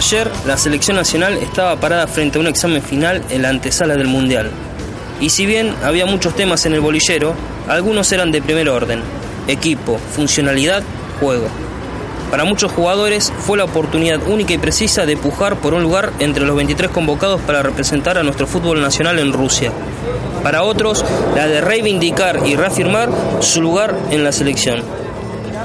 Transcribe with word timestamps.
Ayer 0.00 0.30
la 0.46 0.56
selección 0.56 0.96
nacional 0.96 1.36
estaba 1.36 1.76
parada 1.78 2.06
frente 2.06 2.38
a 2.38 2.40
un 2.40 2.46
examen 2.46 2.80
final 2.80 3.22
en 3.28 3.42
la 3.42 3.50
antesala 3.50 3.96
del 3.96 4.06
Mundial. 4.06 4.50
Y 5.20 5.28
si 5.28 5.44
bien 5.44 5.74
había 5.84 6.06
muchos 6.06 6.34
temas 6.34 6.64
en 6.64 6.72
el 6.72 6.80
bolillero, 6.80 7.34
algunos 7.68 8.10
eran 8.10 8.32
de 8.32 8.40
primer 8.40 8.70
orden. 8.70 9.02
Equipo, 9.46 9.98
funcionalidad, 9.98 10.82
juego. 11.20 11.48
Para 12.30 12.44
muchos 12.44 12.72
jugadores 12.72 13.30
fue 13.40 13.58
la 13.58 13.64
oportunidad 13.64 14.26
única 14.26 14.54
y 14.54 14.58
precisa 14.58 15.04
de 15.04 15.18
pujar 15.18 15.56
por 15.56 15.74
un 15.74 15.82
lugar 15.82 16.12
entre 16.18 16.46
los 16.46 16.56
23 16.56 16.90
convocados 16.90 17.42
para 17.42 17.62
representar 17.62 18.16
a 18.16 18.22
nuestro 18.22 18.46
fútbol 18.46 18.80
nacional 18.80 19.18
en 19.18 19.34
Rusia. 19.34 19.70
Para 20.42 20.62
otros, 20.62 21.04
la 21.36 21.46
de 21.46 21.60
reivindicar 21.60 22.40
y 22.46 22.56
reafirmar 22.56 23.10
su 23.40 23.60
lugar 23.60 23.94
en 24.10 24.24
la 24.24 24.32
selección. 24.32 24.82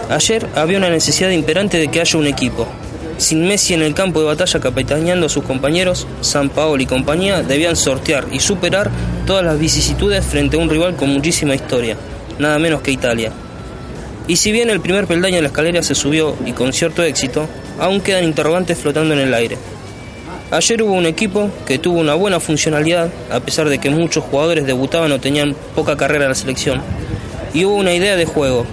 Ayer 0.10 0.46
había 0.56 0.78
una 0.78 0.90
necesidad 0.90 1.30
imperante 1.30 1.78
de 1.78 1.88
que 1.88 2.02
haya 2.02 2.20
un 2.20 2.28
equipo, 2.28 2.68
sin 3.18 3.48
Messi 3.48 3.74
en 3.74 3.82
el 3.82 3.94
campo 3.94 4.20
de 4.20 4.26
batalla 4.26 4.60
capitaneando 4.60 5.28
a 5.28 5.30
sus 5.30 5.44
compañeros, 5.44 6.08
San 6.22 6.50
Paolo 6.50 6.82
y 6.82 6.86
compañía 6.86 7.44
debían 7.44 7.76
sortear 7.76 8.28
y 8.32 8.40
superar 8.40 8.92
todas 9.26 9.44
las 9.44 9.60
vicisitudes 9.60 10.26
frente 10.26 10.58
a 10.58 10.60
un 10.60 10.70
rival 10.70 10.96
con 10.96 11.10
muchísima 11.10 11.56
historia, 11.56 11.98
nada 12.40 12.60
menos 12.60 12.82
que 12.82 12.92
Italia. 12.92 13.32
Y 14.28 14.38
si 14.38 14.52
bien 14.52 14.70
el 14.70 14.82
primer 14.82 15.08
peldaño 15.08 15.36
de 15.36 15.44
la 15.44 15.48
escalera 15.50 15.84
se 15.84 15.96
subió 15.96 16.36
y 16.46 16.52
con 16.54 16.74
cierto 16.74 17.04
éxito, 17.04 17.48
aún 17.80 18.02
quedan 18.02 18.24
interrogantes 18.24 18.78
flotando 18.78 19.14
en 19.14 19.20
el 19.20 19.34
aire. 19.34 19.58
Ayer 20.52 20.84
hubo 20.84 20.94
un 20.94 21.06
equipo 21.06 21.50
que 21.66 21.80
tuvo 21.80 22.00
una 22.00 22.14
buena 22.16 22.40
funcionalidad, 22.40 23.10
a 23.32 23.40
pesar 23.40 23.70
de 23.70 23.80
que 23.80 23.90
muchos 23.90 24.24
jugadores 24.24 24.66
debutaban 24.66 25.12
o 25.12 25.20
tenían 25.20 25.56
poca 25.76 25.98
carrera 25.98 26.26
en 26.26 26.30
la 26.30 26.36
selección, 26.36 26.82
y 27.54 27.66
hubo 27.66 27.76
una 27.76 27.94
idea 27.94 28.16
de 28.16 28.26
juego, 28.26 28.66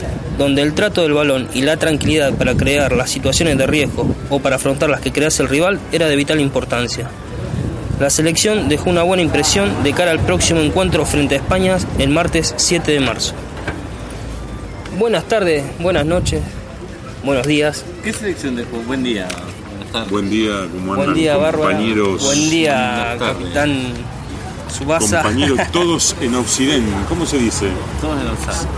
donde 0.43 0.63
el 0.63 0.75
trato 0.75 1.03
del 1.03 1.13
balón 1.13 1.47
y 1.55 1.63
la 1.63 1.77
tranquilidad 1.77 2.35
para 2.35 2.57
crear 2.57 2.93
las 2.97 3.11
situaciones 3.11 3.57
de 3.57 3.65
riesgo 3.65 4.13
o 4.29 4.41
para 4.41 4.57
afrontar 4.57 4.91
las 4.91 5.01
que 5.01 5.13
crease 5.13 5.41
el 5.41 5.49
rival 5.49 5.79
era 5.93 6.09
de 6.09 6.17
vital 6.17 6.41
importancia. 6.41 7.09
La 8.01 8.11
selección 8.11 8.69
dejó 8.69 8.91
una 8.91 9.05
buena 9.05 9.23
impresión 9.23 9.85
de 9.85 9.93
cara 9.93 10.11
al 10.11 10.19
próximo 10.19 10.59
encuentro 10.59 11.07
frente 11.07 11.37
a 11.37 11.39
España 11.39 11.77
el 11.99 12.09
martes 12.09 12.55
7 12.57 12.91
de 12.91 12.99
marzo. 12.99 13.35
Buenas 14.99 15.25
tardes, 15.29 15.63
buenas 15.79 16.07
noches, 16.07 16.43
buenos 17.23 17.47
días. 17.47 17.85
¿Qué 18.03 18.13
selección 18.13 18.57
dejó? 18.57 18.79
Buen 18.79 19.05
día. 19.05 19.29
Buen 20.11 20.29
día, 20.29 20.67
¿cómo 20.73 20.95
andan 20.95 21.07
Buen 21.07 21.15
día, 21.15 21.39
compañeros? 21.39 22.25
Buen 22.25 22.51
día, 22.51 23.17
capitán 23.17 23.93
Subasa. 24.77 25.23
Compañeros, 25.23 25.61
todos 25.73 26.17
en 26.21 26.35
Occidente. 26.35 26.93
¿Cómo 27.09 27.27
se 27.27 27.39
dice? 27.39 27.69
Todos 28.01 28.21
en 28.21 28.27
Osaka. 28.27 28.69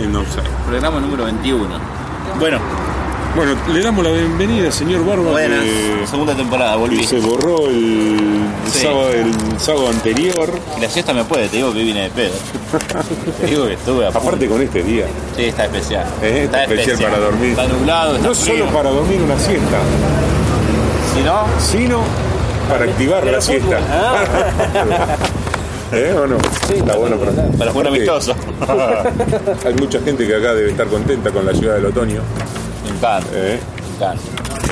En 0.00 0.14
Occidente. 0.16 0.50
Programa 0.66 1.00
número 1.00 1.24
21. 1.24 1.68
Bueno, 2.38 2.58
Bueno, 3.34 3.52
le 3.72 3.80
damos 3.82 4.04
la 4.04 4.10
bienvenida, 4.10 4.70
señor 4.70 5.06
Barba. 5.06 5.30
buenas. 5.30 5.60
que- 5.62 6.06
Segunda 6.06 6.34
temporada, 6.34 6.76
volví. 6.76 6.98
que 6.98 7.06
se 7.06 7.18
borró 7.18 7.66
el, 7.66 8.18
Sí. 8.70 8.80
sábado, 8.80 9.08
el 9.10 9.32
sábado 9.58 9.88
anterior. 9.88 10.50
La 10.78 10.88
siesta 10.90 11.14
me 11.14 11.24
puede, 11.24 11.48
te 11.48 11.56
digo 11.56 11.72
que 11.72 11.82
vine 11.82 12.02
de 12.02 12.10
pedo. 12.10 12.34
te 13.40 13.46
digo 13.46 13.66
que 13.68 13.72
estuve 13.74 14.04
a 14.06 14.10
punto. 14.10 14.28
Aparte 14.28 14.46
con 14.48 14.60
este 14.60 14.82
día. 14.82 15.06
Sí, 15.34 15.44
está 15.44 15.64
especial. 15.64 16.04
Eh, 16.22 16.42
está 16.44 16.64
especial 16.64 16.98
para 16.98 17.18
dormir. 17.20 17.50
Está 17.52 17.66
nublado, 17.68 18.16
está 18.16 18.28
No 18.28 18.34
frío. 18.34 18.58
solo 18.66 18.70
para 18.76 18.90
dormir 18.90 19.22
una 19.22 19.38
siesta, 19.38 19.78
Si 21.14 21.22
no, 21.22 21.44
sino 21.58 22.00
para 22.68 22.84
activar 22.84 23.24
la 23.26 23.40
siesta. 23.40 23.78
¿Eh 25.92 26.12
o 26.14 26.26
no? 26.26 26.36
Está 26.38 26.96
bueno 26.96 27.16
para, 27.18 27.32
para 27.32 27.70
jugar 27.72 27.86
Aparte, 27.88 28.10
amistoso. 28.10 28.34
Hay 29.66 29.74
mucha 29.74 30.00
gente 30.00 30.26
que 30.26 30.34
acá 30.36 30.54
debe 30.54 30.70
estar 30.70 30.86
contenta 30.86 31.30
con 31.30 31.44
la 31.44 31.52
llegada 31.52 31.74
del 31.76 31.86
otoño. 31.86 32.22
me 32.84 32.90
encanta, 32.96 33.28
¿eh? 33.34 33.60
me 33.90 33.96
encanta. 33.96 34.22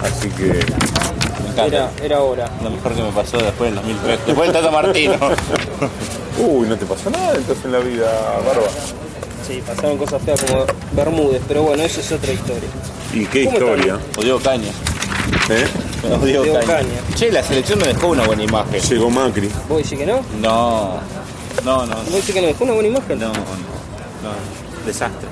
Así 0.06 0.28
que 0.30 0.44
Me 0.44 1.50
encanta. 1.50 1.66
Era, 1.66 1.90
era 2.02 2.20
hora. 2.20 2.48
Lo 2.62 2.70
mejor 2.70 2.94
que 2.94 3.02
me 3.02 3.10
pasó 3.10 3.36
después 3.38 3.70
del 3.70 3.74
2003. 3.76 4.18
Después 4.26 4.52
del 4.52 4.62
Tata 4.62 4.70
Martino. 4.72 5.14
Uy, 6.38 6.66
no 6.68 6.76
te 6.76 6.86
pasó 6.86 7.10
nada 7.10 7.34
entonces 7.36 7.64
en 7.66 7.72
la 7.72 7.78
vida, 7.80 8.06
Barba. 8.46 8.68
Sí, 9.46 9.62
pasaron 9.66 9.98
cosas 9.98 10.22
feas 10.22 10.40
como 10.42 10.64
Bermúdez, 10.92 11.42
pero 11.46 11.64
bueno, 11.64 11.82
eso 11.82 12.00
es 12.00 12.12
otra 12.12 12.32
historia. 12.32 12.68
¿Y 13.12 13.26
qué 13.26 13.44
¿Cómo 13.44 13.58
historia? 13.58 13.98
O 14.16 14.22
Diego 14.22 14.38
Caña. 14.40 14.70
¿Eh? 15.50 15.66
Diego 16.02 16.42
Diego 16.42 16.54
Caña. 16.60 16.66
Caña. 16.66 17.14
Che, 17.14 17.30
la 17.32 17.42
selección 17.42 17.78
me 17.78 17.86
dejó 17.88 18.08
una 18.08 18.24
buena 18.26 18.42
imagen. 18.42 18.80
Llegó 18.80 19.10
Macri. 19.10 19.48
¿Vos 19.68 19.78
decís 19.82 19.98
que 19.98 20.06
no? 20.06 20.20
No, 20.40 20.98
no, 21.64 21.86
no. 21.86 21.94
¿Vos 21.96 22.14
decís 22.14 22.34
que 22.34 22.40
no 22.40 22.46
dejó 22.48 22.64
una 22.64 22.72
buena 22.74 22.88
imagen? 22.88 23.18
No, 23.18 23.26
no, 23.28 23.32
no. 23.32 24.86
Desastre. 24.86 25.28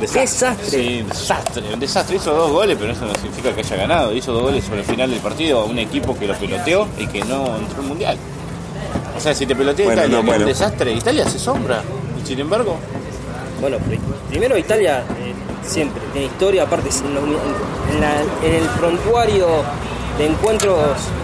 Desastre. 0.00 0.70
Sí, 0.70 1.02
desastre. 1.08 1.74
Un 1.74 1.80
desastre. 1.80 2.16
Hizo 2.16 2.32
dos 2.32 2.52
goles, 2.52 2.76
pero 2.78 2.92
eso 2.92 3.04
no 3.04 3.14
significa 3.14 3.52
que 3.52 3.60
haya 3.62 3.76
ganado. 3.76 4.14
Hizo 4.14 4.32
dos 4.32 4.42
goles 4.42 4.64
sobre 4.64 4.80
el 4.80 4.86
final 4.86 5.10
del 5.10 5.18
partido 5.20 5.60
a 5.60 5.64
un 5.64 5.78
equipo 5.78 6.16
que 6.16 6.26
lo 6.28 6.34
peloteó 6.34 6.86
y 6.98 7.06
que 7.08 7.20
no 7.24 7.56
entró 7.56 7.80
al 7.80 7.86
mundial. 7.88 8.16
O 9.16 9.20
sea, 9.20 9.34
si 9.34 9.44
te 9.46 9.56
pelotea 9.56 9.86
Bueno, 9.86 10.02
Italia, 10.02 10.16
no, 10.18 10.22
bueno. 10.24 10.44
un 10.44 10.48
desastre. 10.50 10.92
Italia 10.92 11.28
se 11.28 11.38
sombra. 11.38 11.82
Y 12.22 12.26
sin 12.26 12.38
embargo, 12.38 12.76
Bueno, 13.60 13.78
pri- 13.78 13.98
primero 14.30 14.56
Italia 14.56 15.02
eh, 15.20 15.27
siempre 15.68 16.02
tiene 16.12 16.26
historia, 16.26 16.62
aparte 16.64 16.88
en, 16.88 17.14
la 17.14 17.20
uni- 17.20 17.36
en 17.92 18.00
la- 18.00 18.46
en 18.46 18.54
el 18.54 18.64
prontuario 18.78 19.46
de 20.18 20.26
encuentros 20.26 20.76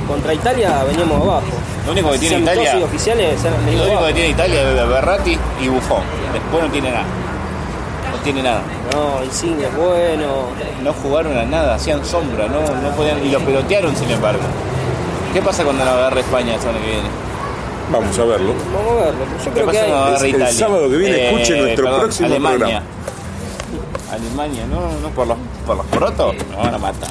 contra 0.06 0.32
Italia 0.34 0.84
veníamos 0.87 1.21
abajo. 1.22 1.43
lo 1.87 1.93
único 1.93 2.12
que 2.12 2.19
tiene 2.19 2.38
Italia. 2.41 2.77
oficiales 2.84 3.43
Lo 3.43 3.50
único 3.71 3.84
abajo. 3.84 4.06
que 4.06 4.12
tiene 4.12 4.28
Italia 4.31 4.60
es 4.71 4.88
Berratti 4.88 5.38
y 5.62 5.69
Buffon. 5.69 6.03
Después 6.33 6.62
no 6.65 6.71
tiene 6.71 6.91
nada. 6.91 7.04
No 8.12 8.19
tiene 8.22 8.43
nada. 8.43 8.62
No, 8.94 9.25
Insigne 9.25 9.65
es 9.66 9.75
bueno. 9.77 10.27
No 10.83 10.93
jugaron 10.93 11.37
a 11.37 11.44
nada, 11.44 11.75
hacían 11.75 12.04
sombra, 12.04 12.47
no, 12.47 12.60
no 12.60 12.94
podían. 12.97 13.25
Y 13.25 13.31
lo 13.31 13.41
pelotearon 13.41 13.97
sin 13.97 14.10
embargo. 14.10 14.43
¿Qué 15.33 15.43
pasa 15.43 15.65
cuando 15.65 15.84
no 15.84 15.91
agarra 15.91 16.21
España 16.21 16.54
el 16.54 16.60
semana 16.60 16.78
que 16.78 16.87
viene? 16.87 17.09
Vamos 17.91 18.19
a 18.19 18.25
verlo. 18.25 18.53
Vamos 18.75 18.93
a 18.93 19.04
verlo. 19.06 19.25
Yo 19.38 19.44
¿Qué 19.44 19.50
creo 19.50 19.66
que 19.71 19.78
hay. 19.81 19.91
el 19.91 20.27
Italia? 20.28 20.49
Eh, 20.49 20.53
sábado 20.53 20.88
que 20.88 20.97
viene, 20.97 21.27
escuche 21.33 21.59
nuestro 21.60 21.97
próximo 21.99 22.27
Alemania. 22.28 22.59
programa. 22.59 22.87
Alemania, 24.14 24.66
no, 24.66 24.98
no 25.00 25.08
por 25.10 25.26
los, 25.26 25.36
por 25.66 25.76
los 25.76 25.86
porotos, 25.86 26.34
nos 26.50 26.56
van 26.58 26.75
a 26.75 26.78
matar. 26.78 27.10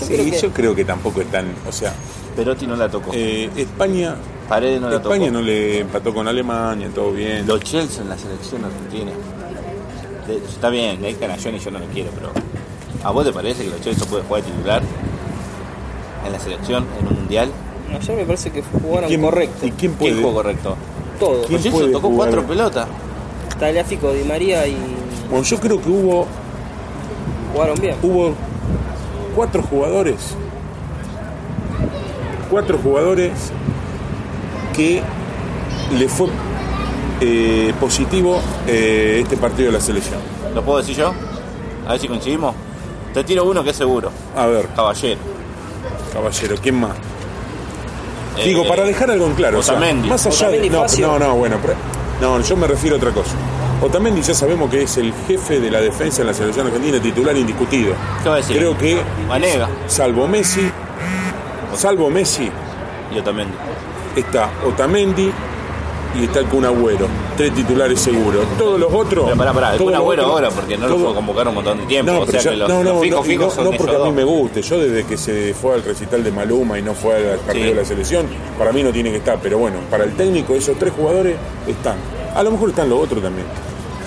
Yo 0.00 0.06
Sí, 0.06 0.14
creo 0.14 0.24
que- 0.30 0.40
yo 0.40 0.50
creo 0.52 0.74
que 0.74 0.84
tampoco 0.84 1.20
es 1.20 1.30
tan. 1.30 1.46
O 1.68 1.72
sea, 1.72 1.92
Perotti 2.36 2.66
no 2.66 2.76
la 2.76 2.88
tocó. 2.88 3.10
eh, 3.14 3.50
España. 3.56 4.16
Paredes 4.48 4.80
no 4.80 4.88
la 4.90 4.96
España 4.96 5.26
tocó. 5.26 5.38
no 5.38 5.42
le 5.42 5.80
empató 5.80 6.12
con 6.14 6.26
Alemania, 6.28 6.88
todo 6.94 7.12
bien. 7.12 7.46
Los 7.46 7.60
Chelsea 7.60 8.02
en 8.02 8.08
la 8.08 8.18
selección 8.18 8.64
argentina. 8.64 9.12
Está 10.48 10.68
bien, 10.70 11.04
hay 11.04 11.14
canallón 11.14 11.54
y 11.56 11.58
yo 11.58 11.70
no 11.70 11.78
lo 11.78 11.86
quiero, 11.86 12.10
pero 12.14 12.30
¿a 13.04 13.10
vos 13.10 13.24
te 13.24 13.32
parece 13.32 13.64
que 13.64 13.70
los 13.70 13.80
Chelsea 13.80 14.06
puede 14.06 14.22
jugar 14.24 14.42
de 14.42 14.50
titular 14.50 14.82
en 16.26 16.32
la 16.32 16.38
selección, 16.38 16.86
en 17.00 17.06
un 17.08 17.14
mundial? 17.14 17.50
Ayer 18.00 18.16
me 18.16 18.24
parece 18.24 18.50
que 18.50 18.62
jugaron 18.62 19.08
¿Quién- 19.08 19.20
correcto. 19.20 19.66
¿Y 19.66 19.70
quién 19.72 19.76
¿Quién 19.76 19.94
puede? 19.94 20.14
jugó 20.22 20.34
correcto? 20.34 20.76
Todo. 21.18 21.40
¿Quién 21.42 21.52
Los 21.52 21.62
Chelsea 21.62 21.70
puede 21.72 21.92
tocó 21.92 22.08
jugar? 22.08 22.28
cuatro 22.30 22.46
pelotas. 22.46 22.88
Tagliafico, 23.58 24.12
Di 24.12 24.24
María 24.24 24.66
y 24.66 24.76
Bueno, 25.32 25.46
yo 25.46 25.58
creo 25.58 25.80
que 25.80 25.88
hubo, 25.88 26.26
jugaron 27.54 27.80
bien. 27.80 27.96
hubo 28.02 28.34
cuatro 29.34 29.62
jugadores. 29.62 30.36
Cuatro 32.50 32.76
jugadores 32.76 33.32
que 34.76 35.02
le 35.98 36.06
fue 36.08 36.28
eh, 37.22 37.72
positivo 37.80 38.40
eh, 38.66 39.20
este 39.22 39.38
partido 39.38 39.68
de 39.68 39.72
la 39.72 39.80
selección. 39.80 40.20
¿Lo 40.54 40.62
puedo 40.62 40.78
decir 40.80 40.96
yo? 40.96 41.14
A 41.88 41.92
ver 41.92 42.00
si 42.00 42.08
coincidimos. 42.08 42.54
Te 43.14 43.24
tiro 43.24 43.44
uno 43.44 43.64
que 43.64 43.70
es 43.70 43.76
seguro. 43.76 44.10
A 44.36 44.44
ver, 44.46 44.68
Caballero. 44.76 45.18
caballero, 46.12 46.56
¿quién 46.62 46.78
más? 46.78 46.92
Digo, 48.44 48.64
Eh, 48.64 48.68
para 48.68 48.84
dejar 48.84 49.10
algo 49.10 49.26
en 49.26 49.34
claro. 49.34 49.60
o 49.60 49.62
sea, 49.62 49.78
más 49.78 50.26
allá 50.26 50.48
de. 50.50 50.68
No, 50.68 50.86
no, 51.00 51.18
no, 51.18 51.34
bueno. 51.36 51.56
pero- 51.62 51.74
no, 52.22 52.40
yo 52.40 52.56
me 52.56 52.68
refiero 52.68 52.94
a 52.94 52.98
otra 52.98 53.10
cosa. 53.10 53.32
Otamendi 53.82 54.22
ya 54.22 54.32
sabemos 54.32 54.70
que 54.70 54.82
es 54.84 54.96
el 54.96 55.12
jefe 55.26 55.58
de 55.58 55.68
la 55.70 55.80
defensa 55.80 56.20
en 56.22 56.28
la 56.28 56.34
selección 56.34 56.68
argentina, 56.68 57.00
titular 57.02 57.36
indiscutido. 57.36 57.94
¿Qué 58.22 58.28
va 58.28 58.36
a 58.36 58.38
decir? 58.38 58.56
Creo 58.56 58.78
que, 58.78 59.02
Vanega. 59.28 59.68
salvo 59.88 60.28
Messi, 60.28 60.70
salvo 61.74 62.08
Messi, 62.08 62.48
Yo 63.12 63.24
también. 63.24 63.48
está 64.14 64.48
Otamendi 64.64 65.32
y 66.14 66.24
está 66.24 66.40
el 66.40 66.46
Kun 66.46 66.64
Agüero. 66.64 67.06
Tres 67.36 67.54
titulares 67.54 67.98
seguros. 68.00 68.44
Todos 68.58 68.78
los 68.78 68.92
otros. 68.92 69.24
Pero 69.24 69.36
pará, 69.36 69.52
pará, 69.52 69.72
el 69.74 69.78
Kun 69.80 69.94
Agüero 69.94 70.24
ahora, 70.26 70.50
porque 70.50 70.76
no 70.76 70.82
lo 70.82 70.88
todos- 70.88 71.02
puedo 71.02 71.14
convocar 71.14 71.48
un 71.48 71.54
montón 71.54 71.78
de 71.78 71.86
tiempo. 71.86 72.12
No, 72.12 72.20
o 72.20 72.26
pero 72.26 72.32
sea 72.40 72.42
ya- 72.42 72.50
que 72.50 72.56
los, 72.56 72.68
no, 72.68 72.84
no, 72.84 72.92
los 72.92 73.02
fijos 73.02 73.18
no, 73.20 73.24
fijos 73.24 73.44
no, 73.46 73.50
son 73.54 73.64
no 73.64 73.70
esos 73.70 73.86
porque 73.86 73.96
a 74.02 74.04
mí 74.06 74.12
me 74.12 74.24
guste. 74.24 74.62
Yo 74.62 74.78
desde 74.78 75.04
que 75.04 75.16
se 75.16 75.54
fue 75.54 75.74
al 75.74 75.82
recital 75.82 76.22
de 76.22 76.30
Maluma 76.32 76.78
y 76.78 76.82
no 76.82 76.94
fue 76.94 77.32
al 77.32 77.38
partido 77.38 77.64
Sí. 77.66 77.70
de 77.70 77.74
la 77.76 77.84
selección, 77.84 78.26
para 78.58 78.72
mí 78.72 78.82
no 78.82 78.90
tiene 78.92 79.10
que 79.10 79.16
estar. 79.16 79.38
Pero 79.42 79.58
bueno, 79.58 79.78
para 79.90 80.04
el 80.04 80.12
técnico 80.14 80.54
esos 80.54 80.78
tres 80.78 80.92
jugadores 80.96 81.36
están. 81.66 81.96
A 82.34 82.42
lo 82.42 82.50
mejor 82.50 82.70
están 82.70 82.88
los 82.90 83.00
otros 83.00 83.22
también. 83.22 83.46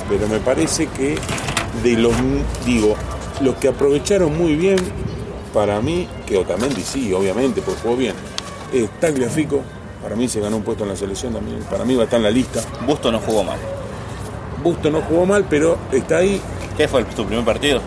Pero 0.07 0.27
me 0.27 0.39
parece 0.39 0.87
que 0.87 1.17
de 1.83 1.97
los, 1.97 2.13
digo, 2.65 2.95
los 3.41 3.55
que 3.55 3.67
aprovecharon 3.69 4.37
muy 4.37 4.55
bien, 4.55 4.77
para 5.53 5.79
mí, 5.81 6.07
que 6.25 6.37
Otamendi 6.37 6.81
sí, 6.81 7.11
obviamente, 7.13 7.61
porque 7.61 7.79
jugó 7.81 7.95
bien, 7.95 8.13
es 8.73 8.89
Tagliafico. 8.99 9.61
Para 10.05 10.15
mí 10.15 10.27
se 10.27 10.39
ganó 10.39 10.57
un 10.57 10.61
puesto 10.61 10.83
en 10.83 10.91
la 10.91 10.95
selección 10.95 11.33
también. 11.33 11.61
Para 11.63 11.83
mí 11.83 11.95
va 11.95 12.01
a 12.01 12.03
estar 12.03 12.17
en 12.17 12.23
la 12.25 12.29
lista. 12.29 12.61
Busto 12.85 13.11
no 13.11 13.19
jugó 13.19 13.43
mal. 13.43 13.57
Busto 14.63 14.91
no 14.91 15.01
jugó 15.01 15.25
mal, 15.25 15.45
pero 15.49 15.79
está 15.91 16.17
ahí. 16.17 16.39
¿Qué 16.77 16.87
fue 16.87 17.03
tu 17.05 17.25
primer 17.25 17.43
partido? 17.43 17.79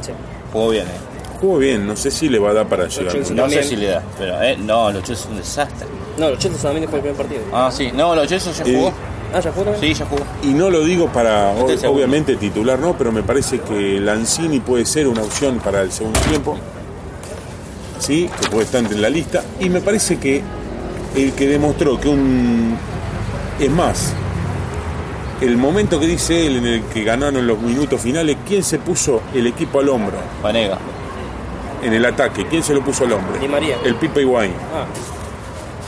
Sí. 0.00 0.10
Jugó 0.52 0.70
bien, 0.70 0.86
eh. 0.88 1.38
Jugó 1.40 1.58
bien. 1.58 1.86
No 1.86 1.94
sé 1.94 2.10
si 2.10 2.28
le 2.28 2.40
va 2.40 2.50
a 2.50 2.54
dar 2.54 2.66
para 2.68 2.88
llegar. 2.88 3.12
Chelsea 3.12 3.36
No 3.36 3.42
También. 3.42 3.62
sé 3.62 3.68
si 3.68 3.76
le 3.76 3.86
da, 3.90 4.02
pero 4.18 4.42
eh, 4.42 4.56
no, 4.56 4.90
los 4.90 5.04
Chelsea 5.04 5.24
es 5.26 5.30
un 5.30 5.36
desastre. 5.36 5.86
No, 6.18 6.30
los 6.30 6.38
Chelsea 6.40 6.60
solamente 6.60 6.88
fue 6.88 6.98
el 6.98 7.02
primer 7.04 7.16
partido. 7.16 7.42
Ah, 7.52 7.70
sí. 7.72 7.92
No, 7.94 8.12
los 8.16 8.26
Chelsea 8.26 8.52
ya 8.52 8.68
Y- 8.68 8.74
jugó. 8.74 8.92
Ah, 9.32 9.38
¿ya 9.38 9.52
jugó 9.52 9.64
también? 9.70 9.94
Sí, 9.94 10.00
ya 10.00 10.06
jugó. 10.06 10.24
Y 10.42 10.48
no 10.48 10.68
lo 10.68 10.82
digo 10.82 11.06
para, 11.12 11.52
Este 11.52 11.62
es 11.66 11.70
el 11.70 11.76
o- 11.76 11.80
segundo. 11.82 11.96
obviamente, 11.98 12.34
titular 12.34 12.76
no, 12.80 12.98
pero 12.98 13.12
me 13.12 13.22
parece 13.22 13.60
que 13.60 14.00
Lanzini 14.00 14.58
puede 14.58 14.84
ser 14.84 15.06
una 15.06 15.22
opción 15.22 15.60
para 15.60 15.82
el 15.82 15.92
segundo 15.92 16.18
tiempo. 16.28 16.56
Sí, 18.00 18.28
que 18.40 18.48
puede 18.48 18.64
estar 18.64 18.82
en 18.82 19.00
la 19.00 19.08
lista. 19.08 19.44
Y 19.60 19.68
me 19.68 19.80
parece 19.80 20.18
que 20.18 20.42
el 21.14 21.32
que 21.32 21.46
demostró 21.46 22.00
que 22.00 22.08
un. 22.08 22.76
Es 23.58 23.70
más, 23.70 24.14
el 25.40 25.56
momento 25.56 25.98
que 26.00 26.06
dice 26.06 26.46
él 26.46 26.56
en 26.56 26.66
el 26.66 26.82
que 26.84 27.04
ganaron 27.04 27.46
los 27.46 27.58
minutos 27.58 28.00
finales, 28.00 28.36
¿quién 28.46 28.62
se 28.62 28.78
puso 28.78 29.22
el 29.34 29.46
equipo 29.46 29.80
al 29.80 29.88
hombro 29.88 30.16
Vanega. 30.42 30.78
en 31.82 31.92
el 31.92 32.04
ataque? 32.04 32.46
¿Quién 32.46 32.62
se 32.62 32.74
lo 32.74 32.82
puso 32.82 33.04
al 33.04 33.12
hombro? 33.12 33.38
Di 33.38 33.48
María. 33.48 33.76
El 33.84 33.94
Pipa 33.96 34.20
Higuaín. 34.20 34.52
Ah. 34.74 34.86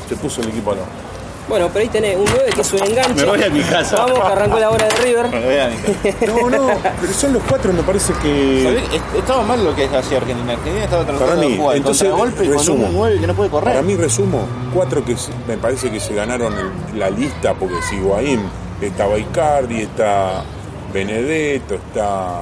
Se 0.08 0.16
puso 0.16 0.42
el 0.42 0.48
equipo 0.48 0.72
al 0.72 0.78
hombro. 0.78 1.01
Bueno, 1.48 1.68
pero 1.72 1.80
ahí 1.82 1.88
tenés 1.88 2.16
un 2.16 2.24
9 2.24 2.50
que 2.54 2.60
es 2.60 2.72
un 2.72 2.82
enganche. 2.84 3.14
Me 3.14 3.24
voy 3.24 3.42
a 3.42 3.50
mi 3.50 3.60
casa. 3.62 3.96
Vamos, 3.96 4.20
que 4.20 4.26
arrancó 4.26 4.58
la 4.58 4.70
hora 4.70 4.86
de 4.88 4.94
River. 5.02 5.26
Bueno, 5.28 5.46
vean. 5.48 5.72
No, 6.26 6.50
no, 6.50 6.68
pero 7.00 7.12
son 7.12 7.32
los 7.32 7.42
cuatro, 7.42 7.72
me 7.72 7.82
parece 7.82 8.12
que. 8.22 8.80
Estaba 9.18 9.42
mal 9.42 9.62
lo 9.64 9.74
que 9.74 9.84
hacía 9.84 10.18
Argentina. 10.18 10.52
Argentina 10.52 10.84
estaba 10.84 11.04
tratando 11.04 11.26
Para 11.34 11.40
mí, 11.40 11.50
de 11.52 11.56
jugar 11.58 11.76
entonces, 11.76 12.10
golpe 12.10 12.44
con 12.46 12.58
resumo. 12.58 12.86
un 12.86 12.94
9 12.94 13.20
que 13.20 13.26
no 13.26 13.34
puede 13.34 13.50
correr. 13.50 13.70
Para 13.74 13.82
mí 13.82 13.96
resumo, 13.96 14.46
cuatro 14.72 15.04
que 15.04 15.16
me 15.48 15.56
parece 15.58 15.90
que 15.90 15.98
se 16.00 16.14
ganaron 16.14 16.54
el- 16.58 16.98
la 16.98 17.10
lista, 17.10 17.54
porque 17.54 17.76
si 17.88 17.96
Higuaín 17.96 18.40
estaba 18.80 19.18
Icardi, 19.18 19.82
está 19.82 20.44
Benedetto, 20.92 21.74
está... 21.74 22.40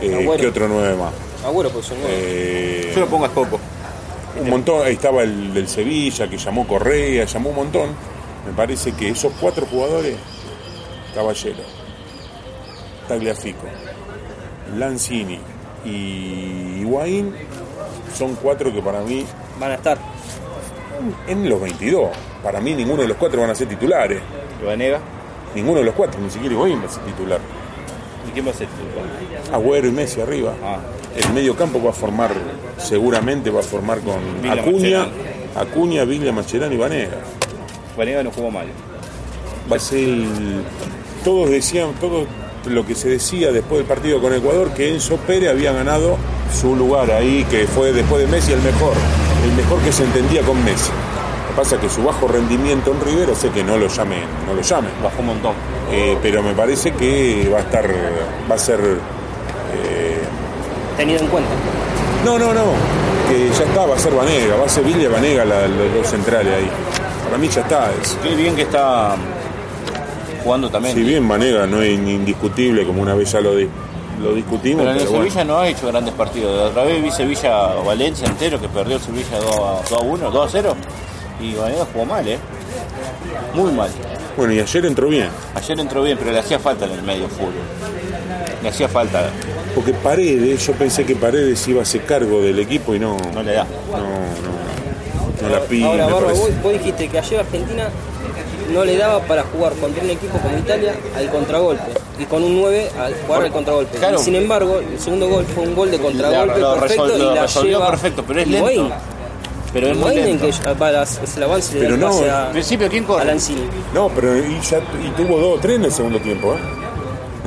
eh. 0.00 0.28
¿Qué 0.38 0.46
otro 0.48 0.68
nueve 0.68 0.94
más? 0.96 1.12
Agüero, 1.46 1.70
pues 1.70 1.90
un 1.90 1.98
9. 2.00 2.14
Eh, 2.16 2.92
Yo 2.94 3.00
lo 3.00 3.06
pongo 3.06 3.24
a 3.26 3.28
Coco. 3.30 3.58
Un 4.40 4.50
montón, 4.50 4.84
ahí 4.86 4.94
estaba 4.94 5.22
el 5.22 5.52
del 5.54 5.68
Sevilla, 5.68 6.28
que 6.28 6.36
llamó 6.38 6.66
Correa, 6.66 7.24
llamó 7.24 7.50
un 7.50 7.56
montón. 7.56 7.90
Me 8.46 8.52
parece 8.52 8.92
que 8.92 9.08
esos 9.10 9.32
cuatro 9.40 9.66
jugadores, 9.66 10.16
Caballero, 11.14 11.62
Tagliafico, 13.08 13.66
Lanzini 14.76 15.38
y 15.84 16.80
Higuaín, 16.80 17.34
son 18.16 18.34
cuatro 18.36 18.72
que 18.72 18.82
para 18.82 19.00
mí 19.00 19.24
Van 19.60 19.70
a 19.70 19.74
estar. 19.74 19.98
en 21.28 21.48
los 21.48 21.60
22. 21.60 22.10
Para 22.42 22.60
mí 22.60 22.74
ninguno 22.74 23.02
de 23.02 23.08
los 23.08 23.16
cuatro 23.16 23.40
van 23.42 23.50
a 23.50 23.54
ser 23.54 23.68
titulares. 23.68 24.20
Y 24.60 24.64
Vanega. 24.66 24.98
Ninguno 25.54 25.78
de 25.80 25.84
los 25.84 25.94
cuatro, 25.94 26.18
ni 26.20 26.30
siquiera 26.30 26.54
Higuaín 26.54 26.80
va 26.82 26.86
a 26.86 26.90
ser 26.90 27.02
titular. 27.04 27.38
¿Y 28.28 28.32
quién 28.32 28.46
va 28.46 28.50
a 28.50 28.54
ser 28.54 28.66
titular? 28.68 29.54
Agüero 29.54 29.86
y 29.88 29.92
Messi 29.92 30.20
arriba. 30.20 30.54
Ah. 30.64 30.78
El 31.14 31.32
medio 31.34 31.54
campo 31.54 31.82
va 31.82 31.90
a 31.90 31.92
formar, 31.92 32.30
seguramente 32.82 33.50
va 33.50 33.60
a 33.60 33.62
formar 33.62 34.00
con 34.00 34.42
Villa 34.42 34.54
Acuña. 34.54 35.06
Acuña, 35.56 36.04
Villa, 36.04 36.32
Macherano 36.32 36.74
y 36.74 36.76
Vanega. 36.76 37.18
Vanega 37.96 38.22
no 38.22 38.30
jugó 38.30 38.50
mal. 38.50 38.66
Va 39.70 39.76
a 39.76 39.78
ser 39.78 40.08
Todos 41.24 41.50
decían, 41.50 41.92
todo 42.00 42.26
lo 42.66 42.86
que 42.86 42.94
se 42.94 43.08
decía 43.08 43.52
después 43.52 43.78
del 43.78 43.86
partido 43.86 44.20
con 44.20 44.32
Ecuador, 44.34 44.72
que 44.72 44.88
Enzo 44.88 45.16
Pérez 45.16 45.50
había 45.50 45.72
ganado 45.72 46.16
su 46.52 46.74
lugar 46.76 47.10
ahí, 47.10 47.44
que 47.50 47.66
fue 47.66 47.92
después 47.92 48.22
de 48.22 48.28
Messi 48.28 48.52
el 48.52 48.60
mejor, 48.62 48.94
el 49.44 49.52
mejor 49.52 49.80
que 49.80 49.92
se 49.92 50.04
entendía 50.04 50.42
con 50.42 50.62
Messi. 50.64 50.90
Lo 50.90 51.56
que 51.56 51.62
pasa 51.62 51.74
es 51.76 51.82
que 51.82 51.88
su 51.90 52.02
bajo 52.02 52.28
rendimiento 52.28 52.92
en 52.92 53.00
River 53.00 53.30
hace 53.30 53.50
que 53.50 53.62
no 53.62 53.76
lo 53.76 53.88
llamen, 53.88 54.22
no 54.46 54.54
lo 54.54 54.62
llamen. 54.62 54.90
Bajó 55.02 55.20
un 55.20 55.26
montón. 55.26 55.52
Eh, 55.90 56.16
pero 56.22 56.42
me 56.42 56.54
parece 56.54 56.92
que 56.92 57.50
va 57.52 57.58
a 57.58 57.62
estar, 57.62 57.86
va 58.50 58.54
a 58.54 58.58
ser, 58.58 58.80
Tenido 60.96 61.20
en 61.20 61.26
cuenta. 61.28 61.50
No, 62.24 62.38
no, 62.38 62.52
no, 62.54 62.64
que 63.28 63.48
ya 63.50 63.64
está, 63.64 63.86
va 63.86 63.96
a 63.96 63.98
ser 63.98 64.12
Vanega, 64.14 64.56
va 64.56 64.66
a 64.66 64.68
ser 64.68 64.84
Villa 64.84 65.08
Vanega 65.08 65.44
la- 65.44 65.66
los 65.66 65.94
dos 65.94 66.06
centrales 66.06 66.52
ahí. 66.54 66.68
Para 67.24 67.38
mí 67.38 67.48
ya 67.48 67.62
está. 67.62 67.90
es- 68.00 68.16
Qué 68.22 68.34
bien 68.34 68.54
que 68.54 68.62
está 68.62 69.16
jugando 70.44 70.68
también. 70.70 70.94
si 70.94 71.02
bien 71.02 71.26
Vanega 71.26 71.66
no 71.66 71.80
es 71.82 71.92
indiscutible, 71.98 72.84
como 72.86 73.02
una 73.02 73.14
vez 73.14 73.32
ya 73.32 73.40
lo, 73.40 73.54
di- 73.56 73.68
lo 74.22 74.34
discutimos, 74.34 74.80
Pero 74.80 74.90
en 74.90 74.96
el 74.96 75.02
pero 75.04 75.10
bueno. 75.10 75.24
Sevilla 75.24 75.44
no 75.44 75.58
ha 75.58 75.68
hecho 75.68 75.86
grandes 75.88 76.14
partidos. 76.14 76.56
La 76.56 76.64
otra 76.66 76.84
vez 76.84 77.02
vi 77.02 77.10
Sevilla-Valencia 77.10 78.26
entero, 78.28 78.60
que 78.60 78.68
perdió 78.68 78.96
el 78.96 79.02
Sevilla 79.02 79.38
2 79.40 79.56
a, 79.56 79.88
2 79.90 79.92
a 79.92 80.02
1, 80.04 80.30
2 80.30 80.46
a 80.46 80.48
0. 80.50 80.76
Y 81.40 81.54
Vanega 81.54 81.86
jugó 81.92 82.04
mal, 82.04 82.26
¿eh? 82.28 82.38
Muy 83.54 83.72
mal. 83.72 83.90
Bueno, 84.36 84.52
y 84.54 84.60
ayer 84.60 84.86
entró 84.86 85.08
bien, 85.08 85.28
Ayer 85.54 85.78
entró 85.78 86.02
bien, 86.02 86.16
pero 86.18 86.30
le 86.32 86.38
hacía 86.38 86.58
falta 86.58 86.84
en 86.86 86.92
el 86.92 87.02
medio 87.02 87.28
fútbol. 87.28 87.52
Le 88.62 88.68
hacía 88.68 88.88
falta, 88.88 89.24
porque 89.74 89.92
Paredes, 89.92 90.66
yo 90.66 90.72
pensé 90.74 91.04
que 91.04 91.16
Paredes 91.16 91.66
iba 91.68 91.82
a 91.82 91.84
ser 91.84 92.04
cargo 92.04 92.40
del 92.40 92.58
equipo 92.58 92.94
y 92.94 92.98
no, 92.98 93.16
no, 93.16 93.32
no 93.32 93.42
le 93.42 93.52
da. 93.52 93.64
no, 93.90 94.42
no 95.42 95.48
la 95.48 95.60
pide, 95.60 95.84
Ahora, 95.84 96.06
Barba, 96.06 96.32
vos, 96.32 96.50
vos 96.62 96.72
dijiste 96.72 97.08
que 97.08 97.18
ayer 97.18 97.40
Argentina 97.40 97.88
no 98.72 98.84
le 98.84 98.96
daba 98.96 99.20
para 99.20 99.42
jugar 99.42 99.72
contra 99.74 100.02
un 100.02 100.10
equipo 100.10 100.38
como 100.38 100.56
Italia 100.56 100.94
al 101.16 101.28
contragolpe 101.30 101.92
y 102.18 102.24
con 102.24 102.42
un 102.42 102.60
9 102.60 102.90
al 102.98 103.14
jugar 103.26 103.42
al 103.42 103.52
contragolpe. 103.52 103.98
claro. 103.98 104.20
Y 104.20 104.22
sin 104.22 104.36
embargo, 104.36 104.78
el 104.78 104.98
segundo 104.98 105.28
gol 105.28 105.44
fue 105.44 105.64
un 105.64 105.74
gol 105.74 105.90
de 105.90 105.98
contragolpe 105.98 106.60
Lo 106.60 106.74
perfecto 106.78 107.18
y 107.18 107.34
la 107.34 107.42
resolvió 107.42 107.78
lleva 107.78 107.90
perfecto, 107.90 108.24
pero 108.26 108.40
es 108.40 108.48
lento. 108.48 108.90
Pero 109.72 109.86
es 109.88 109.96
muy 109.96 110.14
lento. 110.14 110.46
que 110.46 110.52
se 110.52 111.40
la 111.40 111.46
avance 111.46 111.78
Pero 111.78 111.96
no, 111.96 112.08
a, 112.30 112.50
principio, 112.50 112.88
¿quién 112.88 113.04
a 113.04 113.06
corre? 113.06 113.24
Lanzini. 113.24 113.62
No, 113.94 114.08
pero 114.10 114.36
y, 114.36 114.60
ya, 114.60 114.78
y 114.78 115.10
tuvo 115.16 115.38
dos 115.38 115.58
o 115.58 115.60
tres 115.60 115.76
en 115.76 115.84
el 115.86 115.92
segundo 115.92 116.18
tiempo, 116.20 116.54
¿eh? 116.54 116.81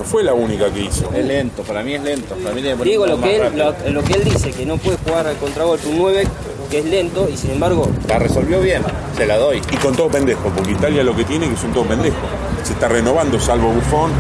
Fue 0.06 0.24
la 0.24 0.34
única 0.34 0.72
que 0.72 0.82
hizo. 0.82 1.10
Es 1.14 1.26
lento, 1.26 1.64
para 1.64 1.82
mí 1.84 1.94
es 1.96 2.04
lento. 2.04 2.36
Para 2.36 2.54
mí 2.56 2.62
un 2.62 3.10
lo 3.10 3.20
que, 3.22 3.36
él, 3.36 3.42
rápido. 3.42 3.76
lo, 3.86 3.92
lo 3.92 4.04
que 4.04 4.14
él 4.14 4.24
dice, 4.24 4.52
que 4.52 4.66
no 4.66 4.78
puede 4.78 4.98
jugar 5.06 5.28
al 5.28 5.36
contragolpe 5.38 5.88
un 5.88 5.98
9 5.98 6.28
que 6.70 6.80
es 6.80 6.86
lento 6.86 7.28
y 7.32 7.38
sin 7.38 7.52
embargo 7.52 7.88
La 8.08 8.18
resolvió 8.18 8.60
bien, 8.60 8.82
se 9.16 9.26
la 9.28 9.38
doy. 9.38 9.62
Y 9.72 9.76
con 9.78 9.96
todo 9.96 10.08
pendejo, 10.10 10.50
porque 10.56 10.72
Italia 10.72 11.04
lo 11.04 11.16
que 11.16 11.24
tiene 11.24 11.46
es 11.46 11.52
que 11.52 11.58
son 11.58 11.74
todos 11.74 11.88
pendejos. 11.88 12.18
Se 12.64 12.74
está 12.74 12.88
renovando, 12.88 13.40
salvo 13.40 13.70
Buffon. 13.70 14.12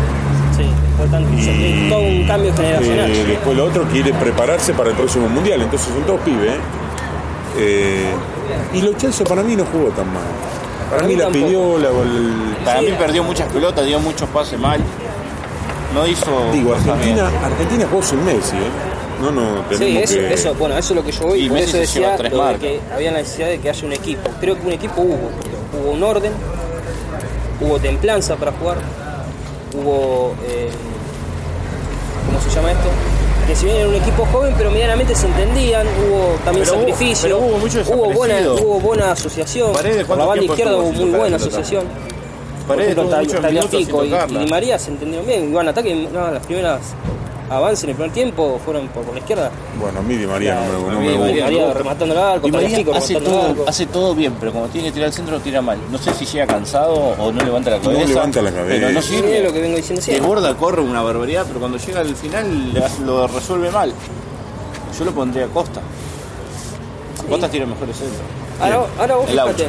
sí, 0.56 0.66
tan- 1.12 1.24
Y 1.40 1.90
todo 1.90 2.00
un 2.00 2.28
cambio 2.28 2.54
generacional. 2.56 3.12
eh, 3.12 3.26
después 3.26 3.58
lo 3.58 3.66
otro 3.66 3.84
quiere 3.92 4.14
prepararse 4.14 4.74
para 4.74 4.90
el 4.92 4.96
próximo 4.96 5.28
mundial. 5.28 5.62
Entonces 5.62 5.88
son 5.94 6.04
todos 6.04 6.20
pibes. 6.22 6.52
¿eh? 6.52 6.58
Eh, 7.58 8.12
y 8.74 8.82
Lo 8.82 8.94
Chelsea 8.94 9.26
para 9.26 9.42
mí 9.44 9.56
no 9.56 9.66
jugó 9.66 9.90
tan 9.90 10.08
mal. 10.14 10.24
Para, 10.90 10.98
Para 10.98 11.04
mí 11.08 11.14
mí 11.14 11.20
la 11.20 11.24
tampoco. 11.26 11.46
pidió, 11.46 11.78
la, 11.80 11.90
el- 11.90 12.56
Para 12.64 12.80
Sí. 12.80 12.86
mí 12.86 12.92
perdió 12.98 13.24
muchas 13.24 13.52
pelotas, 13.52 13.86
dio 13.86 14.00
muchos 14.00 14.30
pases 14.30 14.60
mal. 14.60 14.80
No 15.96 16.06
hizo. 16.08 16.52
digo, 16.52 16.74
Argentina. 16.74 17.32
Argentina 17.44 17.88
jugó 17.90 18.04
sin 18.04 18.24
Messi. 18.26 18.56
¿eh? 18.56 18.70
No, 19.22 19.32
no, 19.32 19.64
Sí, 19.72 19.78
tenemos 19.80 20.04
eso, 20.04 20.14
que... 20.20 20.34
eso, 20.34 20.54
bueno, 20.56 20.78
eso 20.78 20.94
es 20.94 20.96
lo 20.98 21.06
que 21.06 21.12
yo 21.14 21.22
voy, 21.28 21.40
Y 21.46 21.48
por 21.50 21.58
Messi 21.58 21.70
eso 21.70 21.78
decía 21.80 22.16
tres 22.18 22.34
lo 22.34 22.46
de 22.48 22.56
que 22.58 22.80
había 22.94 23.12
la 23.12 23.20
necesidad 23.20 23.48
de 23.48 23.60
que 23.60 23.70
haya 23.70 23.86
un 23.88 23.94
equipo. 23.94 24.30
Creo 24.42 24.56
que 24.60 24.68
un 24.68 24.74
equipo 24.74 25.02
hubo, 25.02 25.18
hubo 25.82 25.92
un 25.92 26.04
orden, 26.04 26.34
hubo 27.62 27.80
templanza 27.80 28.36
para 28.36 28.52
jugar, 28.52 28.78
hubo, 29.74 30.36
eh, 30.50 30.70
¿cómo 32.28 32.42
se 32.42 32.50
llama 32.56 32.72
esto? 32.74 32.90
Que 33.48 33.56
si 33.56 33.66
bien 33.66 33.78
era 33.78 33.88
un 33.88 33.96
equipo 33.96 34.26
joven, 34.34 34.54
pero 34.58 34.72
medianamente 34.72 35.16
se 35.16 35.28
entendían, 35.28 35.86
hubo 35.88 36.36
también 36.44 36.66
Pero 36.66 36.78
hubo- 36.78 36.80
sacrificio, 36.90 37.22
pero 37.24 37.38
hubo 37.40 37.58
mucho 37.60 37.82
hubo 37.88 38.12
buena, 38.12 38.36
hubo 38.52 38.80
buena 38.80 39.12
asociación, 39.12 39.72
Paredes, 39.72 40.06
por 40.06 40.18
la 40.18 40.26
¿cuánto 40.26 40.42
banda 40.42 40.54
izquierda 40.54 40.78
hubo 40.78 40.92
muy 40.92 41.10
buena 41.12 41.36
asociación. 41.38 41.84
Paredes 42.68 42.96
Por 42.96 43.06
ejemplo, 43.06 43.18
muchos 43.24 43.52
minutos 43.52 43.70
sin 43.72 43.88
Tagliafico 43.90 44.04
y, 44.06 44.36
y 44.36 44.38
Di 44.46 44.48
María 44.52 44.80
se 44.80 44.92
entendieron 44.92 45.26
bien, 45.28 45.50
iban 45.52 45.68
ataque, 45.68 46.08
no, 46.12 46.32
las 46.32 46.46
primeras 46.46 46.82
avance 47.48 47.86
en 47.86 47.92
el 47.92 47.96
primer 47.96 48.12
tiempo 48.12 48.60
fueron 48.66 48.88
por, 48.88 49.04
por 49.04 49.14
la 49.14 49.20
izquierda. 49.20 49.52
Bueno, 49.80 50.00
a 50.00 50.02
mí 50.02 50.16
Di 50.16 50.26
María 50.26 50.56
no 50.56 50.80
me, 50.80 50.92
no 50.94 50.98
a 50.98 51.00
me 51.00 51.00
mí 51.00 51.08
Di 51.10 51.18
gusta. 51.18 51.44
María- 51.44 51.74
rematando 51.74 52.14
el 52.16 52.20
arco, 52.20 52.46
Di 52.48 52.52
María 52.52 52.86
hace 52.96 53.14
el 53.18 53.24
todo, 53.24 53.42
arco. 53.50 53.66
hace 53.68 53.86
todo 53.86 54.16
bien, 54.16 54.34
pero 54.40 54.52
cuando 54.52 54.70
tiene 54.72 54.88
que 54.88 54.94
tirar 54.94 55.08
al 55.08 55.14
centro, 55.14 55.40
tira 55.40 55.62
mal. 55.62 55.78
No 55.92 55.98
sé 56.00 56.12
si 56.16 56.26
llega 56.26 56.48
cansado 56.48 56.94
o 56.96 57.32
no 57.32 57.44
levanta 57.44 57.70
la 57.70 57.78
No 57.78 57.84
cabeza. 57.84 58.08
levanta 58.08 58.42
la 58.42 58.52
cabeza. 58.52 58.76
Pero 58.80 58.90
no 58.94 59.02
Sí, 59.04 59.08
sirve. 59.16 59.38
es 59.38 59.44
lo 59.44 59.54
que 59.54 59.62
vengo 59.62 59.78
diciendo 59.78 60.02
siempre. 60.02 60.22
Desborda, 60.22 60.56
corre 60.56 60.82
una 60.82 61.02
barbaridad, 61.04 61.46
pero 61.48 61.60
cuando 61.60 61.78
llega 61.78 62.00
al 62.00 62.16
final 62.16 62.74
lo 63.06 63.28
resuelve 63.28 63.70
mal. 63.70 63.94
Yo 64.98 65.06
lo 65.06 65.12
pondría 65.12 65.46
a 65.46 65.50
Costa. 65.50 65.82
Costa 67.30 67.50
tira 67.50 67.66
mejores 67.66 67.96
centros. 67.98 68.22
Ahora, 68.60 68.88
ahora 69.00 69.16
vos 69.18 69.26
El 69.30 69.40
fíjate. 69.40 69.68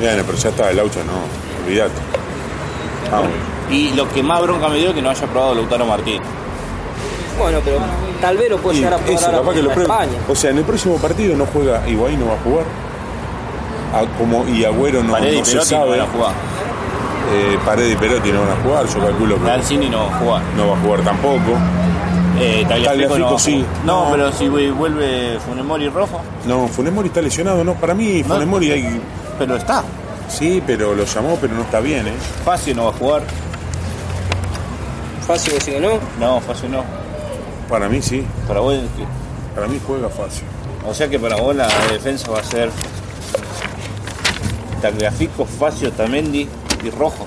Bueno, 0.00 0.22
pero 0.26 0.38
ya 0.38 0.48
está, 0.48 0.70
el 0.70 0.78
Aucho 0.80 1.00
no, 1.04 1.12
olvídate. 1.64 1.92
Vamos. 3.10 3.28
Y 3.70 3.90
lo 3.94 4.08
que 4.12 4.22
más 4.22 4.40
bronca 4.42 4.68
me 4.68 4.78
dio 4.78 4.88
es 4.90 4.94
que 4.94 5.02
no 5.02 5.10
haya 5.10 5.26
probado 5.26 5.54
Lautaro 5.54 5.86
Martínez. 5.86 6.22
Bueno, 7.38 7.58
pero 7.64 7.78
tal 8.20 8.36
vez 8.36 8.50
lo 8.50 8.58
puede 8.58 8.78
llegar 8.78 8.94
a 8.94 8.96
probar 8.98 9.14
eso, 9.14 9.26
ahora 9.26 9.38
capaz 9.38 9.52
que 9.54 9.62
lo 9.62 9.68
contra 9.70 9.84
pruebe. 9.86 10.02
España. 10.04 10.22
O 10.28 10.34
sea, 10.34 10.50
en 10.50 10.58
el 10.58 10.64
próximo 10.64 10.96
partido 10.96 11.36
no 11.36 11.46
juega, 11.46 11.88
Higuaín 11.88 12.20
no 12.20 12.26
va 12.26 12.34
a 12.34 12.38
jugar. 12.38 12.64
A- 13.94 14.18
como, 14.18 14.46
y 14.48 14.64
Agüero 14.64 15.02
no, 15.02 15.12
Paredes 15.12 15.34
no 15.36 15.40
y 15.40 15.44
se 15.44 15.56
no 15.56 15.64
sabe. 15.64 15.90
van 15.90 16.00
a 16.00 16.06
jugar. 16.06 16.32
Eh, 17.32 17.58
Paredes 17.64 17.92
y 17.92 17.96
Perotti 17.96 18.32
no 18.32 18.40
van 18.40 18.50
a 18.50 18.62
jugar, 18.62 18.86
yo 18.86 19.00
calculo 19.00 19.36
que 19.38 19.44
Lanzini 19.46 19.88
no 19.88 19.98
va 20.06 20.16
a 20.16 20.18
jugar. 20.18 20.42
no 20.56 20.68
va 20.70 20.76
a 20.76 20.80
jugar 20.80 21.00
tampoco. 21.02 21.38
Eh, 22.40 22.64
Tagliafico 22.68 23.18
no 23.18 23.38
sí. 23.38 23.64
No, 23.84 24.04
No. 24.06 24.10
pero 24.12 24.32
si 24.32 24.48
vuelve 24.48 25.38
Funemori 25.46 25.88
rojo, 25.88 26.20
No, 26.46 26.66
Funemori 26.68 27.08
está 27.08 27.20
lesionado, 27.22 27.62
no, 27.64 27.74
para 27.74 27.94
mí 27.94 28.22
No. 28.26 28.34
Funemori 28.34 28.70
hay... 28.70 29.00
pero 29.38 29.56
está. 29.56 29.82
Sí, 30.30 30.62
pero 30.66 30.94
lo 30.94 31.04
llamó, 31.04 31.36
pero 31.40 31.54
no 31.54 31.62
está 31.62 31.80
bien, 31.80 32.06
¿eh? 32.06 32.14
Facio 32.44 32.74
no 32.74 32.84
va 32.84 32.90
a 32.90 32.94
jugar. 32.94 33.22
Fácil 35.26 35.54
decir 35.54 35.74
que 35.74 35.80
no. 35.80 35.98
No, 36.18 36.40
Facio 36.40 36.68
no. 36.68 36.84
Para 37.68 37.88
mí 37.88 38.00
sí, 38.02 38.24
Para 38.48 38.60
vos, 38.60 38.76
para 39.54 39.68
mí 39.68 39.78
juega 39.86 40.08
fácil. 40.08 40.42
o 40.84 40.92
sea 40.92 41.08
que 41.08 41.20
para 41.20 41.36
vos 41.36 41.54
la 41.54 41.68
defensa 41.92 42.28
va 42.30 42.40
a 42.40 42.44
ser 42.44 42.68
Tagliafico, 44.82 45.44
Facio, 45.44 45.92
Tamendi 45.92 46.48
y 46.84 46.90
Rojo. 46.90 47.26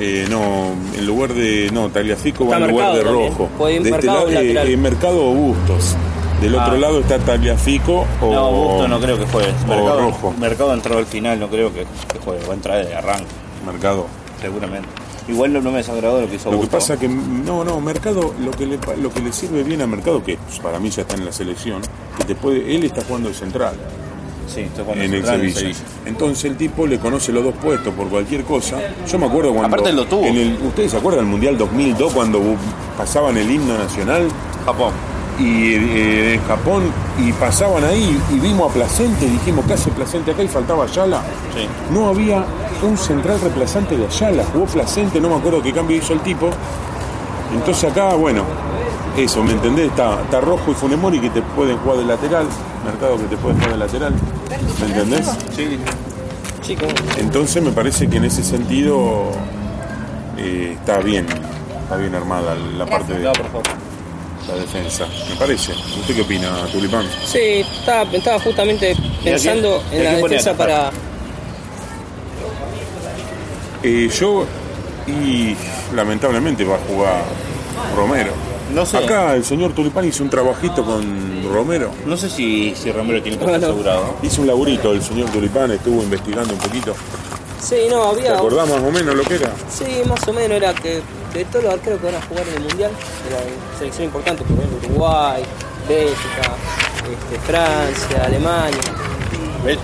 Eh, 0.00 0.26
no, 0.30 0.72
en 0.96 1.06
lugar 1.06 1.34
de. 1.34 1.70
No, 1.72 1.88
Tagliafico 1.88 2.46
va 2.46 2.58
en 2.58 2.68
lugar 2.68 2.94
de 2.94 3.02
también. 3.02 3.28
rojo. 3.30 3.48
Puede 3.58 3.74
ir 3.76 3.82
de 3.82 3.90
este 3.90 4.06
Mercado 4.06 4.30
lado, 4.30 4.40
eh, 4.40 4.72
eh, 4.72 4.76
Mercado 4.76 5.26
o 5.30 5.34
Bustos. 5.34 5.96
Del 6.40 6.54
Ah. 6.56 6.64
otro 6.66 6.76
lado 6.78 7.00
está 7.00 7.18
Tagliafico 7.18 8.06
o. 8.20 8.32
No, 8.32 8.50
Busto 8.52 8.88
no 8.88 9.00
creo 9.00 9.18
que 9.18 9.26
juegue. 9.26 9.52
Mercado, 9.66 10.00
Rojo. 10.00 10.34
Mercado 10.38 10.74
entró 10.74 10.98
al 10.98 11.06
final, 11.06 11.40
no 11.40 11.48
creo 11.48 11.72
que, 11.72 11.80
que 12.12 12.18
juegue. 12.24 12.44
Va 12.46 12.52
a 12.52 12.56
entrar 12.56 12.86
de 12.86 12.94
arranque, 12.94 13.26
Mercado. 13.66 14.06
seguramente. 14.40 14.88
Igual 15.28 15.52
no, 15.52 15.60
no 15.60 15.70
me 15.72 15.78
desagradó 15.78 16.22
lo 16.22 16.28
que 16.28 16.36
hizo 16.36 16.50
Lo 16.50 16.60
que 16.60 16.68
pasa 16.68 16.96
que. 16.98 17.06
No, 17.08 17.64
no, 17.64 17.80
Mercado, 17.80 18.32
lo 18.40 18.50
que, 18.52 18.66
le, 18.66 18.78
lo 19.02 19.10
que 19.10 19.20
le 19.20 19.32
sirve 19.32 19.62
bien 19.62 19.82
a 19.82 19.86
Mercado, 19.86 20.22
que 20.24 20.38
para 20.62 20.78
mí 20.78 20.88
ya 20.90 21.02
está 21.02 21.16
en 21.16 21.24
la 21.26 21.32
selección, 21.32 21.82
que 22.16 22.24
te 22.24 22.34
puede. 22.34 22.74
Él 22.74 22.84
está 22.84 23.02
jugando 23.04 23.28
de 23.28 23.34
central. 23.34 23.74
Sí, 24.46 24.60
en 24.60 25.00
el 25.02 25.10
central 25.10 25.40
en 25.42 25.52
Sevilla. 25.54 25.78
Entonces 26.06 26.44
el 26.46 26.56
tipo 26.56 26.86
le 26.86 26.98
conoce 26.98 27.32
los 27.32 27.44
dos 27.44 27.52
puestos 27.62 27.92
por 27.92 28.08
cualquier 28.08 28.44
cosa. 28.44 28.78
Yo 29.06 29.18
me 29.18 29.26
acuerdo 29.26 29.50
cuando. 29.52 29.66
Aparte 29.66 29.92
lo 29.92 30.06
tuvo. 30.06 30.24
En 30.24 30.36
el, 30.38 30.58
¿Ustedes 30.66 30.92
se 30.92 30.96
acuerdan 30.96 31.24
del 31.24 31.30
Mundial 31.30 31.58
2002 31.58 32.12
cuando 32.14 32.40
pasaban 32.96 33.36
el 33.36 33.50
himno 33.50 33.76
nacional? 33.76 34.28
Japón. 34.64 34.92
Y 35.38 35.74
eh, 35.74 36.34
en 36.34 36.42
Japón 36.46 36.84
y 37.18 37.32
pasaban 37.32 37.84
ahí 37.84 38.20
y 38.30 38.38
vimos 38.38 38.70
a 38.70 38.74
Placente, 38.74 39.26
dijimos 39.26 39.64
¿qué 39.66 39.74
hace 39.74 39.90
Placente 39.90 40.32
acá? 40.32 40.42
y 40.42 40.48
faltaba 40.48 40.84
Ayala. 40.84 41.20
Sí. 41.54 41.66
No 41.92 42.08
había 42.08 42.44
un 42.82 42.96
central 42.96 43.40
reemplazante 43.40 43.96
de 43.96 44.06
Ayala, 44.06 44.44
jugó 44.52 44.66
Placente, 44.66 45.20
no 45.20 45.28
me 45.28 45.36
acuerdo 45.36 45.62
qué 45.62 45.72
cambio 45.72 45.96
hizo 45.96 46.12
el 46.12 46.20
tipo. 46.20 46.50
Entonces 47.54 47.90
acá, 47.90 48.14
bueno, 48.14 48.42
eso, 49.16 49.42
¿me 49.42 49.52
entendés? 49.52 49.86
Está, 49.88 50.20
está 50.22 50.40
Rojo 50.40 50.70
y 50.70 50.74
Funemori 50.74 51.20
que 51.20 51.30
te 51.30 51.42
pueden 51.42 51.78
jugar 51.78 51.98
de 51.98 52.04
lateral, 52.04 52.46
Mercado 52.84 53.16
que 53.16 53.24
te 53.24 53.36
puede 53.36 53.54
jugar 53.54 53.70
de 53.72 53.78
lateral, 53.78 54.14
¿me 54.80 54.86
entendés? 54.86 55.26
Sí. 55.56 55.78
Chicos, 56.62 56.88
Entonces 57.16 57.62
me 57.62 57.70
parece 57.70 58.08
que 58.08 58.18
en 58.18 58.24
ese 58.24 58.44
sentido 58.44 59.30
eh, 60.36 60.76
está 60.78 60.98
bien, 60.98 61.26
está 61.82 61.96
bien 61.96 62.14
armada 62.14 62.54
la 62.76 62.84
parte 62.84 63.14
de 63.14 63.24
No, 63.24 63.32
por 63.32 63.46
favor. 63.46 63.77
La 64.48 64.54
defensa, 64.54 65.06
me 65.28 65.36
parece. 65.36 65.72
¿Usted 66.00 66.14
qué 66.14 66.22
opina, 66.22 66.66
Tulipán? 66.72 67.06
sí, 67.24 67.64
estaba, 67.78 68.02
estaba 68.12 68.40
justamente 68.40 68.96
pensando 69.22 69.82
¿Y 69.92 69.94
a 69.94 69.98
en 69.98 70.04
la 70.04 70.14
defensa 70.16 70.54
para. 70.54 70.90
Eh, 73.82 74.08
yo, 74.18 74.44
y 75.06 75.56
lamentablemente 75.94 76.64
va 76.64 76.76
a 76.76 76.78
jugar 76.78 77.22
Romero. 77.96 78.32
No 78.74 78.84
sé. 78.84 78.98
Acá 78.98 79.34
el 79.34 79.44
señor 79.44 79.72
Tulipán 79.72 80.04
hizo 80.06 80.22
un 80.22 80.30
trabajito 80.30 80.84
con 80.84 81.42
Romero. 81.50 81.90
No 82.04 82.16
sé 82.16 82.28
si, 82.28 82.74
si 82.74 82.90
Romero 82.92 83.22
tiene 83.22 83.38
puesto 83.38 83.52
Bueno. 83.58 83.66
asegurado. 83.66 84.14
Hizo 84.22 84.42
un 84.42 84.46
laburito 84.48 84.92
el 84.92 85.02
señor 85.02 85.30
Tulipán, 85.30 85.70
estuvo 85.70 86.02
investigando 86.02 86.52
un 86.52 86.58
poquito. 86.60 86.94
Sí, 87.60 87.76
no, 87.88 88.10
¿Te 88.12 88.20
había. 88.20 88.32
acordás 88.34 88.68
más 88.68 88.80
o 88.82 88.90
menos 88.90 89.14
lo 89.14 89.22
que 89.22 89.36
era? 89.36 89.52
Sí, 89.70 90.02
más 90.06 90.26
o 90.28 90.32
menos 90.32 90.50
era 90.58 90.74
que 90.74 91.00
de 91.34 91.44
todos 91.44 91.64
los 91.64 91.74
arqueros 91.74 92.00
que 92.00 92.06
van 92.06 92.14
a 92.14 92.22
jugar 92.22 92.48
en 92.48 92.54
el 92.54 92.60
mundial, 92.62 92.90
de 92.90 93.30
la 93.30 93.78
selección 93.78 94.04
importante, 94.04 94.44
por 94.44 94.56
ejemplo 94.56 94.88
Uruguay, 94.88 95.42
Bélgica, 95.88 96.52
este, 97.10 97.38
Francia, 97.40 98.24
Alemania, 98.24 98.78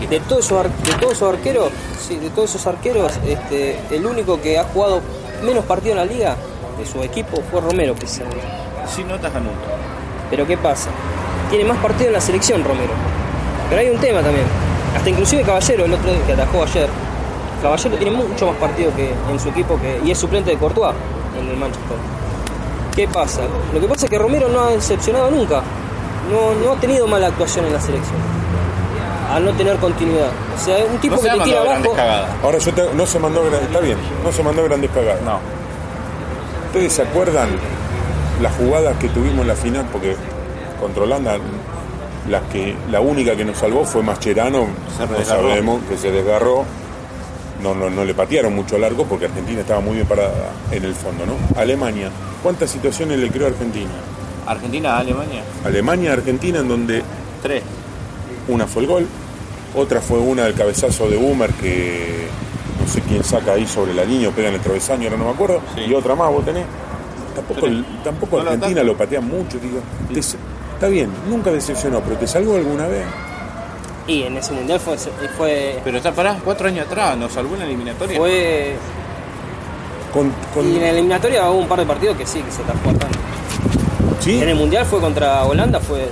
de 0.09 0.21
todos 0.21 0.47
esos, 0.47 0.65
de 0.65 0.93
todos 1.01 1.13
esos 1.13 1.35
arqueros, 1.35 1.71
sí, 2.01 2.17
de 2.17 2.31
todos 2.31 2.51
esos 2.51 2.67
arqueros, 2.67 3.13
este, 3.27 3.79
el 3.91 4.07
único 4.07 4.41
que 4.41 4.59
ha 4.59 4.65
jugado 4.65 5.01
menos 5.45 5.65
partidos 5.65 5.99
en 5.99 6.07
la 6.07 6.13
liga 6.13 6.37
de 6.79 6.87
su 6.87 7.03
equipo 7.03 7.43
fue 7.51 7.61
Romero, 7.61 7.95
precisamente. 7.95 8.43
Si 8.95 9.05
no 9.05 9.15
ataja 9.15 9.41
nunca. 9.41 9.67
Pero 10.31 10.47
¿qué 10.47 10.57
pasa? 10.57 10.91
Tiene 11.51 11.65
más 11.65 11.79
partidos 11.79 12.09
en 12.09 12.13
la 12.15 12.21
selección 12.21 12.65
Romero. 12.65 12.93
Pero 13.69 13.81
hay 13.81 13.91
un 13.91 13.99
tema 13.99 14.23
también. 14.23 14.47
Hasta 14.97 15.11
inclusive 15.11 15.43
Caballero, 15.43 15.85
el 15.85 15.93
otro 15.93 16.11
día 16.11 16.27
que 16.27 16.33
atajó 16.33 16.63
ayer, 16.63 16.89
Caballero 17.63 17.97
tiene 17.97 18.17
mucho 18.17 18.47
más 18.47 18.57
partidos 18.57 18.95
que 18.95 19.13
en 19.31 19.41
su 19.41 19.49
equipo 19.49 19.79
que, 19.81 20.01
y 20.05 20.11
es 20.11 20.19
suplente 20.19 20.51
de 20.51 20.57
Courtois 20.57 20.95
en 21.41 21.49
el 21.49 21.57
Manchester. 21.57 21.97
¿Qué 22.95 23.09
pasa? 23.09 23.43
Lo 23.73 23.81
que 23.81 23.87
pasa 23.88 24.07
es 24.07 24.11
que 24.11 24.19
Romero 24.19 24.49
no 24.49 24.61
ha 24.61 24.71
decepcionado 24.71 25.31
nunca. 25.31 25.62
No, 26.31 26.55
no 26.64 26.73
ha 26.73 26.76
tenido 26.81 27.07
mala 27.07 27.26
actuación 27.29 27.64
en 27.67 27.73
la 27.73 27.81
selección. 27.81 28.17
Al 29.33 29.45
no 29.45 29.53
tener 29.53 29.76
continuidad. 29.79 30.29
O 30.57 30.64
sea, 30.64 30.79
es 30.79 30.88
un 30.91 30.99
tipo 30.99 31.17
No 31.17 31.21
se 31.23 31.29
que 31.29 31.31
ha 31.31 31.38
te 31.38 31.45
tira 31.45 31.62
grandes 31.64 31.99
abajo. 31.99 32.26
Ahora 32.45 32.59
yo 32.59 32.73
te- 32.73 32.95
no 32.95 33.07
se 33.07 33.19
mandó 33.19 33.45
gran- 33.45 33.62
está 33.62 33.81
bien, 33.81 33.99
no 34.23 34.31
se 34.33 34.43
mandó 34.43 34.62
grandes 34.64 34.91
cagadas. 34.91 35.23
No. 35.23 35.38
¿Ustedes 36.67 36.93
se 36.93 37.03
acuerdan 37.03 37.49
las 38.41 38.55
jugadas 38.57 38.97
que 38.99 39.09
tuvimos 39.09 39.43
en 39.43 39.49
la 39.49 39.55
final? 39.57 39.87
Porque 39.93 40.17
contra 40.81 41.03
Holanda, 41.05 41.37
las 42.29 42.43
que, 42.45 42.76
la 42.91 43.00
única 43.00 43.35
que 43.37 43.45
nos 43.45 43.59
salvó 43.59 43.85
fue 43.85 44.03
Mascherano, 44.03 44.67
Se 44.97 45.07
no 45.07 45.25
sabemos, 45.25 45.83
que 45.88 45.97
se 45.97 46.11
desgarró. 46.11 46.64
No, 47.64 47.75
no, 47.75 47.88
no 47.88 48.04
le 48.04 48.12
patearon 48.12 48.54
mucho 48.54 48.76
largo 48.76 49.04
porque 49.06 49.25
Argentina 49.25 49.61
estaba 49.62 49.80
muy 49.80 49.94
bien 49.94 50.06
parada 50.06 50.50
en 50.71 50.85
el 50.85 50.94
fondo, 50.94 51.25
¿no? 51.25 51.33
Alemania, 51.59 52.11
¿cuántas 52.42 52.71
situaciones 52.71 53.18
le 53.18 53.30
creó 53.30 53.47
a 53.47 53.50
Argentina? 53.50 53.88
Argentina, 54.47 54.99
Alemania. 54.99 55.42
Alemania, 55.64 56.12
Argentina, 56.12 56.59
en 56.59 56.68
donde 56.68 57.02
Tres. 57.42 57.62
una 58.49 58.66
fue 58.66 58.83
el 58.83 58.88
gol, 58.88 59.06
otra 59.75 60.02
fue 60.02 60.18
una 60.18 60.44
del 60.44 60.52
cabezazo 60.52 61.09
de 61.09 61.16
Boomer 61.16 61.50
que 61.54 62.26
no 62.78 62.87
sé 62.87 63.00
quién 63.00 63.25
saca 63.25 63.52
ahí 63.54 63.66
sobre 63.66 63.94
la 63.94 64.04
línea 64.04 64.28
o 64.28 64.33
pega 64.33 64.49
en 64.50 64.56
el 64.56 64.61
travesaño, 64.61 65.04
ahora 65.04 65.16
no 65.16 65.25
me 65.25 65.30
acuerdo, 65.30 65.62
Sí. 65.75 65.80
y 65.88 65.94
otra 65.94 66.14
más 66.14 66.30
vos 66.30 66.44
tenés. 66.44 66.66
Tampoco, 67.35 67.66
tampoco 68.04 68.42
No 68.42 68.50
Argentina 68.50 68.83
lo 68.83 68.94
patea 68.94 69.23
mucho, 69.23 69.59
digo. 69.59 69.78
Te- 70.12 70.21
está 70.21 70.88
bien, 70.88 71.09
nunca 71.30 71.50
decepcionó, 71.50 72.00
pero 72.02 72.16
¿te 72.18 72.26
salvó 72.26 72.56
alguna 72.56 72.87
vez? 72.88 73.04
Y 74.06 74.23
en 74.25 74.37
ese 74.37 74.52
mundial 74.52 74.78
fue, 74.80 74.96
fue, 75.37 75.80
Pero 75.82 75.96
está 75.96 76.12
pará, 76.12 76.37
cuatro 76.44 76.68
años 76.68 76.87
atrás, 76.87 77.16
nos 77.16 77.32
salvó 77.32 77.54
en 77.54 77.61
la 77.61 77.66
eliminatoria. 77.66 78.18
fue 78.18 78.75
Con, 80.12 80.30
con- 80.52 80.70
Y 80.70 80.76
en 80.76 80.82
la 80.82 80.90
eliminatoria 80.90 81.49
hubo 81.50 81.61
un 81.61 81.68
par 81.68 81.78
de 81.80 81.87
partidos 81.87 82.16
que 82.16 82.26
sí, 82.26 82.40
que 82.42 82.50
se 82.50 82.62
atajó 82.62 82.78
bastante. 82.87 83.18
¿Sí? 84.20 84.42
En 84.42 84.49
el 84.49 84.56
mundial 84.56 84.84
fue 84.87 85.00
contra 85.00 85.42
Holanda, 85.44 85.80
fue 85.80 86.06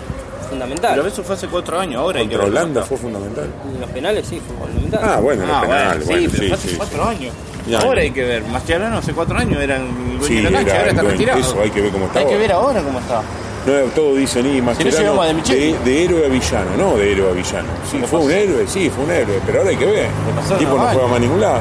fundamental. 0.49 0.92
Pero 0.96 1.06
eso 1.08 1.22
fue 1.22 1.34
hace 1.34 1.49
cuatro 1.49 1.78
años, 1.78 2.00
ahora 2.00 2.20
hay 2.20 2.26
que 2.28 2.37
Contra 2.37 2.50
ver 2.50 2.58
Holanda 2.62 2.82
fue 2.82 2.96
fundamental. 2.96 3.49
Y 3.70 3.75
en 3.75 3.80
los 3.82 3.90
penales 3.90 4.26
sí, 4.26 4.40
fue 4.46 4.56
fundamental. 4.66 5.00
Ah, 5.02 5.20
bueno, 5.20 5.46
los 5.46 5.54
Ah, 5.54 5.58
bueno, 5.66 5.75
penales, 5.75 6.02
sí, 6.06 6.12
bueno, 6.12 6.28
pero 6.30 6.42
sí, 6.42 6.49
fue 6.49 6.56
hace 6.56 6.68
sí. 6.70 6.75
cuatro 6.76 7.04
años. 7.04 7.34
Ya, 7.68 7.78
ahora 7.80 8.00
hay 8.00 8.11
que 8.11 8.25
ver. 8.25 8.42
Mascherano 8.44 8.96
hace 8.99 9.12
cuatro 9.12 9.38
años 9.38 9.61
era 9.62 9.76
el 9.76 9.87
dueño 10.18 10.25
Sí, 10.26 10.34
de 10.37 10.42
la 10.42 10.50
cancha, 10.58 10.78
ahora 10.78 10.90
está 10.90 11.02
retirado. 11.02 11.38
Eso, 11.40 11.61
hay 11.62 11.70
que 11.70 11.80
ver 11.82 11.90
cómo 11.92 12.06
está 12.06 12.18
Hay 12.18 12.26
que 12.26 12.37
ver 12.38 12.52
ahora 12.52 12.82
cómo 12.82 12.99
está. 12.99 13.22
No, 13.66 13.73
todos 13.95 14.16
dicen, 14.19 14.45
y 14.57 14.61
Mascherano 14.61 14.99
llevamos 14.99 15.25
a 15.25 15.28
De 15.28 15.54
de, 15.57 15.78
de 15.85 16.04
héroe 16.04 16.26
a 16.26 16.28
villano, 16.28 16.71
no 16.76 16.97
de 16.97 17.12
héroe 17.12 17.31
a 17.31 17.33
villano. 17.33 17.69
Sí, 17.88 17.99
fue 18.11 18.19
un 18.19 18.31
héroe, 18.33 18.66
sí, 18.66 18.90
fue 18.90 19.04
un 19.04 19.11
héroe, 19.12 19.40
pero 19.47 19.59
ahora 19.59 19.71
hay 19.71 19.76
que 19.76 19.87
ver. 19.87 20.07
El 20.50 20.59
tipo 20.59 20.76
no 20.76 20.83
juega 20.88 21.07
más 21.07 21.16
a 21.16 21.19
ningún 21.21 21.40
lado. 21.40 21.61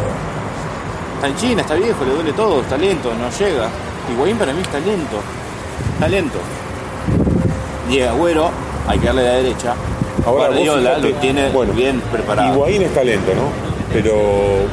Está 1.15 1.27
en 1.27 1.35
China, 1.35 1.61
está 1.61 1.75
viejo, 1.75 2.03
le 2.03 2.13
duele 2.13 2.33
todo, 2.33 2.61
está 2.61 2.77
lento, 2.77 3.11
no 3.13 3.29
llega. 3.45 3.69
Higuaín 4.11 4.37
para 4.37 4.51
mí 4.53 4.61
está 4.61 4.79
lento. 4.79 5.17
Está 5.93 6.07
lento. 6.07 6.39
Y 7.89 8.01
Agüero, 8.01 8.49
hay 8.87 8.97
que 8.97 9.05
darle 9.05 9.21
de 9.21 9.27
la 9.27 9.35
derecha. 9.35 9.75
Ahora 10.25 10.47
Guardiola 10.47 10.97
lo 10.97 11.13
tiene 11.15 11.49
bueno, 11.49 11.73
bien 11.73 12.01
preparado. 12.11 12.53
Higuaín 12.55 12.81
es 12.81 12.93
talento, 12.95 13.31
¿no? 13.35 13.43
Pero 13.93 14.13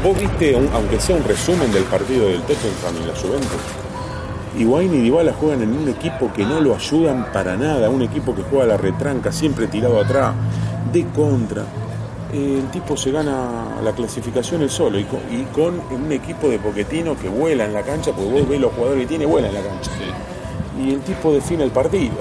vos 0.02 0.18
viste, 0.18 0.54
un- 0.54 0.70
aunque 0.72 0.98
sea 1.00 1.16
un 1.16 1.24
resumen 1.24 1.70
del 1.72 1.84
partido 1.84 2.26
del 2.28 2.40
Tottenham 2.42 2.94
y 3.02 3.06
la 3.06 3.14
Juventus. 3.20 3.60
Higuaín 4.58 4.92
y 4.94 4.98
Dybala 5.02 5.32
juegan 5.34 5.62
en 5.62 5.72
un 5.72 5.88
equipo 5.88 6.32
que 6.32 6.44
no 6.44 6.60
lo 6.60 6.74
ayudan 6.74 7.32
para 7.32 7.56
nada, 7.56 7.88
un 7.88 8.02
equipo 8.02 8.34
que 8.34 8.42
juega 8.42 8.64
a 8.64 8.68
la 8.68 8.76
retranca, 8.76 9.30
siempre 9.30 9.68
tirado 9.68 10.00
atrás, 10.00 10.34
de 10.92 11.06
contra. 11.06 11.64
El 12.32 12.64
tipo 12.70 12.96
se 12.96 13.10
gana 13.10 13.78
la 13.82 13.92
clasificación 13.92 14.62
el 14.62 14.68
solo 14.68 14.98
y 14.98 15.04
con, 15.04 15.20
y 15.30 15.44
con 15.44 15.80
un 15.90 16.12
equipo 16.12 16.48
de 16.48 16.58
Poquetino 16.58 17.16
que 17.16 17.28
vuela 17.28 17.64
en 17.64 17.72
la 17.72 17.82
cancha, 17.82 18.10
porque 18.12 18.30
vos 18.30 18.48
ves 18.48 18.60
los 18.60 18.72
jugadores 18.72 19.02
que 19.02 19.08
tiene, 19.08 19.26
vuela 19.26 19.48
en 19.48 19.54
la 19.54 19.62
cancha. 19.62 19.90
Y 20.82 20.92
el 20.92 21.00
tipo 21.00 21.32
define 21.32 21.64
el 21.64 21.70
partido. 21.70 22.16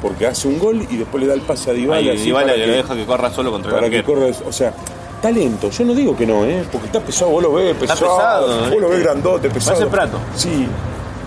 Porque 0.00 0.26
hace 0.26 0.48
un 0.48 0.58
gol 0.58 0.86
y 0.88 0.96
después 0.96 1.22
le 1.22 1.28
da 1.28 1.34
el 1.34 1.40
pase 1.40 1.70
a 1.70 1.72
Dybala. 1.72 2.12
Así 2.12 2.24
Dybala 2.24 2.54
que 2.54 2.66
lo 2.66 2.72
deja 2.74 2.94
que 2.94 3.04
corra 3.04 3.30
solo 3.30 3.50
contra 3.50 3.70
el 3.70 3.74
para 3.76 3.90
que 3.90 3.98
arquero. 3.98 4.20
corra, 4.20 4.32
o 4.46 4.52
sea, 4.52 4.72
talento, 5.20 5.70
yo 5.70 5.84
no 5.84 5.94
digo 5.94 6.16
que 6.16 6.26
no, 6.26 6.44
¿eh? 6.44 6.64
porque 6.70 6.86
está 6.86 7.00
pesado, 7.00 7.30
vos 7.30 7.42
lo 7.42 7.52
ves 7.54 7.74
pesado, 7.76 8.00
pesado, 8.00 8.70
vos 8.70 8.80
lo 8.80 8.88
ves 8.90 9.02
grandote, 9.02 9.48
pesado. 9.50 9.76
Parece 9.76 9.90
Prato. 9.90 10.18
Sí, 10.36 10.66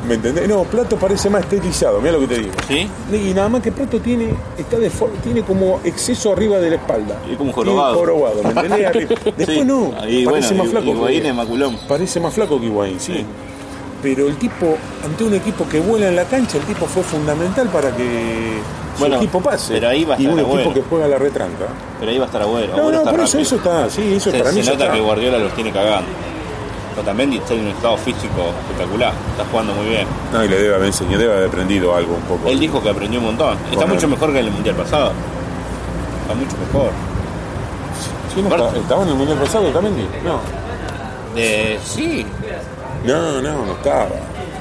¿me 0.07 0.15
entendés? 0.15 0.47
No, 0.47 0.63
Plato 0.63 0.95
parece 0.97 1.29
más 1.29 1.41
estetizado, 1.43 1.99
mira 1.99 2.13
lo 2.13 2.19
que 2.21 2.27
te 2.27 2.35
digo. 2.39 2.51
¿Sí? 2.67 2.89
Y 3.13 3.33
nada 3.33 3.49
más 3.49 3.61
que 3.61 3.71
Prato 3.71 3.99
tiene, 3.99 4.29
está 4.57 4.77
de 4.79 4.89
tiene 5.23 5.41
como 5.43 5.79
exceso 5.83 6.31
arriba 6.33 6.57
de 6.57 6.69
la 6.71 6.75
espalda. 6.77 7.17
Y 7.25 7.35
como 7.35 7.51
Tiene 7.53 7.69
jorobado. 7.71 7.95
jorobado, 7.95 8.43
¿me 8.43 8.49
entendés? 8.49 9.09
Después 9.37 9.47
Sí. 9.47 9.63
no, 9.65 9.93
Ahí, 9.99 10.25
parece 10.25 10.49
bueno, 10.53 10.63
más 10.63 10.71
flaco. 10.71 10.85
Higuaín 10.87 11.25
es 11.25 11.35
maculón. 11.35 11.77
Parece 11.87 12.19
más 12.19 12.33
flaco 12.33 12.59
que 12.59 12.65
Higuaín, 12.67 12.99
sí. 12.99 13.25
Pero 14.01 14.27
el 14.27 14.37
tipo, 14.37 14.77
ante 15.03 15.23
un 15.23 15.33
equipo 15.33 15.67
que 15.67 15.79
vuela 15.79 16.07
en 16.07 16.15
la 16.15 16.23
cancha, 16.25 16.57
el 16.59 16.63
tipo 16.65 16.85
fue 16.85 17.01
fundamental 17.01 17.67
para 17.69 17.95
que 17.95 18.59
Bueno, 18.99 19.15
su 19.17 19.23
equipo 19.23 19.41
pase. 19.41 19.73
pero 19.73 19.89
ahí 19.89 20.05
va 20.05 20.15
a 20.15 20.21
y 20.21 20.27
un 20.27 20.39
estar 20.39 20.53
equipo 20.55 20.73
que 20.73 20.81
juega 20.87 21.07
la 21.07 21.17
retranca. 21.17 21.65
Pero 21.99 22.11
ahí 22.11 22.17
va 22.19 22.25
a 22.25 22.27
estar 22.27 22.41
Agüero. 22.43 22.77
No, 22.77 22.83
Agüero 22.83 22.97
no, 23.03 23.03
por 23.11 23.13
eso, 23.21 23.23
rápido. 23.23 23.41
eso 23.41 23.55
está, 23.55 23.89
sí, 23.89 24.13
eso 24.13 24.29
se, 24.31 24.37
para 24.37 24.51
mí 24.51 24.59
se 24.59 24.63
ya 24.67 24.71
nota 24.73 24.83
está. 24.85 24.95
que 24.95 25.01
Guardiola 25.01 25.37
los 25.39 25.53
tiene 25.53 25.71
cagando. 25.71 26.07
Otamendi 26.99 27.37
está 27.37 27.53
en 27.53 27.61
un 27.61 27.67
estado 27.67 27.97
físico 27.97 28.51
espectacular. 28.61 29.13
Está 29.31 29.43
jugando 29.51 29.73
muy 29.73 29.85
bien. 29.87 30.07
No, 30.33 30.43
y 30.43 30.47
le 30.47 30.57
debe 30.59 30.75
haber 30.75 30.87
enseñado, 30.87 31.19
debe 31.19 31.33
haber 31.33 31.47
aprendido 31.47 31.95
algo 31.95 32.15
un 32.15 32.21
poco. 32.23 32.49
Él 32.49 32.59
dijo 32.59 32.81
que 32.81 32.89
aprendió 32.89 33.19
un 33.19 33.25
montón. 33.27 33.57
Está 33.71 33.85
mucho 33.85 34.07
mejor 34.07 34.31
que 34.33 34.39
en 34.39 34.45
el 34.45 34.51
mundial 34.51 34.75
pasado. 34.75 35.11
Está 36.23 36.33
mucho 36.33 36.57
mejor. 36.57 36.91
Sí, 38.33 38.41
no, 38.41 38.49
está- 38.55 38.77
¿Estaba 38.77 39.03
en 39.03 39.09
el 39.09 39.15
mundial 39.15 39.37
pasado 39.37 39.67
también? 39.69 39.95
No. 40.23 40.39
Eh, 41.35 41.79
sí. 41.83 42.25
No, 43.05 43.41
no, 43.41 43.65
no 43.65 43.71
estaba. 43.73 44.07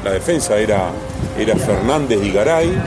La 0.04 0.12
defensa 0.12 0.56
era, 0.58 0.90
era 1.38 1.56
Fernández 1.56 2.22
y 2.22 2.30
Garay. 2.30 2.78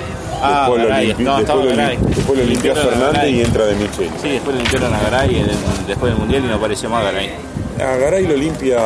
Ah, 0.42 0.68
después, 0.70 0.88
Garay, 0.88 1.08
lo, 1.08 1.20
no, 1.20 1.38
después, 1.40 1.66
lo, 1.66 1.76
Garay. 1.76 1.98
lo 2.28 2.44
limpió 2.46 2.76
Fernández 2.76 3.30
y 3.30 3.42
entra 3.42 3.66
de 3.66 3.76
Michel. 3.76 4.10
Sí, 4.22 4.30
después 4.30 4.56
le 4.56 4.62
limpiaron 4.62 4.94
a 4.94 5.00
Garay 5.02 5.36
en 5.40 5.50
el- 5.50 5.86
después 5.88 6.12
del 6.14 6.20
mundial 6.20 6.46
y 6.46 6.48
no 6.48 6.56
apareció 6.56 6.90
más 6.90 7.04
Garay. 7.04 7.32
A 7.82 7.96
Garay 7.96 8.28
lo 8.28 8.36
limpia 8.36 8.78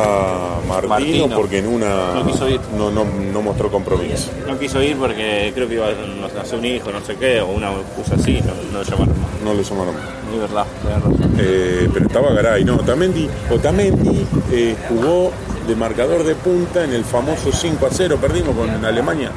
Martino, 0.68 0.88
Martino. 0.88 1.36
porque 1.36 1.58
en 1.58 1.66
una 1.66 2.14
No 2.14 2.26
quiso 2.26 2.48
ir. 2.48 2.60
no, 2.78 2.90
no, 2.90 3.04
no 3.04 3.42
mostró 3.42 3.70
compromiso. 3.70 4.30
No 4.46 4.56
quiso 4.58 4.80
ir 4.82 4.96
porque 4.96 5.50
creo 5.54 5.66
que 5.68 5.74
iba 5.74 5.86
a 5.88 6.32
nacer 6.38 6.58
un 6.58 6.64
hijo, 6.64 6.92
no 6.92 7.00
sé 7.04 7.16
qué, 7.16 7.40
o 7.40 7.46
una 7.48 7.72
cosa 7.96 8.14
así, 8.14 8.40
no, 8.40 8.52
no 8.72 8.78
lo 8.78 8.84
llamaron 8.84 9.14
más. 9.20 9.28
No 9.44 9.54
le 9.54 9.62
llamaron 9.64 9.94
más. 9.94 10.04
Es 10.32 10.40
verdad, 10.40 10.66
razón. 10.84 11.34
Eh, 11.38 11.88
pero 11.92 12.06
estaba 12.06 12.32
Garay, 12.32 12.64
no, 12.64 12.76
Otamendi, 12.76 13.28
Otamendi 13.50 14.26
eh, 14.52 14.76
jugó 14.88 15.32
de 15.66 15.74
marcador 15.74 16.22
de 16.22 16.34
punta 16.36 16.84
en 16.84 16.92
el 16.92 17.04
famoso 17.04 17.50
5 17.52 17.86
a 17.86 17.90
0, 17.90 18.18
perdimos 18.20 18.54
con 18.56 18.84
Alemania, 18.84 19.30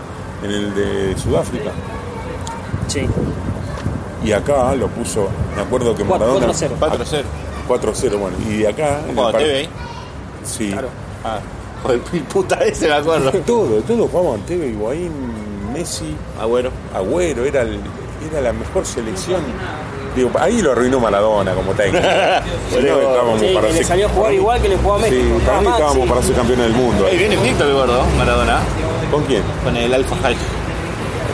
en 0.43 0.51
el 0.51 0.75
de 0.75 1.17
Sudáfrica. 1.17 1.71
Sí. 2.87 3.07
Y 4.23 4.31
acá 4.33 4.75
lo 4.75 4.87
puso, 4.87 5.29
me 5.55 5.61
acuerdo 5.63 5.95
que 5.95 6.03
Cuatro- 6.03 6.27
Maradona... 6.27 6.53
4-0. 6.53 6.69
4-0. 6.79 7.21
4-0, 7.67 8.17
bueno, 8.17 8.37
y 8.49 8.57
de 8.57 8.67
acá... 8.67 8.99
en 9.07 9.15
Jugaba 9.15 9.31
par- 9.33 9.41
TV. 9.41 9.69
Sí. 10.43 10.73
Ah, 11.23 11.39
joder, 11.83 11.99
puta 12.31 12.55
ese 12.63 12.87
me 12.87 12.93
acuerdo. 12.93 13.31
Todo, 13.45 13.81
todo 13.81 14.07
jugaban 14.07 14.41
TV, 14.45 14.67
Higuaín, 14.69 15.11
Messi, 15.73 16.15
Agüero. 16.39 16.71
Agüero, 16.95 17.45
era, 17.45 17.61
el- 17.63 17.79
era 18.31 18.41
la 18.41 18.53
mejor 18.53 18.85
selección. 18.85 19.41
Digo, 20.15 20.31
ahí 20.39 20.61
lo 20.63 20.71
arruinó 20.71 20.99
Maradona 20.99 21.53
como 21.53 21.73
técnico. 21.73 22.03
Si 22.71 22.75
no, 22.83 22.99
estábamos 22.99 23.39
Sí, 23.39 23.47
para 23.53 23.67
que 23.67 23.73
le 23.73 23.77
ser- 23.79 23.85
salió 23.85 24.05
a 24.07 24.09
jugar 24.09 24.33
igual 24.33 24.61
que 24.61 24.69
le 24.69 24.77
jugaba 24.77 24.95
a 24.95 25.01
México. 25.01 25.21
Sí, 25.39 25.45
para 25.45 25.61
mí 25.61 25.67
estábamos 25.67 26.03
sí. 26.03 26.09
para 26.09 26.21
ser 26.23 26.35
campeones 26.35 26.65
del 26.67 26.75
mundo. 26.75 27.05
Ahí 27.05 27.17
viene 27.17 27.35
invicto 27.35 27.63
el 27.65 27.73
gordo, 27.73 28.03
Maradona, 28.17 28.59
¿Con 29.11 29.23
quién? 29.25 29.43
con 29.63 29.75
el 29.77 29.93
Alfa 29.93 30.15
High. 30.17 30.35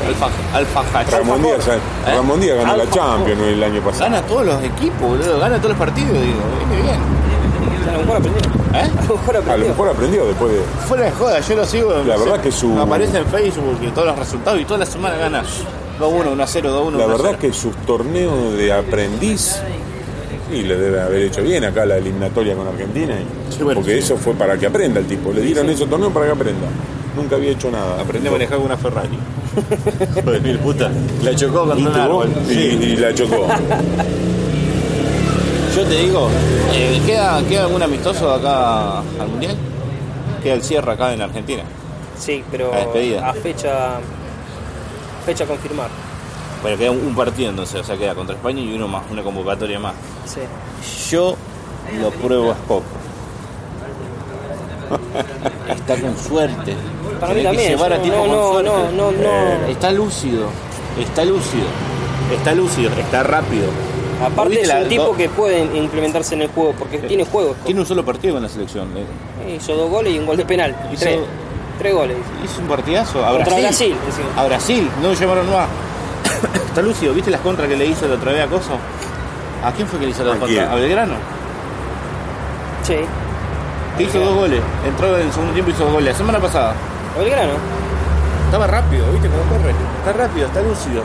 Alfa. 0.07 0.83
Ramón 1.17 1.41
Díaz, 1.41 1.67
¿Eh? 1.67 1.79
Ramón 2.15 2.39
Díaz 2.39 2.57
ganó 2.57 2.77
la 2.77 2.89
Champions 2.89 3.41
el 3.41 3.63
año 3.63 3.81
pasado. 3.81 4.03
Gana 4.11 4.21
todos 4.23 4.45
los 4.45 4.63
equipos, 4.63 5.01
boludo. 5.01 5.39
Gana 5.39 5.57
todos 5.57 5.69
los 5.69 5.77
partidos, 5.77 6.11
digo. 6.13 6.39
Viene 6.69 6.83
bien. 6.83 6.99
A 7.89 7.91
lo 7.93 7.99
mejor 7.99 8.17
aprendió. 8.17 8.41
¿Eh? 8.73 8.91
A 8.99 9.05
lo 9.07 9.15
mejor 9.17 9.29
A 9.29 9.33
lo 9.33 9.39
aprendió. 9.39 9.67
mejor 9.69 9.89
aprendió 9.89 10.25
después 10.27 10.51
de. 10.51 10.59
Fuera 10.87 11.05
de 11.05 11.11
joda, 11.11 11.39
yo 11.39 11.55
lo 11.55 11.65
sigo. 11.65 11.93
La 12.05 12.17
verdad 12.17 12.41
que 12.41 12.51
su- 12.51 12.77
Aparece 12.79 13.17
en 13.17 13.25
Facebook 13.27 13.77
y 13.81 13.87
todos 13.87 14.07
los 14.07 14.19
resultados 14.19 14.59
y 14.61 14.65
toda 14.65 14.79
la 14.79 14.85
semana 14.85 15.15
gana 15.17 15.43
2-1, 15.99 16.31
1-0, 16.31 16.69
2-1. 16.69 16.97
La 16.97 17.05
verdad 17.05 17.37
que 17.37 17.53
sus 17.53 17.75
torneos 17.85 18.53
de 18.57 18.73
aprendiz. 18.73 19.57
Sí, 20.51 20.61
le 20.63 20.75
debe 20.77 21.01
haber 21.01 21.23
hecho 21.23 21.41
bien 21.41 21.63
acá 21.63 21.85
la 21.85 21.97
eliminatoria 21.97 22.55
con 22.55 22.67
Argentina. 22.67 23.15
y- 23.15 23.53
Sí, 23.53 23.63
bueno, 23.63 23.79
porque 23.81 23.93
sí. 23.93 23.99
eso 23.99 24.17
fue 24.17 24.33
para 24.33 24.57
que 24.57 24.67
aprenda 24.67 24.99
el 24.99 25.05
tipo. 25.07 25.31
Le 25.31 25.41
dieron 25.41 25.69
esos 25.69 25.89
torneos 25.89 26.11
para 26.11 26.25
que 26.27 26.31
aprenda. 26.33 26.67
Nunca 27.15 27.35
había 27.35 27.51
hecho 27.51 27.69
nada. 27.71 28.01
Aprendí 28.01 28.27
a 28.27 28.31
manejar 28.31 28.57
con 28.57 28.65
una 28.65 28.77
Ferrari. 28.77 29.17
Joder, 30.23 30.41
mil 30.41 30.59
puta. 30.59 30.89
La 31.23 31.35
chocó 31.35 31.59
contra 31.65 31.75
un 31.77 31.83
¿Viste 31.85 31.99
vos? 32.07 32.25
árbol. 32.25 32.29
Y, 32.49 32.53
y 32.53 32.95
la 32.97 33.13
chocó. 33.13 33.47
Yo 35.75 35.83
te 35.85 35.95
digo, 35.95 36.29
eh, 36.73 37.01
¿queda, 37.05 37.41
¿queda 37.49 37.63
algún 37.63 37.81
amistoso 37.81 38.31
acá 38.31 38.99
al 38.99 39.27
Mundial? 39.29 39.55
Queda 40.43 40.53
el 40.53 40.61
cierre 40.63 40.91
acá 40.91 41.13
en 41.13 41.21
Argentina. 41.21 41.63
Sí, 42.17 42.43
pero 42.51 42.69
La 42.71 42.77
despedida. 42.79 43.29
a 43.29 43.33
fecha 43.33 43.99
fecha 45.25 45.45
a 45.45 45.47
confirmar. 45.47 45.87
Bueno, 46.61 46.77
queda 46.77 46.91
un, 46.91 46.99
un 46.99 47.15
partido 47.15 47.49
entonces, 47.49 47.81
o 47.81 47.83
sea, 47.83 47.97
queda 47.97 48.13
contra 48.13 48.35
España 48.35 48.61
y 48.61 48.73
uno 48.75 48.87
más, 48.87 49.03
una 49.09 49.23
convocatoria 49.23 49.79
más. 49.79 49.93
Sí. 50.25 50.41
Yo 51.09 51.35
lo 51.99 52.11
pruebo 52.11 52.51
a 52.51 52.55
poco. 52.55 52.83
Está 55.69 55.95
con 56.01 56.17
suerte. 56.17 56.75
Para 57.19 57.34
mí 57.34 57.39
que 57.41 57.45
también. 57.47 57.69
llevar 57.69 57.93
a 57.93 57.97
yo- 57.97 58.03
tipo 58.03 58.15
no, 58.15 58.21
con 58.23 58.32
no, 58.32 58.51
suerte. 58.51 58.71
no, 58.71 58.91
no, 58.91 59.12
no. 59.12 59.29
Eh, 59.67 59.71
está 59.71 59.91
lúcido, 59.91 60.47
está 60.99 61.25
lúcido, 61.25 61.63
está 62.34 62.53
lúcido, 62.53 62.91
está 62.99 63.23
rápido. 63.23 63.65
Aparte 64.23 64.51
¿Viste 64.58 64.67
es 64.77 64.84
un 64.84 64.89
tipo 64.89 65.15
que 65.17 65.27
puede 65.29 65.60
implementarse 65.77 66.36
en 66.36 66.43
el 66.43 66.47
juego, 66.49 66.73
porque 66.77 66.99
tiene 66.99 67.25
juego. 67.25 67.56
Tiene 67.65 67.82
un 67.82 67.86
solo 67.86 68.06
partido 68.06 68.36
con 68.36 68.43
la 68.43 68.49
selección. 68.49 68.88
eh. 68.95 69.56
Hizo 69.58 69.75
dos 69.75 69.89
goles 69.89 70.13
y 70.13 70.19
un 70.19 70.25
gol 70.25 70.38
de 70.38 70.45
penal. 70.45 70.75
Hizo- 70.91 71.03
Tres. 71.03 71.19
Tres 71.79 71.93
goles. 71.93 72.17
Hizo 72.45 72.62
un 72.62 72.67
partidazo. 72.67 73.25
A 73.25 73.32
Contra 73.32 73.58
Brasil. 73.58 73.95
Brasil. 74.06 74.25
A 74.38 74.45
Brasil, 74.45 74.89
no 75.01 75.08
lo 75.10 75.13
llamaron 75.15 75.49
más. 75.51 75.67
está 76.67 76.82
lúcido, 76.82 77.13
¿viste 77.13 77.32
las 77.32 77.41
contras 77.41 77.67
que 77.67 77.75
le 77.75 77.86
hizo 77.88 78.08
la 78.08 78.15
otra 78.15 78.32
vez 78.32 78.43
a 78.45 78.47
Coso? 78.47 78.77
¿A 79.63 79.71
quién 79.71 79.88
fue 79.88 79.99
que 79.99 80.06
le 80.06 80.12
hizo 80.12 80.23
la 80.23 80.36
contra? 80.38 80.71
¿A 80.71 80.75
Belgrano? 80.75 81.15
Sí. 82.84 82.95
Que 83.97 84.03
hizo 84.03 84.19
dos 84.19 84.36
goles. 84.36 84.62
Entró 84.88 85.15
en 85.17 85.27
el 85.27 85.32
segundo 85.32 85.53
tiempo 85.53 85.71
y 85.71 85.73
hizo 85.73 85.84
dos 85.86 85.93
goles. 85.93 86.12
La 86.13 86.17
semana 86.17 86.39
pasada. 86.39 86.73
Belgrano. 87.17 87.53
Estaba 88.45 88.67
rápido, 88.67 89.12
¿viste 89.12 89.27
cómo 89.29 89.43
corre? 89.49 89.73
Está 89.99 90.13
rápido, 90.13 90.47
está 90.47 90.62
lúcido. 90.62 91.03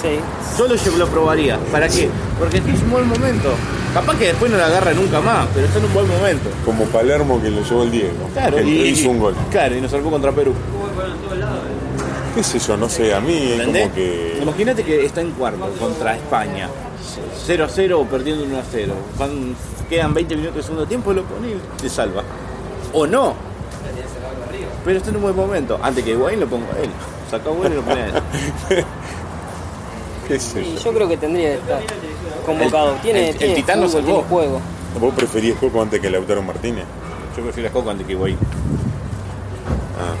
Sí. 0.00 0.20
Yo 0.58 0.68
lo, 0.68 0.98
lo 0.98 1.06
probaría. 1.08 1.58
¿Para 1.72 1.88
qué? 1.88 2.10
Porque 2.38 2.58
es 2.58 2.82
un 2.82 2.90
buen 2.90 3.08
momento. 3.08 3.54
Capaz 3.92 4.16
que 4.18 4.26
después 4.26 4.50
no 4.50 4.58
la 4.58 4.66
agarra 4.66 4.92
nunca 4.92 5.20
más, 5.20 5.46
pero 5.54 5.66
está 5.66 5.78
en 5.78 5.84
un 5.86 5.94
buen 5.94 6.08
momento. 6.08 6.50
Como 6.64 6.84
Palermo 6.86 7.40
que 7.40 7.50
lo 7.50 7.62
llevó 7.62 7.82
el 7.84 7.90
Diego. 7.90 8.28
Claro, 8.32 8.56
que 8.56 8.64
y 8.64 8.88
hizo 8.88 9.10
un 9.10 9.18
gol. 9.18 9.34
Claro, 9.50 9.76
y 9.76 9.80
nos 9.80 9.90
salvó 9.90 10.10
contra 10.10 10.32
Perú. 10.32 10.52
¿Qué 12.34 12.42
sé 12.42 12.58
yo? 12.58 12.76
No 12.76 12.88
sé, 12.88 13.14
a 13.14 13.20
mí 13.20 13.52
es 13.52 13.62
como 13.64 13.94
que. 13.94 14.38
Imagínate 14.42 14.82
que 14.82 15.04
está 15.04 15.20
en 15.20 15.30
cuarto 15.32 15.70
contra 15.78 16.16
España. 16.16 16.68
0 17.46 17.64
a 17.64 17.68
0 17.68 18.00
o 18.00 18.04
perdiendo 18.06 18.44
1 18.44 18.58
a 18.58 18.62
0. 18.70 18.92
Van- 19.18 19.54
quedan 19.88 20.14
20 20.14 20.36
minutos 20.36 20.56
de 20.56 20.62
segundo 20.62 20.86
tiempo, 20.86 21.12
lo 21.12 21.22
pone 21.24 21.48
y 21.48 21.60
te 21.80 21.88
salva. 21.88 22.22
O 22.92 23.06
no. 23.06 23.34
Pero 24.84 24.98
está 24.98 25.10
en 25.10 25.16
un 25.16 25.22
buen 25.22 25.36
momento. 25.36 25.78
Antes 25.82 26.04
que 26.04 26.10
Higuaín 26.10 26.40
lo 26.40 26.46
pongo 26.46 26.66
a 26.74 26.78
él. 26.82 26.90
Saca 27.30 27.48
a 27.48 27.52
Higuaín 27.52 27.72
y 27.72 27.76
lo 27.76 27.82
pone 27.82 28.00
a 28.02 28.06
él. 28.06 28.12
¿Qué 30.28 30.38
sé 30.40 30.62
Y 30.62 30.74
yo? 30.74 30.80
yo 30.80 30.92
creo 30.94 31.08
que 31.08 31.16
tendría 31.18 31.50
que 31.50 31.54
estar 31.56 31.82
convocado. 32.46 32.94
El- 32.94 33.00
tiene, 33.00 33.20
el- 33.20 33.28
el 33.30 33.38
tiene 33.38 33.54
Titán 33.54 33.80
lo 33.80 33.88
fútbol, 33.88 34.02
salvó. 34.02 34.14
tiene 34.16 34.28
juego. 34.28 34.60
¿Vos 35.00 35.14
preferís 35.14 35.54
Coco 35.56 35.82
antes 35.82 36.00
que 36.00 36.08
Lautaro 36.10 36.42
Martínez? 36.42 36.84
Yo 37.36 37.42
prefiero 37.42 37.68
a 37.68 37.72
Coco 37.72 37.90
antes 37.90 38.06
que 38.06 38.12
Higuaín. 38.12 38.38
Ah. 39.98 40.14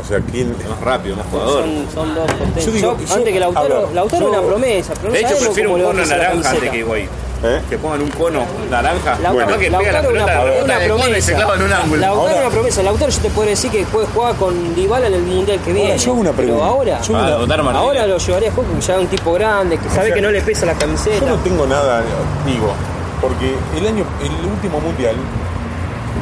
O 0.00 0.04
sea, 0.04 0.18
¿quién.? 0.30 0.54
Es 0.60 0.68
más 0.68 0.80
rápido, 0.80 1.16
más 1.16 1.26
jugador. 1.30 1.62
Son, 1.64 1.86
son 1.94 2.14
dos 2.14 2.26
potentes. 2.32 2.66
Yo 2.66 2.72
digo- 2.72 2.96
Yo- 2.98 3.06
yo- 3.06 3.14
antes 3.14 3.32
que 3.32 3.40
Lautaro, 3.40 3.90
Lautaro 3.94 4.22
yo- 4.26 4.32
es 4.32 4.38
una 4.38 4.46
promesa. 4.48 4.92
Pero 4.94 5.08
no 5.08 5.12
De 5.14 5.18
hecho, 5.20 5.28
sabemos 5.28 5.46
prefiero 5.48 5.70
cómo 5.70 5.74
un 5.74 5.78
le 5.80 5.84
va 5.84 5.90
a 5.90 5.94
cono 5.94 6.04
la 6.04 6.16
naranja 6.16 6.32
antes 6.34 6.46
camiseta. 6.48 6.72
que 6.72 6.78
Higuaín. 6.78 7.08
¿Eh? 7.44 7.60
Que 7.68 7.76
pongan 7.76 8.00
un 8.00 8.08
cono 8.10 8.40
naranja. 8.70 9.18
Lautaro, 9.20 9.46
Capaz 9.46 9.58
que 9.60 9.66
pega 9.70 9.82
la 9.82 9.92
Lautaro 9.92 10.08
pelota, 10.08 10.24
una, 10.24 10.34
la 10.34 10.40
una 10.42 10.52
pelota 10.54 10.78
de 10.78 10.88
cono 10.88 10.96
y 10.96 11.04
se 11.04 11.08
promesa. 11.10 11.34
clava 11.36 11.54
en 11.54 11.62
un 11.62 11.72
ángulo. 11.74 12.00
Lautaro 12.00 12.20
Ahora- 12.22 12.34
es 12.34 12.40
una 12.40 12.50
promesa. 12.50 12.82
Lautaro 12.82 13.10
yo 13.12 13.20
te 13.20 13.30
puedo 13.30 13.48
decir 13.50 13.70
que 13.70 13.84
puede 13.84 14.06
jugar 14.06 14.34
con 14.36 14.74
Dybala 14.74 15.06
en 15.08 15.14
el 15.14 15.22
mundial 15.22 15.60
que 15.64 15.72
viene. 15.72 15.98
yo 15.98 16.10
hago 16.12 16.20
una 16.20 16.32
pregunta. 16.32 16.58
Pero 16.60 16.64
ahora, 16.72 17.00
Yo 17.02 17.16
Ah, 17.16 17.18
una- 17.20 17.30
Lautaro 17.30 17.64
Martínez. 17.64 17.86
ahora 17.86 18.06
lo 18.06 18.18
llevaría 18.18 18.48
a 18.48 18.52
juego 18.52 18.70
porque 18.70 18.86
ya 18.86 18.94
es 18.94 19.00
un 19.00 19.06
tipo 19.08 19.32
grande 19.34 19.76
que 19.78 19.88
sabe 19.90 20.06
sea, 20.06 20.14
que 20.14 20.22
no 20.22 20.30
le 20.30 20.40
pesa 20.40 20.66
la 20.66 20.72
Yo 20.72 20.78
camiseta. 20.78 21.26
no 21.26 21.36
tengo 21.36 21.66
nada, 21.66 22.02
digo, 22.46 22.72
porque 23.20 23.54
el 23.76 23.86
año, 23.86 24.04
el 24.22 24.46
último 24.50 24.80
mundial, 24.80 25.14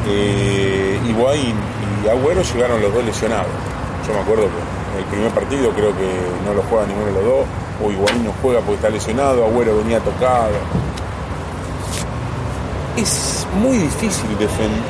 eh, 0.09 0.99
Higuaín 1.07 1.55
y 2.03 2.09
Agüero 2.09 2.41
llegaron 2.41 2.81
los 2.81 2.93
dos 2.93 3.05
lesionados. 3.05 3.47
Yo 4.07 4.13
me 4.13 4.19
acuerdo 4.19 4.43
que 4.43 4.97
en 4.97 5.03
el 5.03 5.05
primer 5.05 5.31
partido 5.31 5.71
creo 5.71 5.95
que 5.95 6.09
no 6.45 6.53
lo 6.53 6.61
juega 6.63 6.85
ninguno 6.85 7.07
de 7.07 7.13
los 7.13 7.23
dos, 7.23 7.45
o 7.83 7.91
Higuaín 7.91 8.25
no 8.25 8.33
juega 8.41 8.59
porque 8.59 8.75
está 8.75 8.89
lesionado, 8.89 9.45
Agüero 9.45 9.77
venía 9.77 9.99
tocado. 9.99 10.51
Es 12.97 13.47
muy 13.59 13.77
difícil 13.77 14.25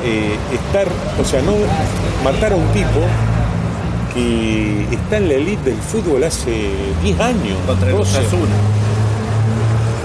eh, 0.04 0.36
estar, 0.52 0.88
o 1.18 1.24
sea, 1.24 1.40
no 1.42 1.54
matar 2.22 2.52
a 2.52 2.56
un 2.56 2.66
tipo 2.68 3.00
que 4.12 4.86
está 4.90 5.16
en 5.16 5.28
la 5.28 5.34
elite 5.34 5.70
del 5.70 5.80
fútbol 5.80 6.22
hace 6.24 6.70
10 7.02 7.20
años. 7.20 7.58
Contra 7.66 7.90
el 7.90 7.96
12. 7.96 8.18
Osasuna. 8.18 8.54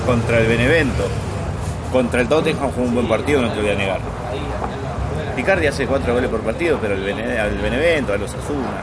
Contra 0.06 0.40
el 0.40 0.48
Benevento. 0.48 1.04
Contra 1.92 2.22
el 2.22 2.28
Tottenham 2.28 2.72
fue 2.72 2.84
un 2.84 2.94
buen 2.94 3.08
partido, 3.08 3.42
no 3.42 3.52
te 3.52 3.62
voy 3.62 3.72
a 3.72 3.76
negar. 3.76 4.19
Picardi 5.42 5.68
hace 5.68 5.86
cuatro 5.88 6.14
goles 6.14 6.30
por 6.30 6.42
partido, 6.42 6.78
pero 6.82 6.96
el 6.96 7.02
Bene- 7.04 7.40
al 7.40 7.58
Benevento, 7.58 8.14
al 8.14 8.22
Osasuna, 8.24 8.82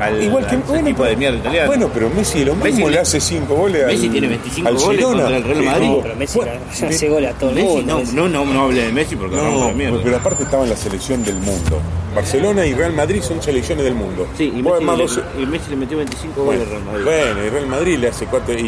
al, 0.00 0.22
Igual 0.22 0.44
que 0.46 0.56
al 0.56 0.60
ese 0.62 0.70
bueno, 0.72 0.88
tipo 0.88 1.04
de 1.04 1.16
mierda 1.16 1.38
italiano. 1.38 1.66
Bueno, 1.68 1.90
pero 1.92 2.10
Messi 2.10 2.44
lo 2.44 2.54
Messi 2.54 2.72
mismo 2.72 2.88
le- 2.88 2.94
le 2.96 3.00
hace 3.00 3.20
5 3.20 3.54
goles 3.54 3.82
al 3.84 3.88
Messi 3.92 4.08
tiene 4.10 4.28
25 4.28 4.68
al 4.68 4.74
goles 4.76 4.88
Girona. 4.98 5.22
contra 5.22 5.36
el 5.36 5.44
Real 5.44 5.62
Madrid. 5.64 5.90
Pero 6.02 6.16
Messi 6.16 6.38
bueno, 6.38 6.52
hace 6.88 7.08
goles 7.08 7.30
a 7.30 7.38
todo 7.38 7.52
Messi, 7.52 7.82
no, 7.84 7.98
Messi. 7.98 8.14
no, 8.16 8.28
no, 8.28 8.44
no 8.44 8.62
hable 8.64 8.82
de 8.84 8.92
Messi 8.92 9.16
porque 9.16 9.36
No, 9.36 9.68
la 9.68 9.72
mierda. 9.74 9.98
pero 10.02 10.16
aparte 10.16 10.42
estaba 10.44 10.64
en 10.64 10.70
la 10.70 10.76
selección 10.76 11.24
del 11.24 11.36
mundo. 11.36 11.80
Barcelona 12.14 12.64
y 12.66 12.72
Real 12.74 12.92
Madrid 12.94 13.20
son 13.22 13.42
selecciones 13.42 13.84
del 13.84 13.94
mundo. 13.94 14.26
Sí, 14.36 14.44
y 14.54 14.62
Messi, 14.62 14.68
además 14.76 14.98
le, 15.36 15.42
y 15.42 15.46
Messi 15.46 15.70
le 15.70 15.76
metió 15.76 15.96
25 15.98 16.42
bueno, 16.42 16.60
goles 16.60 16.62
al 16.62 16.70
Real 16.70 16.84
Madrid. 16.84 17.04
bueno, 17.04 17.46
y 17.46 17.50
Real 17.50 17.66
Madrid 17.66 17.98
le 17.98 18.08
hace 18.08 18.26
4 18.26 18.54
y, 18.54 18.62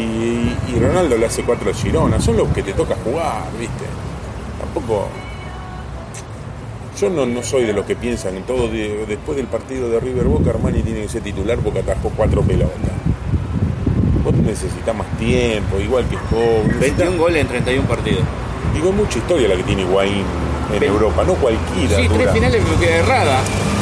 y 0.75 0.79
Ronaldo 0.79 1.17
le 1.17 1.25
hace 1.25 1.43
4 1.43 1.69
al 1.69 1.75
Girona. 1.75 2.19
Son 2.21 2.37
los 2.37 2.47
que 2.49 2.61
te 2.63 2.73
toca 2.73 2.95
jugar, 3.03 3.43
¿viste? 3.59 3.85
Tampoco. 4.61 5.07
Yo 6.99 7.09
no, 7.09 7.25
no 7.25 7.41
soy 7.43 7.63
de 7.63 7.73
los 7.73 7.85
que 7.85 7.95
piensan 7.95 8.35
en 8.35 8.43
todo. 8.43 8.67
de- 8.67 9.05
después 9.07 9.37
del 9.37 9.47
partido 9.47 9.89
de 9.89 9.99
River 9.99 10.25
Boca, 10.25 10.49
Armani 10.51 10.81
tiene 10.81 11.01
que 11.03 11.09
ser 11.09 11.21
titular 11.21 11.57
porque 11.59 11.79
atajó 11.79 12.11
4 12.15 12.41
pelotas. 12.41 12.73
Vos 14.23 14.33
necesitas 14.35 14.95
más 14.95 15.07
tiempo, 15.17 15.79
igual 15.79 16.05
que 16.09 16.17
Joe. 16.17 16.63
21 16.79 17.17
goles 17.17 17.41
en 17.41 17.47
31 17.47 17.87
partidos. 17.87 18.21
Digo, 18.73 18.89
es 18.89 18.95
mucha 18.95 19.17
historia 19.17 19.47
la 19.47 19.55
que 19.55 19.63
tiene 19.63 19.83
Higuaín 19.83 20.23
en 20.75 20.83
Europa, 20.83 21.23
no 21.23 21.33
cualquiera. 21.35 21.95
Sí, 21.97 22.07
tres 22.13 22.31
finales 22.31 22.61
creo 22.65 22.79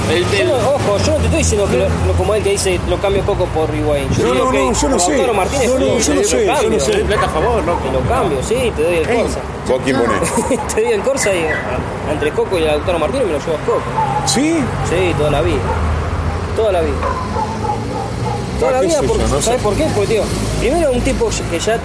El 0.09 0.23
Yo 0.31 0.45
no- 0.45 0.69
ojo, 0.69 0.97
yo 1.05 1.11
no 1.11 1.17
te 1.17 1.23
estoy 1.25 1.37
diciendo 1.39 1.67
que 1.69 1.77
lo, 1.77 1.83
lo- 1.85 2.13
como 2.17 2.33
él 2.33 2.41
que 2.43 2.51
dice 2.51 2.79
lo 2.89 2.97
cambio 2.99 3.21
poco 3.23 3.45
por 3.47 3.73
Higuaín. 3.75 4.07
Yo 4.17 4.27
No, 4.27 4.33
digo 4.33 4.45
no, 4.45 4.51
que 4.51 4.57
no, 4.59 4.73
yo 4.73 4.87
no 4.89 4.97
por 4.97 5.05
sé. 5.05 5.33
Martínez 5.33 5.67
No, 5.67 5.73
no, 5.73 5.79
yo 5.79 5.87
no 5.91 5.97
te 5.97 6.03
sé, 6.03 6.13
lo 6.15 6.21
yo 6.21 6.51
no 6.53 6.59
cambio, 6.61 6.79
sé. 6.79 6.91
plata 6.99 7.25
a 7.25 7.29
favor, 7.29 7.63
¿no? 7.63 7.73
Te 7.73 7.91
lo 7.91 7.99
cambio, 8.07 8.37
sí, 8.43 8.71
te 8.75 8.83
doy 8.83 8.95
el 8.97 9.09
Ey. 9.09 9.21
Corsa. 9.21 9.39
¿Vos 9.67 9.81
quién 9.83 9.97
ponés? 9.97 10.73
te 10.75 10.81
doy 10.81 10.91
el 10.93 11.01
Corsa 11.01 11.33
y 11.35 11.39
a- 11.45 12.11
entre 12.13 12.31
Coco 12.31 12.57
y 12.57 12.61
Lautaro 12.61 12.99
Martínez 12.99 13.27
me 13.27 13.33
lo 13.33 13.39
llevas 13.39 13.59
Coco. 13.65 13.81
¿Sí? 14.25 14.59
Sí, 14.89 15.13
toda 15.17 15.31
la 15.31 15.41
vida. 15.41 15.59
Toda 16.55 16.71
la 16.71 16.81
vida. 16.81 16.93
Toda 18.59 18.71
Ah, 18.71 18.73
la 18.75 18.79
qué 18.81 18.87
vida, 18.87 19.01
no 19.01 19.41
¿sabes 19.41 19.61
por 19.61 19.75
qué? 19.75 19.85
Porque, 19.93 20.13
tío, 20.15 20.23
primero 20.59 20.91
un 20.91 21.01
tipo 21.01 21.29
que 21.51 21.59
ya 21.59 21.77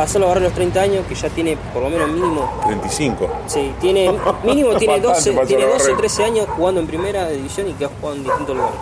pasó 0.00 0.32
a 0.32 0.34
los 0.38 0.52
30 0.54 0.80
años, 0.80 1.04
que 1.06 1.14
ya 1.14 1.28
tiene 1.28 1.58
por 1.74 1.82
lo 1.82 1.90
menos 1.90 2.08
mínimo 2.08 2.50
35. 2.66 3.28
Sí, 3.46 3.70
tiene, 3.80 4.10
mínimo 4.44 4.74
tiene 4.76 4.98
Bastante 4.98 5.30
12, 5.30 5.32
pasó 5.32 5.46
tiene 5.46 5.62
la 5.64 5.68
12 5.72 5.78
barrera. 5.82 5.98
13 5.98 6.24
años 6.24 6.46
jugando 6.56 6.80
en 6.80 6.86
primera 6.86 7.28
división 7.28 7.68
y 7.68 7.72
que 7.74 7.84
ha 7.84 7.88
jugado 7.88 8.16
en 8.16 8.24
distintos 8.24 8.56
lugares. 8.56 8.78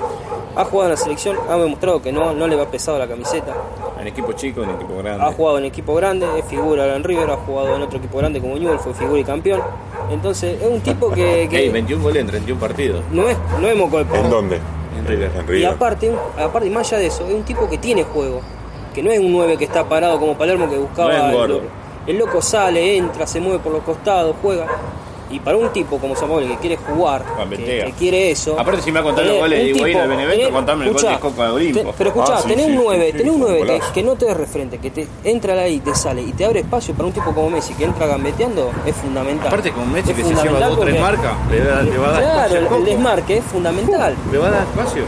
Ha 0.55 0.65
jugado 0.65 0.85
en 0.85 0.91
la 0.91 0.97
selección, 0.97 1.37
ha 1.49 1.57
demostrado 1.57 2.01
que 2.01 2.13
no, 2.13 2.33
no 2.35 2.47
le 2.47 2.55
va 2.55 2.67
pesado 2.67 2.99
la 2.99 3.09
camiseta. 3.09 3.53
En 4.01 4.07
equipo 4.07 4.33
chico, 4.33 4.63
en 4.63 4.71
equipo 4.71 4.97
grande. 4.99 5.25
Ha 5.25 5.33
jugado 5.33 5.59
en 5.59 5.65
equipo 5.65 5.95
grande, 5.97 6.27
es 6.39 6.45
figura 6.45 6.95
en 6.95 7.03
River, 7.03 7.31
ha 7.31 7.37
jugado 7.37 7.75
en 7.75 7.83
otro 7.83 7.99
equipo 7.99 8.19
grande 8.19 8.41
como 8.41 8.55
Newell, 8.57 8.79
fue 8.79 8.95
figura 8.95 9.19
y 9.21 9.25
campeón. 9.25 9.61
Entonces, 10.11 10.61
es 10.63 10.69
un 10.69 10.81
tipo 10.81 11.11
que, 11.11 11.49
que 11.51 11.59
Ey, 11.59 11.69
21 11.71 12.01
goles 12.03 12.21
en 12.21 12.27
31 12.29 12.61
partidos. 12.61 13.03
no 13.11 13.29
es, 13.29 13.37
no 13.61 13.67
es 13.67 13.77
moco 13.77 14.03
de 14.05 14.19
¿En 14.19 14.31
dónde? 14.31 14.61
En 14.97 15.05
River. 15.07 15.33
En 15.37 15.45
Y 15.45 15.49
River. 15.49 15.67
aparte, 15.67 16.13
aparte, 16.39 16.69
y 16.69 16.71
más 16.71 16.87
allá 16.89 16.99
de 16.99 17.07
eso, 17.07 17.27
es 17.27 17.35
un 17.35 17.43
tipo 17.43 17.69
que 17.69 17.79
tiene 17.79 18.05
juego. 18.05 18.41
Que 18.99 19.05
no 19.05 19.13
es 19.13 19.21
un 19.21 19.31
9 19.33 19.57
que 19.57 19.65
está 19.65 19.89
parado 19.89 20.19
como 20.19 20.37
Palermo 20.37 20.69
que 20.69 20.77
buscaba. 20.77 21.11
No 21.13 21.15
es 21.15 21.23
un 21.37 21.41
el, 21.43 21.49
loco. 21.53 21.65
el 22.09 22.19
loco 22.19 22.43
sale, 22.43 22.97
entra, 22.97 23.29
se 23.29 23.39
mueve 23.41 23.61
por 23.61 23.71
los 23.73 23.83
costados, 23.85 24.35
juega. 24.43 24.67
Y 25.31 25.39
para 25.39 25.57
un 25.57 25.69
tipo 25.73 25.99
como 25.99 26.17
Samuel 26.17 26.49
que 26.49 26.57
quiere 26.57 26.77
jugar, 26.79 27.23
que, 27.23 27.39
Gambetea. 27.39 27.85
que 27.85 27.93
quiere 27.93 28.31
eso. 28.33 28.59
Aparte, 28.59 28.83
si 28.83 28.91
me 28.91 28.95
va 28.99 29.01
a 29.03 29.05
contar 29.05 29.23
tener 29.23 29.35
los 29.39 29.43
goles 29.49 29.59
de 29.63 29.71
Higuaín 29.71 29.97
al 29.99 30.09
Benevento, 30.09 30.37
tener- 30.39 30.53
contame 30.53 30.87
el 30.87 30.93
gol 30.95 31.03
de 31.03 31.19
Coca 31.21 31.45
de 31.45 31.51
Olimpo. 31.53 31.81
te- 31.81 31.95
pero 31.97 32.11
escuchá, 32.11 32.35
Ah, 32.39 32.41
sí, 32.43 32.49
tenés 32.49 32.65
sí, 32.65 32.71
un 32.73 32.77
sí, 32.79 32.83
9, 32.87 33.07
sí, 33.13 33.17
tenés 33.19 33.33
un 33.35 33.39
fue 33.43 33.51
un 33.53 33.57
9 33.69 33.81
que, 33.95 34.03
no 34.03 34.15
te 34.17 34.25
de 34.35 34.47
frente, 34.47 34.79
que 34.79 34.91
te 34.91 35.07
entra 35.23 35.53
ahí 35.63 35.75
y 35.75 35.79
te 35.81 35.95
sale 35.95 36.23
y 36.23 36.33
te 36.33 36.45
abre 36.45 36.59
espacio 36.61 36.93
para 36.95 37.07
un 37.07 37.13
tipo 37.13 37.33
como 37.33 37.51
Messi 37.51 37.75
que 37.75 37.85
entra 37.85 38.07
gambeteando, 38.09 38.73
es 38.85 38.97
fundamental. 38.97 39.47
Aparte, 39.47 39.71
con 39.71 39.93
Messi 39.93 40.11
Es 40.11 40.17
que 40.17 40.25
se 40.25 40.35
lleva 40.35 40.59
2 40.67 40.81
3 40.81 40.97
porque- 40.97 40.99
marcas, 40.99 41.35
le, 41.53 41.61
da- 41.63 41.83
le 41.83 41.99
va 41.99 42.09
a 42.09 42.11
dar 42.13 42.23
Claro, 42.49 42.77
el, 42.79 42.85
desmarque 42.85 43.37
es 43.37 43.45
fundamental. 43.45 44.17
Le 44.33 44.39
va 44.39 44.49
a 44.49 44.51
dar 44.51 44.63
espacio. 44.63 45.03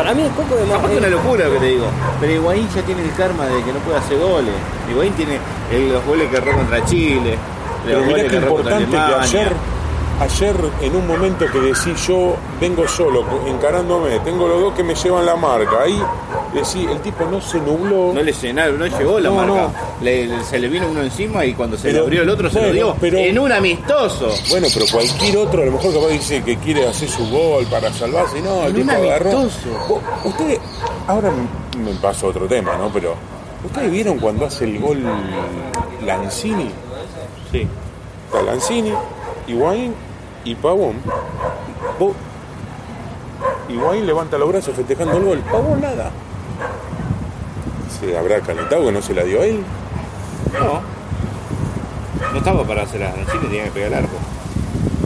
Para 0.00 0.14
mí 0.14 0.22
el 0.22 0.30
Coco 0.30 0.56
de 0.56 0.72
Aparte 0.74 0.96
una 0.96 1.08
locura 1.08 1.44
lo 1.44 1.52
que 1.52 1.58
te 1.58 1.66
digo. 1.66 1.86
Pero 2.20 2.32
Higuaín 2.32 2.66
ya 2.74 2.80
tiene 2.82 3.02
el 3.02 3.12
karma 3.12 3.44
de 3.46 3.62
que 3.62 3.70
no 3.70 3.80
puede 3.80 3.98
hacer 3.98 4.18
goles. 4.18 4.54
Higuaín 4.90 5.12
tiene 5.12 5.38
el- 5.70 5.92
los 5.92 6.02
goles 6.06 6.30
que 6.30 6.36
erró 6.38 6.52
contra 6.56 6.82
Chile. 6.86 7.36
Pero 7.84 7.98
los 7.98 8.06
mirá 8.06 8.16
goles 8.18 8.30
qué 8.32 8.36
erró 8.38 8.54
contra 8.54 8.80
importante 8.80 8.96
que 8.96 8.96
Alemania. 9.14 9.40
ayer, 9.40 9.52
ayer 10.20 10.54
en 10.82 10.94
un 10.96 11.06
momento 11.06 11.46
que 11.50 11.58
decís 11.60 12.06
yo 12.06 12.36
vengo 12.60 12.86
solo, 12.86 13.24
encarándome, 13.46 14.18
tengo 14.20 14.46
los 14.46 14.60
dos 14.60 14.74
que 14.74 14.84
me 14.84 14.94
llevan 14.94 15.24
la 15.26 15.34
marca, 15.36 15.82
ahí 15.84 16.00
decís, 16.52 16.86
el 16.90 17.00
tipo 17.00 17.24
no 17.24 17.40
se 17.40 17.58
nubló. 17.60 18.12
No 18.12 18.22
le 18.22 18.32
llenaron, 18.32 18.78
no 18.78 18.86
llegó 18.86 19.18
la 19.20 19.30
No, 19.30 19.36
marca. 19.36 19.52
no. 19.52 19.72
Le- 20.04 20.26
le- 20.26 20.44
se 20.44 20.58
le 20.58 20.68
vino 20.68 20.88
uno 20.88 21.00
encima 21.02 21.44
y 21.44 21.54
cuando 21.54 21.76
se 21.76 21.84
Pero- 21.84 21.98
le 21.98 22.04
abrió 22.04 22.22
el 22.22 22.28
otro 22.30 22.50
se 22.50 22.60
lo 22.60 22.72
dio. 22.72 22.96
pero- 23.00 23.18
en 23.18 23.38
un 23.38 23.50
amistoso. 23.52 24.28
Bueno, 24.50 24.66
pero 24.74 24.86
cualquier 24.92 25.36
otro 25.38 25.62
a 25.62 25.66
lo 25.66 25.72
mejor 25.72 25.94
capaz 25.94 26.08
dice 26.08 26.42
que 26.42 26.56
quiere 26.58 26.86
hacer 26.86 27.08
su 27.08 27.28
gol 27.30 27.64
para 27.66 27.92
salvarse. 27.92 28.40
No, 28.42 28.64
el 28.64 28.70
En 28.76 28.82
un 28.82 28.88
tipo 28.88 28.92
agarró. 29.02 29.30
amistoso. 29.38 29.68
Vos- 29.88 30.00
Ustedes, 30.24 30.58
ahora 31.06 31.30
me, 31.30 31.82
me 31.90 31.96
paso 31.98 32.26
a 32.26 32.30
otro 32.30 32.46
tema, 32.46 32.76
¿no? 32.76 32.88
Pero, 32.92 33.14
¿ustedes 33.64 33.90
vieron 33.90 34.18
cuando 34.18 34.44
hace 34.46 34.64
el 34.64 34.78
gol 34.80 35.02
Lanzini? 36.04 36.70
Sí. 37.52 37.66
Está 38.26 38.42
Lanzini, 38.42 38.92
Higuaín 39.46 39.94
y 40.44 40.54
Pavón. 40.54 40.96
Vos- 41.98 42.14
Higuaín 43.68 44.06
levanta 44.06 44.36
los 44.38 44.48
brazos 44.48 44.74
festejando 44.74 45.16
el 45.16 45.24
gol. 45.24 45.38
Pavón 45.50 45.80
nada. 45.80 46.10
¿Se 48.00 48.16
habrá 48.16 48.40
calentado 48.40 48.84
que 48.86 48.92
no 48.92 49.02
se 49.02 49.14
la 49.14 49.22
dio 49.24 49.42
a 49.42 49.46
él? 49.46 49.62
No. 50.52 50.80
No 52.32 52.38
estaba 52.38 52.64
para 52.64 52.82
hacer 52.82 53.00
la 53.00 53.12
Chile, 53.30 53.42
tenía 53.44 53.64
que 53.64 53.70
pegar 53.70 53.92
el 53.92 53.98
arco. 53.98 54.16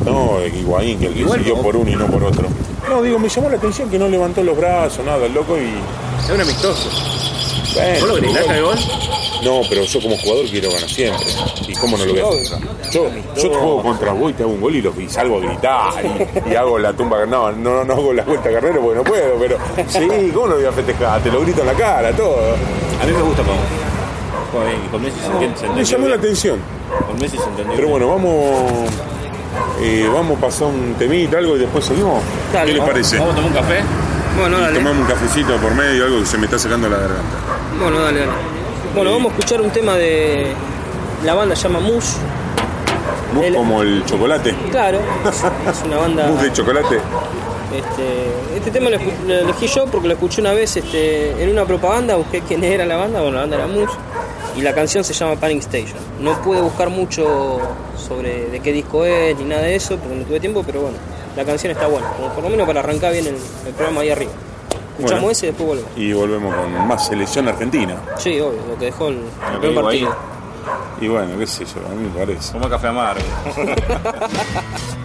No, 0.05 0.45
Higuaín, 0.45 0.99
que 0.99 1.07
el 1.07 1.15
que 1.15 1.29
siguió 1.29 1.57
no. 1.57 1.63
por 1.63 1.77
uno 1.77 1.91
y 1.91 1.97
no 1.97 2.07
por 2.07 2.23
otro. 2.25 2.49
No, 2.89 3.01
digo, 3.03 3.19
me 3.19 3.29
llamó 3.29 3.49
la 3.49 3.57
atención 3.57 3.89
que 3.89 3.99
no 3.99 4.09
levantó 4.09 4.43
los 4.43 4.57
brazos, 4.57 5.05
nada, 5.05 5.25
el 5.27 5.33
loco 5.33 5.57
y. 5.57 5.73
Es 6.25 6.31
un 6.31 6.41
amistoso. 6.41 6.91
Bueno, 7.75 8.01
¿Vos 8.01 8.21
lo 8.21 8.67
gol? 8.67 8.79
No, 9.45 9.61
pero 9.69 9.85
yo 9.85 10.01
como 10.01 10.17
jugador 10.17 10.47
quiero 10.47 10.71
ganar 10.73 10.89
siempre. 10.89 11.27
¿Y 11.69 11.75
cómo 11.75 11.97
no 11.99 12.05
lo 12.07 12.13
voy 12.13 12.21
a 12.21 12.41
hacer? 12.43 12.59
Yo, 12.93 13.07
yo 13.37 13.43
te 13.43 13.49
juego 13.57 13.83
contra 13.83 14.13
vos 14.13 14.31
y 14.31 14.35
te 14.35 14.43
hago 14.43 14.53
un 14.53 14.61
gol 14.61 14.75
y, 14.77 14.83
lo, 14.83 14.93
y 15.01 15.09
salgo 15.09 15.37
a 15.39 15.41
gritar 15.41 15.93
y, 16.47 16.51
y 16.51 16.55
hago 16.55 16.79
la 16.79 16.93
tumba. 16.93 17.27
No, 17.27 17.53
no, 17.53 17.85
no 17.85 17.93
hago 17.93 18.13
la 18.13 18.23
vuelta 18.25 18.51
carrera 18.51 18.79
porque 18.81 18.97
no 18.97 19.05
puedo, 19.05 19.35
pero 19.39 19.59
sí, 19.89 20.31
¿cómo 20.33 20.47
no 20.49 20.55
voy 20.57 20.65
a 20.65 20.73
festejar? 20.73 21.21
Te 21.23 21.31
lo 21.31 21.41
grito 21.43 21.61
en 21.61 21.67
la 21.67 21.75
cara, 21.75 22.13
todo. 22.13 22.37
A 23.03 23.05
mí 23.07 23.13
me 23.13 23.23
gusta. 23.23 23.43
Joder, 24.53 24.75
Y 24.85 24.89
con 24.89 25.03
Messi 25.03 25.19
se 25.21 25.27
entiende. 25.27 25.59
se 25.59 25.69
Me 25.69 25.85
llamó 25.85 26.09
la 26.09 26.15
atención. 26.17 26.59
Con 27.07 27.19
Messi 27.19 27.37
se 27.37 27.45
entendió. 27.45 27.75
Pero 27.77 27.89
bueno, 27.89 28.09
vamos. 28.09 28.89
eh, 29.83 30.09
vamos 30.13 30.39
a 30.39 30.41
pasar 30.41 30.69
un 30.69 30.95
temita, 30.99 31.39
algo 31.39 31.57
y 31.57 31.61
después 31.61 31.85
seguimos. 31.85 32.23
Dale, 32.53 32.67
¿Qué 32.73 32.79
les 32.79 32.87
parece? 32.87 33.19
Vamos 33.19 33.33
a 33.33 33.37
tomar 33.37 33.51
un 33.51 33.57
café. 33.57 33.81
Bueno, 34.39 34.59
dale. 34.61 34.79
tomamos 34.79 35.03
un 35.03 35.07
cafecito 35.13 35.57
por 35.59 35.75
medio, 35.75 36.05
algo 36.07 36.21
que 36.21 36.27
se 36.27 36.39
me 36.39 36.45
está 36.47 36.59
sacando 36.59 36.89
la 36.89 36.97
garganta. 36.99 37.37
Bueno, 37.81 38.01
dale, 38.01 38.21
dale. 38.21 38.33
Bueno, 38.95 39.11
vamos 39.13 39.33
a 39.33 39.37
escuchar 39.37 39.61
un 39.61 39.71
tema 39.71 39.97
de. 39.97 40.47
La 41.25 41.35
banda 41.35 41.57
se 41.57 41.65
llama. 41.65 41.81
Mousse 41.81 42.17
El- 43.43 43.55
como 43.55 43.83
el 43.83 44.05
chocolate. 44.05 44.55
Claro, 44.71 44.99
es, 45.29 45.83
una 45.85 45.97
banda. 45.99 46.27
Mousse 46.29 46.45
de 46.45 46.53
chocolate. 46.53 46.97
Este, 47.75 48.57
este 48.57 48.71
tema 48.71 48.89
lo, 48.89 48.97
elegí 48.97 49.67
yo 49.67 49.87
porque 49.87 50.07
lo 50.07 50.15
escuché 50.15 50.41
una 50.41 50.53
vez 50.53 50.77
este, 50.77 51.43
en 51.43 51.51
una 51.51 51.65
propaganda, 51.65 52.15
busqué 52.15 52.41
quién 52.47 52.63
era 52.63 52.87
la 52.87 52.97
banda, 52.97 53.21
bueno, 53.21 53.35
la 53.35 53.41
banda 53.41 53.57
era 53.57 53.67
Mus, 53.67 53.91
y 54.57 54.61
la 54.61 54.73
canción 54.73 55.03
se 55.03 55.13
llama 55.13 55.35
Panic 55.35 55.59
Station. 55.59 55.99
No 56.21 56.41
pude 56.41 56.61
buscar 56.61 56.89
mucho 56.91 57.59
sobre 57.97 58.47
de 58.51 58.61
qué 58.61 58.73
disco 58.73 59.05
es 59.05 59.37
ni 59.39 59.45
nada 59.47 59.63
de 59.63 59.75
eso, 59.75 59.97
porque 59.97 60.15
no 60.15 60.25
tuve 60.25 60.39
tiempo, 60.39 60.63
pero 60.65 60.83
bueno, 60.83 60.97
la 61.37 61.45
canción 61.45 61.73
está 61.73 61.89
buena, 61.89 62.07
como 62.11 62.29
por 62.33 62.45
lo 62.45 62.51
menos 62.51 62.65
para 62.65 62.79
arrancar 62.79 63.11
bien 63.13 63.27
el, 63.27 63.35
el 63.67 63.73
programa 63.75 64.03
ahí 64.03 64.11
arriba. 64.11 64.31
Escuchamos 64.97 65.23
Bueno. 65.23 65.31
ese 65.33 65.47
y 65.47 65.49
después 65.51 65.69
volvemos. 65.69 65.91
Y 65.97 66.13
volvemos 66.13 66.55
con 66.55 66.89
más 66.89 67.07
selección 67.07 67.49
argentina. 67.49 67.97
Sí, 68.17 68.39
obvio, 68.41 68.61
lo 68.69 68.79
que 68.79 68.85
dejó 68.87 69.09
el, 69.09 69.21
primer 69.61 69.69
ahí. 69.71 70.05
partido. 70.05 70.17
Y 71.01 71.09
bueno, 71.09 71.39
qué 71.39 71.47
sé 71.47 71.65
yo, 71.65 71.85
a 71.87 71.91
mí 71.91 72.09
me 72.09 72.19
parece. 72.19 72.53
Toma 72.53 72.71
café 72.71 72.87
amargo. 72.89 73.21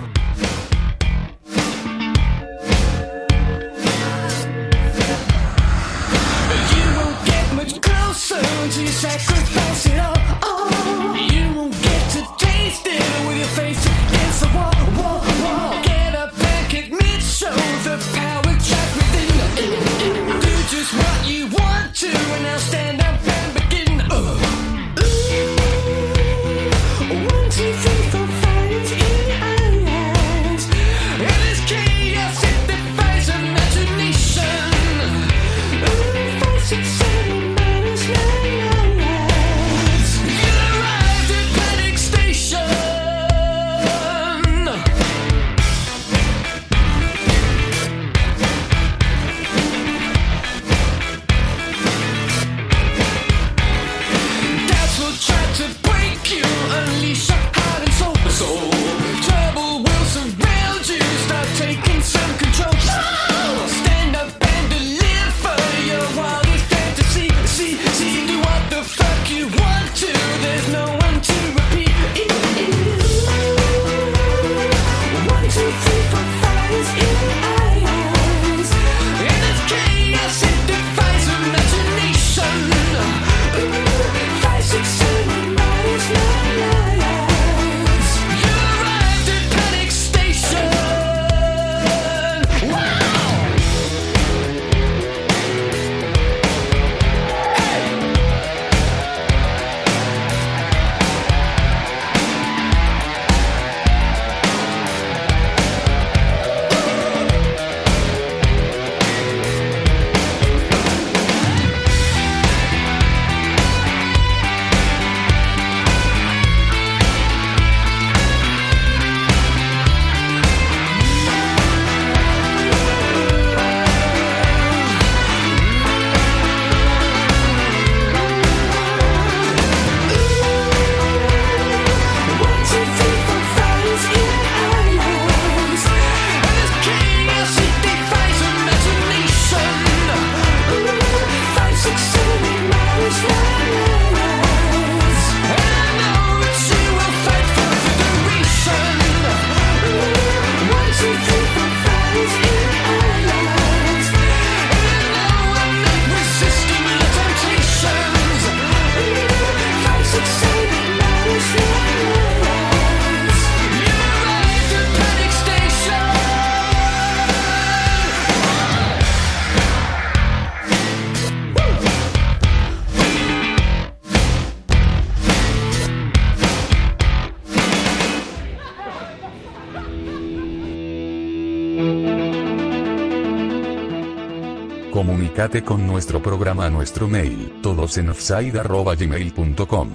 Comunicate 185.39 185.63
con 185.63 185.87
nuestro 185.87 186.21
programa 186.21 186.69
nuestro 186.69 187.07
mail, 187.07 187.61
todosenofside.gmail.com. 187.61 189.89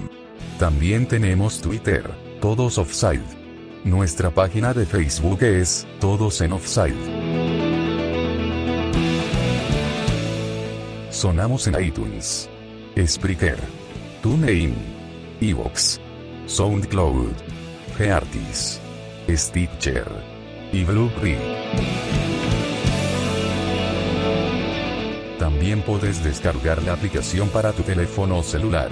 También 0.57 1.07
tenemos 1.07 1.61
Twitter, 1.61 2.09
Todos 2.41 2.79
Offside. 2.79 3.21
Nuestra 3.83 4.31
página 4.31 4.73
de 4.73 4.87
Facebook 4.87 5.43
es, 5.43 5.85
Todos 5.99 6.41
en 6.41 6.51
Offside. 6.51 6.95
Sonamos 11.11 11.67
en 11.67 11.79
iTunes, 11.79 12.49
Spreaker, 13.05 13.59
TuneIn, 14.23 14.73
Evox, 15.41 16.01
SoundCloud, 16.47 17.33
Geartis, 17.95 18.81
Stitcher 19.29 20.07
y 20.73 20.83
Blueberry. 20.85 21.37
También 25.65 25.81
puedes 25.81 26.23
descargar 26.23 26.83
la 26.83 26.93
aplicación 26.93 27.49
para 27.49 27.71
tu 27.71 27.81
teléfono 27.81 28.43
celular. 28.43 28.91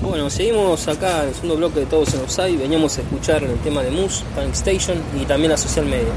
Bueno, 0.00 0.30
seguimos 0.30 0.88
acá 0.88 1.24
en 1.24 1.28
el 1.28 1.34
segundo 1.34 1.56
bloque 1.58 1.80
de 1.80 1.84
Todos 1.86 2.14
en 2.14 2.20
Offside. 2.22 2.56
Veníamos 2.58 2.96
a 2.96 3.02
escuchar 3.02 3.44
el 3.44 3.54
tema 3.58 3.82
de 3.82 3.90
Moose, 3.90 4.24
Panic 4.34 4.54
Station 4.54 4.96
y 5.20 5.26
también 5.26 5.50
la 5.50 5.58
social 5.58 5.84
media. 5.84 6.08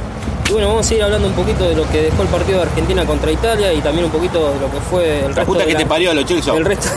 Y 0.48 0.54
bueno, 0.54 0.70
vamos 0.70 0.86
a 0.86 0.90
seguir 0.90 1.04
hablando 1.04 1.28
un 1.28 1.34
poquito 1.34 1.68
de 1.68 1.76
lo 1.76 1.90
que 1.90 2.04
dejó 2.04 2.22
el 2.22 2.30
partido 2.30 2.60
de 2.60 2.64
Argentina 2.70 3.06
contra 3.06 3.32
Italia 3.34 3.74
y 3.74 3.82
también 3.82 4.06
un 4.06 4.12
poquito 4.12 4.54
de 4.54 4.60
lo 4.62 4.72
que 4.72 4.80
fue 4.90 5.18
el 5.20 5.22
La 5.24 5.28
resto 5.28 5.46
puta 5.46 5.60
de 5.60 5.66
que 5.66 5.74
la, 5.74 5.80
te 5.80 5.86
parió, 5.86 6.14
lo 6.14 6.24
Chelsea. 6.24 6.54
el 6.56 6.64
resto, 6.66 6.88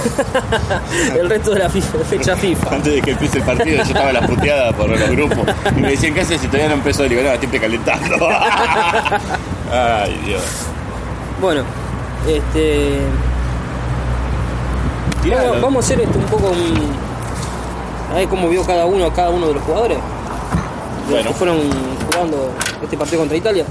el 1.20 1.29
resto 1.29 1.51
de 1.51 1.59
la 1.59 1.68
FIFA- 1.68 2.05
fecha 2.09 2.37
FIFA. 2.37 2.75
Antes 2.77 2.92
de 2.94 3.03
que 3.03 3.11
empiece 3.11 3.38
el 3.38 3.44
partido, 3.44 3.77
yo 3.79 3.83
estaba 3.83 4.12
la 4.12 4.25
puteada 4.25 4.72
por 4.72 4.88
los 4.88 5.11
grupos. 5.11 5.49
Y 5.77 5.81
me 5.81 5.90
decían, 5.90 6.14
¿qué 6.14 6.20
haces 6.20 6.40
si 6.40 6.46
todavía 6.46 6.68
no 6.68 6.75
empezó 6.75 7.03
a 7.03 7.07
liberar? 7.09 7.38
Siempre 7.40 7.59
calentando. 7.61 8.29
Ay, 9.72 10.16
Dios. 10.25 10.42
Bueno, 11.40 11.62
este. 12.27 12.99
Tiralo. 15.22 15.42
Vamos, 15.49 15.62
vamos 15.62 15.85
a 15.85 15.87
hacer 15.87 16.01
esto 16.01 16.18
un 16.18 16.25
poco 16.27 16.49
un. 16.49 18.12
A 18.12 18.14
ver 18.18 18.29
cómo 18.29 18.49
vio 18.49 18.64
cada 18.64 18.87
uno 18.87 19.12
cada 19.12 19.31
uno 19.31 19.49
de 19.49 19.55
los 19.55 19.62
jugadores. 19.62 19.99
de 19.99 20.03
los 20.03 21.11
Bueno. 21.11 21.29
que 21.31 21.35
fueron 21.37 21.57
jugando 22.12 22.51
este 22.83 22.96
partido 22.96 23.20
contra 23.20 23.37
Italia. 23.37 23.64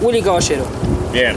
Willy 0.00 0.20
Caballero, 0.20 0.64
Bien, 1.12 1.36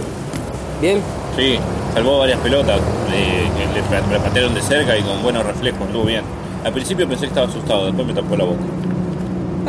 ¿bien? 0.81 1.01
sí. 1.37 1.57
Salvó 1.93 2.19
varias 2.19 2.39
pelotas. 2.39 2.77
eh, 3.13 3.47
le, 3.57 4.13
le 4.13 4.19
patearon 4.19 4.53
de 4.53 4.61
cerca 4.61 4.97
y 4.97 5.01
con 5.01 5.21
buenos 5.23 5.45
reflejos. 5.45 5.81
Estuvo 5.87 6.03
bien. 6.03 6.23
Al 6.63 6.73
principio 6.73 7.07
pensé 7.07 7.21
que 7.21 7.27
estaba 7.29 7.47
asustado, 7.47 7.85
después 7.85 8.05
me 8.05 8.13
tapó 8.13 8.35
la 8.35 8.43
boca. 8.43 8.59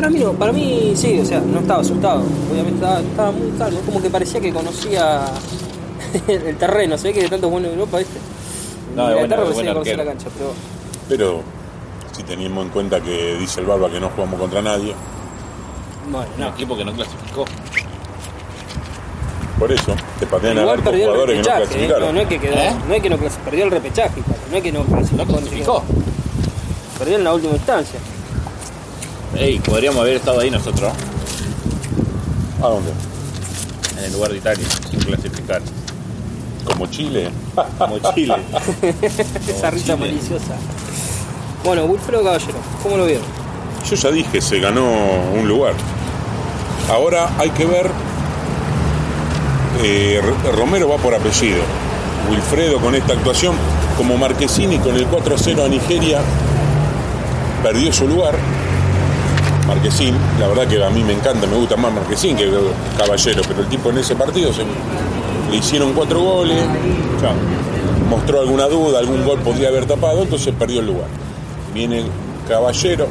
Para 0.01 0.09
mí 0.09 0.19
no, 0.19 0.33
para 0.33 0.51
mí 0.51 0.93
sí, 0.97 1.21
o 1.21 1.27
sea, 1.27 1.41
no 1.41 1.59
estaba 1.61 1.83
asustado. 1.83 2.23
Obviamente 2.51 2.77
estaba, 2.83 3.01
estaba 3.01 3.31
muy 3.33 3.51
calmo, 3.59 3.81
como 3.85 4.01
que 4.01 4.09
parecía 4.09 4.41
que 4.41 4.51
conocía 4.51 5.27
el 6.27 6.57
terreno, 6.57 6.97
se 6.97 7.09
ve 7.09 7.15
que 7.15 7.21
de 7.25 7.29
tanto 7.29 7.51
bueno 7.51 7.67
en 7.67 7.75
Europa, 7.75 7.99
¿viste? 7.99 8.19
No, 8.97 9.11
En 9.11 9.19
es 9.19 9.25
Inglaterra 9.25 9.43
bueno, 9.43 9.43
es 9.43 9.49
recién 9.51 9.65
buen 9.67 9.75
conocía 9.75 9.97
la 9.99 10.05
cancha, 10.07 10.29
pero 10.39 10.53
Pero 11.07 11.43
si 12.13 12.23
tenemos 12.23 12.65
en 12.65 12.71
cuenta 12.71 12.99
que 13.03 13.37
dice 13.37 13.61
el 13.61 13.67
Barba 13.67 13.91
que 13.91 14.01
no 14.01 14.09
jugamos 14.09 14.41
contra 14.41 14.63
nadie, 14.63 14.95
bueno, 16.11 16.29
Un 16.35 16.41
no. 16.41 16.49
equipo 16.49 16.77
que 16.79 16.85
no 16.87 16.93
clasificó. 16.95 17.45
por 19.59 19.71
eso 19.71 19.95
te 20.19 20.27
patean 20.27 20.61
a 20.61 20.63
el 20.63 20.81
jugadores 20.81 20.97
que 21.13 21.13
no 21.15 21.27
repechaje, 21.27 21.63
¿eh? 21.63 21.67
clasificaron. 21.67 22.07
no, 22.07 22.13
no 22.15 22.21
es 22.23 22.27
que 22.29 22.39
quedó, 22.39 22.55
¿Eh? 22.55 22.77
no 22.89 22.95
es 22.95 23.03
que 23.03 23.11
no 23.11 23.17
perdió 23.19 23.65
el 23.65 23.71
repechaje, 23.71 24.23
no 24.51 24.57
es 24.57 24.63
que 24.63 24.73
no 24.73 24.83
clasificó, 24.85 25.25
¿No 25.27 25.27
clasificó? 25.27 25.83
perdió 26.99 27.17
en 27.19 27.25
la 27.25 27.35
última 27.35 27.53
instancia. 27.53 28.01
Ey, 29.37 29.59
podríamos 29.61 30.01
haber 30.01 30.17
estado 30.17 30.41
ahí 30.41 30.51
nosotros, 30.51 30.93
¿A 32.63 32.67
dónde? 32.67 32.91
en 33.99 34.05
el 34.05 34.13
lugar 34.13 34.31
de 34.33 34.39
Italia, 34.39 34.67
sin 34.91 35.01
clasificar. 35.01 35.63
Como 36.65 36.87
Chile. 36.87 37.31
Como 37.79 37.99
Chile. 38.15 38.35
Esa 39.49 39.71
risa 39.71 39.97
maliciosa. 39.97 40.55
Bueno, 41.65 41.85
Wilfredo 41.85 42.23
Caballero, 42.23 42.55
¿cómo 42.83 42.97
lo 42.97 43.07
vieron? 43.07 43.25
Yo 43.89 43.97
ya 43.97 44.11
dije, 44.11 44.41
se 44.41 44.59
ganó 44.61 44.85
un 45.39 45.47
lugar. 45.49 45.75
Ahora 46.91 47.31
hay 47.39 47.51
que 47.51 47.65
ver. 47.67 47.91
eh, 49.83 50.21
Romero 50.55 50.89
va 50.89 50.97
por 50.99 51.15
apellido. 51.15 51.61
Wilfredo 52.31 52.79
con 52.79 52.95
esta 52.95 53.15
actuación, 53.15 53.55
como 53.97 54.17
Marquesini 54.19 54.79
con 54.79 54.97
el 54.97 55.07
4-0 55.09 55.65
a 55.65 55.69
Nigeria, 55.69 56.21
perdió 57.63 57.93
su 57.93 58.07
lugar. 58.07 58.35
Marquesín, 59.71 60.17
la 60.41 60.49
verdad 60.49 60.67
que 60.67 60.83
a 60.85 60.91
mí 60.91 61.05
me 61.05 61.13
encanta, 61.13 61.47
me 61.47 61.55
gusta 61.55 61.77
más 61.77 61.93
Marquesín 61.93 62.37
que 62.37 62.51
Caballero, 62.99 63.41
pero 63.47 63.61
el 63.61 63.69
tipo 63.69 63.91
en 63.91 63.99
ese 63.99 64.17
partido 64.17 64.53
se, 64.53 64.63
le 64.63 65.57
hicieron 65.57 65.93
cuatro 65.93 66.21
goles, 66.21 66.59
ya, 67.23 67.33
mostró 68.09 68.41
alguna 68.41 68.67
duda, 68.67 68.99
algún 68.99 69.25
gol 69.25 69.39
podría 69.39 69.69
haber 69.69 69.87
tapado, 69.87 70.23
entonces 70.23 70.53
perdió 70.59 70.81
el 70.81 70.87
lugar. 70.87 71.07
Viene 71.73 72.03
Caballero, 72.49 73.07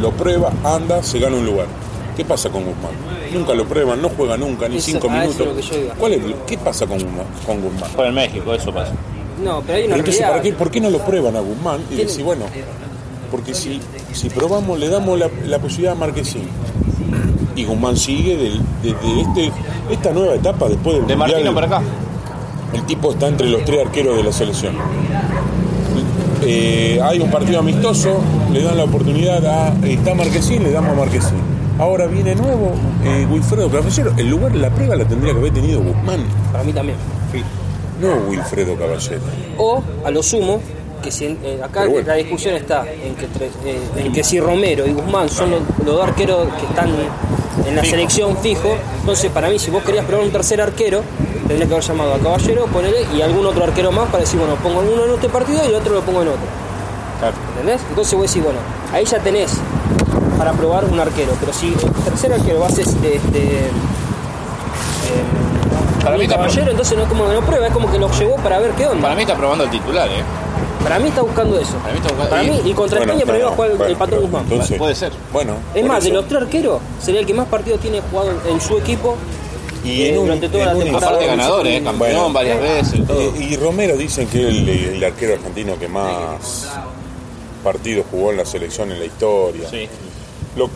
lo 0.00 0.10
prueba, 0.10 0.50
anda, 0.64 1.04
se 1.04 1.20
gana 1.20 1.36
un 1.36 1.46
lugar. 1.46 1.68
¿Qué 2.16 2.24
pasa 2.24 2.50
con 2.50 2.64
Guzmán? 2.64 2.90
Nunca 3.32 3.54
lo 3.54 3.64
prueban, 3.64 4.02
no 4.02 4.08
juega 4.08 4.36
nunca, 4.36 4.68
ni 4.68 4.78
Eso- 4.78 4.86
cinco 4.86 5.06
ah, 5.08 5.24
es 5.24 5.38
minutos. 5.38 5.70
¿Cuál 5.96 6.12
es, 6.14 6.20
¿Qué 6.48 6.58
pasa 6.58 6.84
con 6.84 6.98
Guzmán? 6.98 7.26
Con 7.46 7.60
Guzmán? 7.62 7.90
Fue 7.94 8.08
en 8.08 8.14
México, 8.14 8.52
eso 8.52 8.74
pasa. 8.74 8.92
No, 9.40 9.60
pero 9.62 9.78
hay 9.78 9.84
una 9.84 9.94
Pero 9.94 9.96
entonces, 10.00 10.20
¿para 10.22 10.32
realidad. 10.34 10.52
qué, 10.56 10.58
¿por 10.58 10.70
qué 10.72 10.80
no 10.80 10.90
lo 10.90 10.98
prueban 10.98 11.36
a 11.36 11.40
Guzmán? 11.40 11.80
Y 11.92 11.94
decir, 11.94 12.24
bueno, 12.24 12.46
porque 13.32 13.52
si, 13.54 13.80
si 14.12 14.28
probamos, 14.30 14.78
le 14.78 14.88
damos 14.88 15.18
la, 15.18 15.28
la 15.46 15.58
posibilidad 15.58 15.94
a 15.94 15.96
Marquesín. 15.96 16.42
Y 17.56 17.64
Guzmán 17.64 17.96
sigue 17.96 18.36
desde 18.82 19.20
este, 19.22 19.50
esta 19.90 20.12
nueva 20.12 20.34
etapa 20.36 20.68
después 20.68 20.96
del 20.98 21.06
De 21.06 21.16
Mundial. 21.16 21.42
Martino 21.42 21.54
para 21.54 21.66
acá. 21.66 21.82
El 22.72 22.82
tipo 22.84 23.10
está 23.10 23.28
entre 23.28 23.48
los 23.48 23.64
tres 23.64 23.84
arqueros 23.84 24.16
de 24.16 24.22
la 24.22 24.32
selección. 24.32 24.74
Eh, 26.44 26.98
hay 27.02 27.20
un 27.20 27.30
partido 27.30 27.60
amistoso, 27.60 28.18
le 28.52 28.62
dan 28.62 28.76
la 28.76 28.84
oportunidad 28.84 29.44
a. 29.46 29.74
Está 29.86 30.14
Marquesín, 30.14 30.62
le 30.62 30.72
damos 30.72 30.92
a 30.92 30.94
Marquesín. 31.00 31.38
Ahora 31.78 32.06
viene 32.06 32.34
nuevo 32.34 32.72
eh, 33.04 33.26
Wilfredo 33.30 33.70
Caballero. 33.70 34.12
El 34.16 34.28
lugar, 34.28 34.54
la 34.54 34.70
prueba 34.70 34.94
la 34.96 35.04
tendría 35.04 35.32
que 35.32 35.38
haber 35.38 35.52
tenido 35.52 35.80
Guzmán, 35.80 36.20
Para 36.52 36.64
mí 36.64 36.72
también. 36.72 36.96
no 38.00 38.14
Wilfredo 38.28 38.76
Caballero. 38.76 39.20
O, 39.58 39.82
a 40.04 40.10
lo 40.10 40.22
sumo, 40.22 40.60
que 41.02 41.10
si 41.10 41.26
eh, 41.26 41.60
acá 41.62 41.86
bueno. 41.86 42.06
la 42.08 42.14
discusión 42.14 42.54
está 42.54 42.84
en 42.90 43.14
que, 43.16 43.26
tre- 43.26 43.50
eh, 43.66 43.80
en 43.96 44.12
que 44.12 44.22
si 44.24 44.40
Romero 44.40 44.86
y 44.86 44.92
Guzmán 44.92 45.28
son 45.28 45.50
los, 45.50 45.60
los 45.84 45.96
dos 45.96 46.04
arqueros 46.08 46.46
que 46.58 46.66
están 46.66 46.88
en 47.66 47.76
la 47.76 47.84
selección 47.84 48.36
fijo, 48.38 48.74
entonces 49.00 49.30
para 49.30 49.48
mí 49.48 49.58
si 49.58 49.70
vos 49.70 49.82
querías 49.82 50.04
probar 50.06 50.24
un 50.24 50.32
tercer 50.32 50.60
arquero, 50.62 51.02
tendrías 51.46 51.68
que 51.68 51.74
haber 51.74 51.84
llamado 51.84 52.14
a 52.14 52.18
Caballero, 52.18 52.64
ponele, 52.66 53.04
y 53.14 53.20
algún 53.20 53.44
otro 53.46 53.64
arquero 53.64 53.92
más 53.92 54.06
para 54.06 54.20
decir, 54.20 54.38
bueno, 54.40 54.54
pongo 54.56 54.80
uno 54.80 55.04
en 55.04 55.12
este 55.14 55.28
partido 55.28 55.60
y 55.64 55.68
el 55.68 55.74
otro 55.74 55.92
lo 55.94 56.00
pongo 56.00 56.22
en 56.22 56.28
otro. 56.28 56.40
¿Entendés? 57.52 57.80
Entonces 57.90 58.14
vos 58.18 58.26
decís, 58.26 58.42
bueno, 58.42 58.58
ahí 58.92 59.04
ya 59.04 59.18
tenés 59.18 59.52
para 60.38 60.52
probar 60.52 60.84
un 60.86 60.98
arquero, 60.98 61.32
pero 61.38 61.52
si 61.52 61.68
el 61.68 62.04
tercer 62.04 62.32
arquero 62.32 62.60
va 62.60 62.66
a 62.66 62.70
ser 62.70 62.86
este, 62.88 63.16
este, 63.16 63.38
eh, 63.38 63.62
Para 66.02 66.16
mí 66.16 66.24
está 66.24 66.36
Caballero, 66.36 66.70
entonces 66.70 66.96
no 66.96 67.04
es 67.04 67.08
como 67.08 67.28
que 67.28 67.34
no 67.34 67.40
prueba, 67.42 67.66
es 67.68 67.72
como 67.72 67.90
que 67.92 67.98
lo 67.98 68.10
llevó 68.10 68.36
para 68.36 68.58
ver 68.58 68.72
qué 68.72 68.86
onda. 68.86 69.02
Para 69.02 69.14
mí 69.14 69.22
está 69.22 69.36
probando 69.36 69.64
el 69.64 69.70
titular, 69.70 70.08
¿eh? 70.08 70.22
Para 70.82 70.98
mí 70.98 71.08
está 71.08 71.22
buscando 71.22 71.58
eso. 71.58 71.74
Para 71.78 71.92
mí 71.92 71.98
está 72.00 72.08
buscando- 72.10 72.30
Para 72.30 72.44
y- 72.44 72.50
mí, 72.50 72.60
y 72.64 72.72
contra 72.74 72.98
Bueno, 72.98 73.12
España, 73.12 73.26
para 73.26 73.38
mí 73.38 73.42
va 73.42 73.46
a 73.46 73.50
no, 73.50 73.56
jugar 73.56 73.70
el- 73.70 73.76
bueno, 73.76 73.90
el 73.92 73.96
patrón 73.96 74.18
pero 74.20 74.22
Guzmán. 74.22 74.42
entonces- 74.50 74.78
Puede 74.78 74.94
ser. 74.94 75.12
Bueno, 75.32 75.54
es 75.74 75.84
más, 75.84 76.04
de 76.04 76.10
los 76.10 76.26
tres 76.28 76.42
arqueros, 76.42 76.80
sería 77.00 77.20
el 77.20 77.26
que 77.26 77.34
más 77.34 77.46
partidos 77.48 77.80
tiene 77.80 78.00
jugado 78.10 78.30
en 78.48 78.60
su 78.60 78.76
equipo 78.78 79.16
Y 79.84 80.02
eh, 80.02 80.08
en 80.10 80.18
un- 80.18 80.24
durante 80.26 80.48
toda 80.48 80.62
en 80.64 80.68
la 80.68 80.74
un 80.76 80.82
temporada. 80.84 81.12
Aparte 81.12 81.26
ganador, 81.26 81.66
¿eh? 81.66 81.82
Campeón 81.82 81.98
Bueno. 81.98 82.32
varias 82.32 82.60
veces 82.60 82.94
y 82.98 83.02
todo. 83.02 83.20
Eh, 83.20 83.32
y 83.50 83.56
Romero 83.56 83.96
dicen 83.96 84.26
que 84.28 84.40
es 84.48 84.54
el, 84.54 84.68
el 84.68 85.04
arquero 85.04 85.34
argentino 85.34 85.78
que 85.78 85.88
más 85.88 86.68
partidos 87.64 88.06
jugó 88.10 88.30
en 88.32 88.36
la 88.38 88.44
selección 88.44 88.90
en 88.92 88.98
la 88.98 89.04
historia. 89.04 89.68
Sí. 89.70 89.88
Lo, 90.56 90.68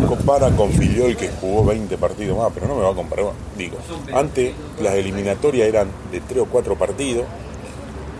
lo 0.00 0.06
compara 0.06 0.50
con 0.50 0.70
Filiol 0.72 1.16
que 1.16 1.28
jugó 1.40 1.64
20 1.64 1.98
partidos 1.98 2.38
más, 2.38 2.48
pero 2.54 2.68
no 2.68 2.76
me 2.76 2.82
va 2.82 2.90
a 2.90 2.94
comparar. 2.94 3.26
Digo, 3.58 3.76
antes 4.14 4.52
las 4.80 4.94
eliminatorias 4.94 5.66
eran 5.66 5.88
de 6.12 6.20
3 6.20 6.42
o 6.42 6.46
4 6.46 6.76
partidos. 6.76 7.24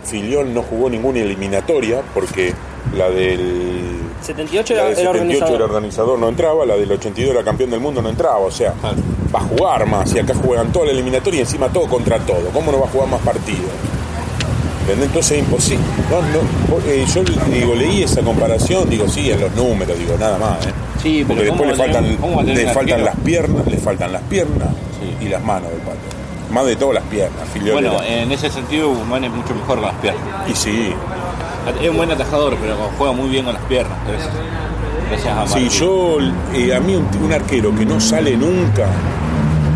Filiol 0.03 0.53
no 0.53 0.61
jugó 0.63 0.89
ninguna 0.89 1.19
eliminatoria 1.19 2.01
porque 2.13 2.53
la 2.95 3.09
del 3.09 3.97
78 4.21 4.73
la 4.73 4.79
era, 4.81 4.89
del 4.89 4.99
era 4.99 5.11
78 5.11 5.15
organizador. 5.15 5.55
era 5.55 5.65
organizador, 5.65 6.19
no 6.19 6.29
entraba, 6.29 6.65
la 6.65 6.75
del 6.75 6.91
82 6.91 7.31
era 7.35 7.43
campeón 7.43 7.69
del 7.69 7.79
mundo, 7.79 8.01
no 8.01 8.09
entraba, 8.09 8.39
o 8.39 8.51
sea, 8.51 8.73
Claro. 8.73 8.95
va 9.33 9.39
a 9.39 9.43
jugar 9.43 9.85
más, 9.85 10.13
y 10.15 10.19
acá 10.19 10.33
juegan 10.35 10.71
toda 10.71 10.85
la 10.87 10.91
eliminatoria 10.91 11.39
y 11.39 11.41
encima 11.41 11.67
todo 11.69 11.87
contra 11.87 12.17
todo, 12.19 12.49
¿cómo 12.53 12.71
no 12.71 12.79
va 12.79 12.85
a 12.87 12.89
jugar 12.89 13.09
más 13.09 13.21
partidos? 13.21 13.69
¿Entendés? 14.81 15.07
Entonces 15.07 15.31
es 15.33 15.43
imposible. 15.43 15.83
No, 16.09 16.21
no, 16.21 16.79
eh, 16.89 17.05
yo 17.13 17.23
digo, 17.53 17.75
leí 17.75 18.03
esa 18.03 18.21
comparación, 18.21 18.89
digo, 18.89 19.07
sí, 19.09 19.29
en 19.29 19.41
los 19.41 19.53
números, 19.53 19.99
digo, 19.99 20.15
nada 20.17 20.37
más, 20.37 20.65
¿eh? 20.65 20.69
Sí, 21.03 21.25
pero 21.27 21.41
Porque 21.41 21.43
después 21.43 21.59
¿cómo 21.59 21.71
le 21.71 21.75
faltan, 21.75 22.55
le 22.55 22.67
faltan 22.73 23.03
las 23.05 23.15
piernas, 23.17 23.67
le 23.67 23.77
faltan 23.77 24.13
las 24.13 24.21
piernas 24.23 24.69
y 25.21 25.27
las 25.27 25.43
manos 25.43 25.69
del 25.71 25.81
pato. 25.81 25.97
Más 26.51 26.65
de 26.65 26.75
todo 26.75 26.93
las 26.93 27.03
piernas, 27.03 27.47
Filiol 27.53 27.73
Bueno, 27.73 28.01
en 28.03 28.31
ese 28.31 28.49
sentido 28.49 28.89
Guzmán 28.89 29.23
es 29.25 29.31
mucho 29.31 29.53
mejor 29.53 29.75
con 29.79 29.85
las 29.85 29.95
piernas. 29.95 30.23
y 30.49 30.53
sí, 30.55 30.93
Es 31.81 31.89
un 31.89 31.97
buen 31.97 32.11
atajador, 32.11 32.55
pero 32.61 32.75
juega 32.97 33.13
muy 33.13 33.29
bien 33.29 33.45
con 33.45 33.53
las 33.53 33.63
piernas. 33.63 33.97
Gracias, 34.07 34.33
gracias 35.09 35.37
a 35.37 35.47
Sí, 35.47 35.67
yo, 35.69 36.17
eh, 36.53 36.73
a 36.73 36.79
mí 36.79 36.95
un, 36.95 37.07
un 37.23 37.33
arquero 37.33 37.75
que 37.75 37.85
no 37.85 37.99
sale 37.99 38.37
nunca, 38.37 38.87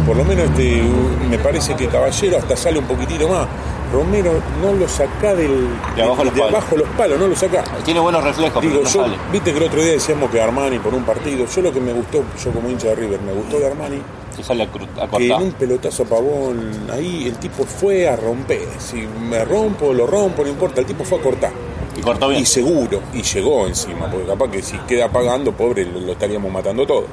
por 0.05 0.15
lo 0.15 0.23
menos 0.23 0.45
este, 0.45 0.81
me 1.29 1.37
parece 1.39 1.75
que 1.75 1.87
Caballero 1.87 2.37
hasta 2.37 2.55
sale 2.55 2.79
un 2.79 2.85
poquitito 2.85 3.27
más. 3.27 3.47
Romero 3.93 4.31
no 4.61 4.71
lo 4.71 4.87
saca 4.87 5.35
del, 5.35 5.67
De 5.97 6.01
abajo 6.01 6.23
los 6.23 6.31
palos. 6.33 6.49
abajo 6.53 6.77
los 6.77 6.87
palos, 6.97 7.19
no 7.19 7.27
lo 7.27 7.35
saca. 7.35 7.61
Tiene 7.83 7.99
buenos 7.99 8.23
reflejos, 8.23 8.61
Digo, 8.61 8.75
pero 8.75 8.85
no 8.85 8.89
yo, 8.89 9.01
sale. 9.03 9.15
viste 9.33 9.51
que 9.51 9.57
el 9.57 9.63
otro 9.65 9.81
día 9.81 9.91
decíamos 9.91 10.31
que 10.31 10.39
Armani 10.41 10.79
por 10.79 10.93
un 10.93 11.03
partido, 11.03 11.45
yo 11.45 11.61
lo 11.61 11.73
que 11.73 11.81
me 11.81 11.91
gustó, 11.91 12.23
yo 12.41 12.51
como 12.51 12.69
hincha 12.69 12.87
de 12.87 12.95
River, 12.95 13.19
me 13.21 13.33
gustó 13.33 13.59
de 13.59 13.67
Armani, 13.67 14.01
Que 14.41 14.47
sale 14.47 14.63
a, 14.63 14.71
cru- 14.71 14.87
a 15.01 15.07
que 15.09 15.27
en 15.37 15.43
un 15.43 15.51
pelotazo 15.53 16.03
a 16.03 16.05
pavón, 16.07 16.71
ahí 16.91 17.27
el 17.27 17.37
tipo 17.37 17.63
fue 17.63 18.07
a 18.07 18.15
romper, 18.15 18.67
si 18.79 18.97
me 18.97 19.43
rompo, 19.45 19.93
lo 19.93 20.05
rompo, 20.07 20.43
no 20.43 20.49
importa, 20.49 20.81
el 20.81 20.87
tipo 20.87 21.03
fue 21.03 21.19
a 21.19 21.21
cortar. 21.21 21.51
Y 21.97 22.01
cortó 22.01 22.29
bien. 22.29 22.41
Y 22.41 22.45
seguro, 22.45 23.01
y 23.13 23.21
llegó 23.21 23.67
encima, 23.67 24.09
porque 24.09 24.25
capaz 24.27 24.49
que 24.49 24.61
si 24.61 24.77
queda 24.79 25.09
pagando, 25.11 25.51
pobre, 25.51 25.85
lo, 25.85 25.99
lo 25.99 26.11
estaríamos 26.13 26.51
matando 26.51 26.85
todo. 26.87 27.05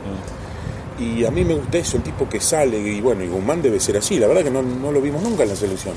Y 0.98 1.24
a 1.24 1.30
mí 1.30 1.44
me 1.44 1.54
gusta 1.54 1.78
eso, 1.78 1.96
el 1.96 2.02
tipo 2.02 2.28
que 2.28 2.40
sale, 2.40 2.78
y 2.78 3.00
bueno, 3.00 3.22
y 3.22 3.28
Guzmán 3.28 3.62
debe 3.62 3.78
ser 3.78 3.96
así, 3.98 4.18
la 4.18 4.26
verdad 4.26 4.42
que 4.42 4.50
no, 4.50 4.62
no 4.62 4.90
lo 4.90 5.00
vimos 5.00 5.22
nunca 5.22 5.44
en 5.44 5.50
la 5.50 5.56
selección. 5.56 5.94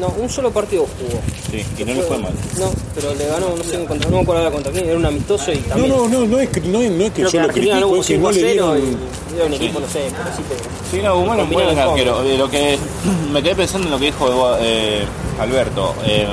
No, 0.00 0.08
un 0.10 0.28
solo 0.30 0.50
partido 0.52 0.86
jugó. 0.98 1.20
Sí, 1.50 1.64
y 1.76 1.84
no 1.84 1.92
le 1.94 2.02
fue 2.02 2.18
mal. 2.18 2.32
No, 2.58 2.70
pero 2.94 3.14
le 3.14 3.26
ganó, 3.26 3.54
no 3.56 3.64
sé, 3.64 3.84
contra, 3.84 4.08
no 4.10 4.16
me 4.16 4.22
acuerdo 4.22 4.42
ahora 4.42 4.52
contra 4.54 4.72
quién, 4.72 4.86
era 4.86 4.96
un 4.96 5.04
amistoso 5.04 5.52
y 5.52 5.56
No, 5.56 5.62
también. 5.68 5.88
no, 5.90 6.08
no, 6.08 6.24
no 6.26 6.38
es 6.38 6.48
que, 6.50 6.60
no 6.60 6.80
es, 6.80 6.90
no 6.92 7.04
es 7.04 7.10
que 7.10 7.22
Creo 7.22 7.30
yo 7.30 7.40
que 7.40 7.46
lo 7.46 7.52
critico, 7.52 7.96
es 7.96 8.06
que 8.06 8.14
5 8.14 8.22
no 8.22 8.28
a 8.28 8.32
le 8.32 8.40
0 8.40 8.52
dieron... 8.74 8.78
y 8.78 9.36
era 9.36 9.44
un 9.46 9.54
equipo, 9.54 9.80
no 9.80 9.88
sé, 9.88 10.00
pero 10.16 10.36
sí 10.36 10.42
te- 10.48 10.96
Sí, 10.96 11.02
no, 11.02 11.18
Guzmán 11.18 11.38
es 11.40 11.44
un 11.44 11.50
buen 11.50 11.78
arquero. 11.78 12.22
Lo 12.22 12.50
que 12.50 12.78
me 13.32 13.42
quedé 13.42 13.54
pensando 13.56 13.86
en 13.88 13.90
lo 13.92 13.98
que 13.98 14.06
dijo 14.06 14.56
eh, 14.60 15.04
Alberto. 15.40 15.94
Eh, 16.06 16.26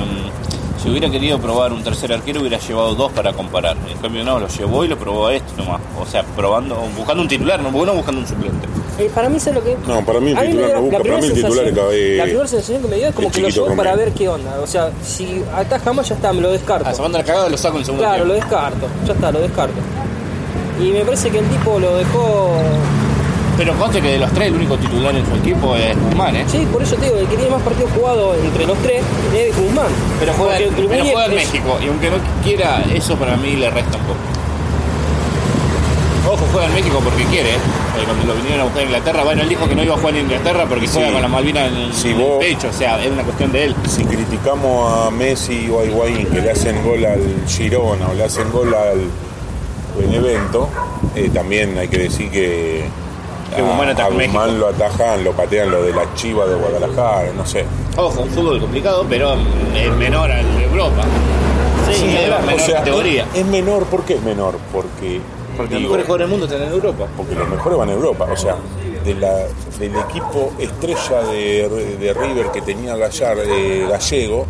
si 0.82 0.90
hubiera 0.90 1.08
querido 1.10 1.38
probar 1.38 1.72
un 1.72 1.82
tercer 1.82 2.12
arquero, 2.12 2.40
hubiera 2.40 2.58
llevado 2.58 2.94
dos 2.94 3.12
para 3.12 3.32
comparar. 3.32 3.76
En 3.90 3.98
cambio, 3.98 4.24
no, 4.24 4.38
lo 4.38 4.48
llevó 4.48 4.84
y 4.84 4.88
lo 4.88 4.96
probó 4.98 5.26
a 5.28 5.34
este 5.34 5.56
nomás. 5.56 5.80
O 5.98 6.06
sea, 6.06 6.22
probando, 6.22 6.76
buscando 6.96 7.22
un 7.22 7.28
titular, 7.28 7.60
no, 7.60 7.70
no 7.70 7.94
buscando 7.94 8.20
un 8.20 8.26
suplente. 8.26 8.66
Eh, 8.98 9.10
para 9.14 9.28
mí, 9.28 9.38
¿sabes 9.38 9.56
lo 9.56 9.64
que? 9.64 9.76
No, 9.86 10.04
para 10.04 10.20
mí 10.20 10.30
el 10.32 10.38
titular 10.38 10.70
no 10.74 10.80
busca, 10.82 10.98
la 10.98 11.04
para 11.04 11.16
mí 11.20 11.26
el 11.26 11.32
titular 11.34 11.66
es 11.66 11.74
sensación- 11.74 11.74
cada- 11.74 12.16
La 12.16 12.24
primera 12.24 12.46
sensación 12.48 12.82
que 12.82 12.88
me 12.88 12.96
dio 12.96 13.08
es 13.08 13.14
como 13.14 13.30
que 13.30 13.40
lo 13.42 13.48
llevó 13.48 13.76
para 13.76 13.94
ver 13.96 14.12
qué 14.12 14.28
onda. 14.28 14.58
O 14.62 14.66
sea, 14.66 14.90
si 15.04 15.42
ataja 15.54 15.92
más, 15.92 16.08
ya 16.08 16.14
está, 16.14 16.32
me 16.32 16.40
lo 16.40 16.52
descarto. 16.52 16.88
Ah, 16.88 16.94
se 16.94 17.02
manda 17.02 17.18
la 17.18 17.24
cagada, 17.24 17.48
lo 17.48 17.56
saco 17.58 17.78
en 17.78 17.84
segundo 17.84 18.04
Claro, 18.04 18.24
lo 18.24 18.34
descarto, 18.34 18.86
ya 19.06 19.12
está, 19.12 19.30
lo 19.32 19.40
descarto. 19.40 19.74
Y 20.80 20.90
me 20.92 21.00
parece 21.04 21.30
que 21.30 21.38
el 21.38 21.46
tipo 21.46 21.78
lo 21.78 21.96
dejó. 21.96 22.50
Pero 23.56 23.72
conste 23.74 24.02
que 24.02 24.08
de 24.08 24.18
los 24.18 24.30
tres, 24.32 24.48
el 24.48 24.54
único 24.54 24.76
titular 24.76 25.14
en 25.16 25.24
su 25.24 25.34
equipo 25.36 25.74
es 25.76 25.96
Guzmán, 25.98 26.36
¿eh? 26.36 26.44
Sí, 26.46 26.66
por 26.70 26.82
eso 26.82 26.94
te 26.96 27.06
digo, 27.06 27.16
el 27.18 27.26
que 27.26 27.36
tiene 27.36 27.50
más 27.50 27.62
partidos 27.62 27.90
jugados 27.92 28.36
entre 28.44 28.66
los 28.66 28.76
tres 28.78 29.02
es 29.34 29.56
Guzmán. 29.56 29.86
Pero 30.20 30.32
juega, 30.34 30.58
el 30.58 30.68
pero 30.74 30.88
juega 30.88 31.24
en 31.26 31.32
es- 31.32 31.36
México 31.52 31.78
y 31.82 31.88
aunque 31.88 32.10
no 32.10 32.16
quiera, 32.44 32.82
eso 32.94 33.16
para 33.16 33.36
mí 33.36 33.56
le 33.56 33.70
resta 33.70 33.96
un 33.96 34.02
poco. 34.04 34.18
Ojo, 36.28 36.44
juega 36.52 36.66
en 36.66 36.74
México 36.74 37.00
porque 37.04 37.24
quiere, 37.26 37.50
¿eh? 37.54 37.58
Cuando 38.04 38.26
lo 38.26 38.34
vinieron 38.34 38.60
a 38.60 38.64
buscar 38.64 38.82
en 38.82 38.88
Inglaterra, 38.88 39.22
bueno, 39.22 39.42
él 39.42 39.48
dijo 39.48 39.68
que 39.68 39.74
no 39.76 39.82
iba 39.84 39.94
a 39.94 39.98
jugar 39.98 40.14
en 40.16 40.22
Inglaterra 40.22 40.66
porque 40.68 40.86
juega 40.88 41.06
Sí. 41.06 41.12
con 41.12 41.22
la 41.22 41.28
Malvina 41.28 41.66
en 41.66 41.76
el, 41.76 41.92
Si 41.94 42.10
en 42.10 42.20
el 42.20 42.22
vos- 42.26 42.38
pecho, 42.40 42.68
o 42.68 42.72
sea, 42.72 43.02
es 43.02 43.10
una 43.10 43.22
cuestión 43.22 43.52
de 43.52 43.64
él. 43.64 43.74
Si 43.88 44.04
criticamos 44.04 45.06
a 45.06 45.10
Messi 45.12 45.70
o 45.70 45.80
a 45.80 45.84
Higuaín 45.84 46.26
que 46.26 46.40
le 46.42 46.50
hacen 46.50 46.82
gol 46.84 47.04
al 47.06 47.20
Girona 47.48 48.08
o 48.08 48.14
le 48.14 48.24
hacen 48.24 48.50
gol 48.50 48.74
al 48.74 49.00
Benevento, 49.98 50.68
eh, 51.14 51.30
también 51.32 51.78
hay 51.78 51.88
que 51.88 51.98
decir 51.98 52.28
que 52.30 52.84
Que 53.54 53.62
Guzmán 53.62 53.88
ataja 53.90 54.08
a 54.08 54.10
Guzmán 54.10 54.46
México. 54.48 54.58
lo 54.58 54.68
atajan, 54.68 55.24
lo 55.24 55.32
patean 55.32 55.70
lo 55.70 55.82
de 55.82 55.92
la 55.92 56.14
Chiva 56.14 56.46
de 56.46 56.54
Guadalajara, 56.56 57.32
no 57.36 57.46
sé. 57.46 57.64
Ojo, 57.96 58.22
un 58.22 58.28
fútbol 58.30 58.60
complicado, 58.60 59.06
pero 59.08 59.34
es 59.74 59.90
menor 59.96 60.30
al 60.30 60.56
de 60.56 60.64
Europa. 60.64 61.02
Sí, 61.92 62.04
es 62.16 62.28
menor 62.28 62.54
o 62.54 62.58
sea, 62.58 62.78
categoría. 62.78 63.26
es, 63.32 63.40
es 63.40 63.46
menor, 63.46 63.84
¿por 63.84 64.02
qué 64.04 64.14
es 64.14 64.22
menor? 64.22 64.56
Porque, 64.72 65.20
Porque 65.56 65.74
los 65.74 65.82
digo, 65.82 65.94
mejores 65.94 66.06
jugadores 66.06 66.28
del 66.28 66.30
mundo 66.30 66.46
están 66.46 66.62
en 66.66 66.72
Europa. 66.74 67.06
porque 67.16 67.34
los 67.34 67.48
mejores 67.48 67.78
van 67.78 67.88
a 67.88 67.92
Europa, 67.92 68.26
o 68.32 68.36
sea, 68.36 68.56
de 69.04 69.14
la, 69.14 69.32
del 69.78 69.94
equipo 69.96 70.52
estrella 70.58 71.22
de, 71.30 71.96
de 72.00 72.12
River 72.12 72.50
que 72.50 72.60
tenía 72.62 72.96
Gallar, 72.96 73.38
eh, 73.46 73.86
Gallego, 73.88 74.46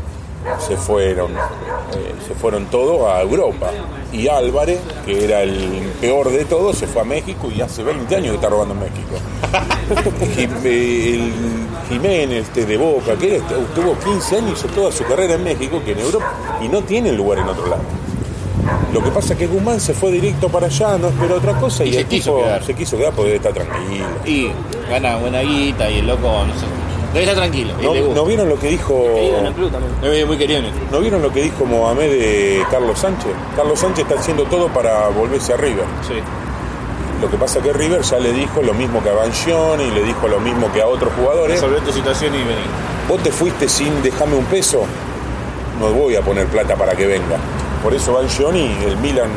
se 0.59 0.77
fueron, 0.77 1.33
eh, 1.33 2.15
se 2.27 2.35
fueron 2.35 2.67
todos 2.67 3.09
a 3.11 3.21
Europa. 3.23 3.71
Y 4.13 4.29
Álvarez, 4.29 4.81
que 5.05 5.25
era 5.25 5.43
el 5.43 5.91
peor 6.01 6.31
de 6.31 6.45
todos, 6.45 6.77
se 6.79 6.87
fue 6.87 7.03
a 7.03 7.05
México 7.05 7.51
y 7.55 7.61
hace 7.61 7.83
20 7.83 8.15
años 8.17 8.29
que 8.31 8.35
está 8.37 8.49
robando 8.49 8.75
en 8.75 8.81
México. 8.81 9.17
Eh, 10.39 11.15
el 11.15 11.33
Jiménez 11.89 12.49
este, 12.49 12.67
de 12.67 12.77
Boca, 12.77 13.15
que 13.17 13.37
este, 13.37 13.55
tuvo 13.75 13.97
15 13.99 14.37
años 14.39 14.51
y 14.51 14.53
hizo 14.55 14.67
toda 14.75 14.91
su 14.91 15.05
carrera 15.05 15.35
en 15.35 15.45
México, 15.45 15.81
que 15.85 15.93
en 15.93 16.01
Europa, 16.01 16.33
y 16.61 16.69
no 16.69 16.83
tiene 16.83 17.13
lugar 17.13 17.39
en 17.39 17.49
otro 17.49 17.69
lado. 17.69 17.83
Lo 18.93 19.03
que 19.03 19.11
pasa 19.11 19.35
es 19.35 19.39
que 19.39 19.47
Guzmán 19.47 19.79
se 19.79 19.95
fue 19.95 20.11
directo 20.11 20.49
para 20.49 20.67
allá, 20.67 20.99
no 20.99 21.09
esperó 21.09 21.37
otra 21.37 21.53
cosa 21.55 21.85
y, 21.85 21.91
Y 21.91 21.93
se 21.93 22.01
el 22.01 22.07
quiso 22.07 22.33
tipo 22.33 22.45
quedar. 22.45 22.65
se 22.65 22.75
quiso 22.75 22.97
quedar 22.99 23.13
porque 23.13 23.33
debe 23.33 23.49
estar 23.49 23.53
tranquilo. 23.53 24.07
Y 24.25 24.51
gana 24.91 25.17
buena 25.17 25.41
guita 25.41 25.89
y 25.91 25.99
el 25.99 26.07
loco, 26.09 26.45
no 26.45 26.53
sé, 26.55 26.67
debe 27.13 27.21
estar 27.21 27.37
tranquilo. 27.37 27.75
¿No, 27.81 27.95
le 27.95 28.01
gusta. 28.03 28.15
¿no 28.15 28.27
vieron 28.27 28.49
lo 28.49 28.59
que 28.59 28.69
dijo 28.69 29.03
Querido 29.15 29.39
en 29.39 29.47
el 29.47 29.53
club 29.55 29.71
también. 29.71 30.15
Es 30.15 30.27
muy 30.27 30.37
querido 30.37 30.59
en 30.61 30.65
el 30.67 30.73
club. 30.73 30.89
¿No 30.91 31.01
vieron 31.01 31.23
lo 31.23 31.33
que 31.33 31.43
dijo 31.43 31.65
Mohamed 31.65 32.11
de 32.11 32.67
Carlos 32.71 32.99
Sánchez? 32.99 33.33
Carlos 33.55 33.79
Sánchez 33.79 34.07
está 34.07 34.21
haciendo 34.21 34.45
todo 34.45 34.69
para 34.69 35.09
volverse 35.09 35.53
a 35.55 35.57
River. 35.57 35.85
Sí. 36.07 36.15
Lo 37.21 37.31
que 37.31 37.39
pasa 37.39 37.63
que 37.63 37.73
River 37.73 38.03
ya 38.03 38.19
le 38.19 38.33
dijo 38.33 38.61
lo 38.61 38.75
mismo 38.75 39.03
que 39.03 39.09
a 39.09 39.15
Banchón 39.15 39.81
y 39.81 39.91
le 39.91 40.03
dijo 40.03 40.29
lo 40.29 40.39
mismo 40.39 40.71
que 40.73 40.83
a 40.83 40.87
otros 40.87 41.13
jugadores. 41.15 41.61
Resolver 41.61 41.81
tu 41.81 41.93
situación 41.93 42.35
y 42.35 42.39
venir. 42.39 42.67
Vos 43.09 43.23
te 43.23 43.31
fuiste 43.31 43.69
sin 43.69 44.03
dejarme 44.03 44.37
un 44.37 44.45
peso. 44.45 44.85
no 45.81 45.93
voy 45.93 46.17
a 46.17 46.23
poner 46.23 46.47
plata 46.47 46.77
para 46.77 46.95
que 46.95 47.07
venga. 47.07 47.39
Por 47.83 47.95
eso 47.95 48.13
Banchioni, 48.13 48.77
el 48.85 48.97
Milan 48.99 49.31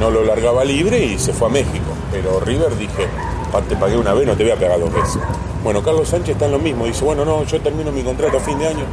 no 0.00 0.10
lo 0.10 0.24
largaba 0.24 0.64
libre 0.64 1.04
y 1.04 1.18
se 1.18 1.32
fue 1.32 1.48
a 1.48 1.50
México. 1.50 1.92
Pero 2.10 2.40
River 2.40 2.76
dije, 2.76 3.06
"Pa- 3.52 3.62
te 3.62 3.76
pagué 3.76 3.96
una 3.96 4.14
vez, 4.14 4.26
no 4.26 4.36
te 4.36 4.42
voy 4.42 4.52
a 4.52 4.56
pegar 4.56 4.78
dos 4.80 4.92
veces. 4.92 5.18
Bueno, 5.62 5.82
Carlos 5.82 6.08
Sánchez 6.08 6.30
está 6.34 6.46
en 6.46 6.52
lo 6.52 6.58
mismo, 6.58 6.84
dice, 6.86 7.04
bueno, 7.04 7.24
no, 7.24 7.42
yo 7.44 7.60
termino 7.60 7.90
mi 7.92 8.02
contrato 8.02 8.36
a 8.36 8.40
fin 8.40 8.58
de 8.58 8.68
año 8.68 8.84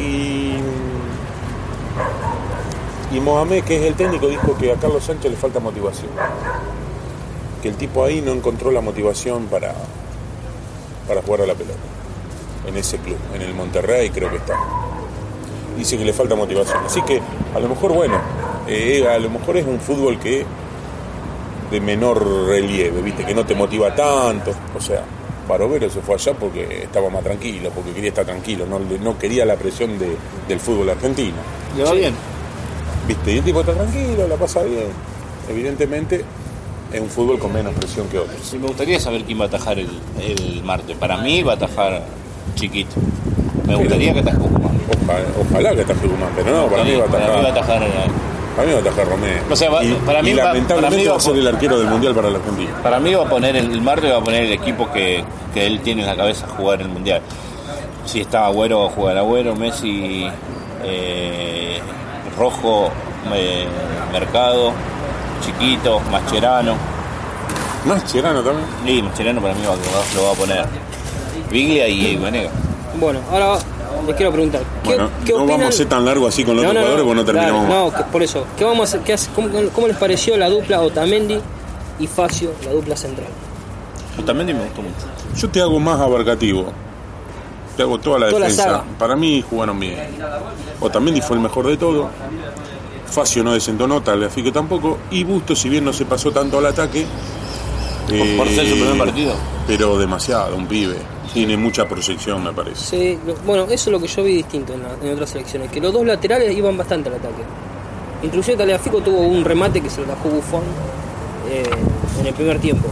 y 0.00 0.54
y 3.12 3.20
Mohamed, 3.20 3.62
que 3.64 3.76
es 3.76 3.82
el 3.84 3.94
técnico, 3.94 4.26
dijo 4.26 4.56
que 4.58 4.72
a 4.72 4.76
Carlos 4.76 5.04
Sánchez 5.04 5.30
le 5.30 5.36
falta 5.36 5.60
motivación. 5.60 6.08
Que 7.62 7.68
el 7.68 7.76
tipo 7.76 8.04
ahí 8.04 8.20
no 8.20 8.32
encontró 8.32 8.70
la 8.72 8.80
motivación 8.80 9.46
para, 9.46 9.72
para 11.06 11.22
jugar 11.22 11.42
a 11.42 11.46
la 11.46 11.54
pelota. 11.54 11.78
En 12.66 12.76
ese 12.76 12.98
club, 12.98 13.16
en 13.32 13.42
el 13.42 13.54
Monterrey 13.54 14.10
creo 14.10 14.28
que 14.30 14.36
está. 14.36 14.54
Dice 15.78 15.96
que 15.96 16.04
le 16.04 16.12
falta 16.12 16.34
motivación. 16.34 16.78
Así 16.84 17.00
que 17.02 17.20
a 17.54 17.60
lo 17.60 17.68
mejor, 17.68 17.92
bueno, 17.92 18.16
eh, 18.66 19.06
a 19.08 19.18
lo 19.18 19.30
mejor 19.30 19.56
es 19.56 19.66
un 19.66 19.78
fútbol 19.78 20.18
que 20.18 20.44
de 21.70 21.80
menor 21.80 22.46
relieve, 22.48 23.00
viste, 23.02 23.24
que 23.24 23.34
no 23.34 23.44
te 23.44 23.54
motiva 23.54 23.94
tanto. 23.94 24.52
O 24.76 24.80
sea, 24.80 25.02
Barovero 25.48 25.88
se 25.90 26.00
fue 26.00 26.14
allá 26.16 26.32
porque 26.34 26.82
estaba 26.84 27.08
más 27.10 27.22
tranquilo, 27.22 27.70
porque 27.74 27.92
quería 27.92 28.08
estar 28.10 28.24
tranquilo, 28.24 28.66
no, 28.66 28.78
no 28.80 29.18
quería 29.18 29.44
la 29.44 29.56
presión 29.56 29.98
de- 29.98 30.16
del 30.48 30.58
fútbol 30.60 30.90
argentino. 30.90 31.36
¿Le 31.76 31.84
va 31.84 31.92
bien? 31.92 32.14
¿Viste? 33.06 33.32
Y 33.32 33.38
el 33.38 33.44
tipo 33.44 33.60
está 33.60 33.72
tranquilo, 33.72 34.26
la 34.26 34.34
pasa 34.36 34.62
bien. 34.62 34.88
Evidentemente 35.48 36.24
es 36.92 37.00
un 37.00 37.08
fútbol 37.08 37.38
con 37.38 37.52
menos 37.52 37.72
presión 37.74 38.08
que 38.08 38.18
otros. 38.18 38.36
Sí, 38.42 38.58
me 38.58 38.66
gustaría 38.66 38.98
saber 38.98 39.22
quién 39.24 39.38
va 39.38 39.44
a 39.44 39.48
atajar 39.48 39.78
el, 39.78 39.88
el 40.20 40.62
martes. 40.64 40.96
Para 40.96 41.16
mí 41.18 41.42
va 41.42 41.52
a 41.52 41.56
atajar 41.56 42.02
Chiquito. 42.56 42.94
Me 43.66 43.74
gustaría 43.76 44.12
que 44.14 44.20
ataje 44.20 44.38
Tucumán. 44.38 44.76
Ojalá, 45.04 45.24
ojalá 45.48 45.74
que 45.74 45.80
ataje 45.82 46.00
Tucumán, 46.00 46.30
pero 46.36 46.50
no, 46.56 46.66
para 46.68 46.84
mí 46.84 46.96
va 46.96 47.04
a 47.04 47.06
Para 47.06 47.26
mí 47.26 47.30
va 47.42 47.48
a 47.48 47.50
atajar. 47.52 47.76
atajar 47.82 47.82
eh, 47.82 48.10
Para 48.56 48.66
mí 48.68 48.72
va 48.72 48.78
a 48.78 48.82
atajar 48.82 49.06
Romero. 49.08 49.42
O 49.50 49.56
sea, 49.56 49.70
va- 49.70 49.84
y, 49.84 49.92
para 50.06 50.22
mí 50.22 50.30
y 50.30 50.34
lamentablemente 50.34 50.74
para 50.74 50.90
mí 50.96 51.04
va 51.06 51.12
va 51.12 51.18
a 51.18 51.20
ser 51.20 51.36
el 51.36 51.46
arquero 51.46 51.78
del 51.78 51.88
mundial 51.88 52.14
para 52.14 52.30
la 52.30 52.38
Argentina. 52.38 52.70
Para 52.82 52.98
mí 52.98 53.14
va 53.14 53.24
a 53.24 53.28
poner 53.28 53.54
el, 53.56 53.70
el 53.70 53.82
martes 53.82 54.10
va 54.10 54.16
a 54.16 54.24
poner 54.24 54.44
el 54.44 54.52
equipo 54.52 54.90
que, 54.90 55.22
que 55.52 55.66
él 55.66 55.80
tiene 55.80 56.02
en 56.02 56.08
la 56.08 56.16
cabeza 56.16 56.46
jugar 56.48 56.80
el 56.80 56.88
mundial. 56.88 57.20
Si 58.06 58.20
está 58.20 58.46
Agüero, 58.46 58.80
va 58.80 58.86
a 58.86 58.90
jugar 58.90 59.18
Agüero, 59.18 59.54
Messi, 59.56 60.26
eh, 60.84 61.80
Rojo, 62.38 62.90
eh, 63.34 63.66
Mercado, 64.12 64.72
Chiquito, 65.44 66.00
Mascherano. 66.10 66.74
Más 67.84 68.04
Cherano 68.06 68.40
también. 68.42 68.66
Y 68.98 69.02
Mascherano 69.02 69.40
para 69.42 69.54
mí 69.54 69.60
va, 69.66 69.74
lo 70.14 70.24
va 70.26 70.32
a 70.32 70.34
poner. 70.34 70.64
Biglia 71.50 71.88
y 71.88 72.16
Vanega. 72.16 72.50
Bueno, 72.98 73.20
ahora 73.30 73.58
les 74.06 74.16
quiero 74.16 74.32
preguntar. 74.32 74.62
¿Qué, 74.82 74.88
Bueno, 74.90 75.10
qué 75.24 75.32
no 75.32 75.38
opinan? 75.38 75.58
vamos 75.60 75.74
a 75.74 75.76
ser 75.78 75.88
tan 75.88 76.04
largo 76.04 76.26
así 76.26 76.44
con 76.44 76.56
los 76.56 76.64
otros 76.64 76.76
jugadores 76.82 77.04
porque 77.04 77.20
no 77.20 77.24
terminamos 77.24 77.68
no, 77.68 77.92
que- 77.96 78.04
por 78.04 78.22
eso. 78.22 78.44
¿Qué 78.56 78.64
vamos 78.64 78.80
a 78.80 78.84
hacer? 78.84 79.00
¿Qué 79.00 79.12
hace- 79.12 79.30
cómo, 79.34 79.48
cómo 79.74 79.86
les 79.88 79.96
pareció 79.96 80.36
la 80.36 80.48
dupla 80.48 80.80
Otamendi 80.80 81.38
y 81.98 82.06
Facio, 82.06 82.52
la 82.64 82.72
dupla 82.72 82.96
central? 82.96 83.28
Justamente 84.16 84.54
me 84.54 84.64
gustó 84.64 84.82
mucho. 84.82 84.94
Yo 85.36 85.48
te 85.50 85.60
hago 85.60 85.78
más 85.78 86.00
abarcativo. 86.00 86.72
Te 87.76 87.82
hago 87.82 87.98
toda 87.98 88.18
la 88.18 88.30
Toda 88.30 88.40
defensa. 88.48 88.82
Para 88.98 89.16
mí 89.16 89.44
jugaron 89.48 89.78
bien. 89.78 89.98
Otamendi 90.80 91.20
fue 91.20 91.36
el 91.36 91.42
mejor 91.42 91.66
de 91.66 91.76
todo. 91.76 92.08
Facio 93.06 93.44
no 93.44 93.52
desentonó, 93.52 94.02
Tagliafico 94.02 94.50
tampoco. 94.52 94.98
Y 95.10 95.24
Busto, 95.24 95.54
si 95.54 95.68
bien 95.68 95.84
no 95.84 95.92
se 95.92 96.04
pasó 96.06 96.30
tanto 96.32 96.58
al 96.58 96.66
ataque. 96.66 97.06
eh, 98.10 98.34
por 98.38 98.48
ser 98.48 98.66
su 98.68 98.74
primer 98.74 98.96
partido. 98.98 99.34
Pero 99.66 99.98
demasiado, 99.98 100.54
un 100.56 100.66
pibe. 100.66 100.96
Tiene 101.36 101.58
mucha 101.58 101.86
proyección, 101.86 102.42
me 102.42 102.50
parece. 102.50 102.82
Sí, 102.82 103.18
bueno, 103.44 103.64
eso 103.64 103.74
es 103.74 103.86
lo 103.88 104.00
que 104.00 104.06
yo 104.06 104.24
vi 104.24 104.36
distinto 104.36 104.72
en, 104.72 105.12
otras 105.12 105.28
selecciones, 105.28 105.70
que 105.70 105.82
los 105.82 105.92
dos 105.92 106.06
laterales 106.06 106.56
iban 106.56 106.78
bastante 106.78 107.10
al 107.10 107.16
ataque. 107.16 107.42
Inclusive 108.22 108.56
Taliafico 108.56 109.02
tuvo 109.02 109.20
un 109.20 109.44
remate 109.44 109.82
que 109.82 109.90
se 109.90 110.00
lo 110.00 110.06
dejó 110.06 110.30
Buffon 110.30 110.62
eh, 111.50 111.62
en 112.20 112.26
el 112.26 112.32
primer 112.32 112.58
tiempo. 112.58 112.88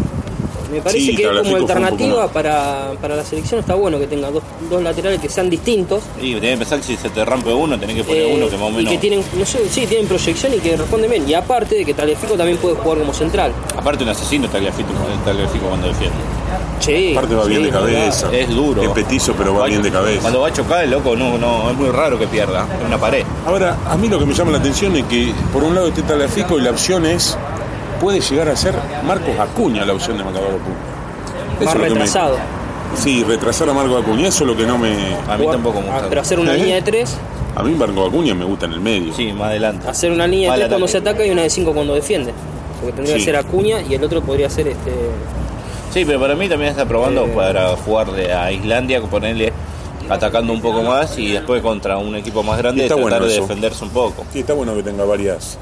Me 0.75 0.81
parece 0.81 1.07
Sí, 1.07 1.17
que 1.17 1.23
como 1.29 1.57
alternativa 1.57 2.29
para, 2.29 2.91
para 3.01 3.15
la 3.17 3.25
selección 3.25 3.61
está 3.61 3.75
bueno 3.75 3.99
que 3.99 4.07
tenga 4.09 4.31
dos, 4.31 4.43
dos 4.69 4.83
laterales 4.83 5.21
que 5.21 5.29
sean 5.29 5.49
distintos 5.49 6.03
Y 6.21 6.35
tenés 6.35 6.51
que 6.53 6.59
pensar 6.59 6.79
que 6.81 6.85
si 6.85 6.97
se 6.97 7.11
te 7.11 7.25
rompe 7.25 7.53
uno, 7.53 7.79
tenés 7.79 7.97
que 7.97 8.05
poner 8.05 8.23
eh, 8.23 8.35
uno 8.37 8.49
que 8.49 8.57
más 8.57 8.67
o 8.67 8.71
y 8.71 8.77
menos. 8.77 8.93
que 8.93 8.99
tienen, 8.99 9.23
no 9.39 9.47
sé, 9.47 9.69
sí, 9.69 9.87
tienen 9.87 10.07
proyección 10.09 10.53
y 10.55 10.59
que 10.59 10.77
responden 10.77 11.11
bien. 11.11 11.29
Y 11.29 11.35
aparte 11.35 11.77
de 11.77 11.85
que 11.85 11.95
Taliafico 11.95 12.35
también 12.35 12.59
puede 12.59 12.75
jugar 12.75 12.99
como 12.99 13.15
central. 13.15 13.53
Aparte, 13.77 14.03
un 14.03 14.11
asesino 14.11 14.49
Tagliafico, 14.49 14.89
Tagliafico 15.25 15.67
cuando 15.67 15.87
defiende. 15.89 16.17
Sí, 16.81 17.13
Aparte 17.13 17.35
va 17.35 17.45
bien 17.45 17.63
de 17.63 17.71
cabeza. 17.71 18.29
Es 18.33 18.49
duro. 18.49 18.83
Es 18.83 18.89
petizo, 18.91 19.33
pero 19.37 19.55
va 19.55 19.67
bien 19.67 19.83
de 19.83 19.91
cabeza. 19.91 20.21
Cuando 20.23 20.41
va 20.41 20.49
a 20.49 20.53
chocar, 20.53 20.85
el 20.85 20.91
loco, 20.91 21.15
no, 21.17 21.39
no, 21.39 21.71
es 21.71 21.77
muy 21.77 21.89
raro 21.91 22.19
que 22.19 22.27
pierda. 22.27 22.67
Es 22.81 22.87
una 22.87 22.99
pared. 22.99 23.25
Ahora, 23.47 23.77
a 23.89 23.97
mí 23.97 24.09
lo 24.09 24.19
que 24.19 24.27
me 24.27 24.35
llama 24.35 24.51
la 24.53 24.59
atención 24.59 24.95
es 24.97 25.05
que 25.05 25.33
por 25.53 25.63
un 25.63 25.75
lado 25.75 25.89
está 25.89 26.03
Tagliafico 26.03 26.59
y 26.59 26.63
la 26.63 26.71
opción 26.71 27.07
es. 27.07 27.37
Puede 28.05 28.21
llegar 28.21 28.49
a 28.51 28.55
ser 28.57 28.75
Marcos 29.07 29.39
Acuña 29.39 29.85
la 29.87 29.95
opción 29.95 30.19
de 30.19 30.25
Macador 30.25 30.49
Acuña. 30.61 30.77
Eso 31.59 31.65
Más 31.65 31.75
es 31.75 31.75
lo 31.75 31.85
que 31.85 31.89
me- 31.89 31.89
retrasado. 32.01 32.37
Sí, 32.99 33.25
retrasar 33.25 33.69
a 33.71 33.73
Marco 33.73 33.97
Acuña, 33.97 34.29
eso 34.29 34.45
es 34.45 34.51
lo 34.51 34.55
que 34.57 34.67
no 34.67 34.77
me. 34.77 34.93
A 35.27 35.39
mí 35.39 35.47
tampoco 35.51 35.81
me 35.81 35.89
gusta. 35.91 36.09
Pero 36.11 36.21
hacer 36.21 36.39
una 36.39 36.55
¿Eh? 36.55 36.59
línea 36.59 36.75
de 36.77 36.83
tres, 36.83 37.17
A 37.57 37.63
mí 37.63 37.73
Marco 37.75 38.05
Acuña 38.05 38.35
me 38.35 38.45
gusta 38.45 38.67
en 38.67 38.73
el 38.75 38.81
medio. 38.81 39.15
Sí, 39.15 39.33
más 39.33 39.49
adelante. 39.49 39.89
hacer 39.89 40.13
una 40.13 40.27
línea 40.27 40.51
de 40.53 40.59
tres 40.59 40.69
cuando 40.69 40.87
se 40.89 40.99
ataca 40.99 41.25
y 41.25 41.31
una 41.31 41.43
de 41.43 41.49
cinco 41.51 41.73
cuando 41.73 41.95
defiende. 41.95 42.35
Porque 42.81 42.95
tendría 42.97 43.15
Sí. 43.17 43.21
que 43.21 43.25
ser 43.25 43.37
Acuña 43.37 43.81
y 43.81 43.95
el 43.95 44.05
otro 44.05 44.21
podría 44.21 44.51
ser 44.51 44.69
este. 44.69 44.93
Sí, 45.93 46.05
pero 46.05 46.21
para 46.21 46.35
mí 46.35 46.47
también 46.49 46.73
está 46.73 46.85
probando 46.85 47.25
Eh. 47.25 47.33
para 47.35 47.69
jugarle 47.77 48.33
a 48.35 48.53
Islandia, 48.53 49.01
ponerle 49.01 49.51
atacando 50.11 50.53
un 50.53 50.61
poco 50.61 50.83
más 50.83 51.19
y 51.19 51.33
después 51.33 51.63
contra 51.63 51.97
un 51.97 52.15
equipo 52.17 52.43
más 52.43 52.59
grande 52.59 52.87
tratar 52.87 53.01
bueno 53.03 53.21
de 53.21 53.33
eso. 53.33 53.43
defenderse 53.43 53.83
un 53.85 53.91
poco. 53.91 54.25
Sí, 54.33 54.41
está 54.41 54.53
bueno 54.53 54.75
que 54.75 54.83
tenga 54.83 55.05
varias. 55.05 55.57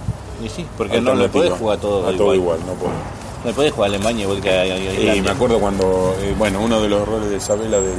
Y 0.44 0.48
sí, 0.48 0.66
porque 0.76 1.00
no 1.00 1.14
le 1.14 1.28
podés 1.28 1.52
jugar 1.52 1.78
todo, 1.78 1.98
a 1.98 2.12
igual. 2.12 2.16
todo 2.16 2.34
igual. 2.34 2.58
no 2.66 2.72
puedo. 2.74 2.92
No 2.92 3.48
le 3.50 3.52
podés 3.54 3.72
jugar 3.72 3.90
a 3.90 3.94
Alemania 3.94 4.22
igual 4.24 4.40
que 4.40 4.50
a, 4.50 4.60
a- 4.62 5.10
a 5.12 5.16
Y 5.16 5.20
me 5.20 5.30
acuerdo 5.30 5.58
cuando, 5.58 6.14
eh, 6.20 6.34
bueno, 6.38 6.60
uno 6.60 6.80
de 6.80 6.88
los 6.88 7.02
errores 7.02 7.28
de 7.30 7.36
Isabela 7.36 7.78
del 7.80 7.94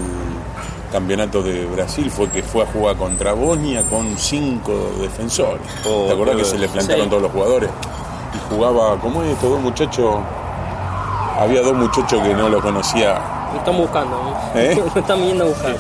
campeonato 0.92 1.42
de 1.42 1.66
Brasil 1.66 2.10
fue 2.12 2.30
que 2.30 2.44
fue 2.44 2.64
a 2.64 2.66
jugar 2.68 2.96
contra 2.98 3.34
Bosnia 3.34 3.84
con 3.84 4.18
cinco 4.18 4.72
defensores. 5.02 5.62
Oh, 5.88 6.06
¿Te 6.08 6.14
acordás 6.14 6.36
que 6.38 6.46
se 6.46 6.58
le 6.58 6.68
plantaron 6.68 7.04
Sí. 7.06 7.10
todos 7.10 7.22
los 7.24 7.32
jugadores? 7.32 7.70
Y 8.34 8.54
jugaba, 8.54 9.00
¿cómo 9.00 9.22
es 9.24 9.32
estos 9.32 9.50
dos 9.50 9.60
muchachos? 9.62 10.16
Había 11.40 11.62
dos 11.62 11.74
muchachos 11.74 12.22
que 12.22 12.34
no 12.34 12.48
lo 12.50 12.62
conocía. 12.62 13.20
Lo 13.54 13.60
están 13.60 13.78
buscando, 13.78 14.16
¿no? 14.24 14.60
¿Eh? 14.60 14.76
Lo 14.96 15.02
están 15.02 15.18
viniendo 15.20 15.46
a 15.46 15.48
buscar. 15.48 15.76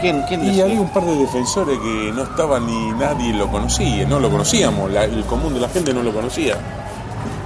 ¿Quién, 0.00 0.22
quién 0.28 0.44
Y 0.54 0.60
había 0.60 0.80
un 0.80 0.88
par 0.90 1.04
de 1.04 1.16
defensores 1.16 1.78
que 1.78 2.12
no 2.14 2.22
estaban 2.22 2.66
ni 2.66 2.92
nadie 2.92 3.32
lo 3.34 3.48
conocía, 3.48 4.06
no 4.06 4.18
lo 4.20 4.30
conocíamos, 4.30 4.90
la- 4.90 5.04
el 5.04 5.24
común 5.24 5.54
de 5.54 5.60
la 5.60 5.68
gente 5.68 5.92
no 5.92 6.02
lo 6.02 6.12
conocía. 6.12 6.56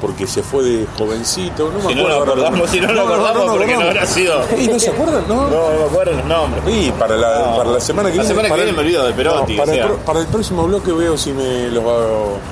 Porque 0.01 0.26
se 0.26 0.43
fue 0.43 0.62
de 0.62 0.87
jovencito, 0.99 1.70
no 1.72 1.78
me 1.78 1.89
Si 1.89 1.95
no 1.95 2.03
acuerdo. 2.03 2.09
lo 2.09 2.14
ahora 2.14 2.32
acordamos, 2.32 2.70
si 2.70 2.80
no 2.80 2.93
lo 2.93 3.01
acordamos, 3.03 3.57
porque 3.57 3.76
no 3.76 3.80
habrá 3.82 4.07
sido. 4.07 4.45
¿Y 4.59 4.66
no 4.68 4.78
se 4.78 4.91
acuerdan? 4.91 5.24
No. 5.26 5.34
No, 5.49 5.72
no 5.72 5.78
me 5.78 5.84
acuerdo 5.87 6.12
los 6.12 6.24
nombres. 6.26 6.62
Sí, 6.66 6.93
para 6.99 7.16
la, 7.16 7.39
No. 7.51 7.57
para 7.57 7.70
la 7.70 7.80
semana 7.80 8.11
que 8.11 8.16
La 8.16 8.22
viene. 8.22 8.28
semana 8.28 8.49
que 8.49 8.51
para 8.53 8.62
viene 8.64 8.70
el- 8.70 8.76
me 8.76 8.82
olvido 8.82 9.07
de 9.07 9.12
Perotti, 9.14 9.53
No, 9.57 9.59
para, 9.59 9.70
o 9.70 9.74
el 9.74 9.78
sea. 9.80 9.87
pro- 9.89 9.97
para 9.99 10.20
el 10.20 10.26
próximo 10.26 10.62
bloque 10.64 10.93
veo 10.93 11.16
si 11.16 11.32
me 11.32 11.68
los 11.70 11.82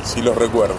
si 0.04 0.22
los 0.22 0.34
recuerdo. 0.34 0.74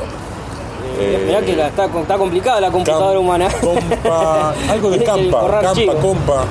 Eh, 1.00 1.24
Mirá 1.28 1.42
que 1.42 1.56
la- 1.56 1.68
está, 1.68 1.86
está 1.86 2.18
complicada 2.18 2.60
la 2.62 2.72
computadora 2.72 3.20
humana. 3.20 3.48
Compa, 3.62 4.54
algo 4.70 4.90
de 4.90 5.04
campa, 5.04 5.60
campa, 5.62 5.94
compa. 6.02 6.46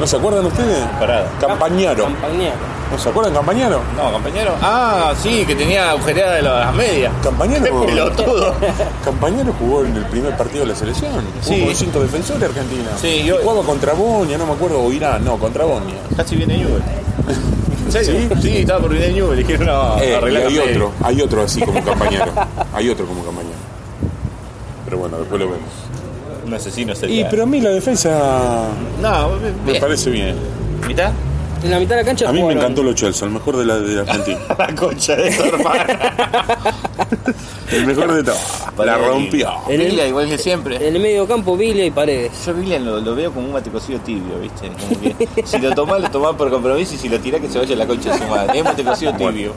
¿No 0.00 0.06
se 0.06 0.16
acuerdan 0.16 0.46
ustedes? 0.46 0.82
Parada. 0.98 1.30
Campañaro. 1.40 2.04
Campañero. 2.04 2.54
¿No 2.90 2.98
se 2.98 3.08
acuerdan 3.10 3.34
Campañaro? 3.34 3.80
No, 3.96 4.10
compañero. 4.12 4.54
Ah, 4.62 5.12
sí, 5.22 5.44
que 5.46 5.54
tenía 5.54 5.90
agujereada 5.90 6.36
de 6.36 6.42
las 6.42 6.74
medias. 6.74 7.12
Campañaro. 7.22 7.82
Pelotudo. 7.86 8.54
Campañaro 9.04 9.52
jugó 9.58 9.84
en 9.84 9.96
el 9.96 10.04
primer 10.06 10.36
partido 10.36 10.62
de 10.64 10.70
la 10.72 10.74
selección. 10.74 11.12
Jugó 11.12 11.54
Sí. 11.56 11.64
con 11.66 11.74
cinco 11.74 12.00
defensores 12.00 12.42
Argentina. 12.42 12.88
Sí, 13.00 13.22
yo- 13.24 13.36
Y 13.40 13.44
jugaba 13.44 13.62
contra 13.66 13.92
Bonia, 13.92 14.38
no 14.38 14.46
me 14.46 14.52
acuerdo, 14.54 14.80
o 14.82 14.90
Irán, 14.90 15.24
no, 15.24 15.36
contra 15.38 15.64
Bonia. 15.64 15.94
Casi 16.16 16.34
viene. 16.36 16.54
¿En 17.86 17.92
serio? 17.92 18.36
Sí, 18.40 18.58
estaba 18.58 18.80
por 18.80 18.90
venir 18.90 19.12
Newell. 19.14 19.36
Dijeron, 19.38 19.66
no, 19.66 19.98
Eh, 20.00 20.16
arreglar 20.16 20.46
hay 20.46 20.58
otro, 20.58 20.92
hay 21.04 21.20
otro 21.22 21.42
así 21.42 21.60
como 21.60 21.84
Campañaro. 21.84 22.32
hay 22.72 22.88
otro 22.88 23.04
como 23.06 23.22
Campañaro. 23.24 23.54
Pero 24.86 24.98
bueno, 24.98 25.18
después 25.18 25.40
lo 25.40 25.46
vemos. 25.50 25.68
Un 26.50 26.54
asesino 26.56 26.92
Y 27.08 27.24
pero 27.30 27.44
a 27.44 27.46
mí 27.46 27.60
la 27.60 27.70
defensa 27.70 28.64
No, 29.00 29.28
me 29.38 29.70
bien. 29.72 29.80
parece 29.80 30.10
bien. 30.10 30.34
¿Mitad? 30.86 31.12
En 31.62 31.70
la 31.70 31.78
mitad 31.78 31.90
de 31.90 32.00
la 32.02 32.04
cancha 32.06 32.28
A 32.28 32.32
mí 32.32 32.38
me 32.38 32.42
jugaron- 32.44 32.62
encantó 32.62 32.82
lo 32.82 32.92
Chelsea, 32.94 33.28
el 33.28 33.34
mejor 33.34 33.56
de 33.58 33.64
la 33.66 33.78
de 33.78 34.00
Argentina. 34.00 34.38
La 34.58 34.74
concha 34.74 35.14
de 35.14 35.30
su 35.30 35.42
hermana. 35.44 35.86
el 37.72 37.86
mejor 37.86 38.14
de 38.14 38.24
todo. 38.24 38.84
La 38.84 38.96
rompió. 38.98 39.50
En 39.68 39.80
el- 39.80 39.90
Villa, 39.90 40.06
igual 40.06 40.28
que 40.28 40.38
siempre. 40.38 40.76
En 40.88 40.96
el 40.96 41.02
medio 41.02 41.26
campo, 41.28 41.56
Villa 41.56 41.84
y 41.84 41.90
Paredes. 41.90 42.32
Yo 42.46 42.54
Villa 42.54 42.78
lo, 42.78 42.98
lo 43.00 43.14
veo 43.14 43.30
como 43.32 43.46
un 43.46 43.52
mate 43.52 43.70
cocido 43.70 44.00
tibio, 44.00 44.38
¿viste? 44.40 44.68
Como 44.70 45.00
que 45.18 45.46
si 45.46 45.58
lo 45.58 45.72
tomás, 45.74 46.00
lo 46.00 46.10
tomás 46.10 46.34
por 46.34 46.50
compromiso 46.50 46.94
y 46.94 46.98
si 46.98 47.08
lo 47.08 47.20
tirás, 47.20 47.40
que 47.40 47.48
se 47.48 47.58
vaya 47.58 47.76
la 47.76 47.86
concha 47.86 48.12
de 48.14 48.18
su 48.18 48.24
madre. 48.26 48.58
Es 48.58 48.64
mate 48.64 48.82
cocido 48.82 49.12
tibio. 49.14 49.52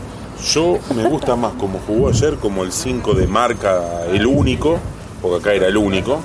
Yo 0.54 0.78
me 0.96 1.08
gusta 1.08 1.36
más 1.38 1.54
como 1.54 1.80
jugó 1.88 2.10
ayer, 2.10 2.36
como 2.36 2.64
el 2.64 2.72
5 2.74 3.14
de 3.14 3.28
marca, 3.28 3.82
el 4.12 4.26
único, 4.26 4.78
porque 5.24 5.38
acá 5.40 5.54
era 5.56 5.68
el 5.68 5.78
único, 5.78 6.20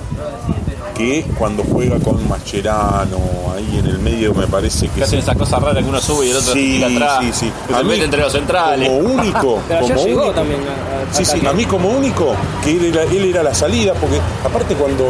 que 0.95 1.19
es 1.19 1.25
cuando 1.37 1.63
juega 1.63 1.97
con 1.99 2.27
Mascherano, 2.27 3.17
ahí 3.55 3.77
en 3.79 3.85
el 3.87 3.99
medio 3.99 4.33
me 4.33 4.45
parece 4.47 4.89
que 4.89 5.01
hacen 5.03 5.19
esa 5.19 5.33
cosa 5.33 5.57
rara 5.57 5.81
que 5.81 5.87
uno 5.87 6.01
sube 6.01 6.25
y 6.27 6.29
el 6.31 6.35
otro 6.37 6.53
Sí, 6.53 6.83
atrás. 6.83 7.17
sí, 7.21 7.31
sí. 7.33 7.51
Que 7.67 7.73
se 7.73 7.83
mete 7.85 8.03
entre 8.03 8.19
los 8.21 8.33
centrales. 8.33 8.89
Como 8.89 8.99
único. 9.09 9.61
Pero 9.69 9.81
como 9.81 9.95
llegó 10.05 10.21
único. 10.23 10.31
también 10.35 10.59
a, 10.61 11.09
a- 11.09 11.13
Sí, 11.13 11.23
sí, 11.25 11.45
a 11.47 11.53
mí 11.53 11.63
como 11.65 11.89
único, 11.89 12.33
que 12.63 12.71
él 12.71 12.85
era, 12.85 13.03
él 13.03 13.25
era 13.29 13.41
la 13.41 13.55
salida, 13.55 13.93
porque 13.93 14.19
aparte 14.45 14.75
cuando 14.75 15.09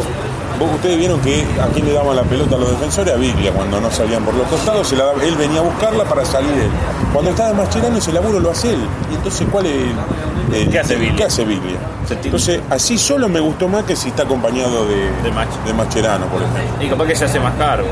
ustedes 0.66 0.98
vieron 0.98 1.20
que 1.20 1.44
a 1.62 1.66
quién 1.72 1.86
le 1.86 1.92
daban 1.92 2.16
la 2.16 2.22
pelota 2.22 2.56
a 2.56 2.58
los 2.58 2.70
defensores, 2.70 3.14
a 3.14 3.16
Biglia, 3.16 3.52
cuando 3.52 3.80
no 3.80 3.90
salían 3.90 4.24
por 4.24 4.34
los 4.34 4.46
costados, 4.48 4.86
se 4.88 4.96
la 4.96 5.04
daba- 5.06 5.22
él 5.22 5.34
venía 5.36 5.60
a 5.60 5.62
buscarla 5.62 6.04
para 6.04 6.24
salir 6.24 6.50
él. 6.52 6.70
Cuando 7.12 7.30
estaba 7.30 7.52
Mascherano 7.54 7.96
ese 7.98 8.12
laburo 8.12 8.40
lo 8.40 8.50
hace 8.50 8.70
él. 8.74 8.80
Y 9.10 9.14
entonces, 9.14 9.46
¿cuál 9.50 9.66
es 9.66 9.72
el- 10.52 10.56
el- 10.62 10.70
¿Qué 10.70 10.78
hace 10.80 10.96
Biglia? 10.96 11.16
¿Qué 11.16 11.24
hace 11.24 11.44
Biglia? 11.44 11.78
Entonces, 12.24 12.60
así 12.70 12.98
solo 12.98 13.28
me 13.28 13.40
gustó 13.40 13.68
más 13.68 13.84
que 13.84 13.94
si 13.96 14.08
está 14.08 14.24
acompañado 14.24 14.86
de, 14.86 14.96
De 15.22 15.32
Mach- 15.32 15.64
de 15.64 15.72
Mascherano, 15.74 16.26
por 16.26 16.42
ejemplo. 16.42 16.62
Y 16.84 16.88
capaz 16.88 17.06
que 17.06 17.14
se 17.16 17.24
hace 17.24 17.38
más 17.40 17.54
cargo. 17.54 17.88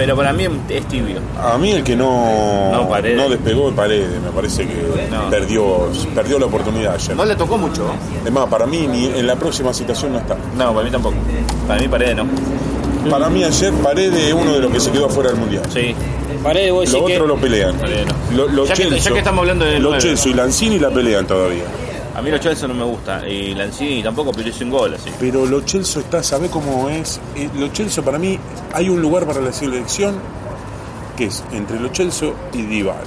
Pero 0.00 0.16
para 0.16 0.32
mí 0.32 0.46
es 0.70 0.86
tibio. 0.88 1.18
A 1.38 1.58
mí 1.58 1.72
el 1.72 1.84
que 1.84 1.94
no, 1.94 2.72
No, 2.72 2.88
Paredes. 2.88 3.28
despegó 3.28 3.68
es 3.68 3.74
Paredes, 3.74 4.08
me 4.24 4.30
parece 4.30 4.66
que 4.66 4.74
No. 5.10 5.28
perdió, 5.28 5.90
perdió 6.14 6.38
la 6.38 6.46
oportunidad 6.46 6.94
ayer. 6.94 7.14
No 7.14 7.26
le 7.26 7.36
tocó 7.36 7.58
mucho. 7.58 7.84
Es 8.24 8.32
más, 8.32 8.46
para 8.46 8.64
mí 8.64 8.86
ni 8.90 9.04
en 9.08 9.26
la 9.26 9.36
próxima 9.36 9.74
citación 9.74 10.12
no 10.12 10.18
está. 10.18 10.36
No, 10.56 10.72
para 10.72 10.84
mí 10.86 10.90
tampoco. 10.90 11.16
Para 11.68 11.80
mí 11.82 11.86
Paredes 11.88 12.16
no. 12.16 12.24
Para 13.10 13.28
mí 13.28 13.44
ayer 13.44 13.72
Paredes 13.74 14.28
es 14.28 14.32
uno 14.32 14.54
de 14.54 14.60
los 14.60 14.72
que 14.72 14.80
se 14.80 14.90
quedó 14.90 15.04
afuera 15.04 15.32
del 15.32 15.38
Mundial. 15.38 15.64
Sí. 15.70 15.94
Paredes, 16.42 16.72
vos 16.72 16.84
Los 16.84 16.92
decís 16.92 17.06
que 17.06 17.12
otros 17.16 17.28
lo 17.28 17.36
pelean. 17.36 17.74
Paredes 17.76 18.06
no. 18.06 18.36
Lo- 18.38 18.48
Los 18.48 18.68
Ya 18.70 18.74
que- 18.76 18.84
ya 18.84 18.88
Chelsea- 18.88 19.12
que 19.12 19.18
estamos 19.18 19.40
hablando 19.40 19.66
de 19.66 19.78
Los. 19.80 19.98
Chelsea 19.98 20.32
y 20.32 20.34
Lanzini 20.34 20.78
la 20.78 20.88
pelean 20.88 21.26
todavía. 21.26 21.64
A 22.14 22.22
mí 22.22 22.30
los 22.30 22.40
Chelsea 22.40 22.66
no 22.66 22.74
me 22.74 22.84
gusta. 22.84 23.26
Y 23.28 23.54
Lanzini 23.54 24.02
tampoco, 24.02 24.32
pero 24.32 24.48
hizo 24.48 24.64
un 24.64 24.70
gol 24.70 24.94
así. 24.94 25.10
Pero 25.20 25.46
los 25.46 25.64
Chelsea 25.64 26.02
está, 26.02 26.22
¿sabe 26.22 26.48
cómo 26.48 26.88
es? 26.88 27.20
Eh, 27.36 27.48
Los 27.56 27.72
Chelsea 27.72 28.02
para 28.04 28.18
mí 28.18 28.38
hay 28.72 28.88
un 28.88 29.00
lugar 29.00 29.26
para 29.26 29.40
la 29.40 29.52
selección 29.52 30.16
que 31.16 31.26
es 31.26 31.44
entre 31.52 31.78
los 31.78 31.92
Chelsea 31.92 32.30
y 32.52 32.62
Dybala. 32.62 33.00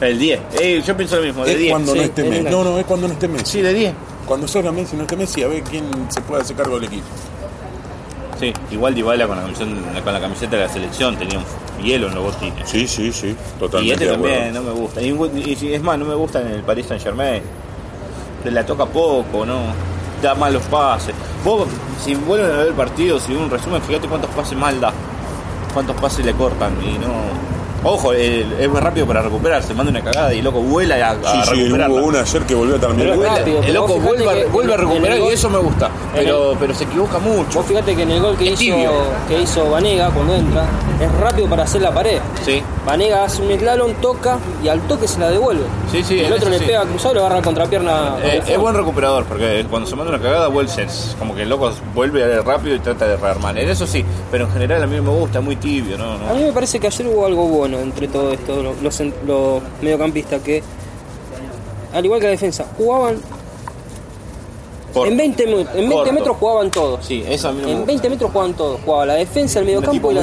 El 0.00 0.18
10. 0.18 0.40
Eh, 0.60 0.82
yo 0.84 0.96
pienso 0.96 1.16
lo 1.16 1.22
mismo, 1.22 1.44
de 1.44 1.52
Es 1.52 1.58
10. 1.58 1.70
cuando 1.70 1.92
sí, 1.92 1.98
no 1.98 2.04
esté 2.04 2.22
es 2.22 2.30
Messi. 2.30 2.50
No, 2.50 2.64
no, 2.64 2.78
es 2.78 2.84
cuando 2.86 3.06
no 3.06 3.12
esté 3.14 3.28
Messi. 3.28 3.44
Sí, 3.46 3.62
de 3.62 3.72
10. 3.72 3.94
Cuando 4.26 4.48
salga 4.48 4.72
Messi 4.72 4.94
y 4.94 4.96
no 4.96 5.02
esté 5.04 5.16
Messi, 5.16 5.42
a 5.42 5.48
ver 5.48 5.62
quién 5.62 5.84
se 6.10 6.20
puede 6.22 6.42
hacer 6.42 6.56
cargo 6.56 6.74
del 6.76 6.84
equipo. 6.84 7.04
Sí, 8.40 8.52
igual 8.72 8.94
Dybala 8.94 9.28
con 9.28 9.36
la, 9.36 9.42
camiseta, 9.44 10.02
con 10.02 10.12
la 10.12 10.20
camiseta 10.20 10.56
de 10.56 10.62
la 10.62 10.68
selección 10.68 11.16
tenía 11.16 11.38
un 11.38 11.84
hielo 11.84 12.08
en 12.08 12.14
los 12.16 12.24
botines. 12.24 12.68
Sí, 12.68 12.88
sí, 12.88 13.12
sí, 13.12 13.28
Y 13.28 13.58
totalmente. 13.60 13.92
este 13.94 14.06
de 14.06 14.14
acuerdo. 14.14 14.34
también 14.36 14.54
no 14.54 14.62
me 14.62 14.70
gusta. 14.72 15.00
Y, 15.00 15.56
y 15.62 15.72
es 15.74 15.82
más, 15.82 15.98
no 15.98 16.04
me 16.04 16.14
gusta 16.16 16.40
en 16.40 16.48
el 16.48 16.62
Paris 16.62 16.86
Saint 16.86 17.02
Germain. 17.02 17.42
La 18.44 18.64
toca 18.66 18.86
poco, 18.86 19.44
¿no? 19.46 19.58
Da 20.22 20.34
malos 20.34 20.62
pases. 20.70 21.14
Vos, 21.44 21.66
si 22.02 22.14
vuelven 22.14 22.50
a 22.50 22.58
ver 22.58 22.66
el 22.68 22.74
partido, 22.74 23.18
si 23.20 23.34
un 23.34 23.50
resumen, 23.50 23.80
fíjate 23.82 24.06
cuántos 24.08 24.30
pases 24.30 24.56
mal 24.56 24.80
da. 24.80 24.92
Cuántos 25.72 25.96
pases 26.00 26.24
le 26.24 26.32
cortan 26.34 26.72
y 26.82 26.98
no. 26.98 27.44
Ojo, 27.86 28.14
es 28.14 28.66
muy 28.70 28.80
rápido 28.80 29.06
para 29.06 29.20
recuperarse. 29.20 29.74
Manda 29.74 29.90
una 29.90 30.02
cagada 30.02 30.32
y 30.32 30.38
el 30.38 30.44
loco 30.44 30.60
vuela 30.60 30.94
a, 30.94 31.10
a 31.10 31.44
Sí, 31.44 31.50
sí, 31.54 31.70
hubo 31.70 32.06
una 32.06 32.20
ayer 32.20 32.42
que 32.44 32.54
volvió 32.54 32.76
a 32.76 32.78
terminar. 32.78 33.04
Pero 33.08 33.16
Vuela, 33.16 33.36
rápido, 33.36 33.62
el 33.62 33.74
loco 33.74 33.98
vuelve, 33.98 34.46
vuelve 34.46 34.72
a 34.72 34.76
recuperar 34.78 35.18
gol- 35.18 35.30
y 35.30 35.34
eso 35.34 35.50
me 35.50 35.58
gusta. 35.58 35.90
Pero, 36.14 36.56
pero 36.58 36.72
se 36.74 36.84
equivoca 36.84 37.18
mucho. 37.18 37.58
Vos 37.58 37.66
fíjate 37.66 37.94
que 37.94 38.02
en 38.04 38.10
el 38.12 38.22
gol 38.22 38.38
que 38.38 38.54
Es 38.54 38.60
hizo, 38.62 38.74
tibio. 38.74 38.90
que 39.28 39.38
hizo 39.42 39.70
Vanega 39.70 40.08
cuando 40.08 40.34
entra, 40.34 40.64
es 40.98 41.12
rápido 41.20 41.46
para 41.48 41.64
hacer 41.64 41.82
la 41.82 41.92
pared. 41.92 42.20
Sí. 42.42 42.62
Vanega 42.86 43.24
hace 43.24 43.42
un 43.42 43.58
slalom, 43.58 43.92
toca 44.00 44.38
y 44.62 44.68
al 44.68 44.80
toque 44.82 45.06
se 45.06 45.18
la 45.20 45.28
devuelve. 45.28 45.64
Sí, 45.94 46.02
sí, 46.02 46.20
el 46.20 46.32
otro 46.32 46.50
le 46.50 46.58
sí. 46.58 46.64
pega 46.64 46.82
cruzado 46.82 47.12
y 47.12 47.14
lo 47.14 47.20
agarra 47.20 47.36
con 47.36 47.44
contrapierna. 47.44 48.16
Eh, 48.22 48.42
es 48.48 48.58
buen 48.58 48.74
recuperador 48.74 49.24
porque 49.24 49.64
cuando 49.70 49.88
se 49.88 49.94
manda 49.96 50.12
una 50.12 50.20
cagada 50.22 50.48
vuelve 50.48 50.82
es 50.82 51.14
como 51.18 51.34
que 51.34 51.42
el 51.42 51.48
loco 51.48 51.70
vuelve 51.94 52.42
rápido 52.42 52.74
y 52.74 52.80
trata 52.80 53.06
de 53.06 53.16
rearmar. 53.16 53.56
En 53.58 53.68
eso 53.68 53.86
sí, 53.86 54.04
pero 54.30 54.46
en 54.46 54.52
general 54.52 54.82
a 54.82 54.86
mí 54.86 55.00
me 55.00 55.10
gusta, 55.10 55.38
es 55.38 55.44
muy 55.44 55.56
tibio, 55.56 55.96
¿no? 55.96 56.18
no. 56.18 56.28
A 56.30 56.34
mí 56.34 56.42
me 56.42 56.52
parece 56.52 56.80
que 56.80 56.88
ayer 56.88 57.06
hubo 57.06 57.24
algo 57.26 57.46
bueno 57.46 57.78
entre 57.78 58.08
todo 58.08 58.32
esto, 58.32 58.62
lo- 58.62 58.74
los, 58.82 59.00
cent- 59.00 59.14
los 59.26 59.62
mediocampistas 59.82 60.42
que, 60.42 60.62
al 61.92 62.04
igual 62.04 62.18
que 62.20 62.26
la 62.26 62.32
defensa, 62.32 62.66
jugaban 62.76 63.16
En 64.94 65.16
20, 65.16 65.46
mu- 65.46 65.58
en 65.60 65.66
20 65.74 65.94
corto. 65.94 66.12
metros 66.12 66.36
jugaban 66.38 66.70
todos. 66.70 67.04
Sí, 67.04 67.24
eso 67.28 67.48
a 67.48 67.52
mí 67.52 67.58
no 67.60 67.66
me 67.66 67.72
En 67.72 67.78
gusta. 67.78 67.86
20 67.92 68.10
metros 68.10 68.30
jugaban 68.30 68.54
todos. 68.54 68.80
Jugaba 68.84 69.06
la 69.06 69.14
defensa, 69.14 69.58
el 69.58 69.64
mediocampo 69.64 70.12
y 70.12 70.14
la 70.14 70.22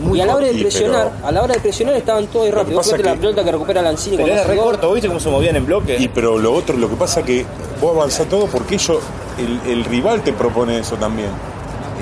muy 0.00 0.18
y 0.18 0.20
a 0.20 0.26
la 0.26 0.34
hora 0.36 0.46
de 0.46 0.54
presionar, 0.54 1.12
pero- 1.14 1.26
a 1.28 1.32
la 1.32 1.42
hora 1.42 1.54
de 1.54 1.60
presionar 1.60 1.94
estaban 1.94 2.26
todos 2.26 2.46
ahí 2.46 2.50
Lo 2.52 2.64
que 2.64 2.74
la 3.02 3.12
que- 3.12 3.18
pelota 3.20 3.44
que 3.44 3.52
recupera 3.52 3.82
Lanzini 3.82 4.16
Pero 4.16 4.28
era 4.32 4.44
re 4.44 4.56
corto, 4.56 4.92
¿viste 4.92 5.08
cómo 5.08 5.20
se 5.20 5.30
movían 5.30 5.56
en 5.56 5.64
bloque? 5.66 5.96
Y 5.98 6.08
pero 6.08 6.38
lo 6.38 6.52
otro, 6.52 6.76
lo 6.76 6.88
que 6.90 6.96
pasa 6.96 7.22
que 7.22 7.46
vos 7.80 7.96
avanzás 7.96 8.28
todo 8.28 8.46
porque 8.46 8.74
ellos, 8.74 8.98
el, 9.38 9.70
el 9.70 9.84
rival 9.84 10.22
te 10.22 10.32
propone 10.32 10.78
eso 10.80 10.96
también. 10.96 11.28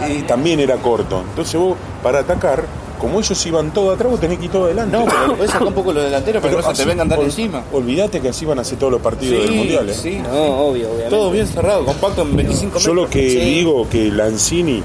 Y 0.08 0.22
también 0.22 0.58
era 0.58 0.76
corto. 0.76 1.20
Entonces 1.20 1.60
vos, 1.60 1.76
para 2.02 2.20
atacar, 2.20 2.64
como 3.02 3.18
ellos 3.20 3.46
iban 3.46 3.70
todo 3.74 3.90
atrás, 3.90 4.10
vos 4.10 4.20
tenés 4.20 4.38
que 4.38 4.46
ir 4.46 4.50
todo 4.50 4.64
adelante. 4.66 4.96
No, 4.96 5.04
pero 5.04 5.34
puedes 5.36 5.50
sacar 5.50 5.66
un 5.68 5.74
poco 5.74 5.92
los 5.92 6.04
delanteros 6.04 6.40
para 6.40 6.54
que 6.56 6.62
no 6.62 6.74
se 6.74 6.82
te 6.82 6.88
vengan 6.88 7.08
a 7.08 7.10
dar 7.10 7.18
ol- 7.18 7.24
encima. 7.26 7.62
Olvídate 7.72 8.20
que 8.20 8.28
así 8.30 8.44
van 8.46 8.58
a 8.58 8.62
hacer 8.62 8.78
todos 8.78 8.92
los 8.92 9.02
partidos 9.02 9.44
del 9.44 9.52
Mundial. 9.56 9.90
¿eh? 9.90 9.94
sí. 9.94 10.20
No, 10.22 10.30
obvio, 10.32 10.86
obviamente. 10.86 11.10
Todo 11.10 11.30
bien 11.30 11.46
cerrado, 11.46 11.84
compacto 11.84 12.22
en 12.22 12.36
25 12.36 12.66
metros. 12.66 12.84
Yo 12.84 12.94
lo 12.94 13.10
que 13.10 13.28
Sí. 13.28 13.36
digo 13.40 13.86
que 13.90 14.10
Lanzini 14.10 14.82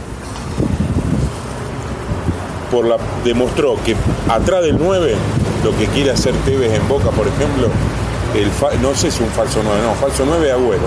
por 2.72 2.86
la, 2.86 2.97
demostró 3.24 3.76
que 3.86 3.95
atrás 4.30 4.63
del 4.63 4.78
9, 4.78 5.15
lo 5.63 5.78
que 5.78 5.86
quiere 5.88 6.11
hacer 6.11 6.34
Tevez 6.45 6.74
en 6.74 6.88
Boca, 6.88 7.09
por 7.11 7.26
ejemplo, 7.28 7.70
el 8.36 8.49
fa- 8.51 8.74
no 8.82 8.93
sé 8.93 9.09
si 9.09 9.24
un 9.24 9.30
falso 9.30 9.61
9, 9.63 9.80
no, 9.86 9.93
falso 9.95 10.24
9 10.26 10.51
Agüero. 10.51 10.84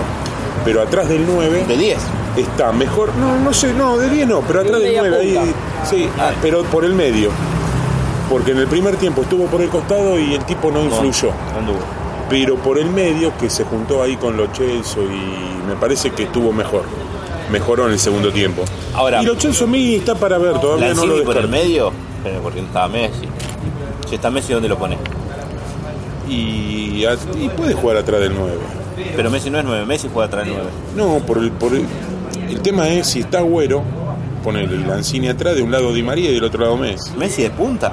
Pero 0.63 0.81
atrás 0.83 1.09
del 1.09 1.25
9 1.25 1.65
De 1.67 1.75
10. 1.77 1.97
Está 2.37 2.71
mejor, 2.71 3.13
no, 3.15 3.39
no 3.39 3.53
sé, 3.53 3.73
no, 3.73 3.97
de 3.97 4.09
10 4.09 4.27
no, 4.27 4.41
pero 4.41 4.61
atrás 4.61 4.79
del 4.79 4.83
media 4.89 5.01
9 5.01 5.17
ahí, 5.19 5.53
sí, 5.89 6.07
ah, 6.19 6.31
pero 6.41 6.63
por 6.63 6.85
el 6.85 6.93
medio. 6.93 7.29
Porque 8.29 8.51
en 8.51 8.59
el 8.59 8.67
primer 8.67 8.95
tiempo 8.95 9.23
estuvo 9.23 9.45
por 9.47 9.61
el 9.61 9.67
costado 9.69 10.17
y 10.17 10.33
el 10.35 10.43
tipo 10.45 10.71
no 10.71 10.81
influyó. 10.83 11.31
Anduvo. 11.57 11.79
Pero 12.29 12.55
por 12.55 12.77
el 12.77 12.89
medio, 12.89 13.33
que 13.37 13.49
se 13.49 13.65
juntó 13.65 14.01
ahí 14.01 14.15
con 14.15 14.37
los 14.37 14.53
Chelsea 14.53 15.03
y 15.03 15.67
me 15.67 15.75
parece 15.75 16.11
que 16.11 16.23
estuvo 16.23 16.53
mejor. 16.53 16.83
Mejoró 17.51 17.87
en 17.87 17.91
el 17.91 17.99
segundo 17.99 18.31
tiempo. 18.31 18.63
Ahora- 18.95 19.21
y 19.21 19.25
los 19.25 19.37
Chelsea 19.37 19.67
a 19.67 19.69
mí 19.69 19.95
está 19.95 20.15
para 20.15 20.37
ver, 20.37 20.57
todavía 20.61 20.93
no 20.93 21.05
lo 21.05 21.23
por 21.25 21.35
el 21.35 21.43
descarto. 21.43 21.47
medio, 21.49 21.91
pero 22.23 22.39
porque 22.41 22.61
no 22.61 22.67
estaba 22.67 22.87
Messi. 22.87 23.27
Si 24.07 24.15
está 24.15 24.29
Messi, 24.29 24.53
¿dónde 24.53 24.69
lo 24.69 24.77
pone? 24.77 24.97
Y, 26.29 27.03
y 27.37 27.49
puede 27.57 27.73
jugar 27.73 27.97
atrás 27.97 28.21
del 28.21 28.33
9. 28.33 28.53
Pero 29.15 29.29
Messi 29.29 29.49
no 29.49 29.59
es 29.59 29.65
9, 29.65 29.85
Messi 29.85 30.07
juega 30.11 30.27
atrás 30.27 30.45
del 30.45 30.53
9. 30.53 30.69
No, 30.95 31.25
por 31.25 31.37
el, 31.39 31.51
por 31.51 31.73
el, 31.73 31.85
el 32.51 32.61
tema 32.61 32.87
es 32.89 33.07
si 33.07 33.19
está 33.21 33.39
Agüero, 33.39 33.81
pone 34.43 34.63
el 34.63 34.87
Lanzini 34.87 35.29
atrás, 35.29 35.55
de 35.55 35.61
un 35.61 35.71
lado 35.71 35.93
Di 35.93 36.03
María 36.03 36.29
y 36.31 36.35
del 36.35 36.43
otro 36.43 36.61
lado 36.61 36.77
Messi. 36.77 37.11
Messi 37.17 37.43
de 37.43 37.49
punta. 37.51 37.91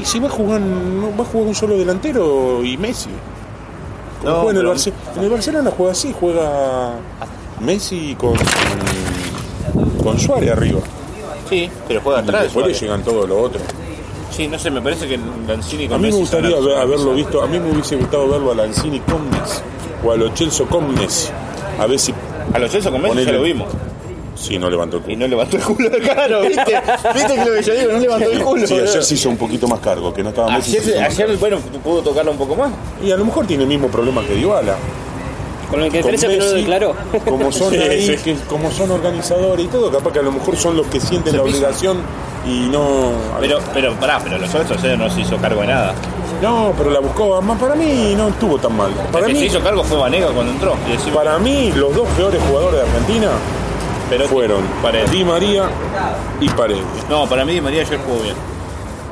Y 0.00 0.04
si 0.04 0.18
va 0.18 0.26
a 0.28 0.30
jugar, 0.30 0.60
no, 0.60 1.16
va 1.16 1.22
a 1.22 1.26
jugar 1.26 1.48
un 1.48 1.54
solo 1.54 1.76
delantero 1.76 2.62
y 2.64 2.76
Messi. 2.76 3.10
Como 4.22 4.32
No, 4.34 4.40
juega 4.42 4.60
en, 4.60 4.66
el 4.66 4.72
Barce- 4.72 4.92
en 5.16 5.22
el 5.24 5.30
Barcelona 5.30 5.70
juega 5.76 5.92
así, 5.92 6.14
juega 6.18 6.92
Messi 7.60 8.14
con, 8.18 8.34
con 10.02 10.18
Suárez 10.18 10.50
arriba. 10.52 10.80
Sí, 11.48 11.68
pero 11.86 12.00
juega 12.00 12.20
Y 12.20 12.22
atrás. 12.24 12.42
después 12.44 12.66
le 12.66 12.74
llegan 12.74 13.02
todos 13.02 13.28
los 13.28 13.38
otros. 13.38 13.62
Sí, 14.30 14.48
no 14.48 14.58
sé, 14.58 14.70
me 14.70 14.82
parece 14.82 15.06
que 15.06 15.18
Lanzini 15.46 15.86
con 15.86 15.96
A 15.96 15.98
mí 15.98 16.10
me 16.10 16.16
gustaría 16.16 16.56
haber- 16.56 16.76
haberlo 16.78 17.14
visto, 17.14 17.40
a 17.42 17.46
mí 17.46 17.58
me 17.60 17.70
hubiese 17.70 17.96
gustado 17.96 18.28
verlo 18.28 18.50
a 18.50 18.54
Lanzini 18.56 18.98
con 19.00 19.30
Messi 19.30 19.60
o 20.04 20.10
a 20.10 20.16
los 20.16 20.34
Chelsea 20.34 20.66
con 20.66 20.92
Messi. 20.94 21.28
A 21.78 21.86
ver 21.86 21.98
si, 21.98 22.12
A 22.54 22.58
los 22.58 22.70
Chelsea 22.70 22.90
con 22.90 23.02
Messi 23.02 23.14
Ponele- 23.16 23.26
ya 23.26 23.32
lo 23.32 23.42
vimos. 23.42 23.68
si 24.36 24.58
no 24.58 24.70
levantó 24.70 24.96
el 24.96 25.02
Y 25.02 25.06
culo. 25.06 25.18
no 25.18 25.26
levantó 25.28 25.56
el 25.56 25.62
culo 25.62 25.88
de 25.90 26.00
caro, 26.00 26.40
¿viste? 26.42 26.80
¿Viste 27.14 27.34
que 27.34 27.44
lo 27.44 27.52
que 27.56 27.62
yo 27.62 27.74
digo? 27.74 27.92
No 27.92 27.98
levantó 27.98 28.30
el 28.30 28.42
culo. 28.42 28.66
Sí, 28.66 28.74
ayer 28.74 29.02
se 29.04 29.14
hizo 29.14 29.28
un 29.28 29.36
poquito 29.36 29.68
más 29.68 29.80
cargo, 29.80 30.12
que 30.14 30.22
no 30.22 30.30
estaba 30.30 30.50
Messi. 30.50 30.76
Ayer, 30.78 31.36
bueno, 31.36 31.58
pudo 31.82 32.00
tocarlo 32.02 32.30
un 32.32 32.38
poco 32.38 32.56
más. 32.56 32.70
Y 33.04 33.10
a 33.10 33.16
lo 33.16 33.24
mejor 33.24 33.46
tiene 33.46 33.64
el 33.64 33.68
mismo 33.68 33.88
problema 33.88 34.22
que 34.24 34.34
Dybala. 34.34 34.76
Con 35.70 35.82
el 35.82 35.90
que 35.90 36.02
Con 36.02 36.12
diferencia 36.12 36.28
que 36.28 36.36
no 36.36 36.44
lo 36.44 36.52
declaró. 36.52 36.94
Como 37.24 37.50
son 37.50 37.70
Sí, 37.72 37.78
ahí, 37.78 38.06
sí. 38.06 38.16
que 38.22 38.34
como 38.48 38.70
son 38.70 38.90
organizadores 38.90 39.64
y 39.64 39.68
todo, 39.68 39.90
capaz 39.90 40.12
que 40.12 40.18
a 40.18 40.22
lo 40.22 40.30
mejor 40.30 40.56
son 40.56 40.76
los 40.76 40.86
que 40.88 41.00
sienten 41.00 41.36
la 41.36 41.42
obligación 41.42 41.98
y 42.46 42.68
no. 42.70 43.10
Pero, 43.40 43.58
pero, 43.72 43.94
pará, 43.94 44.20
pero 44.22 44.38
los 44.38 44.54
otros 44.54 44.82
ayer 44.84 44.98
no 44.98 45.10
se 45.10 45.22
hizo 45.22 45.36
cargo 45.38 45.62
de 45.62 45.68
nada. 45.68 45.94
No, 46.42 46.72
pero 46.76 46.90
la 46.90 47.00
buscó. 47.00 47.40
Más 47.42 47.58
para 47.58 47.74
mí 47.74 48.14
no 48.16 48.28
estuvo 48.28 48.58
tan 48.58 48.76
mal. 48.76 48.90
Para 49.12 49.26
el 49.26 49.32
que 49.32 49.38
se 49.38 49.44
mí, 49.44 49.46
hizo 49.48 49.60
cargo 49.60 49.82
fue 49.84 49.96
Vanega 49.98 50.28
cuando 50.28 50.52
entró. 50.52 50.74
Y 50.88 50.92
decimos, 50.92 51.16
para 51.16 51.38
mí, 51.38 51.72
los 51.74 51.94
dos 51.94 52.08
peores 52.16 52.40
jugadores 52.48 52.80
de 52.80 52.86
Argentina 52.86 53.28
pero 54.10 54.28
fueron 54.28 54.62
Paredes. 54.82 55.10
Di 55.10 55.24
María 55.24 55.64
y 56.40 56.48
Paredes. 56.50 56.82
No, 57.08 57.26
para 57.26 57.44
mí 57.44 57.54
Di 57.54 57.60
María 57.62 57.80
ayer 57.82 57.98
jugó 58.06 58.22
bien. 58.22 58.34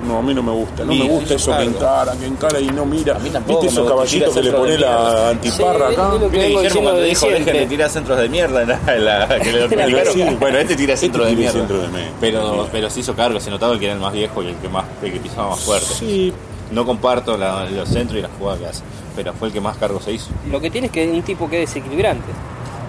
No, 0.07 0.18
a 0.18 0.23
mí 0.23 0.35
no 0.35 0.43
me 0.43 0.51
gusta. 0.53 0.85
No 0.85 0.93
me 0.95 1.05
gusta 1.09 1.35
eso 1.35 1.57
que 1.57 1.62
encara, 1.62 2.12
que 2.12 2.27
encara 2.27 2.59
y 2.61 2.66
no 2.66 2.85
mira. 2.85 3.14
mí 3.20 3.31
tampoco 3.31 3.62
¿Viste 3.62 3.73
esos 3.81 3.89
caballitos 3.89 4.35
que 4.35 4.43
le 4.43 4.53
pone 4.53 4.73
de 4.73 4.79
la 4.79 5.29
antiparra 5.31 5.89
Sí, 5.89 5.95
acá? 5.95 6.11
Viste, 6.20 6.49
Guillermo 6.49 6.83
cuando 6.83 7.01
de 7.01 7.07
dijo 7.09 7.27
dejen 7.29 7.45
de 7.57 7.66
tirar 7.66 7.89
centros 7.91 8.18
de 8.18 8.29
mierda 8.29 8.62
en 8.62 8.68
la, 8.68 8.81
en 8.97 9.05
la- 9.05 9.29
que 9.41 9.53
le 9.53 9.68
claro, 9.68 10.12
Sí. 10.12 10.25
Bueno, 10.41 10.59
este 10.59 10.75
tira 10.77 10.97
centro 10.97 11.23
de 11.25 11.31
tira 11.31 11.41
mierda. 11.41 11.59
centro 11.59 11.79
de 11.79 11.89
mierda. 11.89 12.11
Pero, 12.20 12.68
pero 12.73 12.91
se 12.91 13.01
hizo 13.01 13.14
cargo, 13.14 13.39
se 13.41 13.49
notaba 13.51 13.79
que 13.79 13.85
era 13.87 13.95
el 13.95 14.01
más 14.01 14.12
viejo 14.12 14.43
y 14.43 14.49
el 14.49 14.57
que 14.57 14.68
más 14.68 14.85
el 15.03 15.12
que 15.12 15.20
pisaba 15.20 15.51
más 15.51 15.61
fuerte. 15.61 15.87
Sí, 15.87 16.33
No 16.71 16.87
comparto 16.87 17.37
la- 17.37 17.65
los 17.69 17.89
centros 17.89 18.19
y 18.19 18.23
las 18.23 18.31
jugadas 18.39 18.61
que 18.61 18.67
hace, 18.67 18.83
pero 19.17 19.33
fue 19.35 19.49
el 19.49 19.55
que 19.55 19.61
más 19.61 19.77
cargo 19.77 20.01
se 20.01 20.13
hizo. 20.13 20.29
Lo 20.51 20.61
que 20.61 20.71
tiene 20.71 20.87
es 20.87 20.93
que 20.93 21.05
es 21.05 21.11
un 21.13 21.23
tipo 21.23 21.49
que 21.51 21.63
es 21.63 21.69
desequilibrante. 21.69 22.31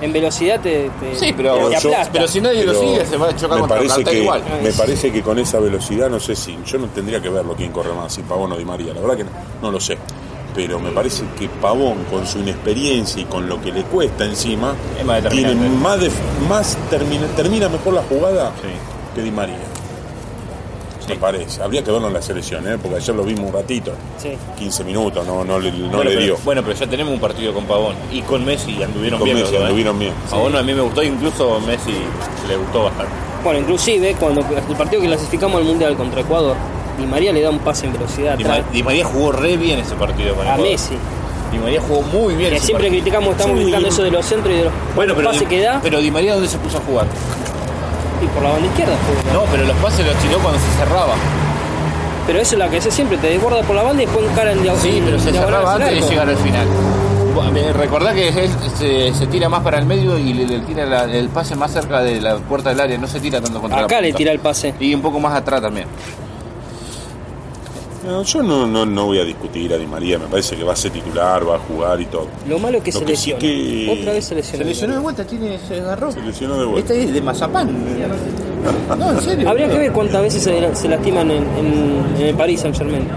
En 0.01 0.11
velocidad 0.11 0.59
te, 0.59 0.89
te, 0.99 1.15
Sí, 1.15 1.33
pero- 1.35 1.69
te 1.69 1.79
yo- 1.79 1.91
pero 2.11 2.27
si 2.27 2.41
nadie 2.41 2.65
lo 2.65 2.73
sigue, 2.77 3.05
se 3.05 3.15
va 3.17 3.27
a 3.29 3.35
chocar 3.35 3.55
me 3.55 3.61
contra 3.61 3.77
parece 3.77 3.95
Cartel 3.95 4.13
que, 4.13 4.21
igual. 4.23 4.43
Me 4.61 4.71
parece 4.73 5.11
que 5.11 5.21
con 5.21 5.39
esa 5.39 5.59
velocidad, 5.59 6.09
no 6.09 6.19
sé 6.19 6.35
si. 6.35 6.57
Yo 6.65 6.77
no 6.77 6.87
tendría 6.87 7.21
que 7.21 7.29
verlo 7.29 7.53
quién 7.55 7.71
corre 7.71 7.93
más, 7.93 8.13
si 8.13 8.21
Pavón 8.21 8.51
o 8.51 8.57
Di 8.57 8.65
María. 8.65 8.93
La 8.93 8.99
verdad 9.01 9.17
que 9.17 9.23
no, 9.23 9.29
no 9.61 9.71
lo 9.71 9.79
sé. 9.79 9.97
Pero 10.55 10.79
me 10.79 10.91
parece 10.91 11.23
que 11.39 11.47
Pavón, 11.49 12.03
con 12.11 12.27
su 12.27 12.39
inexperiencia 12.39 13.21
y 13.21 13.25
con 13.25 13.47
lo 13.49 13.59
que 13.61 13.71
le 13.71 13.83
cuesta 13.83 14.25
encima, 14.25 14.75
Es 14.99 15.05
más 15.05 15.27
tiene 15.29 15.55
más, 15.55 15.99
de- 15.99 16.11
más 16.49 16.77
termina, 16.89 17.25
termina 17.35 17.69
mejor 17.69 17.93
la 17.95 18.03
jugada 18.03 18.51
Sí. 18.61 18.67
que 19.15 19.21
Di 19.21 19.31
María. 19.31 19.55
Me 21.07 21.15
parece. 21.15 21.61
Habría 21.61 21.83
que 21.83 21.91
verlo 21.91 22.07
en 22.07 22.13
la 22.13 22.21
selección, 22.21 22.67
¿eh? 22.67 22.77
porque 22.81 22.97
ayer 22.97 23.15
lo 23.15 23.23
vimos 23.23 23.45
un 23.47 23.53
ratito. 23.53 23.91
Sí. 24.17 24.29
15 24.57 24.83
minutos, 24.83 25.25
no, 25.25 25.43
no 25.43 25.59
le, 25.59 25.71
no 25.71 25.87
bueno, 25.89 26.03
le 26.03 26.09
pero, 26.11 26.21
dio. 26.21 26.37
bueno, 26.43 26.61
pero 26.63 26.73
ya 26.77 26.87
tenemos 26.87 27.13
un 27.13 27.19
partido 27.19 27.53
con 27.53 27.65
Pavón. 27.65 27.95
Y 28.11 28.21
con 28.21 28.43
Messi 28.45 28.81
anduvieron 28.81 29.19
Con 29.19 29.25
bien. 29.25 29.37
Messi 29.39 29.55
¿eh? 29.55 29.63
anduvieron 29.63 29.99
bien. 29.99 30.13
Pavón 30.29 30.55
a 30.55 30.63
mí 30.63 30.73
me 30.73 30.81
gustó, 30.81 31.03
incluso 31.03 31.59
Messi 31.61 31.93
le 32.47 32.55
gustó 32.57 32.83
bastante. 32.85 33.11
Bueno, 33.43 33.59
inclusive 33.59 34.15
cuando 34.19 34.41
el 34.41 34.75
partido 34.75 35.01
que 35.01 35.07
clasificamos 35.07 35.57
al 35.59 35.65
Mundial 35.65 35.95
contra 35.97 36.21
Ecuador, 36.21 36.55
Di 36.97 37.05
María 37.05 37.33
le 37.33 37.41
da 37.41 37.49
un 37.49 37.59
pase 37.59 37.87
en 37.87 37.93
velocidad 37.93 38.37
Di, 38.37 38.43
atrás 38.43 38.59
Ma- 38.65 38.71
Di 38.71 38.83
María 38.83 39.03
jugó 39.05 39.31
re 39.31 39.57
bien 39.57 39.79
ese 39.79 39.95
partido 39.95 40.35
con 40.35 40.45
a 40.47 40.51
Ecuador. 40.53 40.71
Messi. 40.71 40.95
Di 41.51 41.57
María 41.59 41.81
jugó 41.81 42.01
muy 42.03 42.35
bien 42.35 42.51
Que 42.51 42.55
ese 42.57 42.67
siempre 42.67 42.87
partido. 42.87 43.03
criticamos, 43.03 43.31
estamos 43.31 43.51
Sí, 43.57 43.57
criticando 43.63 43.87
y- 43.87 43.91
eso 43.91 44.03
de 44.03 44.11
los 44.11 44.25
centros 44.25 44.53
y 44.53 44.57
de 44.59 44.63
los 44.65 44.73
Bueno, 44.95 45.13
pero 45.15 45.27
pases 45.27 45.41
Di, 45.41 45.47
que 45.47 45.61
da 45.61 45.79
pero 45.83 45.99
Di 45.99 46.09
María 46.11 46.33
¿dónde 46.33 46.47
se 46.47 46.57
puso 46.57 46.77
a 46.77 46.81
jugar? 46.81 47.05
Y 48.23 48.27
por 48.27 48.43
la 48.43 48.49
banda 48.51 48.67
izquierda. 48.67 48.93
No, 49.33 49.43
pero 49.51 49.65
los 49.65 49.75
pases 49.77 50.05
los 50.05 50.15
tiró 50.17 50.39
cuando 50.39 50.59
se 50.59 50.71
cerraba. 50.77 51.13
Pero 52.25 52.39
eso 52.39 52.55
es 52.55 52.59
la 52.59 52.69
que 52.69 52.77
hace 52.77 52.89
siempre, 52.91 53.17
te 53.17 53.27
desborda 53.27 53.61
por 53.63 53.75
la 53.75 53.83
banda 53.83 54.01
y 54.03 54.05
después 54.05 54.25
encara 54.29 54.51
en 54.53 54.63
diagonal. 54.63 54.85
Sí, 54.87 55.01
pero 55.03 55.19
se 55.19 55.31
cerraba 55.31 55.73
antes 55.75 55.89
de 56.01 56.09
llegar 56.09 56.29
al 56.29 56.37
final. 56.37 56.67
Recordá 57.73 58.13
que 58.13 58.29
él 58.29 58.49
se, 58.77 59.13
se 59.13 59.27
tira 59.27 59.49
más 59.49 59.61
para 59.61 59.79
el 59.79 59.85
medio 59.85 60.17
y 60.17 60.33
le, 60.33 60.45
le 60.45 60.59
tira 60.59 60.85
la- 60.85 61.03
el 61.05 61.29
pase 61.29 61.55
más 61.55 61.71
cerca 61.71 62.01
de 62.01 62.21
la 62.21 62.37
puerta 62.37 62.69
del 62.69 62.79
área, 62.79 62.97
no 62.97 63.07
se 63.07 63.19
tira 63.19 63.41
tanto 63.41 63.59
contra 63.59 63.79
la 63.79 63.85
Acá 63.85 63.99
le 64.01 64.13
tira 64.13 64.31
el 64.31 64.39
pase. 64.39 64.73
Y 64.79 64.93
un 64.93 65.01
poco 65.01 65.19
más 65.19 65.33
atrás 65.35 65.61
también. 65.61 65.87
No, 68.05 68.21
yo 68.23 68.43
no, 68.43 68.67
no, 68.67 68.85
no 68.85 69.05
voy 69.05 69.19
a 69.19 69.23
discutir 69.23 69.73
a 69.73 69.77
Di 69.77 69.87
María, 69.87 70.19
me 70.19 70.25
parece 70.25 70.57
que 70.57 70.63
va 70.63 70.73
a 70.73 70.75
ser 70.75 70.91
titular, 70.91 71.47
va 71.47 71.55
a 71.55 71.59
jugar 71.59 72.01
y 72.01 72.05
todo. 72.05 72.27
Lo 72.47 72.59
malo 72.59 72.77
es 72.79 72.83
que 72.83 72.91
Lo 72.91 72.99
se 72.99 73.05
que 73.05 73.15
sí 73.15 73.31
lesiona. 73.31 73.39
que- 73.39 73.99
Otra 74.01 74.13
vez 74.13 74.25
se 74.25 74.35
lesionó. 74.35 74.57
Se 74.63 74.69
lesionó 74.69 74.93
de 74.95 74.99
vuelta, 74.99 75.23
tiene, 75.25 75.57
se 75.67 75.79
agarró. 75.79 76.11
Se 76.11 76.19
lesionó 76.21 76.59
de 76.59 76.65
vuelta. 76.65 76.93
Este 76.93 77.03
es 77.07 77.13
de 77.13 77.21
mazapán. 77.21 77.69
No, 78.97 79.09
en 79.11 79.21
serio. 79.21 79.49
Habría 79.49 79.69
que 79.69 79.77
ver 79.77 79.91
cuántas 79.93 80.21
veces 80.21 80.43
se, 80.43 80.75
se 80.75 80.87
lastiman 80.89 81.31
en, 81.31 81.43
en- 81.57 82.05
en 82.17 82.21
el 82.27 82.35
Paris 82.35 82.59
Saint 82.61 82.75
Germain. 82.77 83.07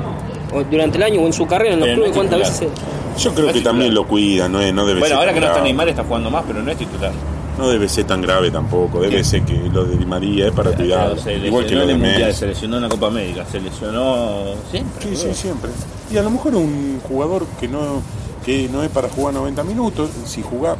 O 0.55 0.63
durante 0.63 0.97
el 0.99 1.03
año 1.03 1.21
o 1.21 1.27
en 1.27 1.33
su 1.33 1.47
carrera 1.47 1.75
en 1.75 1.81
los 1.81 1.89
clubes, 1.89 2.11
es 2.11 2.17
cuántas 2.17 2.39
titular. 2.39 2.61
veces 2.61 2.73
se... 3.17 3.25
Yo 3.25 3.35
creo 3.35 3.47
No 3.49 3.53
que 3.55 3.61
también 3.63 3.95
lo 3.95 4.07
cuida, 4.07 4.49
no, 4.49 4.61
es- 4.61 4.73
no 4.73 4.87
debe 4.87 5.01
Bueno, 5.01 5.15
ser 5.17 5.21
ahora 5.21 5.35
que 5.35 5.41
no 5.41 5.47
está. 5.47 5.63
Neymar 5.63 5.89
está 5.89 6.05
jugando 6.05 6.31
más, 6.31 6.45
pero 6.47 6.63
no 6.63 6.71
es 6.71 6.77
titular. 6.77 7.11
No 7.59 7.69
debe 7.69 7.89
ser 7.89 8.05
tan 8.05 8.21
grave 8.21 8.51
tampoco, 8.51 9.01
debe 9.01 9.25
ser 9.25 9.43
que 9.43 9.55
lo 9.73 9.85
de 9.85 9.97
Di 9.97 10.05
María 10.05 10.49
es 10.49 10.53
para 10.53 10.73
cuidar, 10.73 11.19
se 11.19 11.35
igual 11.35 11.67
que 11.67 11.75
lo 11.75 11.87
de 11.87 11.95
Mundial, 11.95 12.27
Messi. 12.27 12.41
se 12.41 12.47
lesionó 12.49 12.77
en 12.77 12.83
la 12.83 12.89
Copa 12.89 13.07
América, 13.07 13.47
se 13.51 13.61
lesionó 13.61 14.55
siempre. 14.71 15.09
Sí, 15.09 15.17
sí, 15.17 15.35
siempre. 15.35 15.71
Y 16.11 16.19
a 16.19 16.23
lo 16.23 16.31
mejor 16.31 16.55
un 16.55 17.01
jugador 17.01 17.47
que 17.59 17.67
no 17.69 18.03
que 18.45 18.69
no 18.69 18.85
es 18.85 18.91
para 18.91 19.09
jugar 19.09 19.35
90 19.35 19.65
minutos, 19.65 20.11
si 20.25 20.41
jugá, 20.41 20.77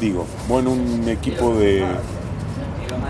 digo, 0.00 0.26
vos 0.48 0.60
en 0.60 0.68
un 0.68 1.08
equipo 1.08 1.54
de, 1.56 1.84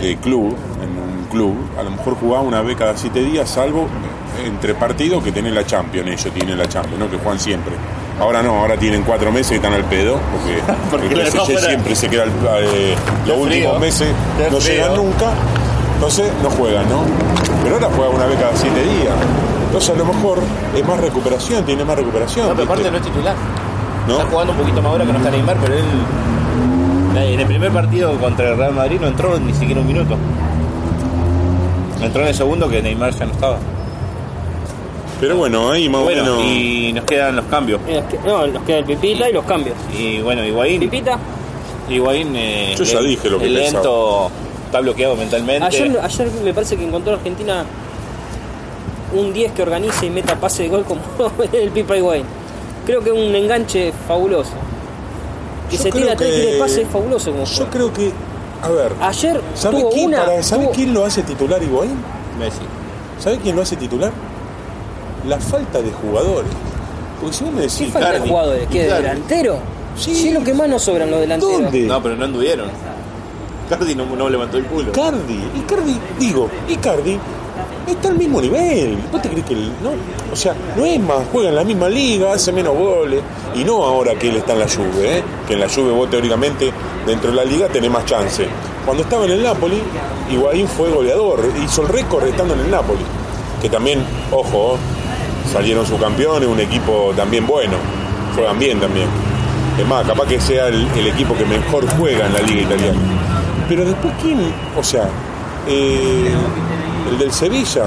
de 0.01 0.17
club, 0.17 0.57
en 0.83 0.89
un 0.89 1.27
club, 1.31 1.55
a 1.79 1.83
lo 1.83 1.91
mejor 1.91 2.15
jugaba 2.15 2.41
una 2.43 2.63
vez 2.63 2.79
cada 2.79 2.97
7 2.97 3.23
días, 3.23 3.51
salvo 3.51 3.87
entre 4.45 4.75
partidos 4.75 5.23
que 5.23 5.33
tienen 5.33 5.55
la 5.55 5.67
Champions, 5.67 6.09
ellos 6.09 6.33
tienen 6.33 6.57
la 6.57 6.67
Champions, 6.67 6.99
¿no? 6.99 7.11
que 7.11 7.19
juegan 7.19 7.39
siempre. 7.39 7.75
Ahora 8.21 8.43
no, 8.43 8.57
ahora 8.61 8.77
tienen 8.77 9.03
cuatro 9.03 9.33
meses 9.33 9.49
que 9.49 9.57
están 9.57 9.73
al 9.73 9.85
pedo, 9.85 10.18
porque, 10.91 11.09
Porque 11.09 11.23
el 11.23 11.31
PSG 11.31 11.59
siempre 11.59 11.97
se 11.97 12.09
queda 12.09 12.25
eh, 12.61 12.95
los 13.27 13.39
últimos 13.39 13.81
meses, 13.81 14.09
no 14.51 14.59
llegan 14.59 14.95
nunca, 14.95 15.33
entonces 15.95 16.31
no 16.43 16.51
juegan, 16.51 16.89
¿no? 16.89 17.03
Pero 17.62 17.77
ahora 17.77 17.89
juega 17.97 18.11
una 18.11 18.27
vez 18.27 18.39
cada 18.39 18.55
7 18.55 18.75
días. 18.83 19.14
Entonces 19.66 19.91
a 19.91 19.99
lo 19.99 20.05
mejor 20.05 20.39
es 20.77 20.87
más 20.87 21.01
recuperación, 21.01 21.64
tiene 21.64 21.85
más 21.85 21.97
recuperación. 21.97 22.49
No, 22.49 22.55
pero 22.55 22.64
aparte 22.64 22.91
no 22.91 22.97
es 22.97 23.03
titular. 23.03 23.35
¿No? 24.07 24.18
Está 24.18 24.31
jugando 24.31 24.53
un 24.53 24.59
poquito 24.59 24.83
más 24.83 24.93
ahora 24.93 25.07
que 25.07 25.12
no 25.12 25.18
está 25.18 25.31
Neymar, 25.31 25.57
pero 25.61 25.75
él 25.75 25.85
en 27.16 27.41
el 27.41 27.47
primer 27.47 27.71
partido 27.71 28.18
contra 28.18 28.51
el 28.51 28.57
Real 28.57 28.75
Madrid 28.75 28.99
no 29.01 29.07
entró 29.07 29.39
ni 29.39 29.53
siquiera 29.55 29.81
un 29.81 29.87
minuto. 29.87 30.16
Entró 32.03 32.23
en 32.23 32.29
el 32.29 32.35
segundo 32.35 32.68
que 32.68 32.83
Neymar 32.83 33.14
ya 33.14 33.27
no 33.27 33.33
estaba. 33.33 33.59
Pero 35.21 35.37
bueno, 35.37 35.71
ahí 35.71 35.89
más 35.89 36.03
Bueno, 36.03 36.23
o 36.23 36.37
menos. 36.39 36.45
y 36.45 36.93
nos 36.95 37.05
quedan 37.05 37.37
los 37.37 37.45
cambios. 37.47 37.81
Eh, 37.87 38.03
que- 38.11 38.18
No, 38.27 38.47
nos 38.47 38.62
queda 38.64 38.79
el 38.79 38.85
Pipita 38.85 39.29
y 39.29 39.33
los 39.33 39.45
cambios. 39.45 39.77
Y 39.97 40.21
bueno, 40.23 40.45
Higuaín, 40.45 40.81
Pipita, 40.81 41.18
Higuaín 41.89 42.35
eh, 42.37 42.75
Yo 42.77 42.85
ya 42.85 43.01
le- 43.01 43.09
dije 43.11 43.29
lo 43.29 43.39
que 43.39 43.47
el 43.47 43.55
pensaba. 43.55 43.83
lento 43.83 44.31
está 44.66 44.81
bloqueado 44.81 45.16
mentalmente. 45.16 45.66
ayer, 45.66 45.99
ayer 46.03 46.29
me 46.43 46.55
parece 46.55 46.77
que 46.77 46.85
encontró 46.85 47.14
Argentina 47.14 47.64
un 49.12 49.33
10 49.33 49.53
que 49.53 49.62
organice 49.62 50.07
y 50.07 50.11
meta 50.11 50.37
pase 50.37 50.62
de 50.64 50.68
gol 50.68 50.85
como 50.85 51.01
el 51.53 51.71
Pipa 51.71 51.97
Higuaín. 51.97 52.25
Creo 52.87 53.03
que 53.03 53.11
es 53.11 53.16
un 53.16 53.35
enganche 53.35 53.93
fabuloso. 54.09 54.53
Que 55.68 55.77
Yo 55.77 55.83
se 55.83 55.91
creo 55.91 56.03
tira 56.05 56.16
tres 56.16 56.33
que- 56.53 56.59
pase 56.59 56.83
es 56.83 56.89
fabuloso 56.89 57.31
como 57.33 57.45
Yo 57.45 57.55
juega. 57.57 57.71
creo 57.71 57.93
que. 57.93 58.12
A 58.62 58.68
ver. 58.68 58.93
Ayer 59.01 59.41
¿Sabe 59.55 59.81
tuvo 59.81 59.91
quién, 59.91 60.07
una. 60.09 60.25
para- 60.25 60.43
¿sabe 60.43 60.64
tuvo- 60.64 60.73
quién 60.73 60.95
lo 60.95 61.05
hace 61.05 61.23
titular 61.23 61.62
Higuaín? 61.62 61.95
Messi. 62.39 62.61
¿Sabe 63.18 63.39
quién 63.39 63.55
lo 63.57 63.62
hace 63.62 63.77
titular? 63.77 64.12
La 65.27 65.39
falta 65.39 65.81
de 65.83 65.91
jugadores. 65.91 66.51
Porque 67.21 67.37
si 67.37 67.45
vos 67.45 67.53
me 67.53 67.61
¿Qué 67.62 67.66
decís. 67.68 67.93
falta 67.93 68.12
de 68.12 68.21
jugadores? 68.21 68.68
¿Qué? 68.71 68.85
¿Delantero? 68.85 69.59
Sí. 69.97 70.14
Sí. 70.14 70.29
es 70.29 70.35
lo 70.35 70.43
que 70.43 70.55
más 70.55 70.68
nos 70.68 70.83
sobran 70.83 71.11
los 71.11 71.21
delanteros. 71.21 71.62
¿Dónde? 71.62 71.81
No, 71.83 72.03
pero 72.03 72.16
no 72.16 72.25
anduvieron. 72.25 72.68
Cardi 73.68 73.95
no, 73.95 74.05
no 74.05 74.29
levantó 74.29 74.57
el 74.57 74.64
culo. 74.64 74.91
Icardi, 74.91 75.39
Icardi, 75.57 75.97
digo, 76.18 76.49
Icardi 76.68 77.18
está 77.87 78.09
al 78.09 78.16
mismo 78.16 78.41
nivel. 78.41 78.99
¿Vos 79.12 79.23
te 79.23 79.29
crees 79.29 79.45
que 79.45 79.55
él, 79.55 79.71
no? 79.83 79.91
O 80.33 80.37
sea, 80.37 80.55
no 80.77 80.85
es 80.85 80.99
más, 81.01 81.18
juega 81.31 81.51
en 81.51 81.57
la 81.57 81.64
misma 81.64 81.89
liga, 81.89 82.33
hace 82.33 82.53
menos 82.53 82.77
goles. 82.77 83.21
Y 83.55 83.62
no 83.64 83.85
ahora 83.85 84.14
que 84.16 84.29
él 84.29 84.37
está 84.37 84.55
en 84.55 84.61
la 84.61 84.68
Juve, 84.68 85.18
¿eh? 85.18 85.23
que 85.47 85.55
en 85.55 85.61
la 85.61 85.68
Juve 85.68 85.93
vos 85.93 86.11
teóricamente 86.11 86.73
dentro 87.07 87.31
de 87.31 87.37
la 87.37 87.45
liga 87.45 87.68
tenés 87.68 87.91
más 87.91 88.05
chance. 88.07 88.47
Cuando 88.85 89.03
estaba 89.03 89.25
en 89.27 89.33
el 89.33 89.43
Napoli, 89.43 89.81
Higuaín 90.31 90.66
fue 90.66 90.91
goleador, 90.91 91.41
hizo 91.64 91.83
el 91.83 91.89
récord 91.89 92.27
estando 92.27 92.55
en 92.55 92.61
el 92.61 92.71
Napoli. 92.71 93.03
Que 93.61 93.68
también, 93.68 94.03
ojo, 94.33 94.79
salieron 95.53 95.86
subcampeones, 95.86 96.48
un 96.48 96.61
equipo 96.61 97.12
también 97.16 97.46
bueno, 97.46 97.76
juegan 98.34 98.59
bien 98.59 98.80
también. 98.80 99.09
Es 99.78 99.86
más, 99.86 100.07
capaz 100.07 100.26
que 100.26 100.40
sea 100.40 100.68
el, 100.68 100.86
el 100.96 101.07
equipo 101.09 101.34
que 101.34 101.44
mejor 101.44 101.86
juega 101.96 102.26
en 102.26 102.34
la 102.34 102.40
liga 102.40 102.62
italiana. 102.62 102.98
Pero 103.68 103.84
después, 103.84 104.12
¿quién? 104.20 104.53
O 104.76 104.82
sea, 104.82 105.09
eh, 105.68 106.32
el 107.09 107.18
del 107.18 107.32
Sevilla, 107.32 107.84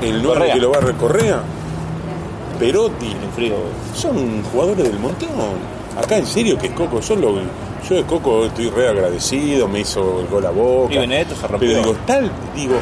el 0.00 0.22
9 0.22 0.26
Correa. 0.26 0.54
que 0.54 0.60
lo 0.60 0.70
va 0.70 0.78
a 0.78 0.80
recorrer, 0.80 1.36
Perotti, 2.58 3.14
son 3.94 4.42
jugadores 4.44 4.84
del 4.84 4.98
montón. 4.98 5.28
Acá 5.96 6.16
en 6.16 6.26
serio 6.26 6.58
que 6.58 6.68
es 6.68 6.72
Coco, 6.72 7.00
yo, 7.00 7.16
lo, 7.16 7.34
yo 7.88 7.94
de 7.94 8.04
Coco 8.04 8.46
estoy 8.46 8.70
re 8.70 8.88
agradecido, 8.88 9.68
me 9.68 9.80
hizo 9.80 10.20
el 10.20 10.26
gol 10.26 10.46
a 10.46 10.50
boca. 10.50 10.94
Y 10.94 10.98
Benedetto 10.98 11.34
se 11.34 11.46
rompió. 11.46 11.68
Pero 11.68 11.82
digo, 11.82 11.96
tal, 12.06 12.30
digo, 12.54 12.74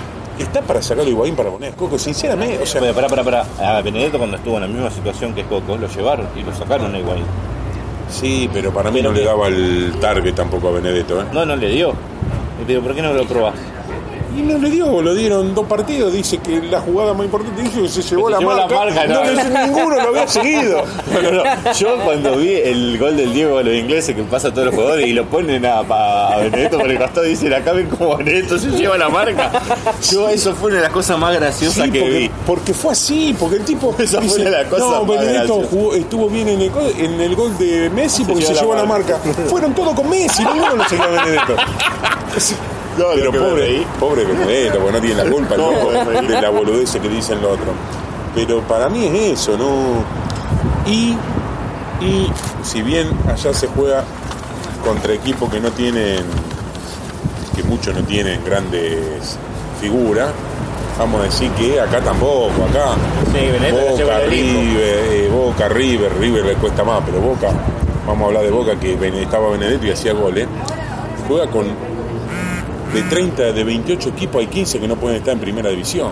está 0.43 0.63
para 0.63 0.81
sacarlo 0.83 1.11
Higuaín 1.11 1.35
para 1.37 1.51
poner 1.51 1.73
a 1.73 1.77
Coco, 1.77 1.99
sinceramente, 1.99 2.63
o 2.63 2.67
sea, 2.67 2.81
Bueno, 2.81 2.95
pará, 2.95 3.09
pará, 3.09 3.25
pará. 3.25 3.77
A 3.79 3.83
Benedetto 3.83 4.19
cuando 4.19 4.37
estuvo 4.37 4.57
en 4.57 4.63
la 4.63 4.69
misma 4.69 4.91
situación 4.91 5.35
que 5.35 5.45
Coco, 5.45 5.77
lo 5.77 5.89
llevaron 5.89 6.27
y 6.37 6.43
lo 6.43 6.55
sacaron 6.55 6.95
a 6.95 6.99
Higuaín. 6.99 7.25
sí, 8.09 8.49
pero 8.53 8.73
para 8.73 8.91
mí 8.91 8.99
Pero 9.01 9.13
no 9.13 9.17
le 9.19 9.25
daba 9.25 9.49
el 9.49 9.95
target 10.01 10.35
tampoco 10.35 10.69
a 10.69 10.73
Benedetto, 10.73 11.21
¿eh? 11.21 11.25
No, 11.33 11.45
no 11.47 11.57
le 11.57 11.69
dio. 11.69 11.93
Y 12.63 12.65
digo, 12.67 12.83
¿por 12.83 12.95
qué 12.95 13.03
no 13.03 13.13
lo 13.13 13.25
probás? 13.25 13.55
Y 14.37 14.43
no 14.43 14.59
le 14.59 14.71
dio, 14.71 15.03
lo 15.03 15.13
dieron 15.15 15.55
dos 15.55 15.67
partidos, 15.67 16.13
dice 16.13 16.39
que 16.39 16.63
la 16.63 16.81
jugada 16.81 17.13
más 17.15 17.25
importante 17.27 17.63
dice 17.63 17.83
que 17.83 17.89
se 17.89 18.03
llevó, 18.03 18.27
se 18.29 18.33
la, 18.35 18.39
llevó 18.39 18.55
la 18.55 18.67
marca, 18.69 19.07
no, 19.07 19.15
no. 19.15 19.25
le 19.25 19.33
hizo 19.33 19.49
ninguno 19.67 19.97
lo 19.97 20.09
había 20.09 20.29
seguido. 20.29 20.85
No, 21.13 21.23
no, 21.23 21.31
no. 21.33 21.73
Yo 21.79 21.97
cuando 22.05 22.37
vi 22.37 22.53
el 22.55 22.97
gol 22.99 23.17
del 23.17 23.33
Diego 23.35 23.59
a 23.59 23.63
los 23.65 23.75
ingleses 23.75 24.15
que 24.15 24.23
pasa 24.23 24.49
a 24.49 24.51
todos 24.53 24.67
los 24.67 24.75
jugadores 24.77 25.07
y 25.07 25.13
lo 25.13 25.27
ponen 25.27 25.67
a, 25.67 25.79
a 25.81 26.37
Benedetto 26.39 26.79
por 26.79 26.91
el 26.91 26.99
costado 26.99 27.27
y 27.27 27.31
dicen 27.31 27.53
acá 27.53 27.73
ven 27.73 27.89
cómo 27.89 28.17
Benedetto 28.19 28.59
se 28.59 28.69
lleva 28.71 28.97
la 28.97 29.09
marca. 29.09 29.51
Yo 30.11 30.29
eso 30.29 30.55
fue 30.55 30.69
una 30.71 30.77
de 30.77 30.83
las 30.85 30.93
cosas 30.93 31.19
más 31.19 31.35
graciosas 31.35 31.85
Sí, 31.85 31.91
que 31.91 32.01
porque, 32.01 32.19
vi. 32.19 32.31
porque 32.47 32.75
fue 32.75 32.93
así, 32.93 33.35
porque 33.39 33.57
el 33.57 33.65
tipo 33.65 33.95
Esa 33.99 34.21
fue 34.23 34.39
la 34.45 34.65
cosa 34.65 34.85
no, 34.85 35.07
Benedetto 35.07 35.57
graciosa". 35.59 35.69
jugó- 35.71 35.95
estuvo 35.95 36.29
bien 36.29 36.49
en 36.49 36.61
el, 36.61 36.71
gol- 36.71 36.95
en 36.97 37.21
el 37.21 37.35
gol 37.35 37.59
de 37.59 37.91
Messi 37.91 38.25
porque 38.25 38.43
se, 38.43 38.55
llevó 38.55 38.61
llevó 38.61 38.75
la 38.77 38.83
la 38.83 38.87
marca. 38.89 39.19
Fueron 39.49 39.75
todos 39.75 39.95
con 39.95 40.09
Messi, 40.09 40.45
ninguno 40.45 40.77
lo 40.77 40.89
seguía 40.89 41.05
a 41.05 41.09
Benedetto. 41.09 41.57
Pero 43.15 43.33
pobre, 43.33 43.87
pobre 43.99 44.25
Benedetto, 44.25 44.79
porque 44.79 44.93
no 44.93 45.01
tiene 45.01 45.25
la 45.25 45.31
culpa 45.33 45.57
No, 45.57 45.71
loco, 45.73 45.91
de 45.91 46.41
la 46.41 46.51
boludez 46.51 46.93
que 46.93 47.09
dicen 47.09 47.41
lo 47.41 47.53
otro. 47.53 47.73
Pero 48.35 48.61
para 48.63 48.89
mí 48.89 49.07
es 49.07 49.41
eso, 49.41 49.57
¿no? 49.57 50.05
Y, 50.87 51.17
y 52.05 52.31
si 52.63 52.83
bien 52.83 53.09
allá 53.29 53.53
se 53.53 53.67
juega 53.69 54.05
contra 54.85 55.13
equipos 55.13 55.51
que 55.51 55.61
no 55.61 55.71
tienen, 55.73 56.25
que 57.57 57.63
muchos 57.65 57.95
no 57.95 58.03
tienen 58.05 58.43
grandes 58.45 59.37
figuras, 59.81 60.31
vamos 60.99 61.23
a 61.23 61.25
decir 61.25 61.51
que 61.53 61.81
acá 61.81 62.01
tampoco, 62.01 62.65
acá 62.71 62.95
Sí, 63.33 63.73
Boca. 63.73 64.19
River, 64.29 64.79
eh, 64.81 65.31
Boca, 65.33 65.69
River, 65.69 66.13
River 66.19 66.45
le 66.45 66.55
cuesta 66.55 66.85
más, 66.85 67.03
pero 67.05 67.21
Boca 67.21 67.49
vamos 68.07 68.23
a 68.23 68.27
hablar 68.27 68.43
de 68.43 68.51
Boca, 68.51 68.77
que 68.79 68.95
estaba 69.23 69.51
Benedetto 69.51 69.87
y 69.87 69.91
hacía 69.91 70.13
goles, 70.13 70.47
juega 71.29 71.47
con 71.51 71.67
de 72.93 73.03
30, 73.03 73.53
de 73.53 73.65
28 73.65 74.09
equipos, 74.11 74.41
hay 74.41 74.47
15 74.49 74.79
que 74.81 74.89
no 74.89 74.97
pueden 74.97 75.19
estar 75.19 75.33
en 75.35 75.41
primera 75.41 75.71
división. 75.71 76.11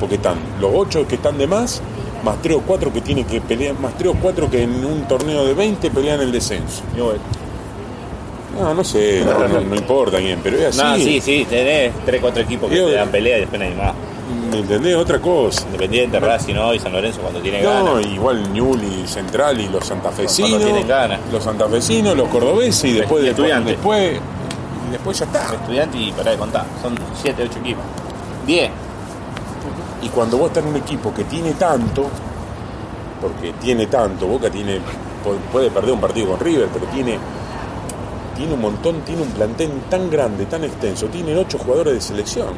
Porque 0.00 0.16
están 0.16 0.36
los 0.60 0.70
8 0.74 1.06
que 1.08 1.14
están 1.16 1.38
de 1.38 1.46
más, 1.46 1.80
más 2.24 2.40
3 2.42 2.56
o 2.56 2.60
4 2.62 2.92
que 2.92 3.00
tienen 3.00 3.24
que 3.24 3.40
pelear, 3.40 3.78
más 3.78 3.96
3 3.96 4.10
o 4.12 4.14
4 4.20 4.50
que 4.50 4.62
en 4.62 4.84
un 4.84 5.02
torneo 5.08 5.44
de 5.44 5.54
20 5.54 5.90
pelean 5.90 6.20
el 6.20 6.32
descenso. 6.32 6.82
Y 6.96 7.00
No, 8.60 8.74
no 8.74 8.84
sé, 8.84 9.22
no, 9.24 9.48
no- 9.48 9.60
no 9.60 9.74
importa 9.76 10.18
bien, 10.18 10.40
pero 10.42 10.58
es 10.58 10.78
así. 10.78 10.78
No, 10.78 10.96
sí, 10.96 11.20
sí, 11.20 11.46
tenés 11.48 11.92
3, 12.04 12.20
4 12.20 12.42
equipos 12.42 12.68
que 12.70 12.76
Yo- 12.76 12.86
te 12.86 12.92
dan 12.94 13.08
pelea 13.08 13.38
y 13.38 13.40
después 13.40 13.60
no 13.60 13.66
hay 13.66 13.74
más. 13.74 13.94
¿Me 14.50 14.58
entendés? 14.58 14.94
Otra 14.96 15.18
cosa. 15.18 15.62
Independiente, 15.66 16.20
Racing 16.20 16.54
¿no? 16.54 16.74
y 16.74 16.78
San 16.78 16.92
Lorenzo 16.92 17.20
cuando 17.22 17.40
tiene 17.40 17.62
No, 17.62 17.84
ganas. 17.94 18.06
igual 18.06 18.52
Ñuli 18.52 19.06
Central 19.06 19.58
y 19.60 19.68
los 19.68 19.86
santafesinos. 19.86 20.50
Cuando 20.50 20.66
tienen 20.66 20.86
ganas. 20.88 21.20
Los 21.32 21.44
santafesinos, 21.44 22.14
los 22.16 22.28
cordobeses 22.28 22.84
y 22.84 22.92
después, 22.92 23.22
Y 23.22 23.26
después, 23.28 23.64
después, 23.64 24.20
y 24.88 24.92
después 24.92 25.18
ya 25.18 25.24
está. 25.26 25.52
Estudiante 25.54 25.96
y 25.98 26.12
para 26.12 26.30
de 26.32 26.36
contar. 26.38 26.64
Son 26.82 26.94
7, 27.20 27.42
8 27.48 27.58
equipos. 27.60 27.84
10. 28.46 28.70
Y 30.02 30.08
cuando 30.08 30.36
vos 30.38 30.48
estás 30.48 30.64
en 30.64 30.70
un 30.70 30.76
equipo 30.76 31.12
que 31.14 31.24
tiene 31.24 31.52
tanto, 31.52 32.06
porque 33.20 33.52
tiene 33.60 33.86
tanto, 33.86 34.26
Boca 34.26 34.50
tiene 34.50 34.78
pu- 34.78 35.38
puede 35.52 35.70
perder 35.70 35.92
un 35.92 36.00
partido 36.00 36.26
con 36.28 36.40
River, 36.40 36.68
pero 36.72 36.86
tiene 36.86 37.18
tiene 38.36 38.54
un 38.54 38.60
montón, 38.62 39.02
tiene 39.02 39.22
un 39.22 39.28
plantel 39.28 39.70
tan 39.90 40.10
grande, 40.10 40.46
tan 40.46 40.64
extenso, 40.64 41.06
tienen 41.06 41.36
ocho 41.38 41.58
jugadores 41.58 41.92
de 41.94 42.00
selección. 42.00 42.48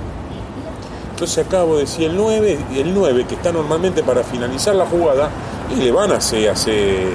Entonces 1.11 1.45
acá 1.45 1.65
vos 1.65 1.79
decís 1.79 1.99
el 2.07 2.17
9, 2.17 2.59
el 2.77 2.95
9 2.95 3.27
que 3.29 3.35
está 3.35 3.53
normalmente 3.53 4.03
para 4.05 4.23
finalizar 4.23 4.75
la 4.77 4.87
jugada, 4.87 5.29
y 5.77 5.81
le 5.81 5.91
van 5.93 6.13
a 6.13 6.17
hacer, 6.17 6.49
hacer 6.49 7.09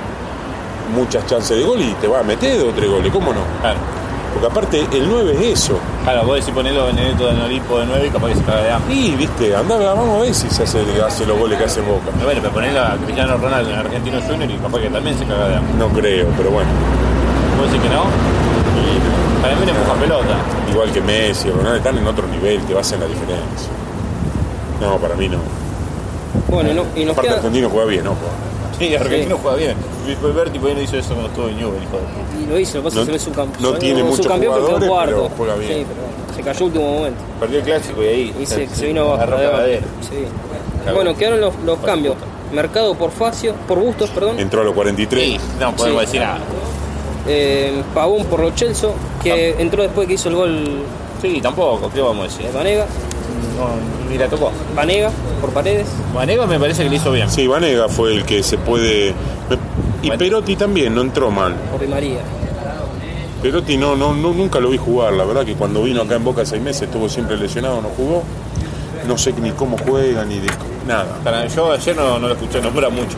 muchas 0.93 1.25
chances 1.25 1.57
de 1.57 1.63
gol 1.63 1.79
y 1.81 1.93
te 2.01 2.07
va 2.07 2.19
a 2.19 2.23
meter 2.23 2.59
dos 2.59 2.69
o 2.69 2.75
tres 2.75 2.89
goles, 2.89 3.11
¿cómo 3.13 3.33
no? 3.33 3.39
Claro. 3.61 3.79
Porque 4.33 4.47
aparte 4.47 4.85
el 4.97 5.09
9 5.09 5.33
es 5.39 5.63
eso. 5.63 5.77
Claro, 6.03 6.23
vos 6.25 6.35
decís 6.35 6.53
ponelo 6.53 6.85
Benedetto 6.85 7.29
en 7.29 7.41
Olimpo 7.41 7.79
de 7.79 7.85
9 7.87 8.07
y 8.07 8.09
capaz 8.09 8.27
que 8.29 8.35
se 8.35 8.43
caga 8.43 8.61
de 8.61 8.71
hambre. 8.71 8.93
Y 8.93 9.15
viste, 9.15 9.55
anda, 9.55 9.77
vamos 9.77 10.17
a 10.17 10.21
ver 10.21 10.33
si 10.33 10.49
se 10.49 10.63
hace, 10.63 10.79
hace 11.05 11.25
los 11.25 11.37
goles 11.37 11.57
que 11.57 11.65
hace 11.65 11.81
Boca. 11.81 12.05
Pero 12.13 12.25
bueno, 12.25 12.39
pero 12.41 12.53
ponelo 12.53 12.79
a 12.81 12.95
Cristiano 13.03 13.37
Ronaldo 13.37 13.69
en 13.71 13.79
Argentino 13.79 14.19
Junior 14.21 14.49
y 14.51 14.57
capaz 14.57 14.79
que 14.79 14.89
también 14.89 15.17
se 15.17 15.25
caga 15.25 15.47
de 15.49 15.55
hambre. 15.57 15.73
No 15.77 15.87
creo, 15.89 16.27
pero 16.37 16.51
bueno. 16.51 16.69
¿Vos 17.59 17.71
decís 17.71 17.81
que 17.81 17.89
no? 17.93 18.03
Para 19.41 19.55
mí 19.55 19.65
no 19.65 19.71
empuja 19.71 19.93
pelota. 19.99 20.35
Igual 20.71 20.91
que 20.91 21.01
Messi, 21.01 21.49
Ronaldo 21.49 21.75
están 21.77 21.97
en 21.97 22.05
otro 22.07 22.27
nivel 22.27 22.61
que 22.63 22.73
va 22.73 22.79
a 22.79 22.81
hacer 22.81 22.99
la 22.99 23.05
diferencia. 23.07 23.69
No, 24.81 24.97
para 24.97 25.15
mí 25.15 25.27
no. 25.29 25.37
Bueno, 26.49 26.71
y 26.71 26.73
no- 26.75 26.83
y 26.95 27.05
nos 27.05 27.13
Aparte 27.13 27.27
queda. 27.29 27.37
Argentino 27.37 27.69
juega 27.69 27.85
bien, 27.87 28.03
¿no? 28.05 28.15
Sí, 28.79 28.95
Argentino 28.95 29.37
juega 29.41 29.57
bien. 29.57 29.75
Luis 30.21 30.35
Berti 30.35 30.57
por 30.59 30.69
ahí 30.69 30.75
no 30.75 30.81
hizo 30.81 30.97
eso 30.97 31.09
cuando 31.09 31.27
estuvo 31.27 31.47
en 31.49 31.57
Newell, 31.57 31.83
hijo 31.83 31.97
de 31.97 32.43
Y 32.43 32.45
lo 32.47 32.59
hizo, 32.59 32.77
lo 32.77 32.83
que 32.83 32.89
pasa 32.89 32.95
No- 32.95 33.01
es 33.01 33.07
que 33.09 33.11
se 33.11 33.11
ve 33.11 33.19
su 33.19 33.31
campo. 33.31 33.55
no 33.59 33.73
tiene 33.73 34.03
muchos 34.03 34.25
campeón 34.27 34.53
pero 34.55 34.65
quedó 34.67 34.75
jugadores, 34.79 34.89
cuarto. 34.89 35.15
pero 35.23 35.29
juega 35.37 35.55
bien. 35.55 35.71
Sí, 35.79 35.85
pero 35.87 36.35
se 36.35 36.41
cayó 36.43 36.65
último 36.65 36.91
momento. 36.93 37.19
Perdió 37.39 37.57
el 37.59 37.63
clásico 37.65 38.03
y 38.03 38.07
ahí 38.07 38.35
Y 38.41 38.45
se, 38.45 38.67
se 38.67 38.85
vino 38.87 39.01
abajo. 39.13 39.61
de. 39.63 39.77
Sí. 40.01 40.91
Bueno, 40.93 41.15
quedaron 41.15 41.41
los, 41.41 41.53
los 41.65 41.77
cambios. 41.79 42.15
Mercado 42.53 42.95
por 42.95 43.11
Facio, 43.11 43.53
por 43.67 43.77
Bustos, 43.79 44.09
perdón. 44.09 44.39
Entró 44.39 44.61
a 44.61 44.63
los 44.63 44.73
43. 44.73 45.23
Sí, 45.23 45.39
no 45.59 45.75
podemos 45.75 46.01
Sí. 46.01 46.05
decir 46.07 46.21
nada. 46.21 46.39
Eh, 47.27 47.83
Pavón 47.93 48.25
por 48.25 48.39
Lo 48.39 48.51
Celso, 48.51 48.93
que 49.21 49.55
entró 49.59 49.83
después 49.83 50.07
que 50.07 50.13
hizo 50.15 50.29
el 50.29 50.35
gol 50.35 50.63
Sí, 51.21 51.41
tampoco, 51.41 51.91
¿qué 51.93 51.99
vamos 52.01 52.19
a 52.19 52.21
de 52.23 52.43
decir? 52.43 52.55
Vanega. 52.57 52.85
No, 53.57 54.09
ni 54.09 54.17
la 54.17 54.27
tocó. 54.27 54.51
Vanega 54.75 55.09
por 55.41 55.51
Paredes. 55.51 55.87
Manego 56.13 56.47
me 56.47 56.59
parece 56.59 56.83
que 56.83 56.89
le 56.89 56.95
hizo 56.95 57.11
bien. 57.11 57.29
Sí, 57.29 57.47
Vanega 57.47 57.87
fue 57.89 58.13
el 58.15 58.25
que 58.25 58.43
se 58.43 58.57
puede. 58.57 59.13
Y. 60.01 60.11
Perotti 60.11 60.55
también 60.55 60.95
no 60.95 61.01
entró 61.01 61.29
mal. 61.31 61.53
Por 61.71 61.87
María. 61.87 62.19
Perotti 63.41 63.77
no, 63.77 63.95
no, 63.95 64.13
no, 64.13 64.33
nunca 64.33 64.59
lo 64.59 64.69
vi 64.69 64.77
jugar, 64.77 65.13
la 65.13 65.23
verdad 65.23 65.45
que 65.45 65.53
cuando 65.55 65.83
vino 65.83 66.01
acá 66.01 66.15
en 66.15 66.23
Boca 66.25 66.45
seis 66.45 66.61
meses 66.61 66.83
estuvo 66.83 67.07
siempre 67.07 67.37
lesionado, 67.37 67.81
no 67.81 67.89
jugó. 67.89 68.23
No 69.07 69.17
sé 69.17 69.31
ni 69.33 69.51
cómo 69.51 69.77
juega 69.77 70.25
ni 70.25 70.39
de 70.39 70.47
nada. 70.85 71.17
Para- 71.23 71.47
yo 71.47 71.71
ayer 71.71 71.95
no, 71.95 72.19
no 72.19 72.27
lo 72.27 72.33
escuché, 72.33 72.61
no 72.61 72.69
mucho. 72.69 73.15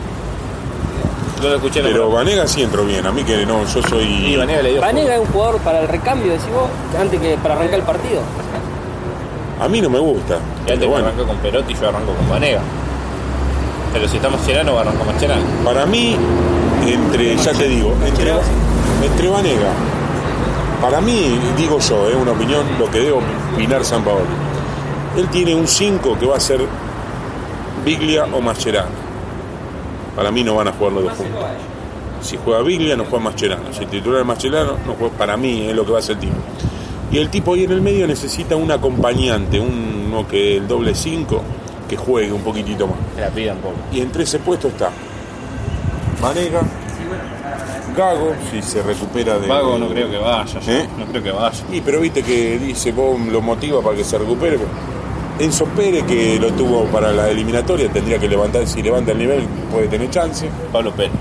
No 1.42 1.48
lo 1.48 1.56
escuché, 1.56 1.82
Pero 1.82 2.08
Vanega 2.08 2.46
sí 2.46 2.62
entró 2.62 2.84
bien, 2.84 3.04
a 3.04 3.10
mí 3.10 3.24
que 3.24 3.44
no, 3.44 3.66
yo 3.66 3.82
soy. 3.82 4.04
Y 4.04 4.36
Vanega 4.36 4.62
le 4.62 4.70
dio 4.72 4.80
Vanega 4.80 5.14
es 5.14 5.20
un 5.20 5.26
jugador 5.26 5.58
para 5.60 5.80
el 5.80 5.88
recambio, 5.88 6.30
decís 6.32 6.46
vos, 6.52 6.68
antes 6.96 7.20
que 7.20 7.36
para 7.42 7.56
arrancar 7.56 7.80
el 7.80 7.84
partido. 7.84 8.20
A 9.62 9.68
mí 9.68 9.80
no 9.80 9.88
me 9.88 10.00
gusta. 10.00 10.38
Y 10.66 10.72
antes 10.72 10.88
bueno, 10.88 11.06
arrancó 11.06 11.24
con 11.24 11.36
Perotti, 11.36 11.72
yo 11.74 11.88
arranco 11.88 12.12
con 12.14 12.28
Vanega. 12.28 12.60
Pero 13.92 14.08
si 14.08 14.16
estamos 14.16 14.40
Mascherano, 14.40 14.76
arranco 14.76 15.04
Mascherano. 15.04 15.42
para 15.64 15.86
mí, 15.86 16.16
entre, 16.84 17.36
ya 17.36 17.52
te 17.52 17.68
digo, 17.68 17.94
entre, 18.04 18.32
entre 19.04 19.28
Vanega, 19.28 19.70
para 20.80 21.00
mí, 21.00 21.38
digo 21.56 21.78
yo, 21.78 22.08
es 22.08 22.16
una 22.16 22.32
opinión, 22.32 22.66
lo 22.76 22.90
que 22.90 22.98
debo 22.98 23.20
opinar 23.54 23.84
San 23.84 24.02
Paolo. 24.02 24.24
Él 25.16 25.28
tiene 25.28 25.54
un 25.54 25.68
5 25.68 26.18
que 26.18 26.26
va 26.26 26.38
a 26.38 26.40
ser 26.40 26.66
Biglia 27.84 28.24
o 28.24 28.40
Mascherano. 28.40 28.90
Para 30.16 30.32
mí 30.32 30.42
no 30.42 30.56
van 30.56 30.68
a 30.68 30.72
jugar 30.72 30.92
los 30.94 31.04
dos 31.04 31.12
juntos. 31.12 31.40
Si 32.20 32.36
juega 32.44 32.62
Biglia, 32.62 32.96
no 32.96 33.04
juega 33.04 33.26
Mascherano. 33.26 33.72
Si 33.72 33.84
el 33.84 33.90
titular 33.90 34.22
es 34.22 34.26
Mascherano, 34.26 34.72
no 34.84 34.94
juega, 34.98 35.16
para 35.16 35.36
mí 35.36 35.68
es 35.68 35.76
lo 35.76 35.84
que 35.84 35.92
va 35.92 35.98
a 35.98 36.00
hacer 36.00 36.16
el 36.16 36.22
tipo. 36.22 36.34
Y 37.12 37.18
el 37.18 37.28
tipo 37.28 37.52
ahí 37.52 37.64
en 37.64 37.72
el 37.72 37.82
medio 37.82 38.06
necesita 38.06 38.56
un 38.56 38.72
acompañante, 38.72 39.60
uno 39.60 40.26
que 40.26 40.56
el 40.56 40.66
doble 40.66 40.94
5, 40.94 41.42
que 41.88 41.96
juegue 41.96 42.32
un 42.32 42.40
poquitito 42.42 42.86
más. 42.86 42.96
La 43.18 43.28
pida 43.28 43.52
un 43.52 43.58
poco. 43.58 43.74
Y 43.92 44.00
entre 44.00 44.24
ese 44.24 44.38
puesto 44.38 44.68
está 44.68 44.90
Manega, 46.22 46.62
Gago, 47.96 48.32
si 48.50 48.62
se 48.62 48.82
recupera 48.82 49.38
de. 49.38 49.46
Vago 49.46 49.78
no 49.78 49.88
creo 49.88 50.10
que 50.10 50.16
vaya. 50.16 50.60
¿Eh? 50.66 50.88
no 50.98 51.04
creo 51.04 51.22
que 51.22 51.30
vaya. 51.30 51.64
Y 51.70 51.80
pero 51.82 52.00
viste 52.00 52.22
que 52.22 52.58
dice, 52.58 52.92
vos 52.92 53.20
lo 53.20 53.42
motiva 53.42 53.82
para 53.82 53.96
que 53.96 54.04
se 54.04 54.16
recupere. 54.16 54.58
Enzo 55.38 55.66
Pérez, 55.66 56.04
que 56.04 56.38
lo 56.38 56.52
tuvo 56.52 56.84
para 56.86 57.12
la 57.12 57.28
eliminatoria, 57.28 57.90
tendría 57.90 58.18
que 58.18 58.28
levantar, 58.28 58.66
si 58.66 58.82
levanta 58.82 59.12
el 59.12 59.18
nivel, 59.18 59.46
puede 59.70 59.88
tener 59.88 60.08
chance. 60.10 60.48
Pablo 60.72 60.92
Pérez. 60.92 61.12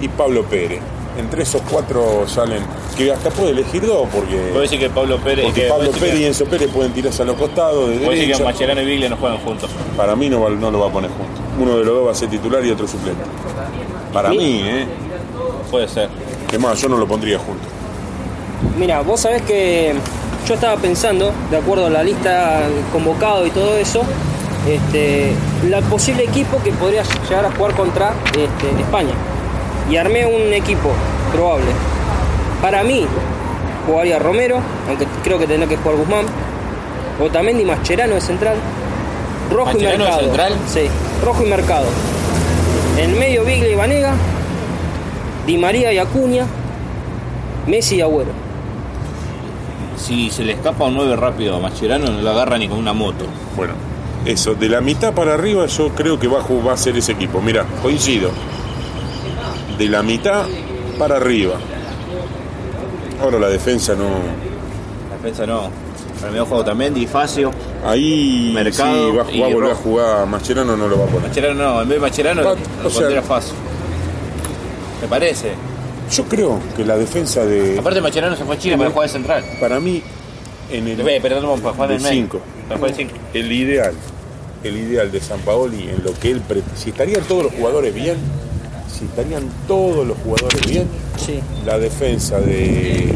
Y 0.00 0.08
Pablo 0.08 0.44
Pérez. 0.44 0.80
Entre 1.18 1.42
esos 1.42 1.60
cuatro 1.68 2.26
salen, 2.28 2.62
que 2.96 3.12
hasta 3.12 3.30
puede 3.30 3.50
elegir 3.50 3.84
dos, 3.84 4.08
porque, 4.12 4.36
Puedo 4.36 4.60
decir 4.60 4.78
que 4.78 4.88
Pablo 4.88 5.18
Pérez. 5.18 5.44
porque 5.44 5.62
que, 5.62 5.68
Pablo 5.68 5.90
y 6.16 6.24
Enzo 6.24 6.44
Pérez 6.44 6.70
pueden 6.70 6.92
tirarse 6.92 7.22
a 7.22 7.24
los 7.26 7.36
costados, 7.36 7.90
de 7.90 7.98
vos 7.98 8.14
decís 8.14 8.36
que. 8.36 8.44
Mascherano 8.44 8.80
y 8.80 8.84
Biglia 8.86 9.08
no 9.08 9.16
juegan 9.16 9.38
juntos. 9.38 9.70
Para 9.96 10.14
mí 10.14 10.28
no, 10.30 10.48
no 10.48 10.70
lo 10.70 10.78
va 10.78 10.86
a 10.88 10.92
poner 10.92 11.10
juntos. 11.10 11.40
Uno 11.58 11.78
de 11.78 11.84
los 11.84 11.94
dos 11.94 12.06
va 12.06 12.12
a 12.12 12.14
ser 12.14 12.30
titular 12.30 12.64
y 12.64 12.70
otro 12.70 12.86
suplente. 12.86 13.22
Para 14.12 14.30
mí, 14.30 14.62
¿eh? 14.64 14.86
Puede 15.70 15.88
ser. 15.88 16.08
Es 16.50 16.58
más, 16.58 16.80
yo 16.80 16.88
no 16.88 16.96
lo 16.96 17.06
pondría 17.06 17.38
junto. 17.38 17.62
Mira, 18.78 19.02
vos 19.02 19.20
sabés 19.20 19.42
que 19.42 19.94
yo 20.46 20.54
estaba 20.54 20.76
pensando, 20.76 21.32
de 21.50 21.56
acuerdo 21.56 21.86
a 21.86 21.90
la 21.90 22.02
lista 22.02 22.62
convocado 22.92 23.46
y 23.46 23.50
todo 23.50 23.76
eso, 23.76 24.02
este, 24.68 25.30
el 25.30 25.84
posible 25.88 26.24
equipo 26.24 26.62
que 26.62 26.72
podría 26.72 27.02
llegar 27.28 27.46
a 27.46 27.50
jugar 27.52 27.74
contra 27.74 28.12
este, 28.28 28.82
España. 28.82 29.12
Y 29.90 29.96
armé 29.96 30.24
un 30.26 30.52
equipo 30.52 30.90
probable. 31.32 31.66
Para 32.62 32.82
mí, 32.84 33.06
jugaría 33.86 34.18
Romero, 34.18 34.60
aunque 34.88 35.06
creo 35.24 35.38
que 35.38 35.46
tendrá 35.46 35.68
que 35.68 35.76
jugar 35.76 35.96
Guzmán. 35.98 36.26
Otamendi 37.20 37.64
Mascherano 37.64 38.14
de 38.14 38.20
central. 38.20 38.56
Rojo 39.50 39.70
y 39.72 39.74
¿Mascherano 39.82 40.04
de 40.04 40.10
Mercado. 40.10 40.20
central? 40.20 40.52
Sí, 40.68 40.80
Rojo 41.24 41.44
y 41.44 41.48
Mercado. 41.48 41.86
En 42.98 43.18
medio 43.18 43.44
Biglia 43.44 43.70
y 43.70 43.74
Vanega. 43.74 44.12
Di 45.46 45.58
María 45.58 45.92
y 45.92 45.98
Acuña. 45.98 46.46
Messi 47.66 47.96
y 47.96 48.00
Agüero. 48.00 48.30
Si 49.96 50.30
se 50.30 50.44
le 50.44 50.52
escapa 50.52 50.84
un 50.84 50.94
9 50.94 51.16
rápido 51.16 51.56
a 51.56 51.60
Mascherano, 51.60 52.10
no 52.10 52.20
lo 52.20 52.30
agarra 52.30 52.56
ni 52.58 52.68
con 52.68 52.78
una 52.78 52.92
moto. 52.92 53.26
Bueno, 53.56 53.74
eso, 54.24 54.54
de 54.54 54.68
la 54.68 54.80
mitad 54.80 55.12
para 55.12 55.34
arriba 55.34 55.66
yo 55.66 55.88
creo 55.90 56.18
que 56.18 56.26
va 56.26 56.40
a, 56.40 56.66
va 56.66 56.72
a 56.72 56.76
ser 56.76 56.96
ese 56.96 57.12
equipo. 57.12 57.40
Mira, 57.42 57.64
coincido. 57.82 58.30
De 59.80 59.88
la 59.88 60.02
mitad 60.02 60.44
para 60.98 61.16
arriba. 61.16 61.54
Ahora 63.22 63.38
la 63.38 63.48
defensa 63.48 63.94
no. 63.94 64.08
La 65.08 65.16
defensa 65.16 65.46
no. 65.46 65.70
Para 66.20 66.30
mí 66.32 66.36
va 66.38 66.42
a 66.42 66.46
jugar 66.46 66.60
Otamendi, 66.60 67.06
Facio. 67.06 67.50
Ahí 67.82 68.52
Mercado 68.54 69.10
sí, 69.10 69.16
va, 69.16 69.22
a- 69.46 69.48
a 69.50 69.54
volver 69.54 69.72
a 69.72 69.74
jugar. 69.74 70.26
Mascherano 70.26 70.76
no 70.76 70.86
lo 70.86 70.98
va 70.98 71.04
a 71.04 71.08
poner. 71.08 71.28
Mascherano 71.28 71.54
no, 71.54 71.80
en 71.80 71.88
vez 71.88 71.96
de 71.96 72.00
Mascherano, 72.02 72.44
Va- 72.44 72.56
lo, 72.82 72.90
pondría 72.90 73.22
Facio. 73.22 73.54
Me 75.00 75.08
parece. 75.08 75.52
Yo 76.12 76.24
creo 76.24 76.60
que 76.76 76.84
la 76.84 76.98
defensa 76.98 77.46
de. 77.46 77.78
Aparte 77.78 78.02
Mascherano 78.02 78.36
se 78.36 78.44
fue 78.44 78.56
a 78.56 78.58
Chile 78.58 78.76
para 78.76 78.90
jugar 78.90 79.08
de 79.08 79.12
central. 79.14 79.44
Para 79.60 79.80
mí, 79.80 80.02
en 80.70 80.88
el. 80.88 81.02
Ve, 81.02 81.20
perdón, 81.22 81.58
para 81.62 81.72
jugar 81.74 81.88
de 81.88 81.94
en 81.96 82.00
el 82.02 82.06
medio. 82.06 82.22
cinco. 82.22 82.40
Para 82.68 82.76
jugar 82.78 82.90
de 82.94 82.96
5. 83.04 83.14
el 83.32 83.50
ideal, 83.52 83.94
el 84.62 84.76
ideal 84.76 85.10
de 85.10 85.20
San 85.22 85.40
Paoli 85.40 85.88
en 85.88 86.04
lo 86.04 86.12
que 86.20 86.32
él 86.32 86.42
si 86.76 86.90
estarían 86.90 87.22
todos 87.22 87.44
los 87.44 87.52
jugadores 87.54 87.94
bien, 87.94 88.18
si 88.92 89.04
estarían 89.04 89.44
todos 89.68 90.06
los 90.06 90.16
jugadores 90.18 90.66
bien, 90.66 90.86
Sí. 91.16 91.40
la 91.64 91.78
defensa 91.78 92.38
de 92.38 93.14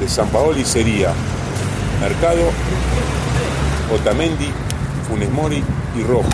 de 0.00 0.08
San 0.08 0.28
Paoli 0.28 0.64
sería 0.64 1.12
Mercado, 2.00 2.42
Otamendi, 3.94 4.48
Funes 5.08 5.30
Mori 5.30 5.62
y 5.96 6.02
Rojo. 6.02 6.24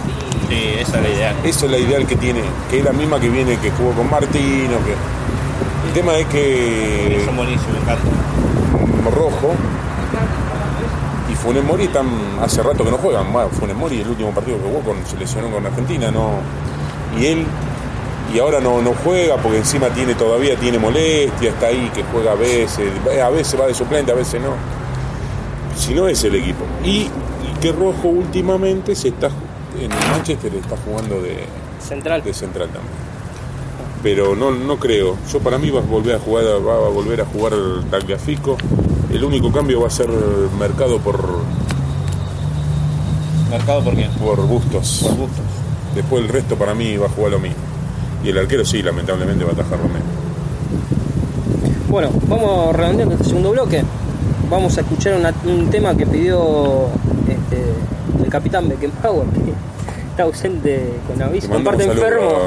Sí, 0.48 0.74
esa 0.80 0.96
es 0.96 1.02
la 1.02 1.08
idea. 1.10 1.34
Esa 1.44 1.66
es 1.66 1.70
la 1.70 1.78
ideal 1.78 2.06
que 2.06 2.16
tiene, 2.16 2.40
que 2.70 2.78
es 2.78 2.84
la 2.84 2.92
misma 2.92 3.20
que 3.20 3.28
viene 3.28 3.56
que 3.58 3.70
jugó 3.70 3.92
con 3.92 4.10
Martino, 4.10 4.76
que 4.84 4.94
El 5.88 5.92
tema 5.94 6.16
es 6.18 6.26
que 6.26 7.22
Son 7.24 7.36
buenísimos, 7.36 7.72
me 7.74 7.78
encanta. 7.80 8.02
Rojo 9.16 9.52
y 11.30 11.34
Funes 11.34 11.62
Mori 11.64 11.84
están 11.84 12.06
hace 12.42 12.62
rato 12.62 12.84
que 12.84 12.90
no 12.90 12.96
juegan. 12.98 13.32
Bueno, 13.32 13.48
Funes 13.50 13.76
Mori 13.76 14.00
el 14.00 14.08
último 14.08 14.30
partido 14.30 14.56
que 14.58 14.64
jugó 14.68 14.80
con, 14.80 14.96
se 15.06 15.16
lesionó 15.16 15.50
con 15.50 15.64
Argentina, 15.66 16.10
no. 16.10 16.30
Y 17.18 17.26
él 17.26 17.46
y 18.34 18.38
ahora 18.38 18.60
no, 18.60 18.80
no 18.80 18.94
juega 19.02 19.36
porque 19.36 19.58
encima 19.58 19.88
tiene 19.88 20.14
todavía 20.14 20.56
tiene 20.56 20.78
molestia, 20.78 21.50
está 21.50 21.66
ahí 21.66 21.90
que 21.92 22.04
juega 22.04 22.32
a 22.32 22.36
veces, 22.36 22.90
a 23.22 23.30
veces 23.30 23.60
va 23.60 23.66
de 23.66 23.74
suplente, 23.74 24.12
a 24.12 24.14
veces 24.14 24.40
no. 24.40 24.54
Si 25.76 25.94
no 25.94 26.06
es 26.06 26.22
el 26.24 26.34
equipo. 26.36 26.64
Y, 26.84 27.02
y 27.08 27.10
que 27.60 27.72
Rojo 27.72 28.08
últimamente 28.08 28.94
se 28.94 29.08
está 29.08 29.30
en 29.78 29.90
el 29.90 29.98
Manchester 30.10 30.54
está 30.54 30.76
jugando 30.84 31.20
de, 31.22 31.44
Central. 31.80 32.22
de 32.22 32.34
central 32.34 32.68
también. 32.68 32.92
Pero 34.02 34.34
no, 34.34 34.50
no 34.50 34.78
creo. 34.78 35.16
Yo 35.30 35.40
para 35.40 35.58
mí 35.58 35.70
va 35.70 35.80
a 35.80 35.82
volver 35.82 36.16
a 36.16 36.18
jugar, 36.18 36.44
va 36.66 36.74
a 36.74 36.88
volver 36.88 37.20
a 37.20 37.26
jugar 37.26 37.52
Tagliafico. 37.90 38.56
El 39.10 39.24
único 39.24 39.52
cambio 39.52 39.80
va 39.80 39.88
a 39.88 39.90
ser 39.90 40.08
mercado 40.58 40.98
por, 40.98 41.20
¿Marcado 43.50 43.82
por 43.82 43.94
quién? 43.94 44.10
por 44.12 44.36
Bustos. 44.46 45.00
Por 45.02 45.16
gustos. 45.16 45.44
Después 45.94 46.22
el 46.22 46.28
resto 46.28 46.56
para 46.56 46.74
mí 46.74 46.96
va 46.96 47.06
a 47.06 47.08
jugar 47.10 47.32
lo 47.32 47.38
mismo. 47.38 47.56
Y 48.24 48.28
el 48.28 48.38
arquero 48.38 48.64
sí, 48.64 48.82
lamentablemente 48.82 49.44
va 49.44 49.50
a 49.50 49.54
atajar 49.54 49.78
Romero. 49.78 50.04
Bueno, 51.88 52.10
vamos 52.28 52.74
redondeando 52.76 53.14
este 53.14 53.26
segundo 53.28 53.50
bloque. 53.50 53.82
Vamos 54.48 54.76
a 54.78 54.80
escuchar 54.82 55.14
una- 55.14 55.34
un 55.44 55.70
tema 55.70 55.96
que 55.96 56.06
pidió 56.06 56.86
este, 57.28 57.62
el 58.24 58.30
capitán 58.30 58.68
Beckenbauer, 58.68 59.26
que 59.28 59.50
está 60.10 60.22
ausente 60.24 60.84
con 61.08 61.20
aviso, 61.22 61.48
Te 61.48 61.54
mandamos 61.54 61.80
aparte 61.86 61.90
un 61.90 62.04
saludo 62.04 62.28
enfermo. 62.28 62.38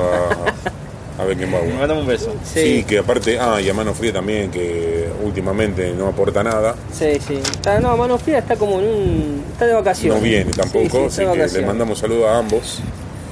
a, 1.18 1.22
a 1.22 1.26
Beckenbauer. 1.26 1.68
Me 1.74 1.80
mandame 1.80 2.02
un 2.02 2.08
beso. 2.08 2.32
Sí, 2.46 2.60
Sí, 2.62 2.84
que 2.86 3.00
aparte, 3.00 3.38
ah, 3.40 3.60
y 3.60 3.70
a 3.70 3.74
Mano 3.74 3.94
Fría 3.94 4.14
también, 4.14 4.50
que 4.52 5.10
últimamente 5.24 5.94
no 5.94 6.08
aporta 6.08 6.44
nada. 6.44 6.76
sí, 6.92 7.18
sí. 7.28 7.36
Está, 7.36 7.80
no, 7.80 7.96
Mano 7.98 8.18
Fría 8.18 8.40
está 8.40 8.56
como 8.56 8.80
en 8.80 8.86
un. 8.86 9.44
está 9.52 9.66
de 9.66 9.74
vacaciones. 9.74 10.22
No 10.22 10.24
viene 10.26 10.52
tampoco, 10.52 11.10
sí, 11.10 11.24
así 11.24 11.54
que 11.54 11.60
le 11.62 11.66
mandamos 11.68 12.00
saludos 12.00 12.28
a 12.28 12.38
ambos. 12.38 12.80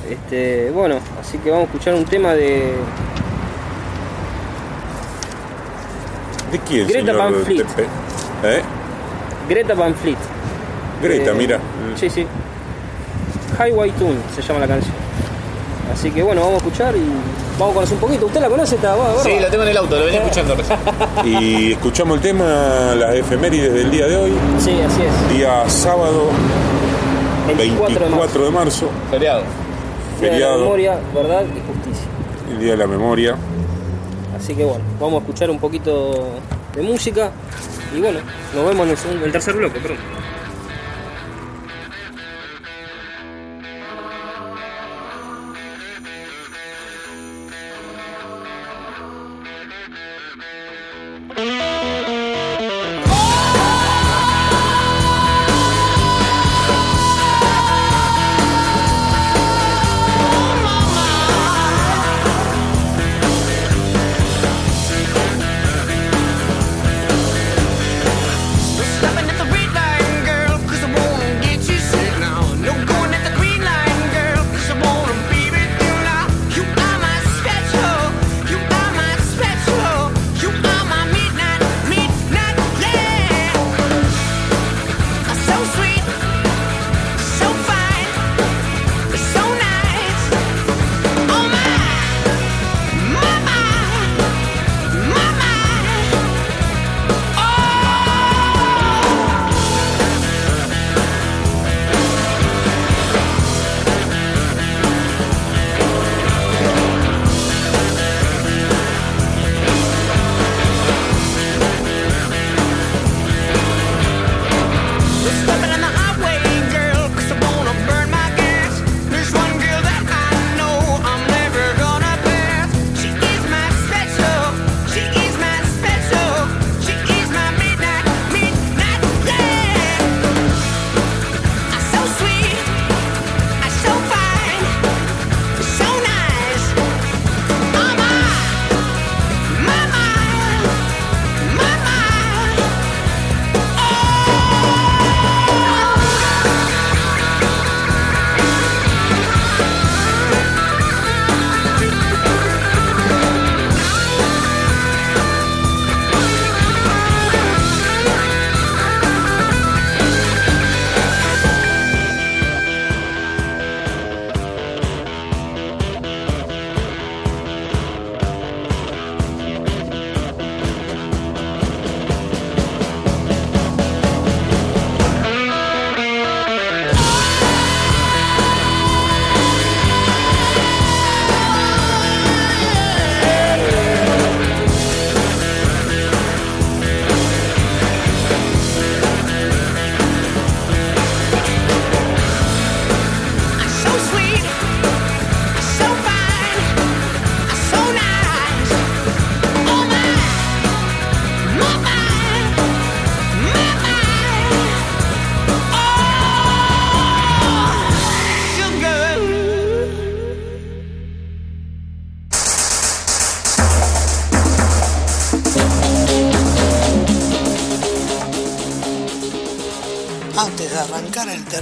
Este, 0.10 0.72
bueno, 0.72 0.95
así 1.20 1.38
que 1.38 1.49
vamos 1.52 1.64
a 1.64 1.72
escuchar 1.72 1.93
un 1.95 2.06
tema 2.06 2.34
de. 2.34 2.74
¿De 6.52 6.60
quién, 6.68 6.88
Greta 6.88 7.14
Van 7.14 7.34
Fleet. 7.45 7.66
¿Eh? 8.43 8.62
Greta 9.47 9.74
Van 9.74 9.95
Fleet. 9.95 10.18
Greta, 11.02 11.32
Eh, 11.32 11.36
mira. 11.36 11.60
Sí, 11.95 12.10
sí. 12.10 12.28
Highway 13.58 13.91
Tune 13.91 14.16
se 14.36 14.41
llama 14.41 14.60
la 14.62 14.68
canción. 14.68 14.93
Así 15.93 16.10
que 16.12 16.24
bueno, 16.24 16.41
vamos 16.41 16.56
a 16.56 16.58
escuchar 16.58 16.95
y 16.95 17.02
vamos 17.60 17.72
a 17.72 17.76
conocer 17.76 17.95
un 17.95 18.02
poquito. 18.02 18.26
¿Usted 18.26 18.41
la 18.41 18.49
conoce 18.49 18.76
esta? 18.76 18.95
Sí, 19.24 19.39
la 19.39 19.49
tengo 19.49 19.64
en 19.64 19.70
el 19.70 19.78
auto, 19.78 19.97
lo 19.97 20.06
venía 20.06 20.22
escuchando 20.24 20.56
recién. 20.56 20.80
Y 21.26 21.72
escuchamos 21.74 22.18
el 22.18 22.22
tema, 22.22 22.45
las 22.97 23.16
efemérides 23.16 23.74
del 23.74 23.91
día 23.91 24.08
de 24.08 24.18
hoy, 24.18 24.32
Sí, 24.60 24.72
así 24.86 25.02
es. 25.04 25.38
día 25.38 25.70
sábado 25.70 26.28
24 27.58 27.88
de 27.88 27.99
marzo. 27.99 28.10
24 28.10 28.45
de 28.45 28.52
marzo, 28.52 28.89
Feriado. 29.10 29.43
Día 30.22 30.30
de 30.30 30.39
la 30.39 30.45
feriado, 30.47 30.59
memoria, 30.63 30.99
verdad 31.13 31.41
y 31.43 31.67
justicia. 31.74 32.07
el 32.51 32.59
día 32.59 32.72
de 32.72 32.78
la 32.78 32.88
memoria. 32.88 33.36
Así 34.38 34.55
que 34.55 34.63
bueno, 34.63 34.84
vamos 34.99 35.15
a 35.15 35.22
escuchar 35.22 35.49
un 35.49 35.59
poquito 35.59 36.30
de 36.76 36.82
música 36.82 37.32
y 37.95 37.99
bueno, 38.01 38.19
nos 38.55 38.65
vemos 38.65 38.86
en 38.86 38.91
el, 38.91 38.97
segundo- 38.97 39.19
en 39.22 39.26
el 39.28 39.32
tercer 39.32 39.53
bloque, 39.55 39.80
perdón. 39.80 39.97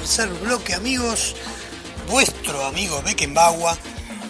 Tercer 0.10 0.30
bloque, 0.40 0.74
amigos, 0.74 1.36
vuestro 2.08 2.66
amigo 2.66 3.00
Beckenbauer 3.04 3.78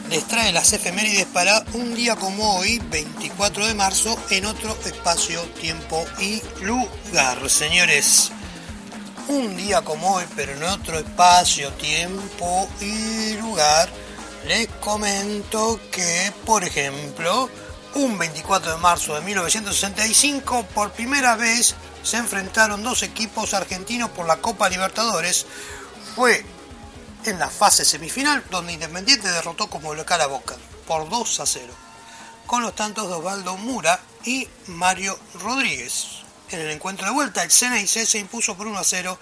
les 0.09 0.27
trae 0.27 0.51
las 0.51 0.73
efemérides 0.73 1.25
para 1.27 1.63
un 1.71 1.95
día 1.95 2.17
como 2.17 2.57
hoy, 2.57 2.79
24 2.89 3.65
de 3.65 3.73
marzo, 3.75 4.19
en 4.29 4.45
otro 4.45 4.77
espacio, 4.85 5.41
tiempo 5.61 6.05
y 6.19 6.41
lugar. 6.65 7.49
Señores, 7.49 8.29
un 9.29 9.55
día 9.55 9.81
como 9.81 10.15
hoy, 10.15 10.25
pero 10.35 10.51
en 10.51 10.63
otro 10.63 10.99
espacio, 10.99 11.71
tiempo 11.71 12.69
y 12.81 13.37
lugar, 13.37 13.87
les 14.47 14.67
comento 14.81 15.79
que, 15.93 16.33
por 16.45 16.65
ejemplo, 16.65 17.49
un 17.95 18.17
24 18.17 18.73
de 18.73 18.77
marzo 18.79 19.15
de 19.15 19.21
1965, 19.21 20.65
por 20.75 20.91
primera 20.91 21.37
vez 21.37 21.73
se 22.09 22.17
enfrentaron 22.17 22.81
dos 22.81 23.03
equipos 23.03 23.53
argentinos 23.53 24.09
por 24.09 24.25
la 24.25 24.37
Copa 24.37 24.67
Libertadores. 24.67 25.45
Fue 26.15 26.43
en 27.25 27.37
la 27.37 27.49
fase 27.49 27.85
semifinal, 27.85 28.43
donde 28.49 28.73
Independiente 28.73 29.29
derrotó 29.29 29.69
como 29.69 29.93
local 29.93 30.19
a 30.21 30.27
Boca 30.27 30.55
por 30.87 31.07
2 31.07 31.39
a 31.39 31.45
0, 31.45 31.71
con 32.47 32.63
los 32.63 32.75
tantos 32.75 33.07
de 33.07 33.13
Osvaldo 33.13 33.57
Mura 33.57 33.99
y 34.25 34.47
Mario 34.67 35.19
Rodríguez. 35.35 36.23
En 36.49 36.61
el 36.61 36.71
encuentro 36.71 37.05
de 37.05 37.13
vuelta, 37.13 37.43
el 37.43 37.51
Ceneice 37.51 38.07
se 38.07 38.17
impuso 38.17 38.57
por 38.57 38.65
1 38.65 38.79
a 38.79 38.83
0, 38.83 39.19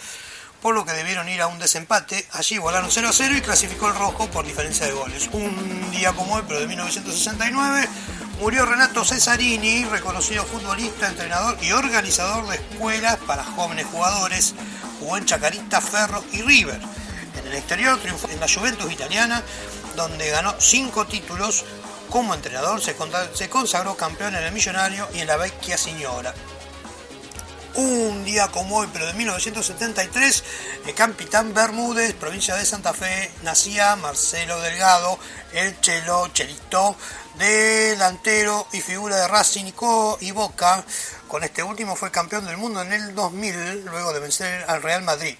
por 0.61 0.73
lo 0.73 0.85
que 0.85 0.93
debieron 0.93 1.27
ir 1.27 1.41
a 1.41 1.47
un 1.47 1.59
desempate. 1.59 2.25
Allí 2.31 2.57
volaron 2.57 2.89
0 2.89 3.09
a 3.09 3.11
0 3.11 3.35
y 3.35 3.41
clasificó 3.41 3.89
el 3.89 3.95
rojo 3.95 4.29
por 4.31 4.45
diferencia 4.45 4.85
de 4.85 4.93
goles. 4.93 5.29
Un 5.33 5.91
día 5.91 6.13
como 6.13 6.35
hoy, 6.35 6.43
pero 6.47 6.61
de 6.61 6.67
1969, 6.67 7.89
murió 8.39 8.65
Renato 8.65 9.03
Cesarini, 9.03 9.85
reconocido 9.85 10.45
futbolista, 10.45 11.07
entrenador 11.07 11.57
y 11.61 11.71
organizador 11.71 12.47
de 12.47 12.55
escuelas 12.55 13.17
para 13.25 13.43
jóvenes 13.43 13.85
jugadores. 13.87 14.53
Jugó 14.99 15.17
en 15.17 15.25
Chacarita, 15.25 15.81
Ferro 15.81 16.23
y 16.31 16.41
River. 16.41 16.79
En 17.39 17.47
el 17.47 17.53
exterior 17.53 17.99
triunfó 17.99 18.29
en 18.29 18.39
la 18.39 18.47
Juventus 18.47 18.91
italiana, 18.91 19.43
donde 19.95 20.29
ganó 20.29 20.55
cinco 20.59 21.05
títulos. 21.05 21.65
Como 22.09 22.33
entrenador 22.33 22.81
se 22.81 23.49
consagró 23.49 23.97
campeón 23.97 24.35
en 24.35 24.43
el 24.43 24.53
Millonario 24.53 25.07
y 25.13 25.19
en 25.19 25.27
la 25.27 25.37
Vecchia 25.37 25.77
Signora. 25.77 26.33
Un 27.77 28.25
día 28.25 28.47
como 28.47 28.77
hoy, 28.77 28.87
pero 28.91 29.05
de 29.05 29.13
1973, 29.13 30.43
el 30.87 30.95
capitán 30.95 31.53
Bermúdez, 31.53 32.15
provincia 32.15 32.55
de 32.55 32.65
Santa 32.65 32.91
Fe, 32.91 33.29
nacía 33.43 33.95
Marcelo 33.97 34.59
Delgado, 34.61 35.19
el 35.53 35.79
Chelo, 35.79 36.27
Chelito, 36.29 36.95
delantero 37.37 38.67
y 38.71 38.81
figura 38.81 39.15
de 39.17 39.27
Racing 39.27 39.71
y 40.21 40.31
Boca. 40.31 40.83
Con 41.27 41.43
este 41.43 41.63
último 41.63 41.95
fue 41.95 42.11
campeón 42.11 42.45
del 42.45 42.57
mundo 42.57 42.81
en 42.81 42.93
el 42.93 43.13
2000, 43.15 43.85
luego 43.85 44.13
de 44.13 44.19
vencer 44.19 44.65
al 44.67 44.81
Real 44.81 45.03
Madrid. 45.03 45.35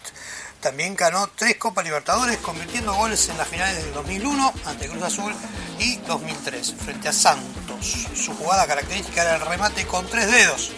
También 0.62 0.95
ganó 0.95 1.28
tres 1.36 1.58
Copas 1.58 1.86
Libertadores, 1.86 2.38
convirtiendo 2.38 2.93
goles 2.93 3.30
en 3.30 3.38
las 3.38 3.48
finales 3.48 3.84
del 3.84 3.93
2001 3.93 4.54
ante 4.66 4.88
Cruz 4.89 5.04
Azul 5.04 5.34
y 5.80 5.98
2003 5.98 6.76
frente 6.84 7.08
a 7.10 7.14
Santos. 7.14 8.08
Su 8.16 8.36
jugada 8.36 8.66
característica 8.66 9.22
era 9.22 9.36
el 9.36 9.41
remate 9.41 9.86
con 9.86 10.08
tres 10.08 10.30
dedos. 10.32 10.72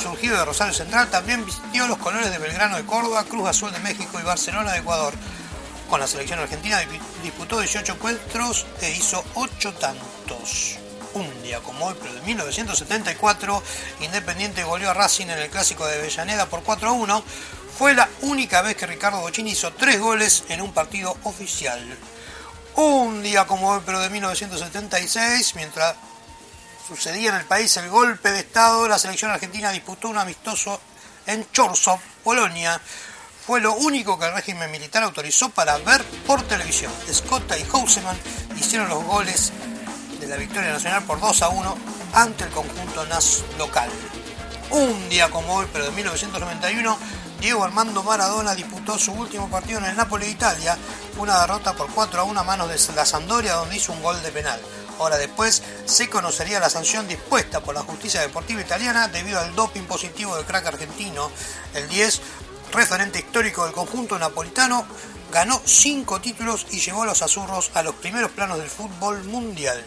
Surgido 0.00 0.38
de 0.38 0.44
Rosario 0.44 0.74
Central, 0.74 1.10
también 1.10 1.44
vistió 1.44 1.88
los 1.88 1.98
colores 1.98 2.30
de 2.30 2.38
Belgrano 2.38 2.76
de 2.76 2.84
Córdoba, 2.86 3.24
Cruz 3.24 3.48
Azul 3.48 3.72
de 3.72 3.78
México 3.80 4.20
y 4.20 4.22
Barcelona 4.22 4.72
de 4.72 4.78
Ecuador. 4.78 5.14
Con 5.90 6.00
la 6.00 6.06
selección 6.06 6.38
argentina 6.38 6.78
di- 6.80 7.00
disputó 7.22 7.60
18 7.60 7.92
encuentros 7.94 8.66
e 8.80 8.90
hizo 8.90 9.24
8 9.34 9.74
tantos. 9.74 10.06
Un 11.14 11.42
día 11.42 11.60
como 11.60 11.86
hoy, 11.86 11.94
pero 12.00 12.12
de 12.12 12.20
1974, 12.22 13.62
Independiente 14.00 14.64
goleó 14.64 14.90
a 14.90 14.94
Racing 14.94 15.26
en 15.26 15.38
el 15.38 15.50
clásico 15.50 15.86
de 15.86 15.94
Avellaneda 15.94 16.46
por 16.46 16.62
4 16.62 16.88
a 16.88 16.92
1. 16.92 17.24
Fue 17.78 17.94
la 17.94 18.08
única 18.22 18.60
vez 18.62 18.76
que 18.76 18.86
Ricardo 18.86 19.20
Bochini 19.20 19.52
hizo 19.52 19.72
3 19.72 20.00
goles 20.00 20.44
en 20.48 20.60
un 20.60 20.72
partido 20.72 21.16
oficial. 21.22 21.96
Un 22.74 23.22
día 23.22 23.46
como 23.46 23.70
hoy, 23.70 23.82
pero 23.86 24.00
de 24.00 24.10
1976, 24.10 25.54
mientras 25.54 25.94
sucedía 26.86 27.30
en 27.30 27.36
el 27.36 27.44
país 27.44 27.76
el 27.76 27.88
golpe 27.88 28.32
de 28.32 28.40
Estado, 28.40 28.88
la 28.88 28.98
selección 28.98 29.30
argentina 29.30 29.70
disputó 29.70 30.08
un 30.08 30.18
amistoso 30.18 30.80
en 31.26 31.46
Chorzów, 31.52 32.00
Polonia. 32.24 32.80
Fue 33.46 33.60
lo 33.60 33.74
único 33.74 34.18
que 34.18 34.26
el 34.26 34.34
régimen 34.34 34.70
militar 34.70 35.04
autorizó 35.04 35.50
para 35.50 35.78
ver 35.78 36.04
por 36.26 36.42
televisión. 36.42 36.92
Scotta 37.12 37.56
y 37.56 37.64
Houseman 37.64 38.18
hicieron 38.58 38.88
los 38.88 39.04
goles 39.04 39.52
la 40.28 40.36
victoria 40.36 40.72
nacional 40.72 41.04
por 41.04 41.20
2 41.20 41.42
a 41.42 41.48
1 41.48 41.76
ante 42.14 42.44
el 42.44 42.50
conjunto 42.50 43.04
NAS 43.06 43.44
local. 43.58 43.88
Un 44.70 45.08
día 45.08 45.30
como 45.30 45.54
hoy, 45.54 45.66
pero 45.72 45.84
de 45.84 45.92
1991, 45.92 46.98
Diego 47.40 47.64
Armando 47.64 48.02
Maradona 48.02 48.54
disputó 48.54 48.98
su 48.98 49.12
último 49.12 49.48
partido 49.48 49.78
en 49.78 49.84
el 49.86 49.96
Napoli 49.96 50.26
de 50.26 50.32
Italia. 50.32 50.76
Una 51.18 51.40
derrota 51.40 51.74
por 51.74 51.90
4 51.90 52.20
a 52.20 52.24
1 52.24 52.40
a 52.40 52.44
manos 52.44 52.68
de 52.68 52.94
la 52.94 53.06
Sampdoria, 53.06 53.54
donde 53.54 53.76
hizo 53.76 53.92
un 53.92 54.02
gol 54.02 54.20
de 54.22 54.32
penal. 54.32 54.60
Hora 54.98 55.18
después 55.18 55.62
se 55.84 56.08
conocería 56.08 56.58
la 56.58 56.70
sanción 56.70 57.06
dispuesta 57.06 57.60
por 57.60 57.74
la 57.74 57.82
justicia 57.82 58.22
deportiva 58.22 58.60
italiana 58.60 59.08
debido 59.08 59.38
al 59.38 59.54
doping 59.54 59.82
positivo 59.82 60.34
del 60.36 60.46
crack 60.46 60.66
argentino. 60.66 61.30
El 61.74 61.88
10, 61.88 62.20
referente 62.72 63.18
histórico 63.18 63.64
del 63.64 63.74
conjunto 63.74 64.18
napolitano, 64.18 64.86
ganó 65.30 65.60
5 65.64 66.20
títulos 66.20 66.66
y 66.70 66.80
llevó 66.80 67.02
a 67.02 67.06
los 67.06 67.22
azurros 67.22 67.70
a 67.74 67.82
los 67.82 67.94
primeros 67.96 68.30
planos 68.30 68.58
del 68.58 68.70
fútbol 68.70 69.22
mundial. 69.24 69.84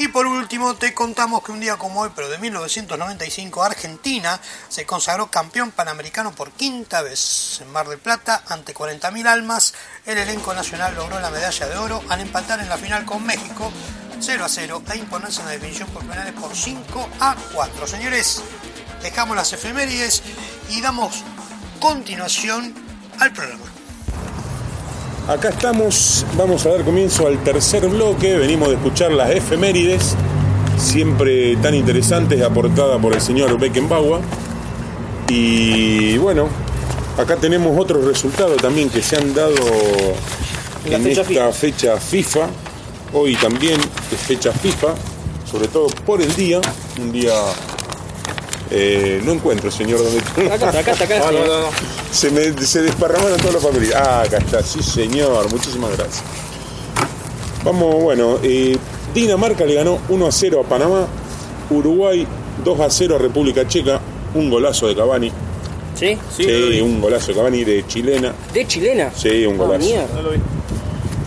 Y 0.00 0.06
por 0.08 0.26
último 0.26 0.76
te 0.76 0.94
contamos 0.94 1.42
que 1.42 1.50
un 1.50 1.58
día 1.58 1.76
como 1.76 2.00
hoy, 2.00 2.10
pero 2.14 2.28
de 2.28 2.38
1995, 2.38 3.64
Argentina 3.64 4.40
se 4.68 4.86
consagró 4.86 5.28
campeón 5.28 5.72
panamericano 5.72 6.30
por 6.32 6.52
quinta 6.52 7.02
vez. 7.02 7.58
En 7.60 7.72
Mar 7.72 7.88
del 7.88 7.98
Plata, 7.98 8.44
ante 8.46 8.72
40.000 8.72 9.26
almas, 9.26 9.74
el 10.06 10.18
elenco 10.18 10.54
nacional 10.54 10.94
logró 10.94 11.18
la 11.18 11.30
medalla 11.30 11.66
de 11.66 11.76
oro 11.76 12.00
al 12.08 12.20
empatar 12.20 12.60
en 12.60 12.68
la 12.68 12.78
final 12.78 13.04
con 13.04 13.26
México 13.26 13.72
0 14.20 14.44
a 14.44 14.48
0 14.48 14.82
e 14.92 14.98
imponerse 14.98 15.40
en 15.40 15.46
la 15.46 15.52
definición 15.52 15.88
por 15.90 16.04
penales 16.04 16.34
por 16.34 16.54
5 16.54 17.08
a 17.18 17.36
4. 17.52 17.86
Señores, 17.86 18.42
dejamos 19.02 19.36
las 19.36 19.52
efemérides 19.52 20.22
y 20.70 20.80
damos 20.80 21.24
continuación 21.80 22.72
al 23.18 23.32
programa. 23.32 23.77
Acá 25.28 25.50
estamos, 25.50 26.24
vamos 26.38 26.64
a 26.64 26.70
dar 26.70 26.84
comienzo 26.84 27.26
al 27.26 27.36
tercer 27.44 27.86
bloque, 27.86 28.34
venimos 28.38 28.70
de 28.70 28.76
escuchar 28.76 29.12
las 29.12 29.28
efemérides, 29.28 30.14
siempre 30.78 31.54
tan 31.56 31.74
interesantes, 31.74 32.40
aportada 32.40 32.98
por 32.98 33.12
el 33.12 33.20
señor 33.20 33.58
Beckenbauer. 33.58 34.22
Y 35.28 36.16
bueno, 36.16 36.48
acá 37.18 37.36
tenemos 37.36 37.78
otros 37.78 38.06
resultados 38.06 38.56
también 38.56 38.88
que 38.88 39.02
se 39.02 39.16
han 39.16 39.34
dado 39.34 39.54
En 40.86 41.02
fecha 41.02 41.20
esta 41.20 41.24
FIFA. 41.24 41.52
fecha 41.52 41.96
FIFA, 41.98 42.46
hoy 43.12 43.36
también 43.36 43.78
es 44.10 44.18
fecha 44.18 44.50
FIFA, 44.50 44.94
sobre 45.44 45.68
todo 45.68 45.88
por 46.06 46.22
el 46.22 46.34
día, 46.36 46.58
un 46.98 47.12
día... 47.12 47.34
eh, 48.70 49.20
no 49.24 49.32
encuentro, 49.32 49.70
señor, 49.70 50.00
donde 50.02 50.18
Acá 50.52 50.54
está, 50.66 50.78
acá 50.80 50.92
está, 50.92 51.04
acá. 51.04 51.18
No, 51.32 51.32
no, 51.32 51.46
no, 51.46 51.60
no. 51.62 51.66
se, 52.10 52.30
me, 52.30 52.52
se 52.64 52.82
desparramaron 52.82 53.38
todos 53.38 53.54
los 53.54 53.64
papeles. 53.64 53.94
Ah, 53.94 54.22
acá 54.22 54.38
está, 54.38 54.62
sí 54.62 54.82
señor, 54.82 55.50
muchísimas 55.50 55.96
gracias. 55.96 56.22
Vamos, 57.64 57.94
bueno, 58.02 58.38
eh, 58.42 58.76
Dinamarca 59.14 59.64
le 59.64 59.74
ganó 59.74 59.98
1 60.08 60.26
a 60.26 60.32
0 60.32 60.62
a 60.64 60.68
Panamá, 60.68 61.06
Uruguay 61.70 62.26
2 62.64 62.80
a 62.80 62.90
0 62.90 63.16
a 63.16 63.18
República 63.18 63.66
Checa, 63.66 64.00
un 64.34 64.48
golazo 64.50 64.86
de 64.86 64.94
Cavani, 64.94 65.32
¿Sí? 65.94 66.16
Sí, 66.36 66.46
vi. 66.46 66.80
un 66.80 67.00
golazo 67.00 67.28
de 67.28 67.34
Cavani 67.34 67.64
de 67.64 67.84
chilena, 67.86 68.32
¿De 68.54 68.66
chilena? 68.66 69.10
Sí, 69.14 69.44
un 69.46 69.54
Ah, 69.54 69.64
golazo. 69.64 69.84
mierda. 69.86 70.08
No 70.14 70.22
lo 70.22 70.30
vi. 70.30 70.38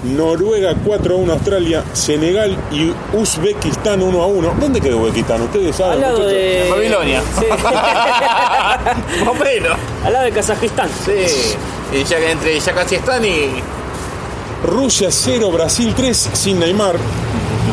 Noruega 0.04 0.74
4 0.84 1.14
a 1.14 1.18
1 1.18 1.32
a 1.32 1.36
Australia, 1.36 1.84
Senegal 1.93 2.58
y 2.72 2.91
Uzbekistán 3.16 4.02
1 4.02 4.22
a 4.22 4.26
1. 4.26 4.54
¿Dónde 4.60 4.82
quedó 4.82 4.97
Uzbekistán? 4.97 5.41
¿Ustedes 5.43 5.76
saben? 5.76 5.93
Al 5.93 6.02
lado 6.02 6.18
muchachos? 6.20 6.34
de... 6.34 6.68
Babilonia. 6.72 7.22
Sí. 7.39 7.45
Más 9.26 9.28
o 9.28 9.34
menos. 9.36 9.78
Al 10.04 10.14
lado 10.14 10.26
de 10.26 10.32
Kazajistán. 10.32 10.89
Sí. 11.06 11.56
Y 11.93 12.04
ya 12.04 12.18
que 12.18 12.32
entre 12.32 12.60
Yakazistán 12.60 13.24
y. 13.26 13.49
Rusia 14.64 15.10
0, 15.12 15.52
Brasil 15.52 15.93
3 15.95 16.30
sin 16.34 16.60
Neymar. 16.60 16.95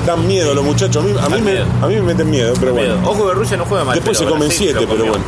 Dan 0.06 0.26
miedo 0.26 0.54
los 0.54 0.64
muchachos. 0.64 1.04
A 1.04 1.06
mí, 1.06 1.14
a 1.20 1.28
mí 1.28 1.42
me, 1.42 1.52
miedo. 1.52 1.66
a 1.82 1.86
mí 1.86 1.94
me 1.96 2.02
meten 2.02 2.30
miedo, 2.30 2.54
pero 2.58 2.72
bueno. 2.72 2.96
Miedo. 2.96 3.10
Ojo 3.10 3.28
que 3.28 3.34
Rusia 3.34 3.56
no 3.56 3.64
juega 3.64 3.84
mal. 3.84 3.94
Después 3.94 4.16
se 4.18 4.24
comen 4.24 4.48
Brasil 4.48 4.68
7, 4.72 4.80
lo 4.80 4.88
pero 4.88 5.04
bueno. 5.10 5.24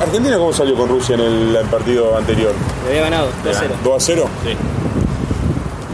¿Argentina 0.00 0.36
cómo 0.36 0.52
salió 0.52 0.74
con 0.74 0.88
Rusia 0.88 1.14
en 1.14 1.20
el, 1.20 1.56
el 1.56 1.66
partido 1.66 2.16
anterior? 2.16 2.52
Le 2.84 2.90
había 2.90 3.02
ganado, 3.02 3.28
2 3.44 3.56
a 3.56 3.60
0. 3.60 3.74
2 3.84 3.94
a 3.96 4.00
0. 4.04 4.28
Sí. 4.44 4.56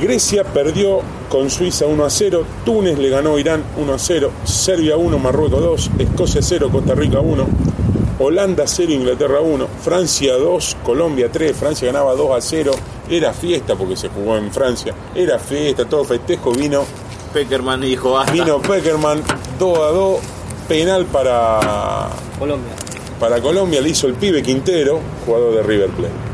Grecia 0.01 0.45
perdió 0.45 1.01
con 1.29 1.51
Suiza 1.51 1.87
1 1.87 2.05
a 2.05 2.11
0. 2.11 2.45
Túnez 2.65 2.99
le 2.99 3.09
ganó 3.09 3.35
a 3.35 3.41
Irán 3.41 3.65
1 3.77 3.93
a 3.93 3.99
0. 3.99 4.31
Serbia 4.45 4.97
1, 4.97 5.19
Marruecos 5.19 5.61
2. 5.61 5.91
Escocia 5.99 6.41
0, 6.41 6.69
Costa 6.71 6.95
Rica 6.95 7.19
1. 7.19 7.47
Holanda 8.21 8.65
0, 8.67 8.93
Inglaterra 8.93 9.41
1. 9.41 9.67
Francia 9.83 10.35
2, 10.35 10.77
Colombia 10.85 11.31
3. 11.33 11.57
Francia 11.57 11.87
ganaba 11.87 12.15
2 12.15 12.37
a 12.37 12.41
0. 12.41 12.73
Era 13.11 13.33
fiesta 13.33 13.75
porque 13.75 13.97
se 13.97 14.09
jugó 14.09 14.37
en 14.37 14.53
Francia. 14.53 14.95
Era 15.15 15.39
fiesta, 15.39 15.85
todo 15.85 16.05
festejo. 16.05 16.53
Vino 16.53 16.85
Peckerman 17.33 17.81
dijo 17.81 18.13
basta. 18.13 18.33
Vino 18.33 18.61
Peckerman 18.61 19.23
2 19.59 19.79
a 19.79 19.91
2, 19.91 20.21
penal 20.69 21.07
para, 21.07 22.09
Colombia. 22.39 22.73
para 23.19 23.41
Colombia, 23.41 23.81
le 23.81 23.89
hizo 23.89 24.07
el 24.07 24.15
pibe 24.15 24.43
Quintero, 24.43 25.01
jugador 25.27 25.55
de 25.55 25.63
River 25.63 25.91
Plate. 25.91 26.28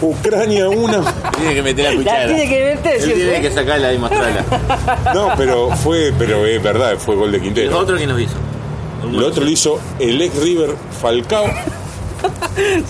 Ucrania 0.00 0.68
1. 0.68 1.04
Tiene 1.38 1.54
que 1.54 1.62
meter 1.62 1.84
la 1.84 1.90
La 1.92 1.96
cuchara. 1.96 2.26
tiene 2.26 2.48
que 2.48 2.64
meter 2.74 2.94
Él 3.02 3.12
tiene 3.14 3.40
que 3.40 3.50
sacarla 3.50 3.92
y 3.92 3.98
mostrarla. 3.98 4.44
No, 5.14 5.28
pero 5.36 5.70
fue, 5.76 6.12
pero 6.18 6.44
es 6.46 6.62
verdad, 6.62 6.96
fue 6.98 7.16
gol 7.16 7.32
de 7.32 7.38
¿Y 7.38 7.40
Quintero. 7.42 7.70
los 7.72 7.80
otros 7.82 7.98
quién 7.98 8.10
los 8.10 8.20
hizo? 8.20 8.34
El 9.10 9.22
otro 9.22 9.44
lo 9.44 9.50
hizo 9.50 9.78
el 9.98 10.20
ex 10.22 10.34
River 10.42 10.70
Falcao. 11.02 11.44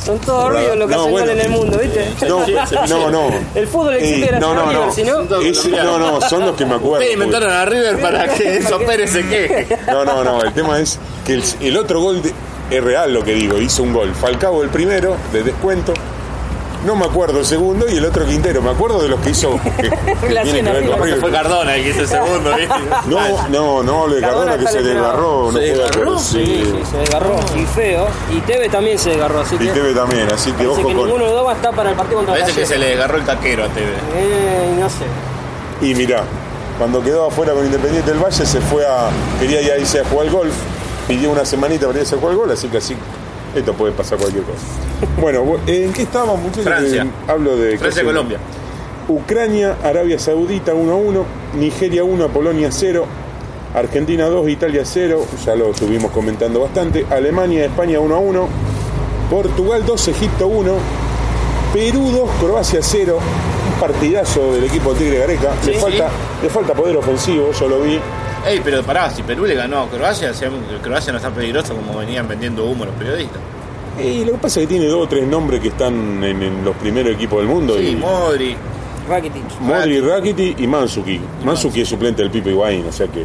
Son 0.05 0.19
todos 0.21 0.51
ruidos 0.53 0.77
los 0.77 0.89
que 0.89 0.95
No, 0.95 1.01
hacen 1.03 1.13
bueno. 1.13 1.33
en 1.33 1.41
el 1.41 1.49
mundo, 1.51 1.79
¿viste? 1.79 2.07
No, 2.29 2.47
no, 2.87 3.11
no. 3.11 3.31
El 3.55 3.67
fútbol 3.67 3.95
existe 3.95 4.25
Eh, 4.27 4.29
gracias 4.29 4.41
no, 4.41 4.55
no, 4.55 4.71
River, 4.71 4.87
no. 4.87 4.93
si 4.93 5.03
no. 5.03 5.41
Ese- 5.41 5.71
no, 5.71 5.99
no, 5.99 6.21
son 6.21 6.47
los 6.47 6.55
que 6.57 6.65
me 6.67 6.75
acuerdo. 6.75 6.99
Ustedes 6.99 7.15
inventaron 7.15 7.51
a 7.51 7.65
River 7.65 8.01
para 8.01 8.29
que 8.29 8.57
Enzo 8.59 8.79
Pérez 8.81 9.11
se 9.11 9.27
queje. 9.27 9.77
No, 9.89 10.05
no, 10.05 10.23
no. 10.23 10.41
El 10.43 10.53
tema 10.53 10.79
es 10.79 10.99
que 11.27 11.33
el, 11.35 11.45
el 11.61 11.77
otro 11.77 12.01
gol 12.01 12.23
de- 12.23 12.33
es 12.71 12.85
real 12.85 13.13
lo 13.13 13.25
que 13.25 13.33
digo. 13.35 13.59
Hizo 13.59 13.83
un 13.83 13.93
gol. 13.93 14.15
Falcao 14.15 14.63
el 14.63 14.69
primero, 14.69 15.17
de 15.33 15.43
descuento. 15.43 15.95
No 16.85 16.95
me 16.95 17.07
acuerdo 17.07 17.39
el 17.39 17.47
segundo 17.47 17.89
y 17.89 17.97
el 17.97 18.05
otro 18.05 18.27
Quintero. 18.27 18.61
Me 18.61 18.71
acuerdo 18.71 19.01
de 19.01 19.09
los 19.09 19.19
que 19.21 19.31
hizo 19.31 19.59
que, 19.81 19.89
que 19.91 19.97
cena, 20.45 20.73
que 20.73 20.81
ver 20.81 20.91
con 20.91 21.03
River. 21.03 21.21
Fue. 21.21 21.31
Cardona 21.33 21.77
el 21.77 21.83
que 21.83 21.91
hizo 21.91 22.01
el 22.01 22.09
segundo, 22.09 22.51
¿viste? 22.57 22.75
No, 23.07 23.49
no, 23.49 23.83
no, 23.83 24.07
le 24.07 24.21
Cardona 24.21 24.53
Cardona 24.53 24.59
que 24.59 24.65
está 24.65 24.71
se 24.73 24.83
desgarró. 24.83 25.51
No 25.51 25.53
¿Se 25.53 25.59
desgarró? 25.61 26.19
Sí, 26.19 26.25
Sí. 26.45 26.65
sí, 26.65 26.91
se 26.91 26.97
desgarró. 26.99 27.37
Y 27.57 27.65
feo. 27.65 28.07
Y 28.31 28.41
Tevez 28.41 28.71
también 28.71 28.99
se 28.99 29.11
desgarró, 29.11 29.41
así 29.41 29.57
que. 29.57 29.65
Y 29.65 29.69
TV 29.69 29.95
también, 29.95 30.29
así 30.33 30.53
que 30.53 30.67
ojo 30.67 30.77
que 30.77 30.83
con. 30.83 30.97
ninguno 30.97 31.25
de 31.25 31.31
los 31.31 31.33
dos 31.33 31.47
va 31.47 31.53
a 31.53 31.55
estar 31.55 31.75
para 31.75 31.91
el 31.91 31.97
partido 31.97 32.19
contra 32.19 32.35
Parece 32.35 32.61
que 32.61 32.67
se 32.67 32.77
le 32.79 32.89
desgarró 32.89 33.17
el 33.17 33.25
taquero 33.25 33.65
a 33.65 33.69
TV. 33.69 33.87
Eh, 34.17 34.77
no 34.79 34.89
sé. 34.91 35.05
Y 35.81 35.95
mirá, 35.95 36.23
cuando 36.79 37.03
quedó 37.03 37.27
afuera 37.29 37.53
con 37.55 37.65
Independiente 37.65 38.11
del 38.11 38.23
Valle 38.23 38.45
se 38.45 38.61
fue 38.61 38.87
a. 38.87 39.09
quería 39.41 39.63
ya 39.63 39.79
irse 39.79 40.01
a 40.01 40.05
jugar 40.05 40.27
al 40.27 40.33
golf, 40.33 40.55
pidió 41.09 41.31
una 41.31 41.45
semanita 41.47 41.87
para 41.87 42.01
irse 42.01 42.15
a 42.15 42.19
jugar 42.19 42.33
al 42.33 42.39
golf, 42.39 42.53
así 42.53 42.69
que 42.69 42.77
así. 42.79 42.95
Esto 43.55 43.73
puede 43.75 43.93
pasar 43.93 44.19
cualquier 44.19 44.45
cosa. 44.45 44.59
Bueno, 45.21 45.45
¿en 45.67 45.93
qué 45.93 46.03
estábamos, 46.03 46.41
muchachos? 46.41 46.65
Francia. 46.65 47.03
Eh, 47.05 47.31
Hablo 47.31 47.57
de. 47.57 47.79
Francia, 47.79 48.03
casi- 48.03 48.05
Colombia. 48.07 48.39
Ucrania, 49.09 49.77
Arabia 49.85 50.19
Saudita 50.19 50.73
1 50.75 50.93
a 50.93 50.97
1, 50.97 51.25
Nigeria 51.59 52.05
1, 52.05 52.29
Polonia 52.29 52.71
0, 52.73 53.05
Argentina 53.75 54.27
2, 54.27 54.49
Italia 54.49 54.83
0, 54.85 55.27
ya 55.45 55.55
lo 55.55 55.71
estuvimos 55.73 56.11
comentando 56.11 56.61
bastante, 56.61 57.05
Alemania, 57.11 57.67
España 57.67 58.01
1 58.01 58.15
a 58.15 58.19
1, 58.19 58.49
Portugal 59.31 59.85
2, 59.85 60.09
Egipto 60.09 60.47
1, 60.47 60.73
Perú 61.75 62.11
2, 62.13 62.31
Croacia 62.41 62.81
0, 62.83 63.19
un 63.75 63.81
partidazo 63.81 64.53
del 64.55 64.65
equipo 64.65 64.95
de 64.95 65.01
Tigre 65.01 65.19
Gareca, 65.19 65.51
le, 65.67 65.75
Sí, 65.75 65.79
falta, 65.81 66.09
le 66.43 66.49
falta 66.49 66.73
poder 66.73 66.97
ofensivo, 66.97 67.51
yo 67.53 67.69
lo 67.69 67.81
vi, 67.83 67.99
Ey, 68.47 68.61
pero 68.63 68.83
pará, 68.83 69.11
si 69.11 69.23
Perú 69.23 69.47
le 69.47 69.55
ganó 69.55 69.81
a 69.83 69.89
Croacia, 69.89 70.35
si 70.35 70.45
Croacia 70.83 71.13
no 71.13 71.19
está 71.19 71.31
peligroso 71.31 71.75
como 71.75 71.99
venían 71.99 72.29
vendiendo 72.29 72.65
humo 72.67 72.85
los 72.85 72.95
periodistas. 72.95 73.41
y 74.03 74.25
lo 74.25 74.33
que 74.33 74.39
pasa 74.39 74.61
es 74.61 74.67
que 74.67 74.75
tiene 74.75 74.87
dos 74.87 75.05
o 75.05 75.09
tres 75.09 75.27
nombres 75.27 75.61
que 75.61 75.69
están 75.69 76.23
en, 76.23 76.43
en 76.43 76.65
los 76.65 76.77
primeros 76.77 77.15
equipos 77.15 77.39
del 77.39 77.49
mundo, 77.49 77.77
Sí, 77.79 77.89
y 77.89 77.97
Modri. 77.97 78.57
Rakitic. 79.09 79.61
Modri, 79.61 80.01
Rakiti 80.01 80.55
y 80.59 80.67
Mansuki. 80.67 81.21
Mansuki 81.45 81.81
es 81.83 81.89
suplente 81.89 82.23
del 82.23 82.31
Pipa 82.31 82.49
Higuaín, 82.51 82.87
o 82.89 82.93
sea 82.93 83.07
que 83.09 83.25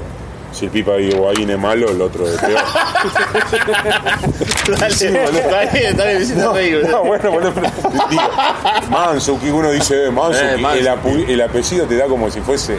si 0.51 0.65
el 0.65 0.71
Pipa 0.71 0.97
Higuaín 0.99 1.49
es 1.49 1.59
malo, 1.59 1.89
el 1.89 2.01
otro 2.01 2.27
es 2.27 2.35
peor. 2.37 2.59
Dale, 4.79 4.93
Sí, 4.95 5.07
boludo. 5.07 5.39
está 5.39 5.59
bien, 5.73 5.85
está 5.91 6.05
bien, 6.05 6.19
visita 6.19 6.43
No, 6.43 6.53
no, 6.91 7.03
bueno, 7.03 7.31
bueno, 7.31 7.51
pero 7.53 7.67
digo, 8.09 8.21
Mansuki, 8.89 9.49
uno 9.49 9.71
dice 9.71 10.05
eh, 10.07 10.11
Mansuki, 10.11 10.45
Eh, 10.45 10.57
Mansuki. 10.57 10.79
El, 10.79 10.87
apu- 10.87 11.29
el 11.29 11.41
apellido 11.41 11.85
te 11.85 11.97
da 11.97 12.05
como 12.07 12.29
si 12.29 12.41
fuese 12.41 12.77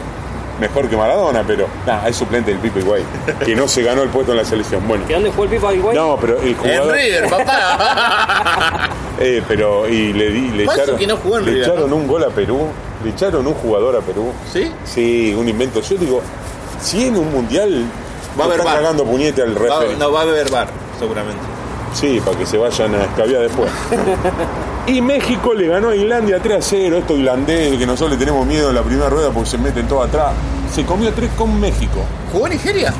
mejor 0.61 0.87
que 0.87 0.95
Maradona, 0.95 1.43
pero 1.45 1.67
nada, 1.85 2.07
es 2.07 2.15
suplente 2.15 2.51
del 2.51 2.59
Pipa 2.59 2.79
Higuaín, 2.79 3.05
que 3.43 3.55
no 3.55 3.67
se 3.67 3.81
ganó 3.83 4.03
el 4.03 4.09
puesto 4.09 4.31
en 4.31 4.37
la 4.37 4.45
selección. 4.45 4.87
Bueno, 4.87 5.05
¿Que 5.07 5.15
dónde 5.15 5.31
jugó 5.31 5.43
el 5.45 5.49
Pipa 5.49 5.73
Higuaín? 5.73 5.97
no, 5.99 6.17
pero 6.21 6.39
el 6.39 6.47
En 6.49 6.55
jugador, 6.55 6.95
River, 6.95 7.29
papá. 7.29 8.89
eh, 9.19 9.41
pero 9.47 9.89
y 9.89 10.13
le 10.13 10.29
di, 10.29 10.49
le 10.51 10.63
echaron, 10.63 10.95
no 11.07 11.17
jugó 11.17 11.37
en 11.39 11.45
le 11.45 11.51
River, 11.51 11.67
echaron 11.67 11.89
¿no? 11.89 11.95
un 11.97 12.07
gol 12.07 12.23
a 12.23 12.29
Perú, 12.29 12.67
le 13.03 13.09
echaron 13.09 13.45
un 13.47 13.53
jugador 13.55 13.95
a 13.97 14.01
Perú. 14.01 14.31
¿Sí? 14.53 14.71
Sí, 14.85 15.35
un 15.37 15.49
invento. 15.49 15.81
Yo 15.81 15.95
digo, 15.97 16.21
si 16.79 17.07
en 17.07 17.17
un 17.17 17.31
mundial 17.31 17.83
Va 18.39 18.43
a 18.43 18.47
haber 18.47 18.63
bar. 18.63 18.75
cagando 18.75 19.03
puñete 19.03 19.41
al 19.41 19.55
referee. 19.55 19.97
no 19.97 20.11
va 20.11 20.21
a 20.21 20.25
beber 20.25 20.49
bar, 20.49 20.67
seguramente. 20.99 21.41
Sí, 21.93 22.21
para 22.23 22.37
que 22.37 22.45
se 22.45 22.57
vayan 22.57 22.95
a 22.95 23.03
escabiar 23.03 23.41
después. 23.41 23.69
y 24.87 25.01
México 25.01 25.53
le 25.53 25.67
ganó 25.67 25.89
a 25.89 25.95
Islandia 25.95 26.39
3 26.41 26.57
a 26.57 26.61
0. 26.61 26.97
Esto 26.97 27.15
irlandés, 27.17 27.77
que 27.77 27.85
nosotros 27.85 28.11
le 28.11 28.17
tenemos 28.17 28.45
miedo 28.45 28.69
en 28.69 28.75
la 28.75 28.81
primera 28.83 29.09
rueda 29.09 29.29
porque 29.31 29.49
se 29.49 29.57
meten 29.57 29.87
todos 29.87 30.07
atrás. 30.07 30.33
Se 30.73 30.83
comió 30.85 31.11
3 31.13 31.29
con 31.37 31.59
México. 31.59 31.99
¿Jugó 32.31 32.47
Nigeria? 32.47 32.91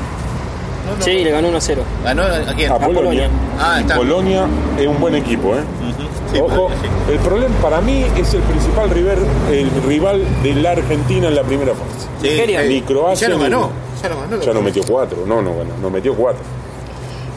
No, 0.88 0.96
no. 0.98 1.04
Sí, 1.04 1.12
le 1.24 1.30
ganó 1.30 1.48
1-0. 1.48 1.78
¿Ganó 2.04 2.22
a 2.24 2.54
quién? 2.54 2.70
A 2.72 2.78
Polonia. 2.78 2.94
Polonia. 2.94 3.30
Ah, 3.60 3.80
está. 3.80 3.96
Polonia 3.96 4.46
es 4.78 4.86
un 4.86 5.00
buen 5.00 5.14
equipo, 5.14 5.54
¿eh? 5.54 5.60
Ujú. 5.60 6.02
Sí, 6.32 6.40
Ojo, 6.40 6.70
sí. 6.80 7.12
el 7.12 7.18
problema 7.18 7.54
para 7.56 7.80
mí 7.80 8.04
es 8.16 8.34
el 8.34 8.40
principal 8.40 8.90
rival, 8.90 9.18
el 9.52 9.70
rival 9.86 10.22
de 10.42 10.54
la 10.54 10.70
Argentina 10.72 11.28
en 11.28 11.34
la 11.34 11.42
primera 11.42 11.72
fase. 11.72 12.08
Sí, 12.20 12.28
Nigeria. 12.28 12.62
Ni 12.62 12.80
Croacia 12.82 13.28
Ya 13.28 13.34
no 13.34 13.38
ni- 13.38 13.44
ganó. 13.50 13.70
Ya 14.02 14.08
no 14.08 14.20
ganó. 14.20 14.40
Ya 14.42 14.52
no 14.52 14.62
metió 14.62 14.82
cuatro, 14.88 15.18
no, 15.26 15.42
no 15.42 15.50
ganó, 15.50 15.70
no 15.80 15.90
metió 15.90 16.14
cuatro. 16.14 16.42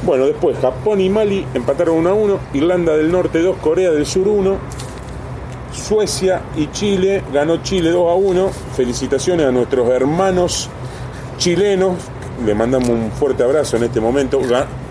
Bueno, 0.04 0.26
después 0.28 0.58
Japón 0.60 1.02
y 1.02 1.10
Mali 1.10 1.46
empataron 1.54 1.98
1 1.98 2.10
a 2.10 2.14
1, 2.14 2.39
Irlanda 2.54 2.96
del 2.96 3.12
Norte 3.12 3.41
2, 3.41 3.58
Corea 3.58 3.91
del 3.91 4.06
Sur 4.06 4.28
1, 4.28 4.58
Suecia 5.74 6.41
y 6.56 6.68
Chile, 6.72 7.24
ganó 7.34 7.58
Chile 7.64 7.89
2 7.91 8.12
a 8.12 8.14
1. 8.16 8.52
Felicitaciones 8.76 9.46
a 9.48 9.52
nuestros 9.52 9.89
hermanos 9.89 10.70
chilenos, 11.38 11.93
le 12.46 12.54
mandamos 12.54 12.89
un 12.89 13.12
fuerte 13.12 13.43
abrazo 13.43 13.78
en 13.78 13.84
este 13.86 14.00
momento. 14.00 14.39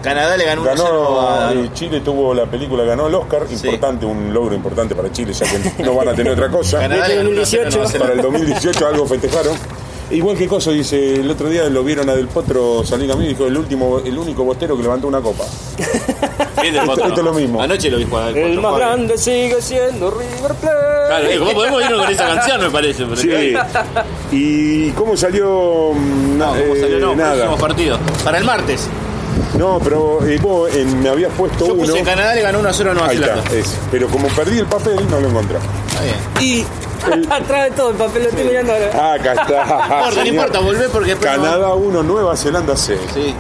Canadá 0.03 0.37
le 0.37 0.45
ganó 0.45 0.65
1-0 0.65 0.67
Ganó, 0.67 1.21
a... 1.21 1.53
Chile 1.73 2.01
tuvo 2.01 2.35
la 2.35 2.45
película, 2.47 2.85
ganó 2.85 3.07
el 3.07 3.15
Oscar, 3.15 3.43
Sí. 3.49 3.55
importante, 3.55 4.05
un 4.05 4.35
logro 4.35 4.55
importante 4.55 4.95
para 4.95 5.11
Chile, 5.13 5.33
ya 5.33 5.47
que 5.47 5.83
no 5.83 5.95
van 5.95 6.09
a 6.09 6.13
tener 6.15 6.33
otra 6.33 6.51
cosa. 6.51 6.79
Canadá 6.81 7.09
le 7.09 7.17
ganó 7.17 7.31
2018. 7.31 7.79
1-0 7.79 7.85
a 7.85 7.89
Nueva 7.89 7.99
Para 7.99 8.13
el 8.13 8.21
Zelanda. 8.21 8.23
2018 8.23 8.87
algo 8.87 9.07
festejaron. 9.07 9.57
Igual 10.11 10.37
que 10.37 10.47
cosa, 10.47 10.71
dice, 10.71 11.15
el 11.17 11.31
otro 11.31 11.49
día 11.49 11.65
lo 11.65 11.83
vieron 11.83 12.09
a 12.11 12.15
Del 12.15 12.29
Potro 12.29 12.85
salir 12.85 13.11
a 13.11 13.17
mí 13.17 13.25
y 13.25 13.29
dijo, 13.29 13.47
el 13.47 13.57
último, 13.57 13.99
el 14.05 14.17
único 14.19 14.45
bostero 14.45 14.77
que 14.77 14.83
levantó 14.83 15.09
una 15.09 15.21
copa. 15.21 15.45
Sí, 16.65 16.71
del 16.71 16.87
Potro. 16.87 17.09
esto 17.09 17.21
es 17.21 17.25
lo 17.27 17.35
mismo. 17.35 17.61
Anoche 17.61 17.91
lo 17.91 17.99
vi 17.99 18.05
jugar 18.05 18.33
del 18.33 18.37
El 18.37 18.43
Potro, 18.55 18.63
más 18.63 18.71
Jorge. 18.73 18.87
grande 18.87 19.19
sigue 19.19 19.61
siendo 19.61 20.11
River 20.11 20.55
Plate. 20.55 20.77
Claro, 21.09 21.27
eh, 21.29 21.39
¿cómo 21.39 21.53
podemos 21.53 21.83
irnos 21.85 22.01
con 22.05 22.11
esa 22.15 22.27
canción, 22.27 22.61
me 22.63 22.71
parece? 22.71 23.05
Pero 23.05 23.17
Sí. 23.21 23.55
¿Y 24.33 24.91
cómo 24.93 25.15
salió? 25.17 25.91
mm, 25.95 26.39
No, 26.39 26.47
¿cómo 26.49 26.59
eh, 26.75 26.81
salió? 26.81 26.99
No, 27.01 27.15
nada. 27.17 27.35
próximo 27.35 27.59
partido. 27.59 27.99
Para 28.25 28.39
el 28.39 28.45
martes. 28.45 28.89
No, 29.59 29.79
pero 29.83 30.25
eh, 30.27 30.39
vos 30.41 30.75
eh, 30.75 30.85
me 31.03 31.09
habías 31.11 31.33
puesto 31.33 31.67
Yo 31.67 31.75
uno. 31.75 31.93
puse 31.93 32.03
Canadá 32.03 32.35
le 32.35 32.41
ganó 32.41 32.61
1-0 32.63 32.91
a 32.91 32.95
Nueva 32.95 33.09
Ahí 33.09 33.19
Zelanda. 33.19 33.43
está, 33.43 33.57
ese. 33.57 33.77
Pero 33.91 34.09
como 34.09 34.29
perdí 34.29 34.59
el 34.59 34.67
papel, 34.67 34.97
no 35.11 35.21
lo 35.21 35.29
encontré. 35.29 35.59
Está 35.59 36.03
bien. 36.03 36.17
Y. 36.41 36.65
Atrás 37.31 37.65
de 37.65 37.71
todo 37.73 37.91
el 37.91 37.97
papel, 37.97 38.23
lo 38.25 38.29
estoy 38.31 38.45
mirando 38.45 38.73
ahora. 38.73 39.15
Acá 39.15 39.33
está. 39.33 39.65
No 39.65 39.95
importa, 40.05 40.21
no 40.23 40.27
importa, 40.27 40.59
volvé 40.61 40.89
porque 40.89 41.11
después 41.11 41.31
Canadá 41.31 41.75
1, 41.75 42.03
Nueva 42.03 42.37
Zelanda 42.37 42.75
0. 42.77 43.01
Sí. 43.13 43.35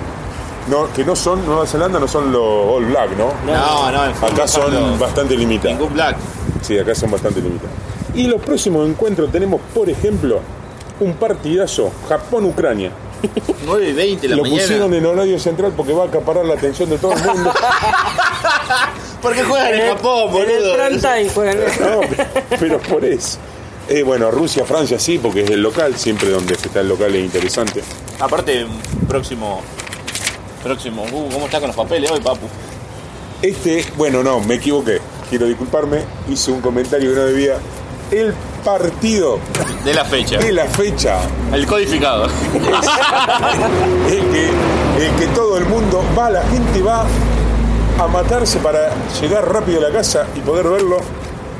No, 0.68 0.90
que 0.92 1.04
no 1.04 1.14
son, 1.14 1.44
Nueva 1.44 1.66
Zelanda 1.66 1.98
no 2.00 2.08
son 2.08 2.32
los 2.32 2.42
All 2.42 2.86
Black, 2.86 3.10
¿no? 3.18 3.32
No, 3.46 3.92
no, 3.92 4.04
en 4.06 4.10
Acá 4.32 4.48
son 4.48 4.72
los- 4.72 4.98
bastante 4.98 5.36
limitados. 5.36 5.76
Ningún 5.78 5.92
black. 5.94 6.16
Sí, 6.62 6.78
acá 6.78 6.94
son 6.94 7.10
bastante 7.10 7.40
limitados. 7.40 7.72
Y 8.14 8.26
los 8.28 8.40
próximos 8.40 8.88
encuentros 8.88 9.30
tenemos, 9.30 9.60
por 9.74 9.90
ejemplo, 9.90 10.40
un 11.00 11.14
partidazo 11.14 11.90
Japón-Ucrania. 12.08 12.90
9 13.66 13.88
y 13.88 13.92
20 13.92 14.22
de 14.22 14.28
la 14.28 14.36
Lo 14.36 14.42
mañana. 14.42 14.60
pusieron 14.62 14.94
en 14.94 15.04
horario 15.06 15.38
central 15.38 15.72
porque 15.76 15.92
va 15.92 16.04
a 16.04 16.06
acaparar 16.06 16.44
la 16.44 16.54
atención 16.54 16.88
de 16.90 16.98
todo 16.98 17.12
el 17.12 17.24
mundo. 17.24 17.52
¿Por 19.22 19.34
qué 19.34 19.42
juegan 19.42 19.74
en, 19.74 19.88
Japón, 19.96 20.28
En 20.34 20.50
el 20.50 20.56
boludo? 20.62 20.74
prime 20.86 21.00
time 21.00 21.28
juegan. 21.30 21.56
No, 21.80 22.00
pero 22.60 22.78
por 22.80 23.04
eso. 23.04 23.38
Eh, 23.88 24.02
bueno, 24.02 24.30
Rusia, 24.30 24.64
Francia 24.64 24.98
sí, 24.98 25.18
porque 25.18 25.42
es 25.44 25.50
el 25.50 25.62
local, 25.62 25.96
siempre 25.96 26.30
donde 26.30 26.54
está 26.54 26.80
el 26.80 26.88
local 26.88 27.14
es 27.14 27.24
interesante. 27.24 27.82
Aparte, 28.18 28.66
próximo. 29.08 29.60
Próximo. 30.62 31.04
Uh, 31.04 31.28
¿Cómo 31.30 31.44
está 31.46 31.60
con 31.60 31.68
los 31.68 31.76
papeles 31.76 32.10
hoy, 32.10 32.20
papu? 32.20 32.46
Este, 33.42 33.84
bueno, 33.96 34.22
no, 34.22 34.40
me 34.40 34.54
equivoqué. 34.54 35.00
Quiero 35.28 35.46
disculparme, 35.46 36.02
hice 36.30 36.50
un 36.50 36.62
comentario 36.62 37.10
que 37.10 37.16
no 37.16 37.26
debía. 37.26 37.58
El 38.10 38.32
partido 38.64 39.38
De 39.84 39.92
la 39.92 40.04
fecha. 40.04 40.38
de 40.38 40.52
la 40.52 40.66
fecha 40.66 41.18
El 41.52 41.66
codificado. 41.66 42.26
el 44.08 44.20
que, 44.30 44.50
el 45.04 45.14
que 45.18 45.26
todo 45.34 45.58
el 45.58 45.66
mundo 45.66 46.02
va, 46.16 46.30
la 46.30 46.42
gente 46.44 46.80
va 46.82 47.04
a 47.98 48.06
matarse 48.08 48.58
para 48.58 48.90
llegar 49.20 49.50
rápido 49.52 49.78
a 49.78 49.88
la 49.88 49.90
casa 49.90 50.26
y 50.36 50.40
poder 50.40 50.68
verlo. 50.68 50.98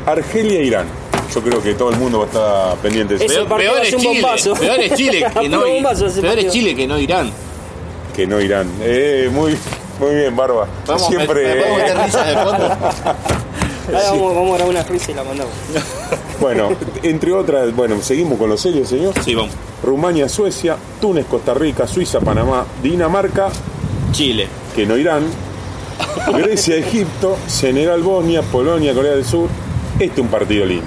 Argelia-Irán. 0.06 1.03
Yo 1.32 1.42
creo 1.42 1.62
que 1.62 1.74
todo 1.74 1.90
el 1.90 1.96
mundo 1.96 2.18
va 2.18 2.24
a 2.24 2.28
estar 2.28 2.76
pendiente 2.78 3.16
de 3.16 3.24
eso. 3.24 3.46
Peor, 3.46 3.58
peor 3.58 3.82
es 3.82 3.96
Chile. 3.96 4.08
bombazo. 4.22 4.54
Peor 4.54 4.80
es 4.80 4.94
Chile 4.94 5.26
que 5.32 5.48
no, 5.48 5.62
peor 5.62 6.38
es. 6.38 6.52
Chile 6.52 6.74
que 6.74 6.82
Irán. 6.82 7.30
Que 8.14 8.26
no 8.26 8.40
Irán. 8.40 8.70
Eh, 8.80 9.28
muy, 9.32 9.56
muy 10.00 10.14
bien, 10.14 10.36
Barba. 10.36 10.66
Vamos, 10.86 11.06
Siempre. 11.08 11.42
me, 11.54 11.76
meter 11.76 11.98
risas 11.98 12.26
de 12.26 12.34
fondo. 12.34 12.64
Ahora 13.86 14.10
vamos, 14.10 14.34
vamos 14.34 14.50
a 14.52 14.54
grabar 14.54 14.74
una 14.74 14.82
risa 14.84 15.10
y 15.10 15.14
la 15.14 15.24
mandamos. 15.24 15.54
Bueno, 16.40 16.70
entre 17.04 17.32
otras, 17.32 17.74
bueno, 17.74 18.02
seguimos 18.02 18.38
con 18.38 18.50
los 18.50 18.60
serios, 18.60 18.88
señor. 18.88 19.14
Sí, 19.24 19.36
vamos. 19.36 19.52
Rumania, 19.84 20.28
Suecia, 20.28 20.76
Túnez, 21.00 21.26
Costa 21.26 21.54
Rica, 21.54 21.86
Suiza, 21.86 22.20
Panamá, 22.20 22.66
Dinamarca, 22.82 23.50
Chile. 24.10 24.48
que 24.74 24.84
no 24.84 24.98
Irán, 24.98 25.22
Grecia, 26.36 26.76
Egipto, 26.76 27.36
Senegal, 27.46 28.02
Bosnia, 28.02 28.42
Polonia, 28.42 28.92
Corea 28.94 29.12
del 29.12 29.24
Sur, 29.24 29.48
Este 29.98 30.04
es 30.06 30.18
un 30.18 30.28
partido 30.28 30.66
lindo. 30.66 30.86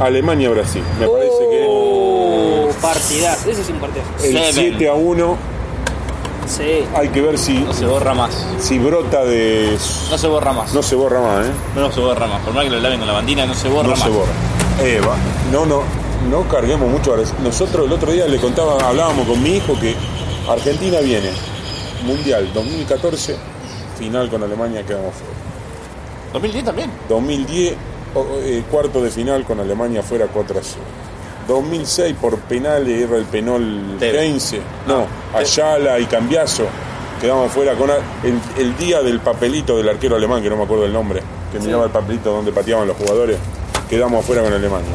Alemania-Brasil. 0.00 0.82
Me 1.00 1.06
parece 1.08 1.38
que 1.50 1.66
Oh, 1.68 2.68
partidazo. 2.80 3.50
Ese 3.50 3.60
es 3.62 3.68
un 3.68 3.76
partidazo. 3.78 4.10
el 4.24 4.32
Seven. 4.32 4.52
7 4.54 4.88
a 4.88 4.94
1 4.94 5.36
Sí. 6.46 6.84
hay 6.94 7.08
que 7.08 7.20
ver 7.20 7.36
si, 7.36 7.58
No 7.58 7.72
se 7.74 7.84
borra 7.84 8.14
más. 8.14 8.30
si 8.58 8.78
brota 8.78 9.22
de. 9.24 9.76
No 10.10 10.16
se 10.18 10.26
borra 10.28 10.52
más. 10.52 10.72
No 10.72 10.82
se 10.82 10.94
borra 10.94 11.20
más, 11.20 11.46
¿eh? 11.46 11.50
No 11.76 11.92
se 11.92 12.00
borra 12.00 12.26
más. 12.26 12.40
Por 12.42 12.54
más 12.54 12.64
que 12.64 12.70
lo 12.70 12.80
laven 12.80 12.98
con 13.00 13.06
la 13.08 13.12
bandina, 13.14 13.44
no 13.44 13.54
se 13.54 13.68
borra 13.68 13.88
no 13.88 13.90
más. 13.90 14.00
se 14.02 14.08
borra. 14.08 14.32
Eh, 14.80 15.00
va. 15.06 15.14
No, 15.52 15.66
no, 15.66 15.82
no 16.30 16.48
carguemos 16.48 16.88
mucho. 16.88 17.14
Nosotros 17.42 17.86
el 17.86 17.92
otro 17.92 18.12
día 18.12 18.26
le 18.26 18.38
contaba, 18.38 18.78
hablábamos 18.88 19.26
con 19.26 19.42
mi 19.42 19.56
hijo 19.56 19.78
que 19.78 19.94
Argentina 20.48 21.00
viene 21.00 21.30
Mundial 22.06 22.48
2014, 22.54 23.36
final 23.98 24.30
con 24.30 24.42
Alemania 24.42 24.82
quedamos 24.86 25.12
fuera. 25.14 25.34
2010 26.32 26.64
también. 26.64 26.90
2010, 27.08 27.74
o- 28.14 28.26
eh, 28.42 28.62
cuarto 28.70 29.02
de 29.02 29.10
final 29.10 29.44
con 29.44 29.60
Alemania 29.60 30.02
fuera 30.02 30.26
4 30.26 30.58
a 30.58 30.62
0. 30.62 30.80
2006 31.48 32.14
por 32.20 32.38
penales, 32.40 33.02
era 33.08 33.16
el 33.16 33.24
penal 33.24 33.96
Tevez. 33.98 34.22
Heinze. 34.22 34.60
No, 34.86 35.06
Ayala 35.34 35.98
y 35.98 36.04
Cambiaso. 36.06 36.64
Quedamos 37.20 37.50
fuera 37.50 37.74
con 37.74 37.90
el, 37.90 38.38
el 38.58 38.76
día 38.76 39.02
del 39.02 39.18
papelito 39.20 39.76
del 39.76 39.88
arquero 39.88 40.14
alemán, 40.16 40.42
que 40.42 40.50
no 40.50 40.56
me 40.56 40.64
acuerdo 40.64 40.84
el 40.84 40.92
nombre, 40.92 41.20
que 41.52 41.58
miraba 41.58 41.84
el 41.86 41.90
papelito 41.90 42.30
donde 42.32 42.52
pateaban 42.52 42.86
los 42.86 42.96
jugadores. 42.96 43.38
Quedamos 43.90 44.22
afuera 44.22 44.42
con 44.42 44.52
Alemania. 44.52 44.92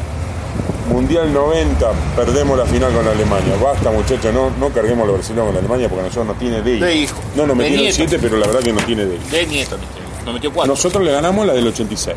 Mundial 0.88 1.32
90, 1.32 1.90
perdemos 2.14 2.56
la 2.56 2.64
final 2.66 2.92
con 2.92 3.06
Alemania. 3.08 3.54
Basta, 3.62 3.90
muchachos, 3.90 4.32
no, 4.32 4.50
no 4.58 4.68
carguemos 4.72 5.06
los 5.06 5.16
brasileños 5.16 5.46
con 5.48 5.56
Alemania 5.56 5.88
porque 5.88 6.04
nosotros 6.04 6.26
no 6.26 6.34
tiene 6.34 6.62
de 6.62 6.76
De 6.78 6.94
hijo. 6.94 7.16
No 7.36 7.46
nos 7.46 7.56
De 7.58 7.62
metieron 7.64 7.82
nieto. 7.82 7.96
7, 7.96 8.18
pero 8.20 8.36
la 8.38 8.46
verdad 8.46 8.60
que 8.60 8.72
no 8.72 8.80
tiene 8.84 9.04
de 9.06 9.18
De 9.18 9.46
Nieto, 9.46 9.76
nos 10.24 10.34
metió 10.34 10.52
4. 10.52 10.72
Nosotros 10.72 11.04
le 11.04 11.12
ganamos 11.12 11.46
la 11.46 11.52
del 11.52 11.66
86. 11.68 12.16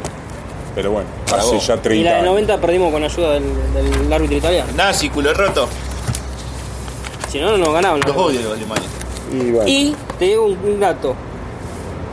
Pero 0.75 0.91
bueno, 0.91 1.09
Para 1.29 1.41
hace 1.41 1.55
vos. 1.55 1.65
ya 1.67 1.75
Y 1.75 1.79
30 1.79 2.03
la 2.03 2.09
de 2.11 2.15
años. 2.21 2.29
90 2.31 2.57
perdimos 2.61 2.91
con 2.91 3.03
ayuda 3.03 3.33
del, 3.33 3.43
del 3.73 4.13
árbitro 4.13 4.37
italiano. 4.37 4.71
Nazi, 4.75 5.09
culo 5.09 5.33
roto. 5.33 5.67
Si 7.29 7.39
no, 7.39 7.51
no 7.51 7.57
nos 7.57 7.73
ganaban. 7.73 7.99
Los 8.05 8.15
odio 8.15 8.41
los 8.41 8.53
alemanes. 8.53 8.85
Y 9.33 9.51
bueno, 9.51 9.67
Y 9.67 9.95
te 10.19 10.25
digo 10.25 10.45
un, 10.45 10.57
un 10.59 10.79
dato. 10.79 11.15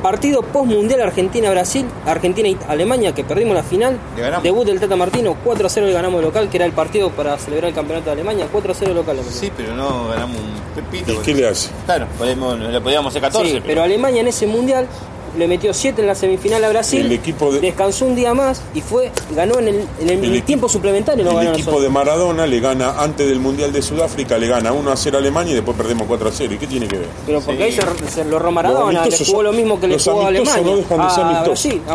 Partido 0.02 0.42
post-mundial 0.42 1.00
Argentina-Brasil, 1.00 1.86
Argentina-Alemania, 2.04 3.14
que 3.14 3.24
perdimos 3.24 3.54
la 3.54 3.62
final. 3.62 3.98
Debut 4.42 4.66
del 4.66 4.78
Tata 4.78 4.96
Martino, 4.96 5.34
4 5.42 5.66
a 5.66 5.70
0 5.70 5.86
le 5.86 5.92
ganamos 5.94 6.20
local, 6.22 6.50
que 6.50 6.58
era 6.58 6.66
el 6.66 6.72
partido 6.72 7.10
para 7.10 7.38
celebrar 7.38 7.70
el 7.70 7.74
campeonato 7.74 8.06
de 8.06 8.12
Alemania, 8.12 8.46
4 8.52 8.72
a 8.72 8.74
0 8.74 8.88
de 8.90 8.94
local. 8.96 9.16
Sí, 9.30 9.50
pero 9.56 9.74
no 9.74 10.08
ganamos 10.08 10.36
un 10.36 10.52
pepito. 10.74 11.10
¿y 11.12 11.16
qué 11.18 11.32
le 11.34 11.48
hace? 11.48 11.70
Claro, 11.86 12.06
podemos, 12.18 12.58
le 12.58 12.80
podíamos 12.82 13.12
hacer 13.12 13.22
14. 13.22 13.50
Sí, 13.50 13.62
pero 13.64 13.82
Alemania 13.82 14.20
en 14.20 14.28
ese 14.28 14.46
mundial 14.46 14.86
le 15.36 15.48
metió 15.48 15.72
7 15.74 16.00
en 16.00 16.06
la 16.06 16.14
semifinal 16.14 16.62
a 16.64 16.68
Brasil. 16.68 17.06
El 17.06 17.12
equipo 17.12 17.50
de- 17.52 17.60
Descansó 17.60 18.06
un 18.06 18.14
día 18.14 18.34
más 18.34 18.62
y 18.74 18.80
fue 18.80 19.10
ganó 19.34 19.58
en 19.58 19.68
el, 19.68 19.86
en 20.00 20.10
el, 20.10 20.24
El 20.24 20.42
tiempo 20.42 20.68
suplementario. 20.68 21.24
No 21.24 21.30
El 21.32 21.36
ganó 21.36 21.50
equipo 21.50 21.70
nosotros. 21.72 21.82
de 21.82 21.88
Maradona 21.90 22.46
le 22.46 22.60
gana 22.60 23.00
antes 23.02 23.26
del 23.28 23.40
Mundial 23.40 23.72
de 23.72 23.82
Sudáfrica, 23.82 24.38
le 24.38 24.48
gana 24.48 24.72
1 24.72 24.90
a 24.92 24.96
0 24.96 25.16
a 25.16 25.20
Alemania 25.20 25.52
y 25.52 25.54
después 25.56 25.76
perdemos 25.76 26.06
4 26.06 26.28
a 26.28 26.32
0. 26.32 26.54
¿Y 26.54 26.58
qué 26.58 26.66
tiene 26.66 26.86
que 26.88 26.98
ver? 26.98 27.08
Pero 27.26 27.40
porque 27.40 27.58
Sí. 27.58 27.80
ahí 27.80 27.86
se, 28.06 28.10
se 28.10 28.24
lo 28.24 28.38
Maradona, 28.52 29.04
le 29.06 29.24
jugó 29.24 29.42
lo 29.42 29.52
mismo 29.52 29.80
que 29.80 29.88
le 29.88 29.98
jugó 29.98 30.22
a 30.22 30.28
amistosos 30.28 30.54
Alemania. 30.54 30.70
no 30.70 30.76
dejan 30.76 31.08
de 31.08 31.14
ser 31.14 31.24
a 31.24 31.28
amistosos. 31.28 31.64
No. 31.74 31.94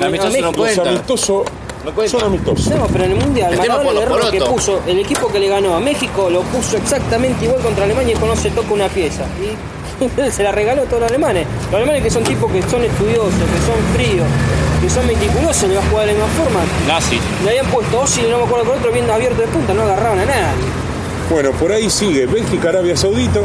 Los 0.79 0.87
amistosos 0.87 1.45
No 1.85 2.07
son 2.09 2.23
amistosos. 2.23 2.67
No, 2.75 2.87
pero 2.87 3.03
en 3.05 3.11
el 3.11 3.17
mundial, 3.17 3.53
El 3.53 3.57
Maradona 3.59 3.89
el 3.91 3.97
error 3.99 4.31
que 4.31 4.41
puso, 4.41 4.79
el 4.85 4.99
equipo 4.99 5.27
que 5.29 5.39
le 5.39 5.47
ganó 5.47 5.75
a 5.75 5.79
México 5.79 6.29
lo 6.29 6.41
puso 6.41 6.75
exactamente 6.75 7.45
igual 7.45 7.61
contra 7.61 7.85
Alemania 7.85 8.15
y 8.21 8.25
no 8.25 8.35
se 8.35 8.49
toca 8.51 8.73
una 8.73 8.89
pieza. 8.89 9.23
Y 9.41 9.78
se 10.31 10.43
la 10.43 10.51
regaló 10.51 10.83
a 10.83 10.85
todos 10.85 11.01
los 11.01 11.09
alemanes. 11.09 11.45
Los 11.65 11.75
alemanes 11.75 12.03
que 12.03 12.09
son 12.09 12.23
tipos 12.23 12.51
que 12.51 12.61
son 12.63 12.83
estudiosos, 12.83 13.33
que 13.33 13.65
son 13.65 13.77
fríos, 13.95 14.27
que 14.81 14.89
son 14.89 15.05
meticulosos, 15.07 15.69
le 15.69 15.75
va 15.75 15.81
a 15.81 15.89
jugar 15.89 16.07
de 16.07 16.13
la 16.13 16.19
misma 16.19 16.43
forma. 16.43 16.59
Nazi. 16.87 17.19
Le 17.43 17.49
habían 17.49 17.65
puesto 17.67 18.03
y 18.17 18.29
no 18.29 18.37
me 18.37 18.43
acuerdo 18.43 18.65
con 18.65 18.77
otro 18.79 18.91
bien 18.91 19.09
abierto 19.09 19.41
de 19.41 19.47
punta, 19.47 19.73
no 19.73 19.83
agarraban 19.83 20.19
a 20.19 20.25
nadie. 20.25 20.65
Bueno, 21.29 21.51
por 21.51 21.71
ahí 21.71 21.89
sigue 21.89 22.25
Bélgica, 22.25 22.69
Arabia 22.69 22.97
Saudita, 22.97 23.41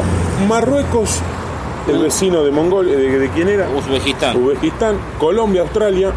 Marruecos, 0.48 1.20
el 1.86 1.98
vecino 1.98 2.42
de 2.42 2.50
Mongolia, 2.50 2.96
¿de, 2.96 3.18
de 3.18 3.28
quién 3.30 3.48
era? 3.48 3.68
Uzbekistán. 3.68 4.36
Uzbekistán, 4.36 4.96
Colombia, 5.18 5.62
Australia, 5.62 6.10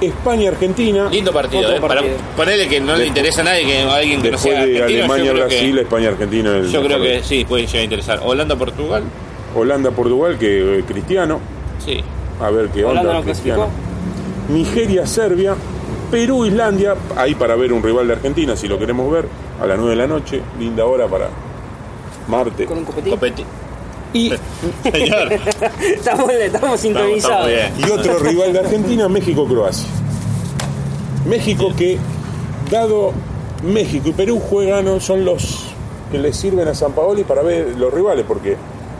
España, 0.00 0.50
Argentina. 0.50 1.08
Lindo 1.10 1.32
partido, 1.32 1.72
¿eh? 1.72 1.80
Para 1.80 2.02
ponerle 2.36 2.68
que 2.68 2.80
no 2.80 2.96
le 2.96 3.06
interesa 3.06 3.42
a 3.42 3.44
nadie, 3.44 3.66
que 3.66 3.82
alguien 3.82 4.22
que 4.22 4.30
no 4.30 4.38
sea 4.38 4.64
de. 4.64 4.82
Alemania, 4.82 5.24
yo 5.24 5.32
creo 5.32 5.46
Brasil, 5.46 5.74
que, 5.74 5.80
España, 5.82 6.08
Argentina. 6.08 6.56
el 6.56 6.70
yo 6.70 6.82
creo 6.82 7.00
que 7.00 7.22
sí, 7.22 7.44
puede 7.44 7.66
llegar 7.66 7.80
a 7.80 7.84
interesar. 7.84 8.20
Holanda, 8.22 8.56
Portugal. 8.56 9.04
Holanda, 9.54 9.90
Portugal, 9.90 10.38
que 10.38 10.78
eh, 10.78 10.84
Cristiano. 10.84 11.40
Sí. 11.84 12.02
A 12.40 12.50
ver 12.50 12.68
qué 12.68 12.84
Holanda 12.84 13.00
onda. 13.02 13.14
no 13.14 13.22
Cristiano. 13.22 13.62
clasificó. 13.64 14.52
Nigeria, 14.52 15.06
Serbia, 15.06 15.54
Perú, 16.10 16.44
Islandia, 16.44 16.94
ahí 17.16 17.34
para 17.34 17.56
ver 17.56 17.72
un 17.72 17.82
rival 17.82 18.06
de 18.06 18.14
Argentina, 18.14 18.56
si 18.56 18.68
lo 18.68 18.78
queremos 18.78 19.10
ver, 19.10 19.26
a 19.60 19.66
las 19.66 19.78
9 19.78 19.90
de 19.90 19.96
la 19.96 20.06
noche, 20.06 20.40
linda 20.58 20.84
hora 20.84 21.06
para 21.06 21.28
Marte. 22.28 22.66
Con 22.66 22.78
un 22.78 22.84
copetín. 22.84 23.12
Copeti. 23.12 23.44
Y 24.12 24.32
Señor. 24.90 25.32
estamos, 25.80 26.30
estamos 26.30 26.80
sintonizados. 26.80 27.50
Y 27.78 27.90
otro 27.90 28.18
rival 28.18 28.52
de 28.52 28.60
Argentina, 28.60 29.08
México, 29.08 29.46
Croacia. 29.46 29.88
México 31.26 31.72
que, 31.76 31.98
dado 32.70 33.12
México 33.64 34.10
y 34.10 34.12
Perú 34.12 34.38
juegan, 34.38 35.00
son 35.00 35.24
los 35.24 35.64
que 36.12 36.18
le 36.18 36.32
sirven 36.32 36.68
a 36.68 36.74
San 36.74 36.92
Paoli 36.92 37.24
para 37.24 37.42
ver 37.42 37.76
los 37.76 37.92
rivales, 37.92 38.24
porque 38.28 38.56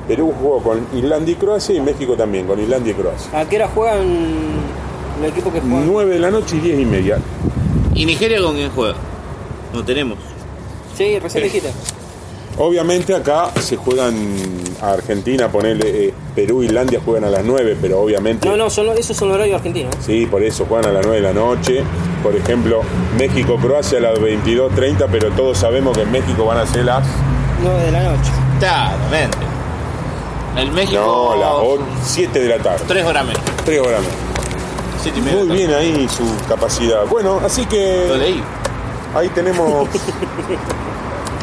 Perú 0.08 0.32
jugó 0.38 0.58
con 0.62 0.86
Islandia 0.94 1.32
y 1.32 1.36
Croacia 1.36 1.74
y 1.74 1.80
México 1.80 2.14
también, 2.14 2.46
con 2.46 2.60
Islandia 2.60 2.92
y 2.92 2.94
Croacia. 2.94 3.38
¿A 3.40 3.48
qué 3.48 3.56
hora 3.56 3.68
juegan 3.74 4.06
los 5.20 5.30
equipos 5.30 5.52
que 5.52 5.60
juegan? 5.60 5.86
9 5.86 6.12
de 6.14 6.18
la 6.20 6.30
noche 6.30 6.56
y 6.56 6.60
10 6.60 6.80
y 6.80 6.84
media. 6.84 7.18
¿Y 7.94 8.04
Nigeria 8.06 8.40
con 8.42 8.54
quién 8.54 8.70
juega? 8.70 8.94
No 9.72 9.84
tenemos. 9.84 10.18
Sí, 10.96 11.18
recién 11.18 11.44
dijiste. 11.44 11.70
Obviamente 12.56 13.12
acá 13.14 13.50
se 13.60 13.76
juegan 13.76 14.14
a 14.80 14.92
Argentina, 14.92 15.48
ponerle 15.50 16.14
Perú 16.36 16.62
e 16.62 16.66
Islandia 16.66 17.00
juegan 17.04 17.24
a 17.24 17.30
las 17.30 17.44
9, 17.44 17.76
pero 17.82 18.00
obviamente... 18.00 18.48
No, 18.48 18.56
no, 18.56 18.70
son, 18.70 18.86
los- 18.86 18.96
esos 18.98 19.16
son 19.16 19.32
horarios 19.32 19.56
argentinos. 19.56 19.92
Sí, 20.04 20.26
por 20.26 20.40
eso 20.42 20.64
juegan 20.68 20.86
a 20.90 20.92
las 20.92 21.04
9 21.04 21.20
de 21.20 21.22
la 21.26 21.32
noche. 21.32 21.82
Por 22.22 22.36
ejemplo, 22.36 22.82
México-Croacia 23.18 23.98
a 23.98 24.02
las 24.02 24.18
22.30, 24.20 25.06
pero 25.10 25.30
todos 25.32 25.58
sabemos 25.58 25.96
que 25.96 26.04
en 26.04 26.12
México 26.12 26.44
van 26.44 26.58
a 26.58 26.66
ser 26.66 26.84
las... 26.84 27.04
9 27.60 27.82
de 27.86 27.90
la 27.90 28.02
noche. 28.04 28.30
Claramente. 28.60 29.36
El 30.56 30.70
México. 30.72 31.34
No, 31.36 31.76
las 31.78 32.08
7 32.08 32.38
de 32.38 32.48
la 32.48 32.62
tarde. 32.62 32.84
3 32.86 33.04
horas 33.04 33.24
menos. 33.24 33.42
3 33.64 33.80
horas 33.80 34.00
menos. 34.00 34.14
7 35.02 35.18
y 35.18 35.22
media. 35.22 35.44
Muy 35.44 35.56
bien 35.56 35.74
ahí 35.74 36.08
su 36.08 36.24
capacidad. 36.48 37.04
Bueno, 37.06 37.40
así 37.44 37.62
Lo 37.62 37.68
que 37.68 38.14
leí. 38.18 38.42
ahí 39.14 39.28
tenemos... 39.30 39.88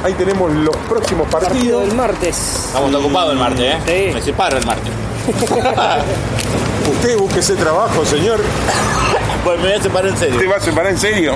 Ahí 0.03 0.13
tenemos 0.13 0.51
los 0.51 0.75
próximos 0.89 1.27
Partido 1.27 1.51
partidos. 1.53 1.81
del 1.88 1.95
martes. 1.95 2.38
Estamos 2.67 2.95
ocupados 2.95 3.33
el 3.33 3.38
martes, 3.39 3.75
¿eh? 3.88 4.07
Sí. 4.07 4.13
Me 4.15 4.21
separo 4.21 4.57
el 4.57 4.65
martes. 4.65 4.91
Usted 6.91 7.17
búsquese 7.19 7.53
trabajo, 7.55 8.03
señor. 8.05 8.39
Pues 9.43 9.59
me 9.59 9.67
voy 9.67 9.77
a 9.77 9.81
separar 9.83 10.09
en 10.09 10.17
serio. 10.17 10.39
¿Te 10.39 10.47
va 10.47 10.55
a 10.55 10.59
separar 10.59 10.91
en 10.91 10.97
serio? 10.97 11.35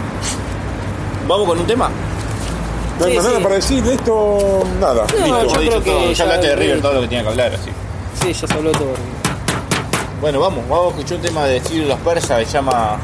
¿Vamos 1.27 1.47
con 1.47 1.59
un 1.59 1.67
tema? 1.67 1.89
No 2.99 3.05
hay 3.05 3.11
Sí, 3.11 3.17
más 3.17 3.25
nada 3.25 3.37
sí. 3.37 3.43
para 3.43 3.55
decir 3.55 3.83
de 3.83 3.93
esto, 3.95 4.63
nada. 4.79 5.05
No, 5.27 5.43
listo. 5.43 5.61
yo 5.61 5.67
creo 5.69 5.83
que 5.83 5.89
todo. 5.91 6.05
ya- 6.07 6.13
Ya 6.13 6.23
hablaste 6.23 6.47
de 6.47 6.55
River, 6.55 6.81
todo 6.81 6.93
lo 6.93 7.01
que 7.01 7.07
tenía 7.07 7.23
que 7.23 7.29
hablar, 7.29 7.53
así. 7.53 7.69
Sí, 8.21 8.33
ya 8.33 8.47
se 8.47 8.53
habló 8.53 8.71
todo. 8.71 8.93
Bueno, 10.21 10.39
vamos, 10.39 10.67
vamos 10.69 10.85
a 10.85 10.89
escuchar 10.97 11.17
un 11.17 11.23
tema 11.23 11.43
de 11.45 11.59
Ciro 11.59 11.87
los 11.87 11.99
persas 11.99 12.39
que 12.39 12.45
se 12.45 12.51
llama. 12.53 12.97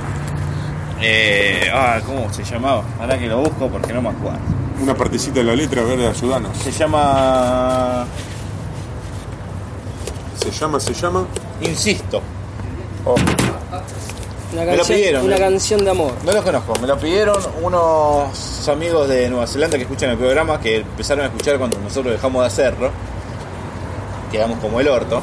Eh, 1.01 1.69
ah, 1.73 1.99
¿cómo 2.05 2.31
se 2.31 2.43
llamaba? 2.43 2.83
Ahora 2.99 3.17
que 3.17 3.27
lo 3.27 3.39
busco 3.39 3.67
porque 3.67 3.91
no 3.91 4.01
me 4.01 4.09
acuerdo. 4.09 4.39
Una 4.81 4.95
partecita 4.95 5.39
de 5.39 5.43
la 5.45 5.55
letra, 5.55 5.81
a 5.81 5.85
ver, 5.85 5.99
ayudanos. 6.07 6.57
Se 6.57 6.71
llama. 6.71 8.05
Se 10.41 10.51
llama, 10.51 10.79
se 10.79 10.93
llama. 10.93 11.25
Insisto. 11.61 12.21
Oh, 13.05 13.15
Una 14.53 14.61
Me 14.63 14.71
lo 14.71 14.77
canción, 14.77 14.97
pidieron, 14.97 15.25
una 15.25 15.35
¿eh? 15.35 15.39
canción 15.39 15.85
de 15.85 15.91
amor. 15.91 16.11
No 16.25 16.31
los 16.33 16.43
conozco, 16.43 16.73
me 16.81 16.87
lo 16.87 16.97
pidieron 16.99 17.37
unos 17.63 18.67
amigos 18.67 19.07
de 19.07 19.29
Nueva 19.29 19.47
Zelanda 19.47 19.77
que 19.77 19.83
escuchan 19.83 20.09
el 20.09 20.17
programa, 20.17 20.59
que 20.59 20.77
empezaron 20.77 21.23
a 21.23 21.27
escuchar 21.27 21.57
cuando 21.57 21.77
nosotros 21.79 22.13
dejamos 22.13 22.41
de 22.41 22.47
hacerlo. 22.47 22.89
Quedamos 24.31 24.59
como 24.59 24.79
el 24.79 24.87
orto. 24.87 25.21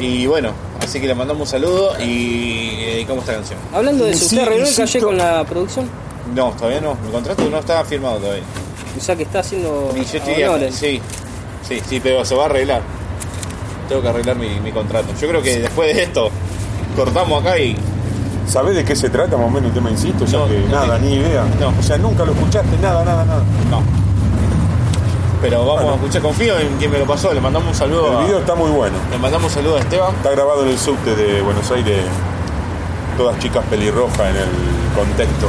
Y 0.00 0.26
bueno, 0.26 0.52
así 0.82 1.00
que 1.00 1.06
le 1.06 1.14
mandamos 1.14 1.42
un 1.42 1.46
saludo 1.46 1.92
y 2.00 2.76
dedicamos 2.84 3.22
esta 3.24 3.34
canción. 3.34 3.58
Hablando 3.74 4.04
de 4.04 4.10
eso, 4.10 4.20
Sí, 4.20 4.24
¿usted 4.36 4.42
arregló 4.46 4.66
el 4.66 4.74
calle 4.74 5.00
con 5.00 5.16
la 5.18 5.44
producción? 5.44 5.88
No, 6.34 6.50
todavía 6.52 6.80
no, 6.80 6.94
mi 6.96 7.10
contrato 7.10 7.42
no 7.50 7.58
está 7.58 7.84
firmado 7.84 8.16
todavía. 8.18 8.42
O 8.96 9.00
sea 9.00 9.14
que 9.16 9.22
está 9.24 9.40
haciendo 9.40 9.92
Y 9.94 10.04
yo 10.04 10.18
estoy 10.18 10.42
honores. 10.44 10.74
sí, 10.74 11.00
sí, 11.68 11.80
sí, 11.88 12.00
pero 12.00 12.24
se 12.24 12.34
va 12.34 12.44
a 12.44 12.46
arreglar. 12.46 12.82
Tengo 13.88 14.02
que 14.02 14.08
arreglar 14.08 14.36
mi, 14.36 14.48
mi 14.60 14.72
contrato. 14.72 15.08
Yo 15.20 15.28
creo 15.28 15.42
que 15.42 15.58
después 15.60 15.94
de 15.94 16.02
esto 16.02 16.30
cortamos 16.96 17.42
acá 17.42 17.58
y 17.58 17.76
¿Sabés 18.46 18.76
de 18.76 18.84
qué 18.84 18.94
se 18.94 19.10
trata 19.10 19.36
más 19.36 19.46
o 19.46 19.50
menos 19.50 19.68
el 19.68 19.74
tema, 19.74 19.90
insisto? 19.90 20.24
O 20.24 20.26
sea, 20.26 20.40
no, 20.40 20.46
que 20.46 20.58
nada, 20.70 20.98
ni 20.98 21.14
idea. 21.14 21.44
No. 21.60 21.72
O 21.78 21.82
sea, 21.82 21.98
nunca 21.98 22.24
lo 22.24 22.32
escuchaste, 22.32 22.76
nada, 22.78 23.04
nada, 23.04 23.24
nada. 23.24 23.42
No. 23.70 23.82
Pero 25.42 25.58
vamos 25.60 25.74
bueno. 25.74 25.90
a 25.90 25.94
escuchar, 25.96 26.22
confío 26.22 26.58
en 26.58 26.76
quien 26.78 26.90
me 26.90 26.98
lo 26.98 27.06
pasó, 27.06 27.32
le 27.34 27.40
mandamos 27.40 27.68
un 27.68 27.74
saludo. 27.74 28.20
El 28.20 28.26
video 28.26 28.38
está 28.38 28.54
muy 28.54 28.70
bueno. 28.70 28.96
Le 29.10 29.18
mandamos 29.18 29.48
un 29.50 29.54
saludo 29.54 29.76
a 29.76 29.80
Esteban. 29.80 30.14
Está 30.14 30.30
grabado 30.30 30.62
en 30.62 30.70
el 30.70 30.78
subte 30.78 31.14
de 31.14 31.42
Buenos 31.42 31.70
Aires, 31.70 32.04
todas 33.18 33.38
chicas 33.38 33.64
pelirrojas 33.68 34.30
en 34.30 34.36
el 34.36 34.48
contexto. 34.96 35.48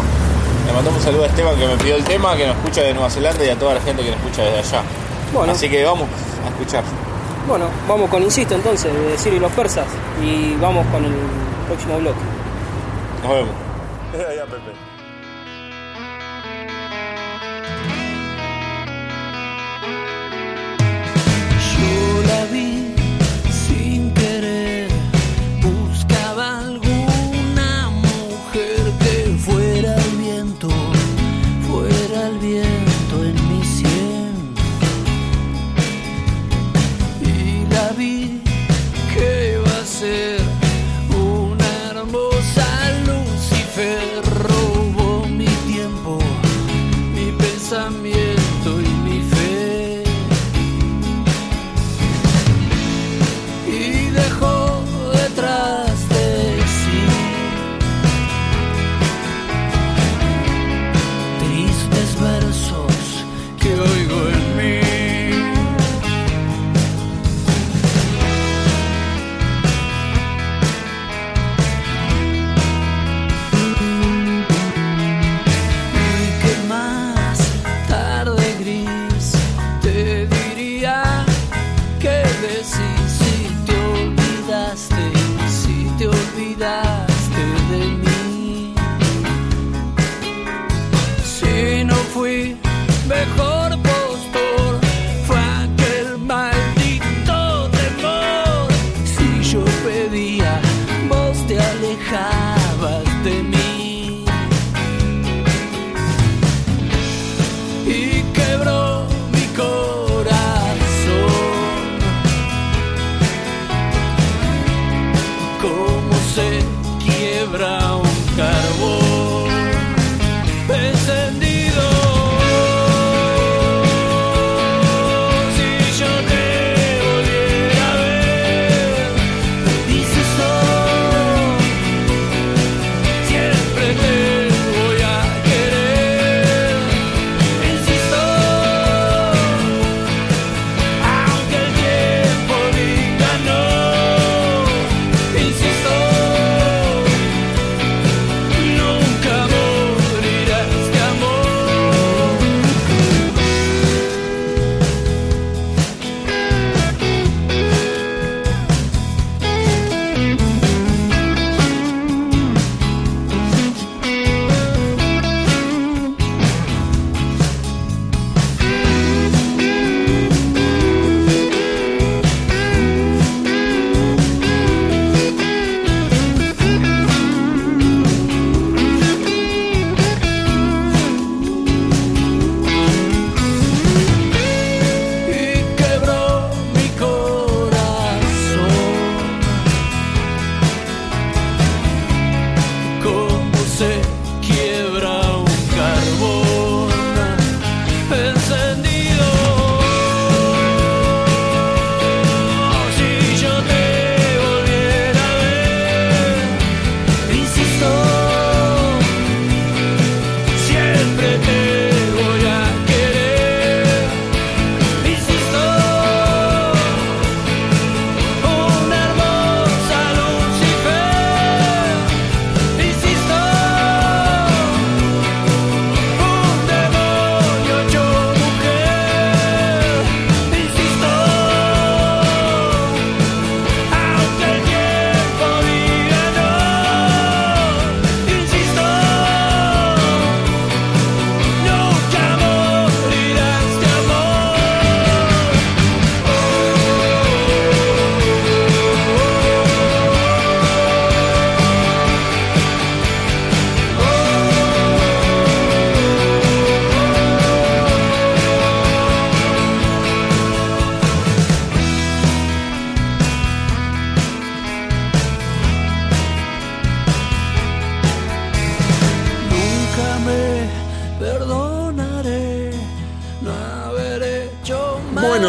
Le 0.66 0.74
mandamos 0.74 1.00
un 1.00 1.06
saludo 1.06 1.24
a 1.24 1.28
Esteban 1.28 1.56
que 1.56 1.68
me 1.68 1.78
pidió 1.78 1.96
el 1.96 2.04
tema, 2.04 2.36
que 2.36 2.48
nos 2.48 2.58
escucha 2.58 2.82
de 2.82 2.94
Nueva 2.94 3.10
Zelanda 3.10 3.46
y 3.46 3.50
a 3.50 3.56
toda 3.56 3.76
la 3.76 3.82
gente 3.82 4.04
que 4.04 4.10
nos 4.10 4.20
escucha 4.20 4.44
desde 4.44 4.60
allá. 4.60 4.84
Bueno. 5.34 5.54
Así 5.54 5.70
que 5.70 5.84
vamos 5.86 6.08
a 6.46 6.50
escuchar. 6.50 6.84
Bueno, 7.48 7.66
vamos 7.88 8.10
con 8.10 8.22
Insisto 8.24 8.56
entonces, 8.56 8.92
de 8.94 9.18
Ciro 9.18 9.38
y 9.38 9.40
los 9.40 9.52
persas, 9.54 9.86
y 10.22 10.56
vamos 10.56 10.86
con 10.88 11.06
el 11.06 11.14
próximo 11.68 11.98
bloque. 11.98 12.37
Holm. 13.28 13.50
Ja, 14.14 14.32
ja, 14.32 14.46
Pepe. 14.46 14.97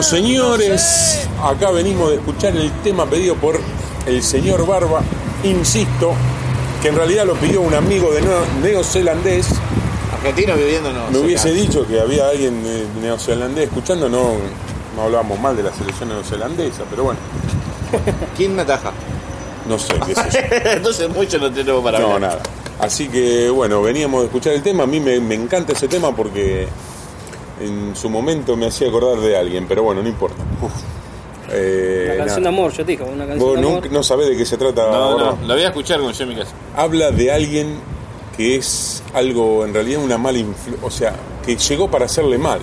señores, 0.08 1.28
acá 1.44 1.70
venimos 1.70 2.08
de 2.08 2.16
escuchar 2.16 2.56
el 2.56 2.72
tema 2.82 3.04
pedido 3.04 3.34
por 3.34 3.60
el 4.06 4.22
señor 4.22 4.66
Barba, 4.66 5.02
insisto, 5.44 6.14
que 6.80 6.88
en 6.88 6.96
realidad 6.96 7.26
lo 7.26 7.34
pidió 7.34 7.60
un 7.60 7.74
amigo 7.74 8.10
de 8.12 8.22
neozelandés. 8.62 9.48
Argentino 10.14 10.54
viviendo 10.56 10.88
en 10.88 10.94
Nueva 10.94 11.10
Me 11.10 11.18
hubiese 11.18 11.52
dicho 11.52 11.86
que 11.86 12.00
había 12.00 12.26
alguien 12.28 12.64
de 12.64 12.86
neozelandés 13.02 13.68
escuchando, 13.68 14.08
no, 14.08 14.36
hablábamos 14.98 15.38
mal 15.40 15.54
de 15.54 15.64
la 15.64 15.74
selección 15.74 16.08
neozelandesa, 16.08 16.84
pero 16.88 17.04
bueno. 17.04 17.20
¿Quién 18.36 18.56
me 18.56 18.62
ataja? 18.62 18.92
No 19.68 19.78
sé, 19.78 19.92
qué 20.06 20.14
sé 20.14 20.22
yo. 20.32 20.70
Entonces 20.70 21.10
mucho 21.10 21.38
no 21.38 21.52
tenemos 21.52 21.84
para 21.84 21.98
No, 21.98 22.18
nada. 22.18 22.40
Así 22.80 23.08
que 23.08 23.50
bueno, 23.50 23.82
veníamos 23.82 24.20
de 24.20 24.26
escuchar 24.28 24.54
el 24.54 24.62
tema, 24.62 24.84
a 24.84 24.86
mí 24.86 25.00
me 25.00 25.34
encanta 25.34 25.74
ese 25.74 25.86
tema 25.86 26.16
porque 26.16 26.66
en 27.60 27.94
su 27.96 28.08
momento 28.10 28.56
me 28.56 28.66
hacía 28.66 28.88
acordar 28.88 29.18
de 29.18 29.36
alguien, 29.36 29.66
pero 29.68 29.82
bueno, 29.82 30.02
no 30.02 30.08
importa. 30.08 30.42
Uf. 30.62 30.72
Eh, 31.50 32.08
Una 32.08 32.16
canción 32.26 32.42
nada. 32.42 32.50
de 32.52 32.58
amor, 32.58 32.72
yo 32.72 32.84
te 32.84 32.92
dije, 32.92 33.02
una 33.04 33.26
canción 33.26 33.38
Vos 33.38 33.54
de 33.56 33.62
no, 33.62 33.68
amor. 33.78 33.90
no 33.90 34.02
sabés 34.02 34.28
de 34.28 34.36
qué 34.36 34.44
se 34.44 34.58
trata 34.58 34.82
No, 34.90 34.94
ahora. 34.94 35.24
no, 35.40 35.46
la 35.48 35.54
voy 35.54 35.62
a 35.62 35.68
escuchar 35.68 35.98
a 35.98 36.02
mi 36.02 36.34
casa. 36.36 36.50
Habla 36.76 37.10
de 37.10 37.32
alguien 37.32 37.78
que 38.36 38.56
es 38.56 39.02
algo, 39.14 39.64
en 39.64 39.72
realidad, 39.72 40.02
una 40.04 40.18
mala 40.18 40.36
influencia. 40.36 40.86
O 40.86 40.90
sea, 40.90 41.14
que 41.46 41.56
llegó 41.56 41.90
para 41.90 42.04
hacerle 42.04 42.36
mal. 42.36 42.60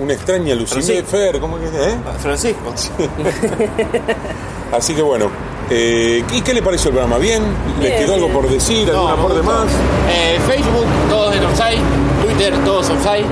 Una 0.00 0.14
extraña 0.14 0.56
Lucifer, 0.56 1.04
Francisco. 1.04 1.40
¿cómo 1.40 1.60
que 1.60 1.66
es? 1.66 1.72
eh? 1.74 1.96
Francisco. 2.18 2.74
Así 4.72 4.92
que 4.94 5.02
bueno. 5.02 5.30
eh, 5.70 6.24
¿Y 6.32 6.40
qué 6.40 6.54
le 6.54 6.62
pareció 6.62 6.88
el 6.88 6.94
programa? 6.96 7.18
¿Bien? 7.18 7.42
¿Les 7.80 7.90
Bien, 7.90 8.02
quedó 8.04 8.14
algo 8.14 8.28
por 8.30 8.48
decir? 8.50 8.88
¿Algún 8.90 9.04
No, 9.04 9.08
aporte 9.10 9.42
más? 9.42 9.66
Eh, 10.10 10.38
Facebook, 10.48 10.86
todos 11.08 11.36
en 11.36 11.44
Offside. 11.44 11.78
Twitter, 12.24 12.52
todos 12.64 12.90
Offside. 12.90 13.26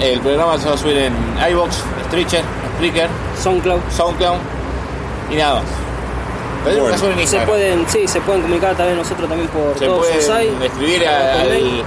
El 0.00 0.20
programa 0.20 0.58
se 0.58 0.68
va 0.68 0.74
a 0.74 0.78
subir 0.78 0.96
en 0.96 1.14
iBox, 1.50 1.76
Stitcher, 2.08 2.42
Spreaker, 2.76 3.08
SoundCloud. 3.42 3.80
SoundCloud 3.94 4.36
y 5.30 5.34
nada 5.36 5.54
más. 5.56 5.64
Pero 6.64 6.80
Bueno. 6.82 6.96
bueno, 6.98 7.08
en 7.12 7.14
Se 7.16 7.22
Instagram. 7.22 7.48
pueden, 7.48 7.86
sí, 7.88 8.08
se 8.08 8.20
pueden 8.20 8.42
comunicar 8.42 8.74
también 8.76 8.96
nosotros 8.98 9.28
también 9.28 9.48
por 9.48 9.78
Se 9.78 9.86
todos 9.86 10.06
pueden 10.06 10.62
escribir 10.62 11.06
Al 11.06 11.14
a- 11.14 11.40
al, 11.42 11.48
mail. 11.48 11.82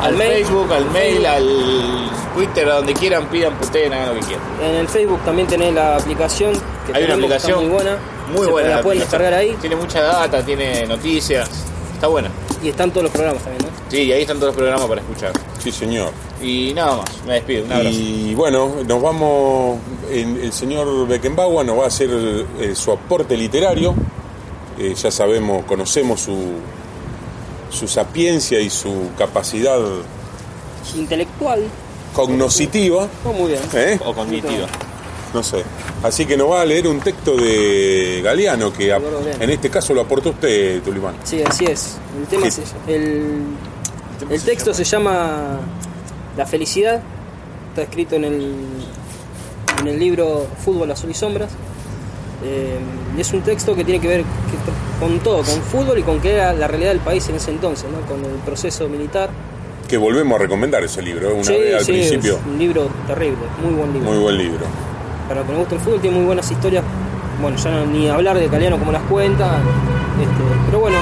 al 0.00 0.06
Al 0.06 0.14
mail. 0.16 0.32
Facebook, 0.32 0.72
al 0.72 0.90
mail, 0.90 1.26
al 1.26 2.10
Twitter, 2.34 2.68
a 2.68 2.74
donde 2.76 2.94
quieran, 2.94 3.26
pidan, 3.26 3.54
puteen, 3.54 3.92
hagan 3.92 4.08
lo 4.08 4.14
que 4.14 4.20
quieran. 4.26 4.44
En 4.62 4.74
el 4.76 4.88
Facebook 4.88 5.20
también 5.24 5.46
tenés 5.48 5.74
la 5.74 5.96
aplicación 5.96 6.52
que 6.86 6.92
Hay 6.94 7.04
una 7.04 7.14
está 7.14 7.14
aplicación 7.14 7.58
muy 7.60 7.68
buena. 7.68 7.96
Muy 8.34 8.46
Se- 8.46 8.50
buena. 8.52 8.68
La 8.76 8.82
pueden 8.82 9.02
aplicación. 9.02 9.20
descargar 9.22 9.34
ahí 9.34 9.56
Tiene 9.60 9.76
mucha 9.76 10.00
data, 10.02 10.42
tiene 10.42 10.86
noticias. 10.86 11.50
Está 11.94 12.06
buena. 12.08 12.30
Y 12.64 12.68
están 12.70 12.90
todos 12.90 13.04
los 13.04 13.12
programas 13.12 13.42
también, 13.42 13.64
¿no? 13.70 13.90
Sí, 13.90 14.10
ahí 14.12 14.22
están 14.22 14.36
todos 14.38 14.48
los 14.48 14.56
programas 14.56 14.86
para 14.88 15.00
escuchar. 15.02 15.32
Sí, 15.62 15.70
señor. 15.70 16.10
Y 16.42 16.72
nada 16.74 16.96
más, 16.96 17.10
me 17.26 17.34
despido. 17.34 17.64
Un 17.66 17.72
abrazo. 17.72 17.90
Y 17.96 18.34
bueno, 18.34 18.72
nos 18.86 19.02
vamos. 19.02 19.78
en- 20.10 20.40
el 20.42 20.52
señor 20.52 21.06
Beckenbauer 21.08 21.64
nos 21.66 21.78
va 21.78 21.84
a 21.84 21.86
hacer 21.88 22.10
eh, 22.60 22.72
su 22.74 22.90
aporte 22.92 23.36
literario. 23.36 23.94
Eh, 24.78 24.94
ya 24.94 25.10
sabemos, 25.10 25.64
conocemos 25.66 26.20
su, 26.20 26.36
su 27.70 27.86
sapiencia 27.86 28.58
y 28.60 28.68
su 28.70 29.10
capacidad 29.16 29.78
Intelectual. 30.96 31.62
cognoscitiva. 32.14 33.08
Oh, 33.24 33.32
muy 33.32 33.48
bien. 33.52 33.60
¿eh? 33.74 33.98
O 34.04 34.12
cognitiva. 34.14 34.66
No 35.34 35.42
sé. 35.42 35.62
Así 36.02 36.26
que 36.26 36.36
nos 36.36 36.50
va 36.50 36.62
a 36.62 36.64
leer 36.64 36.86
un 36.86 37.00
texto 37.00 37.36
de 37.36 38.20
Galeano, 38.22 38.72
que 38.72 38.92
a- 38.92 39.00
en 39.40 39.50
este 39.50 39.68
caso 39.68 39.92
lo 39.92 40.02
aportó 40.02 40.30
usted, 40.30 40.80
Tulimán. 40.82 41.16
Sí, 41.24 41.42
así 41.42 41.64
es. 41.64 41.96
El 42.16 42.26
tema 42.28 42.44
¿Qué? 42.44 42.50
se- 42.52 42.62
el, 42.86 43.42
el 44.30 44.42
texto 44.42 44.72
se 44.72 44.84
llama 44.84 45.58
La 46.36 46.46
felicidad. 46.46 47.02
Está 47.70 47.82
escrito 47.82 48.14
en 48.14 48.24
el, 48.24 48.54
en 49.80 49.88
el 49.88 49.98
libro 49.98 50.46
Fútbol, 50.64 50.90
Azul 50.92 51.10
y 51.10 51.14
Sombras. 51.14 51.50
Eh, 52.44 52.78
y 53.16 53.20
es 53.20 53.32
un 53.32 53.40
texto 53.42 53.74
que 53.74 53.84
tiene 53.84 54.00
que 54.00 54.06
ver 54.08 54.20
que- 54.20 55.00
con 55.04 55.18
todo, 55.20 55.38
con 55.38 55.60
fútbol 55.62 55.98
y 55.98 56.02
con 56.02 56.20
qué 56.20 56.34
era 56.34 56.52
la 56.52 56.68
realidad 56.68 56.90
del 56.90 57.00
país 57.00 57.28
en 57.28 57.34
ese 57.34 57.50
entonces, 57.50 57.86
¿no? 57.90 58.00
con 58.06 58.24
el 58.24 58.38
proceso 58.44 58.88
militar. 58.88 59.30
Que 59.88 59.96
volvemos 59.96 60.36
a 60.38 60.42
recomendar 60.42 60.82
ese 60.84 61.02
libro, 61.02 61.30
¿eh? 61.30 61.32
una 61.32 61.42
Sí, 61.44 61.52
vez 61.54 61.74
al 61.74 61.84
sí, 61.84 61.92
principio. 61.92 62.34
es 62.36 62.46
un 62.46 62.58
libro 62.58 62.88
terrible, 63.08 63.38
muy 63.62 63.74
buen 63.74 63.92
libro. 63.92 64.10
Muy 64.10 64.18
buen 64.18 64.38
libro. 64.38 64.66
Para 65.28 65.40
los 65.40 65.46
que 65.46 65.52
nos 65.52 65.60
gusta 65.60 65.74
el 65.76 65.80
fútbol 65.80 66.00
tiene 66.00 66.16
muy 66.16 66.26
buenas 66.26 66.50
historias. 66.50 66.84
Bueno, 67.40 67.56
ya 67.56 67.70
no, 67.70 67.86
ni 67.86 68.08
hablar 68.08 68.38
de 68.38 68.48
Caliano 68.48 68.78
como 68.78 68.92
las 68.92 69.02
cuenta. 69.02 69.56
este, 70.20 70.44
pero 70.66 70.78
bueno, 70.80 70.96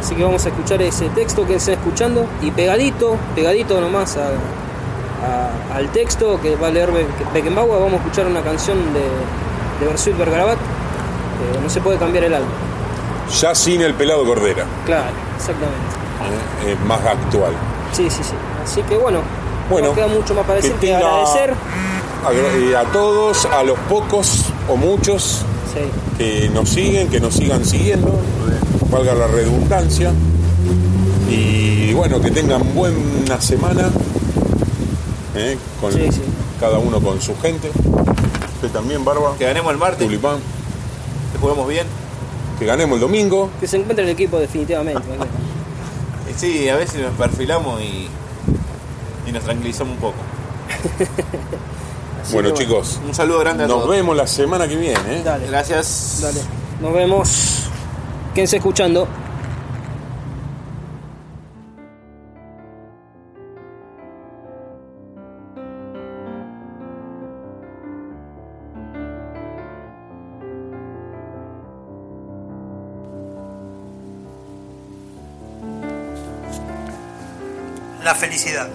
así 0.00 0.14
que 0.14 0.22
vamos 0.24 0.44
a 0.44 0.48
escuchar 0.50 0.82
ese 0.82 1.08
texto 1.10 1.46
que 1.46 1.54
está 1.54 1.72
escuchando. 1.72 2.26
Y 2.42 2.50
pegadito, 2.50 3.16
pegadito 3.34 3.80
nomás 3.80 4.16
a- 4.16 4.28
a- 5.24 5.76
al 5.76 5.88
texto 5.88 6.38
que 6.42 6.56
va 6.56 6.68
a 6.68 6.70
leer 6.70 6.90
Be- 6.92 7.06
Beckenbauer, 7.32 7.78
vamos 7.80 7.94
a 7.94 7.96
escuchar 7.96 8.26
una 8.26 8.40
canción 8.42 8.76
de, 8.92 9.00
de 9.80 9.86
Bersuit 9.90 10.16
Bergarabat. 10.18 10.58
que 10.58 11.60
no 11.60 11.68
se 11.68 11.80
puede 11.80 11.98
cambiar 11.98 12.24
el 12.24 12.34
álbum. 12.34 12.48
Ya 13.40 13.54
sin 13.54 13.80
el 13.82 13.94
pelado 13.94 14.24
Cordera, 14.24 14.64
Claro, 14.86 15.06
exactamente. 15.36 15.74
¿eh? 16.66 16.76
Más 16.86 17.00
actual. 17.04 17.52
Sí, 17.92 18.08
sí, 18.10 18.22
sí. 18.22 18.34
Así 18.62 18.82
que 18.82 18.96
bueno, 18.96 19.18
Bueno, 19.68 19.88
no 19.88 19.94
queda 19.94 20.06
mucho 20.06 20.32
más 20.34 20.44
para 20.44 20.56
decir 20.56 20.72
que, 20.74 20.86
tenga- 20.92 20.98
agradecer. 20.98 21.54
Eh, 22.32 22.74
A 22.76 22.84
todos, 22.92 23.44
a 23.46 23.62
los 23.62 23.78
pocos 23.80 24.44
o 24.68 24.76
muchos 24.76 25.42
Sí. 25.72 25.80
que 26.18 26.48
nos 26.50 26.68
siguen, 26.68 27.08
que 27.08 27.20
nos 27.20 27.34
sigan 27.34 27.64
siguiendo, 27.64 28.14
valga 28.90 29.14
la 29.14 29.26
redundancia. 29.26 30.12
Y 31.28 31.92
bueno, 31.94 32.20
que 32.20 32.30
tengan 32.30 32.74
buena 32.74 33.40
semana, 33.40 33.90
¿eh? 35.34 35.58
con 35.80 35.92
Sí, 35.92 36.00
sí. 36.12 36.20
cada 36.60 36.78
uno 36.78 37.00
con 37.00 37.20
su 37.20 37.36
gente. 37.40 37.70
Usted 38.54 38.68
también, 38.72 39.04
Barba, 39.04 39.34
Que 39.36 39.44
ganemos 39.46 39.72
el 39.72 39.78
martes, 39.78 40.06
Tulipán, 40.06 40.36
que 41.32 41.38
juguemos 41.38 41.68
bien. 41.68 41.86
que 42.58 42.66
ganemos 42.66 42.94
el 42.94 43.00
domingo. 43.00 43.50
Que 43.60 43.66
se 43.66 43.76
encuentre 43.78 44.04
el 44.04 44.10
equipo 44.12 44.38
definitivamente. 44.38 45.02
Y 46.30 46.34
sí, 46.38 46.68
a 46.68 46.76
veces 46.76 47.00
nos 47.02 47.12
perfilamos 47.14 47.80
y, 47.82 48.08
y 49.28 49.32
nos 49.32 49.42
tranquilizamos 49.42 49.94
un 49.94 50.00
poco. 50.00 50.14
Así 52.24 52.32
bueno, 52.32 52.54
que 52.54 52.64
chicos, 52.64 53.00
Un 53.06 53.14
saludo 53.14 53.40
grande 53.40 53.64
a 53.64 53.66
nos 53.66 53.76
todos. 53.78 53.90
vemos 53.90 54.16
la 54.16 54.26
semana 54.26 54.66
que 54.66 54.76
viene. 54.76 54.98
¿eh? 55.08 55.22
Dale. 55.22 55.46
Gracias. 55.46 56.20
Dale, 56.22 56.40
nos 56.80 56.92
vemos. 56.94 57.68
Quédense 58.34 58.56
escuchando. 58.56 59.06
La 78.02 78.14
felicidad. 78.14 78.68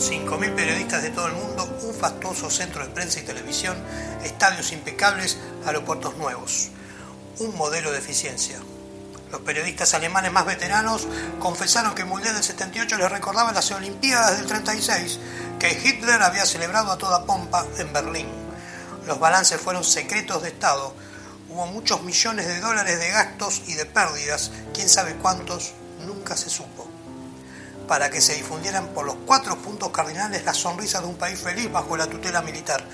5.000 0.00 0.54
periodistas 0.54 1.02
de 1.02 1.10
todo 1.10 1.26
el 1.26 1.34
mundo, 1.34 1.78
un 1.82 1.94
fastuoso 1.94 2.48
centro 2.48 2.82
de 2.82 2.90
prensa 2.90 3.20
y 3.20 3.22
televisión, 3.22 3.76
estadios 4.24 4.72
impecables, 4.72 5.36
aeropuertos 5.66 6.16
nuevos. 6.16 6.70
Un 7.38 7.54
modelo 7.56 7.92
de 7.92 7.98
eficiencia. 7.98 8.58
Los 9.30 9.42
periodistas 9.42 9.92
alemanes 9.92 10.32
más 10.32 10.46
veteranos 10.46 11.06
confesaron 11.38 11.94
que 11.94 12.02
el 12.02 12.08
Mundial 12.08 12.34
del 12.34 12.42
78 12.42 12.96
les 12.96 13.12
recordaba 13.12 13.52
las 13.52 13.70
Olimpiadas 13.72 14.38
del 14.38 14.46
36, 14.46 15.18
que 15.58 15.78
Hitler 15.84 16.22
había 16.22 16.46
celebrado 16.46 16.92
a 16.92 16.98
toda 16.98 17.26
pompa 17.26 17.66
en 17.76 17.92
Berlín. 17.92 18.26
Los 19.06 19.20
balances 19.20 19.60
fueron 19.60 19.84
secretos 19.84 20.42
de 20.42 20.48
Estado. 20.48 20.94
Hubo 21.50 21.66
muchos 21.66 22.02
millones 22.04 22.46
de 22.46 22.60
dólares 22.60 22.98
de 22.98 23.10
gastos 23.10 23.62
y 23.66 23.74
de 23.74 23.84
pérdidas, 23.84 24.50
quién 24.72 24.88
sabe 24.88 25.14
cuántos, 25.16 25.72
nunca 26.06 26.38
se 26.38 26.48
supo 26.48 26.89
para 27.90 28.08
que 28.08 28.20
se 28.20 28.34
difundieran 28.34 28.86
por 28.94 29.04
los 29.04 29.16
cuatro 29.26 29.58
puntos 29.58 29.90
cardinales 29.90 30.44
las 30.44 30.58
sonrisas 30.58 31.02
de 31.02 31.08
un 31.08 31.16
país 31.16 31.40
feliz 31.40 31.72
bajo 31.72 31.96
la 31.96 32.06
tutela 32.06 32.40
militar. 32.40 32.84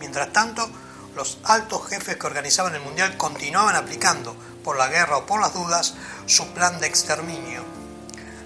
Mientras 0.00 0.32
tanto, 0.32 0.66
los 1.14 1.40
altos 1.44 1.86
jefes 1.88 2.16
que 2.16 2.26
organizaban 2.26 2.74
el 2.74 2.80
Mundial 2.80 3.18
continuaban 3.18 3.76
aplicando, 3.76 4.34
por 4.64 4.78
la 4.78 4.88
guerra 4.88 5.18
o 5.18 5.26
por 5.26 5.42
las 5.42 5.52
dudas, 5.52 5.92
su 6.24 6.46
plan 6.54 6.80
de 6.80 6.86
exterminio. 6.86 7.64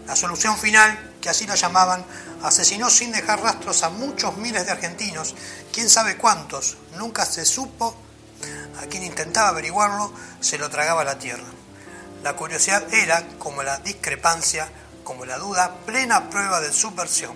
La 0.08 0.16
solución 0.16 0.58
final, 0.58 1.14
que 1.20 1.28
así 1.28 1.46
la 1.46 1.54
llamaban, 1.54 2.04
asesinó 2.42 2.90
sin 2.90 3.12
dejar 3.12 3.40
rastros 3.40 3.84
a 3.84 3.90
muchos 3.90 4.36
miles 4.36 4.66
de 4.66 4.72
argentinos, 4.72 5.36
quién 5.72 5.88
sabe 5.88 6.16
cuántos, 6.16 6.76
nunca 6.96 7.24
se 7.24 7.44
supo, 7.44 7.94
a 8.82 8.86
quien 8.86 9.04
intentaba 9.04 9.50
averiguarlo, 9.50 10.12
se 10.40 10.58
lo 10.58 10.70
tragaba 10.70 11.04
la 11.04 11.20
tierra. 11.20 11.46
La 12.24 12.34
curiosidad 12.34 12.92
era, 12.92 13.24
como 13.38 13.62
la 13.62 13.78
discrepancia, 13.78 14.68
como 15.08 15.24
la 15.24 15.38
duda, 15.38 15.74
plena 15.86 16.28
prueba 16.28 16.60
de 16.60 16.70
subversión. 16.70 17.32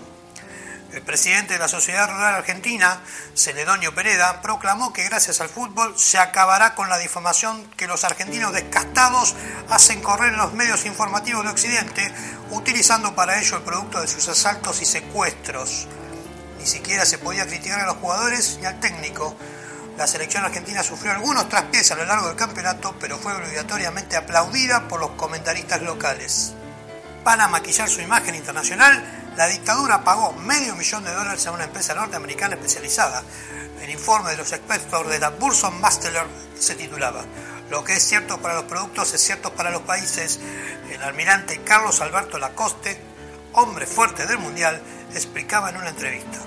El 0.92 1.00
presidente 1.00 1.54
de 1.54 1.58
la 1.58 1.68
Sociedad 1.68 2.06
Rural 2.06 2.34
Argentina, 2.34 3.00
Celedonio 3.34 3.94
Pereda, 3.94 4.42
proclamó 4.42 4.92
que 4.92 5.04
gracias 5.04 5.40
al 5.40 5.48
fútbol 5.48 5.98
se 5.98 6.18
acabará 6.18 6.74
con 6.74 6.90
la 6.90 6.98
difamación 6.98 7.66
que 7.78 7.86
los 7.86 8.04
argentinos 8.04 8.52
descastados 8.52 9.34
hacen 9.70 10.02
correr 10.02 10.34
en 10.34 10.38
los 10.38 10.52
medios 10.52 10.84
informativos 10.84 11.44
de 11.44 11.50
Occidente, 11.50 12.12
utilizando 12.50 13.14
para 13.14 13.38
ello 13.38 13.56
el 13.56 13.62
producto 13.62 14.02
de 14.02 14.06
sus 14.06 14.28
asaltos 14.28 14.82
y 14.82 14.84
secuestros. 14.84 15.88
Ni 16.58 16.66
siquiera 16.66 17.06
se 17.06 17.16
podía 17.16 17.46
criticar 17.46 17.80
a 17.80 17.86
los 17.86 17.96
jugadores 17.96 18.58
ni 18.60 18.66
al 18.66 18.80
técnico. 18.80 19.34
La 19.96 20.06
selección 20.06 20.44
argentina 20.44 20.82
sufrió 20.82 21.12
algunos 21.12 21.48
traspiés 21.48 21.90
a 21.90 21.94
lo 21.94 22.04
largo 22.04 22.26
del 22.26 22.36
campeonato, 22.36 22.94
pero 23.00 23.16
fue 23.16 23.32
obligatoriamente 23.32 24.18
aplaudida 24.18 24.88
por 24.88 25.00
los 25.00 25.12
comentaristas 25.12 25.80
locales. 25.80 26.52
Para 27.24 27.46
maquillar 27.46 27.88
su 27.88 28.00
imagen 28.00 28.34
internacional, 28.34 29.00
la 29.36 29.46
dictadura 29.46 30.02
pagó 30.02 30.32
medio 30.32 30.74
millón 30.74 31.04
de 31.04 31.14
dólares 31.14 31.46
a 31.46 31.52
una 31.52 31.64
empresa 31.64 31.94
norteamericana 31.94 32.56
especializada. 32.56 33.22
El 33.80 33.90
informe 33.90 34.32
de 34.32 34.38
los 34.38 34.52
expertos 34.52 35.08
de 35.08 35.20
la 35.20 35.30
Burson 35.30 35.80
Masteler 35.80 36.26
se 36.58 36.74
titulaba 36.74 37.24
Lo 37.70 37.84
que 37.84 37.94
es 37.94 38.02
cierto 38.02 38.38
para 38.38 38.54
los 38.54 38.64
productos 38.64 39.14
es 39.14 39.20
cierto 39.20 39.54
para 39.54 39.70
los 39.70 39.82
países. 39.82 40.40
El 40.90 41.00
almirante 41.00 41.60
Carlos 41.62 42.00
Alberto 42.00 42.38
Lacoste, 42.38 43.00
hombre 43.52 43.86
fuerte 43.86 44.26
del 44.26 44.38
Mundial, 44.38 44.82
explicaba 45.14 45.70
en 45.70 45.76
una 45.76 45.90
entrevista. 45.90 46.38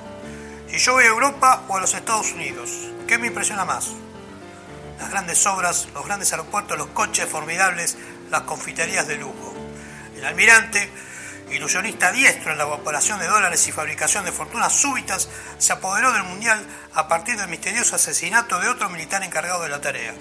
Si 0.70 0.78
yo 0.78 0.94
voy 0.94 1.06
a 1.06 1.08
Europa 1.08 1.64
o 1.70 1.78
a 1.78 1.80
los 1.80 1.94
Estados 1.94 2.34
Unidos, 2.34 2.70
¿qué 3.08 3.18
me 3.18 3.28
impresiona 3.28 3.64
más? 3.64 3.92
Las 5.00 5.10
grandes 5.10 5.46
obras, 5.48 5.88
los 5.94 6.06
grandes 6.06 6.34
aeropuertos, 6.34 6.78
los 6.78 6.88
coches 6.88 7.30
formidables, 7.30 7.98
las 8.30 8.42
confiterías 8.42 9.08
de 9.08 9.16
lujo. 9.16 9.55
Almirante, 10.26 10.90
ilusionista 11.52 12.12
diestro 12.12 12.52
en 12.52 12.58
la 12.58 12.64
evaporación 12.64 13.20
de 13.20 13.28
dólares 13.28 13.68
y 13.68 13.72
fabricación 13.72 14.26
de 14.26 14.32
fortunas 14.32 14.74
súbitas, 14.74 15.30
se 15.58 15.74
apoderó 15.74 16.12
del 16.14 16.24
Mundial 16.24 16.66
a 16.94 17.08
partir 17.08 17.38
del 17.38 17.48
misterioso 17.48 17.96
asesinato 17.96 18.60
de 18.60 18.70
otro 18.70 18.90
militar 18.90 19.24
encargado 19.24 19.64
de 19.64 19.70
la 19.70 19.82
tarea. 19.82 20.14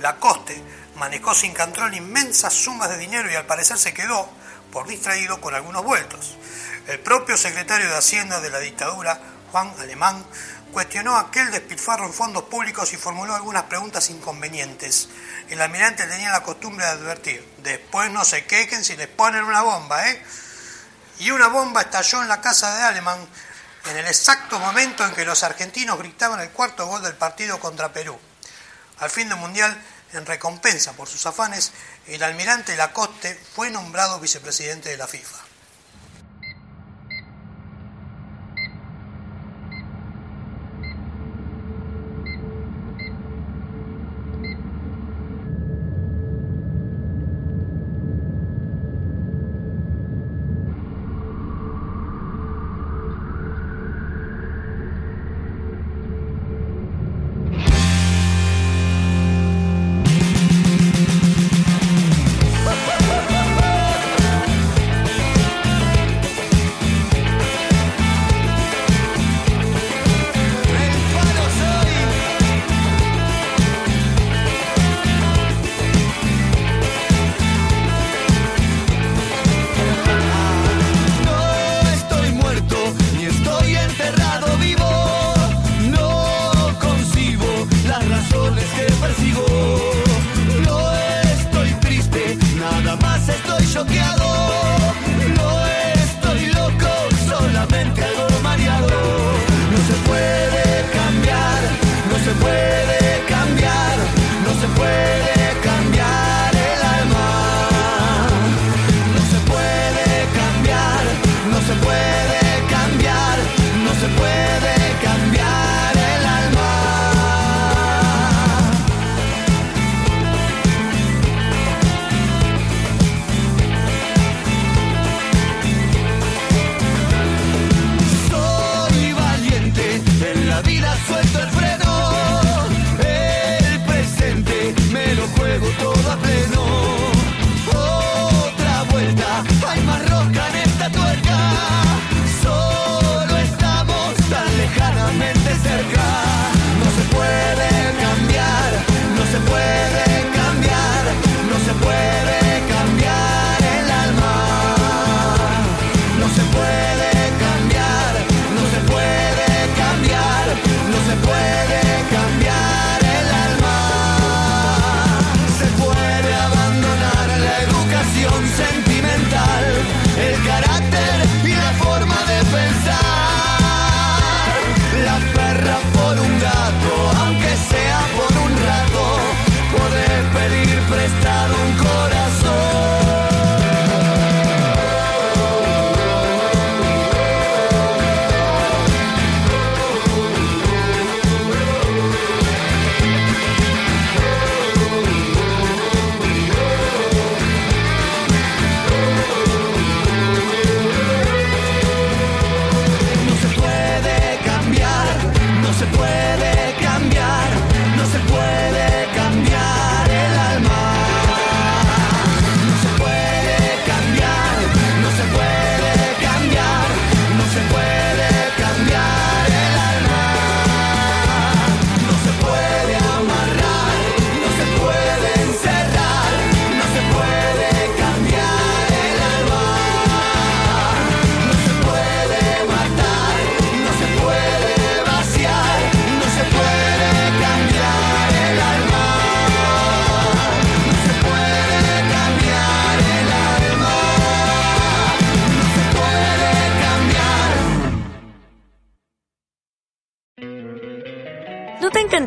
Lacoste 0.00 0.62
manejó 0.96 1.34
sin 1.34 1.54
control 1.54 1.94
inmensas 1.94 2.52
sumas 2.52 2.88
de 2.90 2.98
dinero 2.98 3.30
y 3.30 3.34
al 3.34 3.46
parecer 3.46 3.78
se 3.78 3.94
quedó, 3.94 4.28
por 4.70 4.86
distraído, 4.86 5.40
con 5.40 5.54
algunos 5.54 5.84
vueltos. 5.84 6.36
El 6.86 7.00
propio 7.00 7.36
secretario 7.36 7.88
de 7.88 7.96
Hacienda 7.96 8.40
de 8.40 8.50
la 8.50 8.58
dictadura, 8.58 9.20
Juan 9.50 9.72
Alemán, 9.78 10.24
cuestionó 10.72 11.16
aquel 11.16 11.50
despilfarro 11.50 12.06
en 12.06 12.12
fondos 12.12 12.44
públicos 12.44 12.92
y 12.92 12.96
formuló 12.96 13.34
algunas 13.34 13.64
preguntas 13.64 14.10
inconvenientes. 14.10 15.08
El 15.48 15.60
almirante 15.60 16.04
tenía 16.06 16.32
la 16.32 16.42
costumbre 16.42 16.84
de 16.84 16.92
advertir, 16.92 17.46
después 17.62 18.10
no 18.10 18.24
se 18.24 18.46
quejen 18.46 18.82
si 18.82 18.96
les 18.96 19.08
ponen 19.08 19.44
una 19.44 19.62
bomba, 19.62 20.08
¿eh? 20.10 20.22
Y 21.18 21.30
una 21.30 21.48
bomba 21.48 21.82
estalló 21.82 22.22
en 22.22 22.28
la 22.28 22.40
casa 22.40 22.74
de 22.76 22.82
Alemán 22.82 23.18
en 23.90 23.96
el 23.96 24.06
exacto 24.06 24.58
momento 24.58 25.04
en 25.04 25.14
que 25.14 25.24
los 25.24 25.42
argentinos 25.44 25.98
gritaban 25.98 26.40
el 26.40 26.50
cuarto 26.50 26.86
gol 26.86 27.02
del 27.02 27.14
partido 27.14 27.60
contra 27.60 27.92
Perú. 27.92 28.18
Al 29.00 29.10
fin 29.10 29.28
del 29.28 29.38
Mundial, 29.38 29.76
en 30.12 30.26
recompensa 30.26 30.92
por 30.92 31.08
sus 31.08 31.26
afanes, 31.26 31.72
el 32.06 32.22
almirante 32.22 32.76
Lacoste 32.76 33.38
fue 33.54 33.70
nombrado 33.70 34.20
vicepresidente 34.20 34.88
de 34.88 34.96
la 34.96 35.06
FIFA. 35.06 35.51